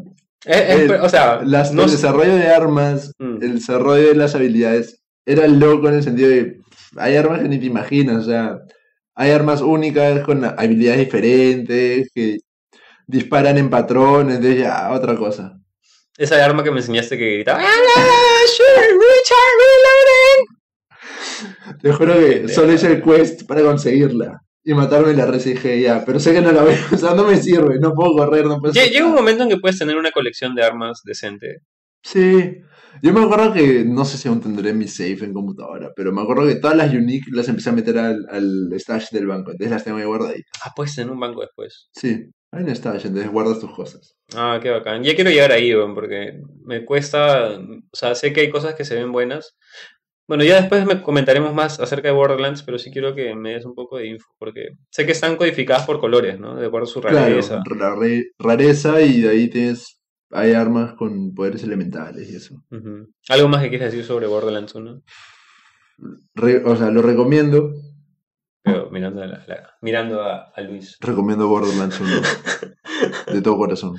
Es- 0.45 0.57
es- 0.69 0.79
El- 0.89 0.91
o 1.01 1.09
sea, 1.09 1.41
las- 1.43 1.73
no 1.73 1.83
el 1.83 1.91
desarrollo 1.91 2.35
de 2.35 2.47
armas, 2.47 3.11
Mm. 3.19 3.43
el 3.43 3.55
desarrollo 3.55 4.07
de 4.07 4.15
las 4.15 4.35
habilidades, 4.35 5.01
era 5.25 5.45
loco 5.47 5.89
en 5.89 5.95
el 5.95 6.03
sentido 6.03 6.29
de, 6.29 6.57
hay 6.95 7.15
armas 7.17 7.41
que 7.41 7.49
ni 7.49 7.59
te 7.59 7.65
imaginas, 7.65 8.17
o 8.17 8.23
sea, 8.23 8.57
hay 9.15 9.31
armas 9.31 9.61
únicas 9.61 10.21
con 10.21 10.45
habilidades 10.45 10.99
diferentes, 11.01 12.09
que 12.15 12.37
disparan 13.05 13.57
en 13.57 13.69
patrones, 13.69 14.37
entonces 14.37 14.61
ya, 14.61 14.89
otra 14.93 15.15
cosa. 15.17 15.58
Esa 16.19 16.43
arma 16.43 16.63
que 16.63 16.71
me 16.71 16.79
enseñaste 16.79 17.17
que 17.17 17.33
gritaba, 17.35 17.59
"Ah, 17.61 18.43
shoot, 18.47 18.89
Richard, 19.03 19.55
reloading". 19.61 20.45
Te 21.81 21.93
juro 21.93 22.13
que 22.15 22.47
solo 22.49 22.73
hice 22.73 22.87
el 22.93 23.01
quest 23.01 23.47
para 23.47 23.61
conseguirla 23.61 24.41
y 24.63 24.73
matarme 24.73 25.13
la 25.13 25.23
RCG 25.23 25.81
ya, 25.81 26.03
pero 26.05 26.19
sé 26.19 26.33
que 26.33 26.41
no 26.41 26.51
la 26.51 26.63
veo, 26.63 26.77
o 26.93 26.97
sea, 26.97 27.13
no 27.13 27.25
me 27.25 27.37
sirve, 27.37 27.79
no 27.79 27.93
puedo 27.93 28.13
correr, 28.13 28.45
no 28.45 28.59
puedo... 28.59 28.73
Llega 28.73 28.99
un 29.05 29.11
nada. 29.11 29.21
momento 29.21 29.43
en 29.43 29.49
que 29.49 29.57
puedes 29.57 29.79
tener 29.79 29.95
una 29.95 30.11
colección 30.11 30.53
de 30.55 30.63
armas 30.63 31.01
decente. 31.05 31.61
Sí, 32.03 32.55
yo 33.01 33.13
me 33.13 33.23
acuerdo 33.23 33.53
que, 33.53 33.83
no 33.85 34.03
sé 34.05 34.17
si 34.17 34.27
aún 34.27 34.41
tendré 34.41 34.73
mi 34.73 34.87
safe 34.87 35.23
en 35.23 35.33
computadora, 35.33 35.91
pero 35.95 36.11
me 36.11 36.21
acuerdo 36.21 36.47
que 36.47 36.55
todas 36.55 36.75
las 36.77 36.93
unique 36.93 37.29
las 37.31 37.47
empecé 37.47 37.69
a 37.69 37.73
meter 37.73 37.97
al, 37.97 38.25
al 38.29 38.69
stash 38.77 39.09
del 39.11 39.27
banco, 39.27 39.51
entonces 39.51 39.71
las 39.71 39.83
tengo 39.83 39.97
ahí 39.97 40.05
guardaditas. 40.05 40.61
Ah, 40.65 40.71
puedes 40.75 40.95
tener 40.95 41.11
un 41.11 41.19
banco 41.19 41.41
después. 41.41 41.89
Sí, 41.93 42.25
Ahí 42.51 42.63
no 42.63 42.71
está, 42.71 42.93
entonces 42.95 43.29
guardas 43.31 43.59
tus 43.59 43.71
cosas. 43.73 44.15
Ah, 44.35 44.59
qué 44.61 44.69
bacán. 44.71 45.03
Ya 45.03 45.13
quiero 45.15 45.29
llegar 45.29 45.51
ahí, 45.51 45.73
weón, 45.75 45.93
porque 45.93 46.41
me 46.65 46.83
cuesta, 46.83 47.59
o 47.59 47.95
sea, 47.95 48.15
sé 48.15 48.33
que 48.33 48.41
hay 48.41 48.49
cosas 48.49 48.73
que 48.75 48.85
se 48.85 48.95
ven 48.95 49.11
buenas. 49.11 49.55
Bueno, 50.27 50.43
ya 50.43 50.59
después 50.59 50.85
me 50.85 51.01
comentaremos 51.01 51.53
más 51.53 51.79
acerca 51.79 52.07
de 52.07 52.13
Borderlands, 52.13 52.63
pero 52.63 52.77
sí 52.79 52.91
quiero 52.91 53.13
que 53.15 53.35
me 53.35 53.53
des 53.53 53.65
un 53.65 53.75
poco 53.75 53.97
de 53.97 54.07
info, 54.07 54.27
porque 54.39 54.69
sé 54.91 55.05
que 55.05 55.11
están 55.11 55.35
codificadas 55.37 55.85
por 55.85 55.99
colores, 55.99 56.39
¿no? 56.39 56.55
De 56.55 56.67
acuerdo 56.67 56.85
a 56.87 56.91
su 56.91 57.01
rareza. 57.01 57.61
Claro, 57.63 57.79
la 57.79 57.95
re- 57.95 58.31
rareza 58.37 59.01
y 59.01 59.21
de 59.21 59.29
ahí 59.29 59.47
tienes, 59.49 59.99
hay 60.31 60.53
armas 60.53 60.93
con 60.93 61.33
poderes 61.33 61.63
elementales 61.63 62.29
y 62.31 62.35
eso. 62.35 62.55
Ujú. 62.71 63.11
¿Algo 63.29 63.47
más 63.47 63.61
que 63.63 63.69
quieras 63.69 63.91
decir 63.91 64.05
sobre 64.05 64.27
Borderlands 64.27 64.73
1? 64.75 65.01
Re- 66.35 66.63
o 66.63 66.75
sea, 66.75 66.89
lo 66.91 67.01
recomiendo, 67.01 67.73
Pero 68.63 68.89
mirando 68.91 69.23
a, 69.23 69.25
la- 69.27 69.45
la- 69.47 69.77
mirando 69.81 70.21
a, 70.21 70.51
a 70.55 70.61
Luis. 70.61 70.97
recomiendo 70.99 71.47
Borderlands 71.47 71.99
1 71.99 72.21
de 73.33 73.41
todo 73.41 73.57
corazón. 73.57 73.95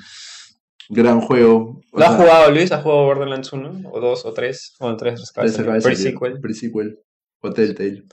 Gran 0.88 1.20
juego. 1.20 1.80
¿Lo 1.92 1.98
sea, 2.00 2.10
jugado, 2.12 2.50
Luis? 2.50 2.70
¿Has 2.72 2.82
jugado 2.82 3.04
Borderlands 3.04 3.52
1? 3.52 3.82
¿O 3.92 4.00
2? 4.00 4.24
¿O 4.26 4.32
3? 4.32 4.76
¿O 4.80 4.90
en 4.90 4.96
3? 4.96 5.14
tres 5.14 5.30
acaba 5.30 5.46
de 5.46 5.52
salir, 5.52 5.82
Pre-sequel. 5.82 6.40
Pre-sequel. 6.40 6.98
O 7.40 7.50
Telltale. 7.52 8.04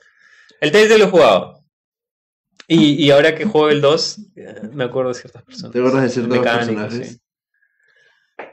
El 0.62 0.72
Telltale 0.72 1.00
lo 1.00 1.06
he 1.06 1.10
jugado. 1.10 1.64
Y, 2.68 3.04
y 3.06 3.12
ahora 3.12 3.34
que 3.34 3.46
juego 3.46 3.70
el 3.70 3.82
2, 3.82 4.18
eh, 4.36 4.56
me 4.74 4.84
acuerdo 4.84 5.10
de 5.10 5.16
ciertas 5.16 5.44
personas. 5.44 5.72
¿Te 5.74 5.80
acuerdas 5.80 6.04
de 6.04 6.10
ciertos 6.10 6.38
personajes? 6.40 7.08
sí. 7.10 7.18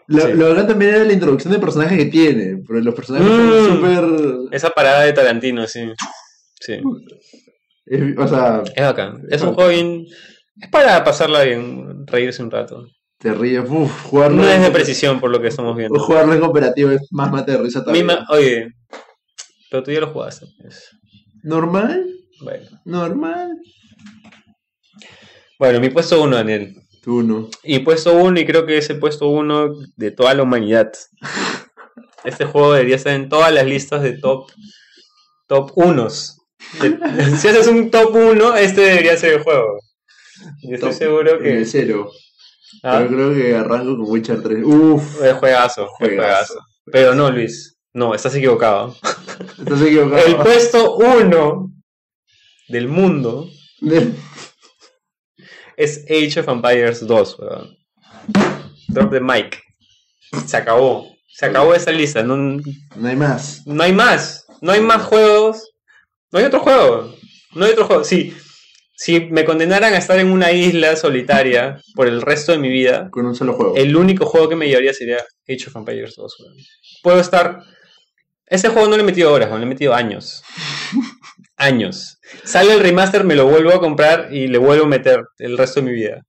Lo, 0.07 0.21
Sí. 0.27 0.33
lo 0.35 0.49
bacán 0.51 0.67
también 0.69 0.95
era 0.95 1.05
la 1.05 1.13
introducción 1.13 1.53
de 1.53 1.59
personajes 1.59 1.97
que 1.99 2.05
tiene, 2.07 2.63
pero 2.67 2.81
los 2.81 2.95
personajes 2.95 3.27
Mm. 3.29 3.51
son 3.51 3.77
súper... 3.77 4.05
Esa 4.55 4.71
parada 4.71 5.03
de 5.03 5.13
Tarantino, 5.15 5.67
sí. 5.67 5.91
Sí. 6.61 6.81
Es- 7.87 8.19
O 8.19 8.29
sea, 8.29 8.63
Es 8.75 8.83
bacán. 8.85 9.23
Es 9.31 9.43
un 9.43 9.55
juego 9.55 9.71
bien. 9.71 10.07
Es 10.61 10.69
para 10.71 11.03
pasarla 11.05 11.43
bien, 11.43 12.07
reírse 12.07 12.43
un 12.43 12.51
rato. 12.51 12.87
te 13.19 13.33
ríes, 13.33 13.65
uff, 13.69 14.03
jugarlo... 14.05 14.43
No 14.43 14.49
es 14.49 14.61
de 14.61 14.71
precisión 14.71 15.19
por 15.19 15.31
lo 15.31 15.41
que 15.41 15.49
estamos 15.49 15.75
viendo. 15.77 15.99
Jugarlo 15.99 16.35
en 16.35 16.41
cooperativo 16.41 16.91
es 16.91 17.01
más 17.11 17.31
mate 17.33 17.53
de 17.53 17.59
risa 17.59 17.83
también. 17.85 18.07
Misma- 18.07 18.27
oye, 18.29 18.69
pero 19.71 19.83
tú 19.83 19.91
ya 19.91 20.01
lo 20.01 20.09
jugaste. 20.13 20.47
pues. 20.61 20.91
¿Normal? 21.43 22.07
Bueno. 22.43 22.67
¿Normal? 22.85 23.59
bueno, 25.59 25.81
mi 25.81 25.89
puesto 25.91 26.23
uno, 26.23 26.37
Daniel. 26.37 26.75
Tú 27.03 27.23
no. 27.23 27.49
Y 27.63 27.81
puesto 27.81 28.15
uno, 28.15 28.39
y 28.41 28.47
creo 28.47 28.67
que 28.67 28.79
es 28.79 28.89
el 28.91 28.99
puesto 28.99 29.29
uno 29.29 29.71
de 29.97 30.11
toda 30.11 30.35
la 30.35 30.43
humanidad. 30.43 30.93
Este 32.25 32.47
juego 32.47 32.73
debería 32.73 32.97
estar 32.97 33.13
en 33.13 33.29
todas 33.29 33.53
las 33.53 33.67
listas 33.67 34.03
de 34.03 34.15
top 34.17 34.51
top 35.47 35.73
unos. 35.75 36.39
De- 36.81 37.37
si 37.37 37.49
haces 37.49 37.67
un 37.67 37.91
top 37.91 38.15
1, 38.15 38.57
este 38.57 38.81
debería 38.83 39.17
ser 39.17 39.35
el 39.35 39.43
juego. 39.43 39.79
Y 40.63 40.75
estoy 40.75 40.91
Top- 40.91 40.99
seguro 40.99 41.39
que. 41.39 41.59
el 41.59 41.67
cero. 41.67 42.11
Ah, 42.83 42.99
Pero 42.99 43.09
creo 43.15 43.35
que 43.35 43.55
arranco 43.57 43.97
con 43.97 44.11
Witcher 44.11 44.43
3. 44.43 44.65
Uff, 44.65 45.23
es 45.23 45.35
juegazo, 45.35 45.87
Juegazo. 45.87 46.17
juegazo. 46.17 46.55
Pero 46.87 47.15
no, 47.15 47.31
Luis. 47.31 47.77
No, 47.95 48.15
estás 48.15 48.35
equivocado. 48.35 48.97
estás 49.59 49.81
equivocado. 49.83 50.27
El 50.27 50.37
puesto 50.37 50.97
1 50.97 51.71
del 52.69 52.89
mundo 52.89 53.49
es 55.77 56.05
Age 56.11 56.41
of 56.41 56.49
Empires 56.49 57.07
2, 57.07 57.39
weón. 57.39 57.77
Drop 58.89 59.11
the 59.13 59.21
mic. 59.21 59.61
Se 60.47 60.57
acabó. 60.57 61.09
Se 61.29 61.47
acabó 61.47 61.75
esa 61.75 61.91
lista. 61.93 62.23
No, 62.23 62.37
No 62.37 63.09
hay 63.09 63.17
más. 63.17 63.63
no 63.67 63.83
hay 63.83 63.93
más. 63.93 64.45
No 64.61 64.73
hay 64.73 64.81
más 64.81 65.03
juegos. 65.03 65.71
No 66.35 66.41
hay 66.41 66.47
otro 66.47 66.59
juego. 66.59 67.15
No 67.55 67.65
hay 67.65 67.71
otro 67.71 67.85
juego. 67.87 68.03
Si, 68.03 68.35
si 68.97 69.21
me 69.21 69.45
condenaran 69.45 69.95
a 69.95 69.99
estar 69.99 70.19
en 70.19 70.33
una 70.33 70.51
isla 70.51 70.97
solitaria 70.97 71.81
por 71.95 72.09
el 72.09 72.21
resto 72.23 72.51
de 72.51 72.59
mi 72.59 72.69
vida, 72.69 73.09
Con 73.13 73.25
un 73.27 73.37
solo 73.37 73.53
juego. 73.55 73.77
el 73.77 73.95
único 73.97 74.27
juego 74.27 74.49
que 74.49 74.57
me 74.57 74.67
llevaría 74.67 74.93
sería 74.93 75.19
Age 75.49 75.69
of 75.69 75.77
Empires 75.77 76.17
2. 76.17 76.41
weón. 76.41 76.57
Puedo 77.05 77.21
estar. 77.21 77.63
Ese 78.47 78.69
juego 78.69 78.89
no 78.89 78.97
le 78.97 79.05
he 79.05 79.07
metido 79.07 79.33
horas, 79.33 79.49
weón, 79.49 79.61
le 79.61 79.67
he 79.67 79.69
metido 79.69 79.95
años. 79.95 80.43
años. 81.57 82.19
Sale 82.43 82.73
el 82.75 82.81
remaster, 82.81 83.23
me 83.23 83.37
lo 83.37 83.47
vuelvo 83.47 83.71
a 83.73 83.79
comprar 83.79 84.35
y 84.35 84.49
le 84.49 84.59
vuelvo 84.59 84.87
a 84.87 84.89
meter 84.89 85.23
el 85.39 85.57
resto 85.57 85.81
de 85.81 85.87
mi 85.87 85.93
vida. 85.93 86.23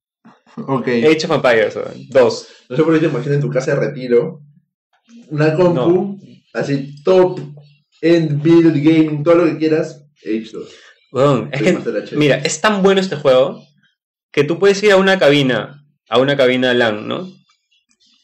Ok. 0.56 0.88
Age 0.88 1.26
of 1.26 1.32
Empires 1.32 1.74
2. 2.10 2.48
No 2.70 2.76
sé 2.78 2.84
por 2.84 2.94
qué 2.94 3.00
te 3.00 3.06
imaginas 3.08 3.36
en 3.38 3.42
tu 3.42 3.50
casa 3.50 3.74
de 3.74 3.80
retiro. 3.88 4.42
Una 5.30 5.56
compu, 5.56 6.20
así 6.54 7.02
top, 7.04 7.40
end, 8.02 8.42
build, 8.42 8.76
gaming, 8.84 9.24
todo 9.24 9.36
lo 9.36 9.46
que 9.46 9.58
quieras. 9.58 10.04
H2. 10.24 10.68
Weón, 11.12 11.50
es 11.54 11.62
que. 11.62 12.16
Mira, 12.16 12.38
es 12.38 12.60
tan 12.62 12.82
bueno 12.84 13.00
este 13.02 13.16
juego 13.16 13.64
que 14.32 14.44
tú 14.44 14.60
puedes 14.60 14.82
ir 14.84 14.92
a 14.92 14.98
una 14.98 15.18
cabina, 15.20 15.86
a 16.10 16.20
una 16.20 16.36
cabina 16.36 16.74
LAN, 16.74 17.08
¿no? 17.08 17.32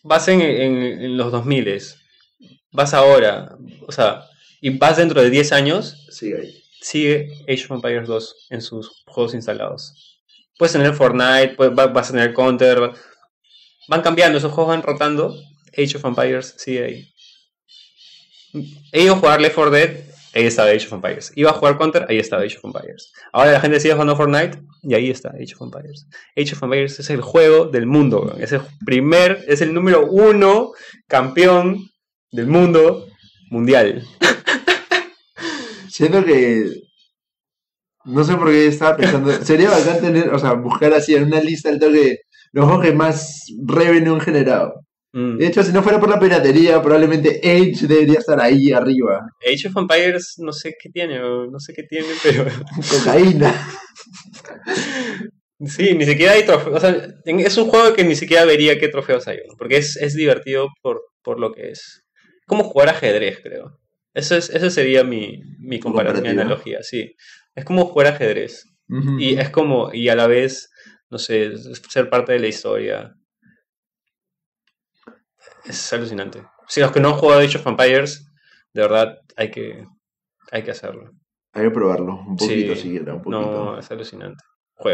Vas 0.04 0.28
en, 0.28 0.42
en- 0.42 1.02
en 1.02 1.18
los 1.18 1.32
2000, 1.32 1.82
vas 2.72 2.94
ahora, 2.94 3.56
o 3.88 3.92
sea, 3.92 4.24
y 4.60 4.72
vas 4.78 4.98
dentro 4.98 5.22
de 5.22 5.30
10 5.30 5.52
años, 5.52 6.08
Sigue 6.10 6.38
ahí. 6.42 6.64
sigue 6.82 7.30
Age 7.48 7.66
of 7.66 7.72
Empires 7.72 8.08
2 8.08 8.48
en 8.50 8.62
sus 8.62 9.04
juegos 9.06 9.34
instalados. 9.36 10.20
Puedes 10.58 10.74
tener 10.74 10.94
Fortnite, 10.94 11.56
puedes- 11.56 11.74
vas 11.76 12.10
a 12.10 12.14
tener 12.14 12.34
Counter, 12.34 12.82
va- 12.82 12.94
van 13.88 14.02
cambiando, 14.02 14.38
esos 14.38 14.52
juegos 14.52 14.74
van 14.76 14.82
rotando, 14.84 15.36
Age 15.78 15.98
of 15.98 16.06
Empires 16.06 16.56
sigue 16.58 16.84
ahí. 16.84 17.14
A 18.54 19.16
jugar 19.16 19.42
Left 19.42 19.56
4 19.56 19.72
Dead, 19.72 19.90
ahí 20.34 20.46
estaba 20.46 20.70
Age 20.70 20.88
of 20.88 20.94
Empires. 20.94 21.32
Iba 21.36 21.52
a 21.52 21.54
jugar 21.54 21.78
Counter, 21.78 22.06
ahí 22.10 22.18
estaba 22.18 22.44
Age 22.44 22.58
of 22.58 22.66
Empires. 22.66 23.12
Ahora 23.32 23.54
la 23.54 23.62
gente 23.62 23.80
sigue 23.80 23.94
jugando 23.94 24.16
Fortnite 24.16 24.60
y 24.84 24.94
ahí 24.94 25.10
está 25.10 25.30
Age 25.30 25.56
of 25.56 25.62
Empires. 25.62 26.08
Age 26.38 26.54
of 26.54 26.64
Empires 26.64 27.00
es 27.00 27.10
el 27.10 27.22
juego 27.22 27.66
del 27.66 27.86
mundo, 27.86 28.36
es 28.40 28.52
el 28.52 28.62
primer, 28.86 29.44
es 29.48 29.62
el 29.62 29.74
número 29.74 30.06
uno 30.06 30.72
campeón 31.08 31.90
del 32.32 32.48
mundo 32.48 33.08
mundial. 33.50 34.04
Siento 35.90 36.24
que. 36.24 36.72
No 38.04 38.24
sé 38.24 38.36
por 38.36 38.50
qué 38.50 38.68
estaba 38.68 38.98
pensando. 38.98 39.32
Sería 39.44 39.70
bacán 39.70 40.02
tener, 40.02 40.34
o 40.34 40.40
sea, 40.40 40.54
buscar 40.54 40.94
así 40.94 41.14
en 41.14 41.26
una 41.26 41.40
lista 41.40 41.70
el 41.70 41.80
toque 41.80 42.22
los 42.54 42.66
juegos 42.66 42.86
que 42.86 42.94
más 42.94 43.46
revenue 43.66 44.16
han 44.16 44.22
generado. 44.22 44.86
Mm. 45.14 45.38
De 45.38 45.48
hecho, 45.48 45.64
si 45.64 45.74
no 45.74 45.84
fuera 45.84 46.00
por 46.00 46.10
la 46.10 46.20
piratería, 46.20 46.82
probablemente 46.82 47.42
Age 47.44 47.86
debería 47.88 48.20
estar 48.20 48.40
ahí 48.40 48.72
arriba. 48.72 49.26
Age 49.46 49.68
of 49.68 49.76
Empires 49.78 50.36
no 50.38 50.54
sé 50.54 50.76
qué 50.82 50.90
tiene, 50.90 51.20
no 51.20 51.60
sé 51.60 51.74
qué 51.74 51.84
tiene, 51.84 52.08
pero 52.24 52.46
Cocaína. 52.90 53.54
sí, 55.66 55.94
ni 55.96 56.06
siquiera 56.06 56.34
hay 56.34 56.44
trofeos. 56.44 56.76
O 56.76 56.80
sea, 56.80 57.08
en- 57.26 57.40
es 57.40 57.58
un 57.58 57.68
juego 57.68 57.94
que 57.94 58.04
ni 58.04 58.16
siquiera 58.16 58.46
vería 58.46 58.80
qué 58.80 58.88
trofeos 58.88 59.28
hay, 59.28 59.38
weón, 59.38 59.58
porque 59.58 59.78
es, 59.78 59.96
es 59.98 60.16
divertido 60.16 60.70
por, 60.82 61.02
por 61.22 61.40
lo 61.40 61.52
que 61.52 61.72
es. 61.72 62.04
Como 62.48 62.64
jugar 62.64 62.90
ajedrez, 62.90 63.40
creo. 63.42 63.80
Eso 64.14 64.36
es, 64.36 64.50
esa 64.50 64.70
sería 64.70 65.04
mi, 65.04 65.42
mi 65.60 65.80
comparación, 65.80 66.24
mi 66.24 66.30
analogía, 66.30 66.84
sí. 66.84 67.16
Es 67.56 67.64
como 67.66 67.86
jugar 67.86 68.08
ajedrez. 68.08 68.66
Y 69.20 69.40
es 69.40 69.50
como, 69.50 69.94
y 69.94 70.10
a 70.10 70.16
la 70.16 70.28
vez, 70.28 70.70
no 71.10 71.18
sé, 71.18 71.54
ser 71.90 72.10
parte 72.10 72.34
de 72.34 72.40
la 72.40 72.48
historia. 72.48 73.14
Es 75.66 75.92
alucinante. 75.94 76.44
Si 76.68 76.80
los 76.82 76.92
que 76.92 77.00
no 77.00 77.10
han 77.10 77.16
jugado 77.16 77.42
Age 77.42 77.58
of 77.58 77.68
Empires, 77.68 78.28
de 78.74 78.82
verdad 78.82 79.18
hay 79.36 79.52
que, 79.52 79.86
hay 80.52 80.64
que 80.64 80.72
hacerlo. 80.72 81.12
Hay 81.54 81.64
que 81.64 81.72
probarlo, 81.72 82.16
un 82.28 82.36
poquito 82.38 82.76
Sí. 82.76 82.82
siquiera, 82.82 83.14
un 83.16 83.22
poquito. 83.22 83.42
No, 83.42 83.80
es 83.80 83.92
alucinante. 83.92 84.44
¿Tú 84.82 84.90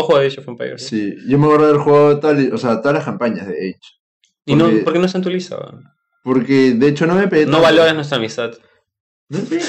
has 0.00 0.06
jugado 0.06 0.26
Age 0.26 0.40
of 0.40 0.48
Empires? 0.48 0.86
Sí, 0.86 1.14
yo 1.28 1.38
me 1.38 1.44
acuerdo 1.46 1.68
del 1.68 1.78
juego, 1.78 2.18
tal, 2.18 2.52
o 2.52 2.58
sea, 2.58 2.80
todas 2.80 2.94
las 2.94 3.04
campañas 3.04 3.46
de 3.46 3.54
Age. 3.54 3.80
¿Y 4.46 4.56
no, 4.56 4.64
porque- 4.64 4.78
por 4.80 4.92
qué 4.94 4.98
no 4.98 5.30
lista? 5.30 5.56
weón? 5.58 5.84
Porque 6.24 6.72
de 6.72 6.88
hecho 6.88 7.06
no 7.06 7.14
me 7.14 7.28
pegué 7.28 7.46
No 7.46 7.60
valoras 7.60 7.94
nuestra 7.94 8.18
amistad. 8.18 8.52
No 9.28 9.38
sé, 9.38 9.60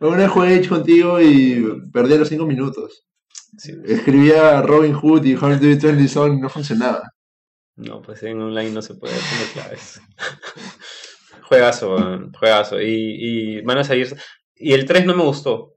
no. 0.00 0.08
Una 0.08 0.16
vez 0.18 0.30
jugué 0.30 0.58
Age 0.58 0.68
contigo 0.68 1.20
y 1.20 1.64
perdí 1.92 2.16
los 2.18 2.28
5 2.28 2.46
minutos. 2.46 3.04
Sí. 3.58 3.72
Escribía 3.86 4.60
Robin 4.62 4.92
Hood 4.94 5.24
y 5.24 5.34
How 5.34 5.58
to 5.58 5.88
Only 5.88 6.08
Song 6.08 6.38
y 6.38 6.40
no 6.40 6.48
funcionaba. 6.48 7.02
No, 7.78 8.02
pues 8.02 8.22
en 8.24 8.40
online 8.40 8.70
no 8.70 8.82
se 8.82 8.94
puede 8.94 9.14
poner 9.14 9.46
claves. 9.54 10.00
juegazo, 11.42 11.96
juegazo. 12.38 12.80
Y, 12.80 12.86
y 13.56 13.60
van 13.62 13.78
a 13.78 13.84
salir. 13.84 14.14
Y 14.54 14.72
el 14.72 14.84
3 14.84 15.06
no 15.06 15.14
me 15.14 15.22
gustó. 15.22 15.76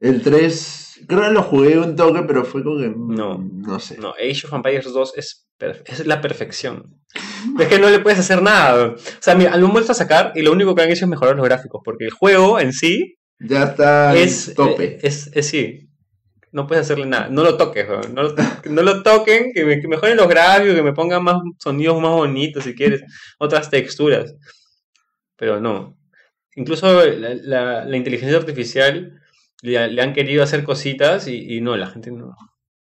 El 0.00 0.22
3, 0.22 1.00
creo 1.08 1.22
que 1.22 1.30
lo 1.30 1.42
jugué 1.42 1.78
un 1.78 1.96
toque, 1.96 2.22
pero 2.26 2.44
fue 2.44 2.62
como 2.62 2.78
que. 2.80 2.88
mm, 2.88 3.14
No. 3.14 3.38
No 3.52 3.78
sé. 3.80 3.98
No, 3.98 4.10
Age 4.10 4.46
of 4.46 4.52
Empires 4.52 4.92
2 4.92 5.12
es, 5.16 5.48
es 5.86 6.06
la 6.06 6.20
perfección. 6.20 7.00
Es 7.58 7.68
que 7.68 7.78
no 7.78 7.90
le 7.90 7.98
puedes 8.00 8.18
hacer 8.18 8.40
nada. 8.42 8.88
O 8.94 8.96
sea, 9.20 9.34
mira, 9.34 9.56
lo 9.56 9.66
han 9.66 9.72
vuelto 9.72 9.92
a 9.92 9.96
sacar 9.96 10.32
y 10.34 10.42
lo 10.42 10.52
único 10.52 10.74
que 10.74 10.82
han 10.82 10.90
hecho 10.90 11.04
es 11.04 11.10
mejorar 11.10 11.36
los 11.36 11.44
gráficos, 11.44 11.82
porque 11.84 12.04
el 12.04 12.10
juego 12.12 12.58
en 12.58 12.72
sí 12.72 13.16
Ya 13.38 13.64
está 13.64 14.16
es, 14.16 14.54
tope. 14.54 14.98
es, 15.06 15.30
es 15.34 15.46
sí. 15.46 15.88
No 16.52 16.66
puedes 16.66 16.84
hacerle 16.84 17.06
nada. 17.06 17.28
No 17.28 17.42
lo 17.42 17.56
toques, 17.56 17.88
weón. 17.88 18.14
no, 18.14 18.22
lo, 18.24 18.34
no 18.70 18.82
lo 18.82 19.02
toquen, 19.02 19.52
que, 19.54 19.64
me- 19.64 19.80
que 19.80 19.88
mejoren 19.88 20.16
los 20.18 20.28
gráficos, 20.28 20.74
que 20.74 20.82
me 20.82 20.92
pongan 20.92 21.24
más 21.24 21.36
sonidos 21.58 22.00
más 22.00 22.12
bonitos 22.12 22.64
si 22.64 22.74
quieres, 22.74 23.02
otras 23.38 23.70
texturas. 23.70 24.34
Pero 25.36 25.60
no. 25.60 25.96
Incluso 26.54 27.04
la, 27.06 27.34
la- 27.34 27.84
la 27.86 27.96
inteligencia 27.96 28.36
artificial 28.38 29.18
le, 29.62 29.88
le 29.88 30.02
han 30.02 30.12
querido 30.12 30.42
hacer 30.42 30.62
cositas 30.64 31.26
y, 31.26 31.56
y 31.56 31.60
no, 31.62 31.76
la 31.76 31.86
gente 31.86 32.10
no, 32.10 32.36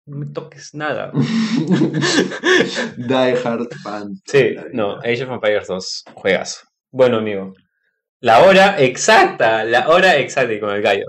no 0.06 0.16
me 0.16 0.26
toques 0.26 0.74
nada. 0.74 1.12
Die 2.96 3.34
Hard 3.44 3.68
fan. 3.82 4.14
Sí, 4.26 4.56
no, 4.72 4.98
Age 5.00 5.24
of 5.24 5.30
Empires 5.30 5.66
2, 5.68 6.04
juegas. 6.14 6.64
Bueno, 6.90 7.18
amigo. 7.18 7.52
La 8.20 8.40
hora 8.42 8.74
exacta, 8.80 9.62
la 9.64 9.88
hora 9.88 10.16
exacta 10.16 10.52
y 10.52 10.58
con 10.58 10.70
el 10.74 10.82
gallo. 10.82 11.04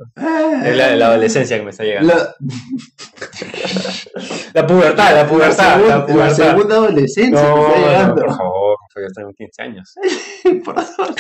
Es 0.64 0.78
la 0.78 0.96
la 0.96 1.08
adolescencia 1.08 1.58
que 1.58 1.64
me 1.64 1.72
está 1.72 1.84
llegando. 1.84 2.14
La, 2.14 2.36
La 4.54 4.68
pubertad, 4.68 5.16
la 5.16 5.28
pubertad, 5.28 5.76
segun- 5.78 5.88
la 5.88 5.98
la 5.98 6.06
pubertad. 6.06 6.36
segunda 6.36 6.76
adolescencia 6.76 7.42
No, 7.42 7.56
que 7.56 7.62
está 7.62 7.80
no, 7.80 7.88
llegando. 7.88 8.16
por 8.26 8.38
favor, 8.38 8.78
yo 8.96 9.08
tengo 9.16 9.34
15 9.34 9.62
años. 9.62 9.94
Por 10.66 10.82
favor. 10.84 11.16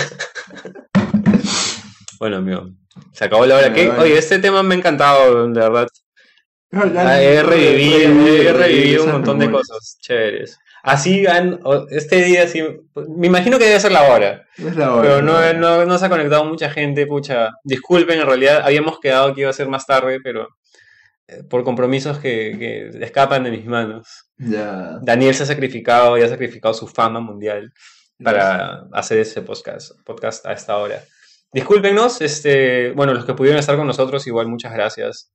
Bueno, 2.19 2.37
amigo, 2.37 2.69
se 3.13 3.25
acabó 3.25 3.45
la 3.45 3.55
hora. 3.57 3.73
¿Qué? 3.73 3.87
Bueno, 3.87 4.03
Oye, 4.03 4.17
este 4.17 4.39
tema 4.39 4.61
me 4.63 4.75
ha 4.75 4.77
encantado, 4.77 5.47
de 5.47 5.59
verdad. 5.59 5.87
Ah, 6.73 7.21
He 7.21 7.41
revivido, 7.41 8.27
he 8.27 8.53
revivido 8.53 9.05
un 9.05 9.11
montón 9.13 9.39
de 9.39 9.49
cosas 9.49 9.97
chéveres. 10.01 10.57
Así, 10.83 11.27
han- 11.27 11.59
este 11.89 12.23
día 12.23 12.47
sí, 12.47 12.63
me 13.17 13.27
imagino 13.27 13.57
que 13.59 13.65
debe 13.65 13.79
ser 13.79 13.91
la 13.91 14.03
hora, 14.11 14.45
Es 14.57 14.75
la 14.75 14.93
hora, 14.93 15.01
pero 15.01 15.21
no, 15.21 15.53
no, 15.53 15.85
no 15.85 15.97
se 15.97 16.05
ha 16.05 16.09
conectado 16.09 16.45
mucha 16.45 16.69
gente, 16.69 17.05
pucha. 17.05 17.49
Disculpen, 17.63 18.19
en 18.19 18.25
realidad 18.27 18.61
habíamos 18.63 18.99
quedado 18.99 19.33
que 19.33 19.41
iba 19.41 19.49
a 19.49 19.53
ser 19.53 19.67
más 19.67 19.85
tarde, 19.85 20.19
pero 20.23 20.47
eh, 21.27 21.43
por 21.49 21.63
compromisos 21.63 22.19
que, 22.19 22.55
que 22.57 23.03
escapan 23.03 23.43
de 23.43 23.51
mis 23.51 23.65
manos. 23.65 24.07
Ya. 24.37 24.97
Daniel 25.01 25.35
se 25.35 25.43
ha 25.43 25.45
sacrificado 25.45 26.17
y 26.17 26.21
ha 26.23 26.29
sacrificado 26.29 26.73
su 26.73 26.87
fama 26.87 27.19
mundial 27.19 27.71
para 28.23 28.83
hacer 28.93 29.19
ese 29.19 29.41
podcast, 29.41 29.91
podcast 30.05 30.45
a 30.45 30.53
esta 30.53 30.77
hora. 30.77 31.01
Discúlpenos, 31.53 32.21
este, 32.21 32.91
bueno, 32.91 33.13
los 33.13 33.25
que 33.25 33.33
pudieron 33.33 33.59
estar 33.59 33.75
con 33.77 33.87
nosotros, 33.87 34.25
igual 34.27 34.47
muchas 34.47 34.73
gracias 34.73 35.31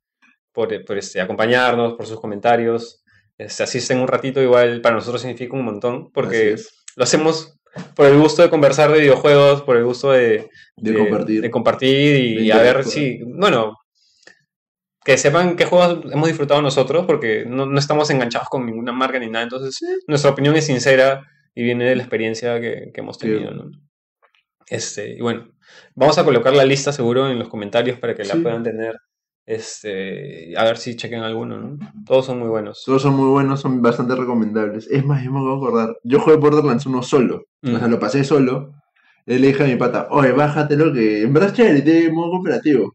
por, 0.52 0.84
por, 0.84 0.98
este, 0.98 1.20
acompañarnos, 1.20 1.94
por 1.94 2.06
sus 2.06 2.20
comentarios. 2.20 3.03
Este, 3.38 3.62
asisten 3.62 3.98
un 3.98 4.08
ratito, 4.08 4.40
igual 4.42 4.80
para 4.80 4.94
nosotros 4.94 5.20
significa 5.22 5.54
un 5.56 5.64
montón, 5.64 6.10
porque 6.12 6.56
lo 6.96 7.04
hacemos 7.04 7.58
por 7.96 8.06
el 8.06 8.16
gusto 8.18 8.42
de 8.42 8.50
conversar 8.50 8.92
de 8.92 9.00
videojuegos, 9.00 9.62
por 9.62 9.76
el 9.76 9.84
gusto 9.84 10.12
de, 10.12 10.48
De 10.76 10.94
compartir. 10.94 11.42
de 11.42 11.50
compartir 11.50 12.16
y 12.40 12.50
a 12.52 12.58
ver 12.58 12.84
si, 12.84 13.20
bueno, 13.24 13.76
que 15.04 15.18
sepan 15.18 15.56
qué 15.56 15.64
juegos 15.64 16.04
hemos 16.12 16.28
disfrutado 16.28 16.62
nosotros, 16.62 17.04
porque 17.06 17.44
no, 17.46 17.66
no 17.66 17.78
estamos 17.78 18.08
enganchados 18.10 18.48
con 18.48 18.64
ninguna 18.64 18.92
marca 18.92 19.18
ni 19.18 19.28
nada, 19.28 19.42
entonces 19.44 19.78
nuestra 20.06 20.30
opinión 20.30 20.54
es 20.56 20.66
sincera 20.66 21.26
y 21.54 21.62
viene 21.64 21.84
de 21.84 21.96
la 21.96 22.02
experiencia 22.02 22.60
que, 22.60 22.90
que 22.94 23.00
hemos 23.00 23.16
Sí. 23.18 23.26
tenido. 23.26 23.50
¿no? 23.52 23.70
Este, 24.68 25.10
y 25.16 25.20
bueno, 25.20 25.50
vamos 25.94 26.16
a 26.18 26.24
colocar 26.24 26.54
la 26.54 26.64
lista 26.64 26.92
seguro 26.92 27.28
en 27.28 27.38
los 27.38 27.48
comentarios 27.48 27.98
para 27.98 28.14
que 28.14 28.24
la 28.24 28.36
puedan 28.36 28.62
tener. 28.62 28.94
Este, 29.46 30.56
a 30.56 30.64
ver 30.64 30.78
si 30.78 30.96
chequen 30.96 31.20
alguno, 31.20 31.58
¿no? 31.58 31.78
Todos 32.06 32.26
son 32.26 32.38
muy 32.38 32.48
buenos. 32.48 32.82
Todos 32.84 33.02
son 33.02 33.14
muy 33.14 33.28
buenos, 33.28 33.60
son 33.60 33.82
bastante 33.82 34.14
recomendables. 34.14 34.88
Es 34.90 35.04
más, 35.04 35.22
yo 35.24 35.30
me 35.32 35.40
de 35.40 35.54
acordar. 35.54 35.96
Yo 36.02 36.18
jugué 36.20 36.36
Borderlands 36.36 36.86
1 36.86 37.02
solo. 37.02 37.46
O 37.62 37.68
sea, 37.78 37.86
Mm. 37.86 37.90
lo 37.90 37.98
pasé 38.00 38.24
solo. 38.24 38.72
Y 39.26 39.38
le 39.38 39.46
dije 39.48 39.62
a 39.64 39.66
mi 39.66 39.76
pata, 39.76 40.08
oye, 40.10 40.32
bájatelo 40.32 40.92
que 40.92 41.22
en 41.22 41.32
verdad 41.32 41.48
es 41.50 41.56
chévere, 41.56 41.80
tiene 41.80 42.10
modo 42.12 42.32
cooperativo. 42.32 42.94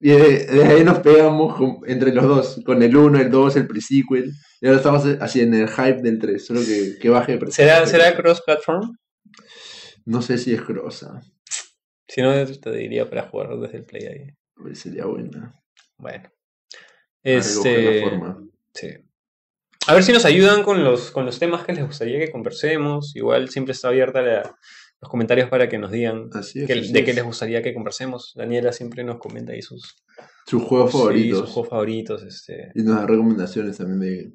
Y 0.00 0.08
de, 0.10 0.46
de 0.46 0.64
ahí 0.64 0.82
nos 0.84 1.00
pegamos 1.00 1.54
con- 1.54 1.78
entre 1.86 2.14
los 2.14 2.24
dos, 2.24 2.60
con 2.64 2.82
el 2.82 2.96
1, 2.96 3.18
el 3.20 3.30
2, 3.30 3.56
el 3.56 3.66
pre-sequel. 3.66 4.32
Y 4.62 4.66
ahora 4.66 4.78
estamos 4.78 5.04
así 5.20 5.40
en 5.42 5.52
el 5.52 5.68
hype 5.68 6.00
del 6.02 6.18
3, 6.18 6.46
solo 6.46 6.60
que, 6.60 6.96
que 6.98 7.08
baje 7.10 7.32
de 7.32 7.38
precio. 7.38 7.62
¿Será, 7.64 7.86
¿Será 7.86 8.16
cross-platform? 8.16 8.96
No 10.06 10.22
sé 10.22 10.38
si 10.38 10.54
es 10.54 10.66
grosa. 10.66 11.20
Si 12.08 12.22
no, 12.22 12.32
te 12.46 12.70
diría 12.72 13.10
para 13.10 13.28
jugar 13.28 13.58
desde 13.58 13.76
el 13.78 13.84
Play 13.84 14.06
ahí. 14.06 14.30
Pues 14.54 14.78
sería 14.78 15.04
buena. 15.04 15.54
Bueno. 15.98 16.28
Este, 17.22 18.02
forma. 18.02 18.38
sí. 18.74 18.88
A 19.88 19.94
ver 19.94 20.02
si 20.02 20.12
nos 20.12 20.24
ayudan 20.24 20.64
con 20.64 20.82
los, 20.82 21.12
con 21.12 21.24
los 21.24 21.38
temas 21.38 21.64
que 21.64 21.72
les 21.72 21.86
gustaría 21.86 22.18
que 22.18 22.30
conversemos. 22.32 23.14
Igual 23.14 23.48
siempre 23.50 23.72
está 23.72 23.88
abierta 23.88 24.20
la- 24.20 24.56
los 25.00 25.10
comentarios 25.10 25.48
para 25.48 25.68
que 25.68 25.78
nos 25.78 25.90
digan 25.92 26.28
Así 26.32 26.60
es, 26.62 26.66
que- 26.66 26.72
así 26.72 26.92
de 26.92 27.04
qué 27.04 27.10
es. 27.10 27.16
les 27.16 27.24
gustaría 27.24 27.62
que 27.62 27.72
conversemos. 27.74 28.32
Daniela 28.34 28.72
siempre 28.72 29.04
nos 29.04 29.18
comenta 29.18 29.52
ahí 29.52 29.62
sus, 29.62 29.94
Sus 30.46 30.62
juegos 30.62 30.90
sí, 30.90 30.98
favoritos. 30.98 31.40
sus 31.40 31.50
juegos 31.50 31.70
favoritos. 31.70 32.22
Este. 32.24 32.72
Y 32.74 32.82
nos 32.82 32.96
da 32.96 33.06
recomendaciones 33.06 33.76
también 33.78 34.00
de 34.00 34.32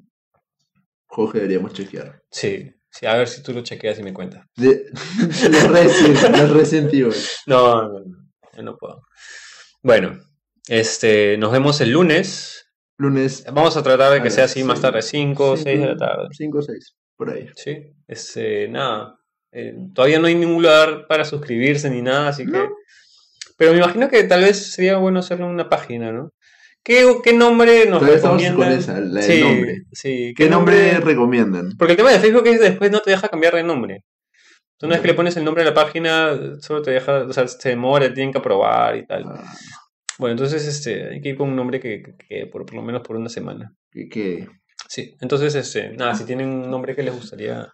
juegos 1.06 1.32
que 1.34 1.40
deberíamos 1.40 1.74
chequear. 1.74 2.22
Sí, 2.30 2.72
sí, 2.90 3.04
a 3.06 3.16
ver 3.16 3.28
si 3.28 3.42
tú 3.42 3.52
lo 3.52 3.62
chequeas 3.62 3.98
y 3.98 4.02
me 4.02 4.14
cuentas. 4.14 4.46
De, 4.56 4.86
los 6.54 6.72
Evil. 6.72 7.12
No, 7.46 7.82
no, 7.88 8.00
no, 8.00 8.30
yo 8.56 8.62
no 8.62 8.76
puedo. 8.78 9.02
Bueno, 9.82 10.18
este, 10.68 11.36
nos 11.38 11.52
vemos 11.52 11.80
el 11.80 11.90
lunes. 11.90 12.66
Lunes. 12.98 13.44
Vamos 13.52 13.76
a 13.76 13.82
tratar 13.82 14.12
de 14.12 14.22
que 14.22 14.30
sea 14.30 14.44
así 14.44 14.62
más 14.62 14.78
seis. 14.78 14.82
tarde, 14.82 15.02
5 15.02 15.50
o 15.50 15.56
6 15.56 15.80
de 15.80 15.86
la 15.86 15.96
tarde. 15.96 16.28
5 16.30 16.58
o 16.58 16.62
6, 16.62 16.96
por 17.16 17.30
ahí. 17.30 17.48
Sí, 17.56 17.92
este, 18.06 18.68
nada. 18.68 19.18
eh, 19.50 19.74
todavía 19.94 20.18
no 20.18 20.26
hay 20.28 20.34
ningún 20.34 20.62
lugar 20.62 21.06
para 21.08 21.24
suscribirse 21.24 21.90
ni 21.90 22.02
nada, 22.02 22.28
así 22.28 22.44
que. 22.44 22.52
No. 22.52 22.68
Pero 23.56 23.72
me 23.72 23.78
imagino 23.78 24.08
que 24.08 24.24
tal 24.24 24.42
vez 24.42 24.72
sería 24.72 24.96
bueno 24.98 25.20
hacerlo 25.20 25.46
en 25.46 25.52
una 25.52 25.68
página, 25.68 26.12
¿no? 26.12 26.32
¿Qué, 26.84 27.06
qué 27.22 27.32
nombre 27.32 27.86
nos 27.86 28.00
Todavía 28.00 28.16
recomiendan? 28.22 28.56
con 28.56 28.72
esa, 28.78 29.00
la 29.00 29.22
sí, 29.22 29.40
nombre. 29.40 29.82
sí. 29.92 30.34
¿Qué 30.36 30.48
nombre 30.48 30.98
recomiendan? 31.00 31.76
Porque 31.78 31.92
el 31.92 31.96
tema 31.96 32.10
de 32.10 32.18
Facebook 32.18 32.46
es 32.46 32.58
que 32.58 32.64
después 32.70 32.90
no 32.90 33.00
te 33.00 33.10
deja 33.12 33.28
cambiar 33.28 33.54
de 33.54 33.62
nombre. 33.62 34.04
Tú 34.78 34.86
una 34.86 34.96
vez 34.96 35.02
que 35.02 35.08
le 35.08 35.14
pones 35.14 35.36
el 35.36 35.44
nombre 35.44 35.62
a 35.62 35.66
la 35.66 35.74
página, 35.74 36.36
solo 36.60 36.82
te 36.82 36.90
deja, 36.90 37.18
o 37.24 37.32
sea, 37.32 37.46
se 37.46 37.68
demora, 37.68 38.12
tienen 38.12 38.32
que 38.32 38.38
aprobar 38.38 38.96
y 38.96 39.06
tal. 39.06 39.26
Ah, 39.28 39.54
Bueno, 40.18 40.32
entonces 40.32 40.66
este, 40.66 41.08
hay 41.08 41.20
que 41.20 41.30
ir 41.30 41.36
con 41.36 41.48
un 41.48 41.56
nombre 41.56 41.80
que, 41.80 42.02
que, 42.02 42.16
que 42.16 42.46
por, 42.46 42.64
por 42.66 42.74
lo 42.74 42.82
menos 42.82 43.02
por 43.02 43.16
una 43.16 43.28
semana. 43.28 43.74
que, 43.92 44.46
Sí, 44.88 45.14
entonces, 45.20 45.54
este, 45.54 45.90
nada, 45.96 46.14
si 46.14 46.24
tienen 46.24 46.48
un 46.48 46.70
nombre 46.70 46.94
que 46.94 47.02
les 47.02 47.14
gustaría 47.14 47.70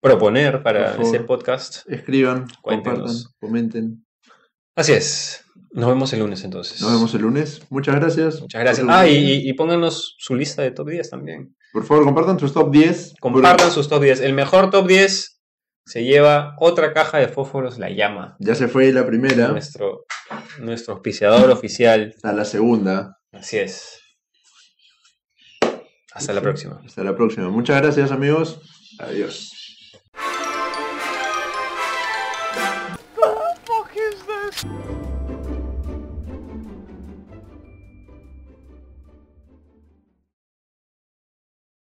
proponer 0.00 0.62
para 0.62 0.90
favor. 0.92 1.06
ese 1.06 1.20
podcast. 1.20 1.88
escriban, 1.88 2.46
Cuéntenos. 2.60 2.98
compartan, 3.38 3.38
comenten. 3.40 4.06
Así 4.76 4.92
es. 4.92 5.44
Nos 5.72 5.88
vemos 5.88 6.12
el 6.12 6.20
lunes 6.20 6.44
entonces. 6.44 6.80
Nos 6.80 6.92
vemos 6.92 7.14
el 7.14 7.22
lunes. 7.22 7.62
Muchas 7.70 7.94
gracias. 7.96 8.40
Muchas 8.40 8.60
gracias. 8.60 8.86
Ah, 8.90 9.06
y- 9.08 9.48
y 9.48 9.52
pónganos 9.54 10.14
su 10.18 10.34
lista 10.34 10.62
de 10.62 10.70
top 10.70 10.88
10 10.90 11.10
también. 11.10 11.56
Por 11.72 11.84
favor, 11.84 12.04
compartan 12.04 12.38
sus 12.38 12.52
top 12.52 12.70
10. 12.70 13.14
Compartan 13.20 13.70
sus 13.70 13.88
top 13.88 14.02
10. 14.02 14.20
El 14.20 14.34
mejor 14.34 14.70
top 14.70 14.86
10 14.86 15.40
se 15.86 16.04
lleva 16.04 16.56
otra 16.58 16.92
caja 16.92 17.18
de 17.18 17.28
fósforos 17.28 17.78
La 17.78 17.90
Llama. 17.90 18.36
Ya 18.38 18.54
se 18.54 18.68
fue 18.68 18.92
la 18.92 19.06
primera. 19.06 19.48
Nuestro, 19.48 20.06
nuestro 20.60 20.94
auspiciador 20.94 21.50
oficial. 21.50 22.14
A 22.22 22.32
la 22.32 22.44
segunda. 22.44 23.18
Así 23.32 23.58
es. 23.58 24.00
Hasta 26.12 26.32
la 26.32 26.40
próxima. 26.40 26.80
Hasta 26.84 27.02
la 27.02 27.16
próxima. 27.16 27.48
Muchas 27.50 27.82
gracias, 27.82 28.12
amigos. 28.12 28.60
Adiós. 28.98 29.53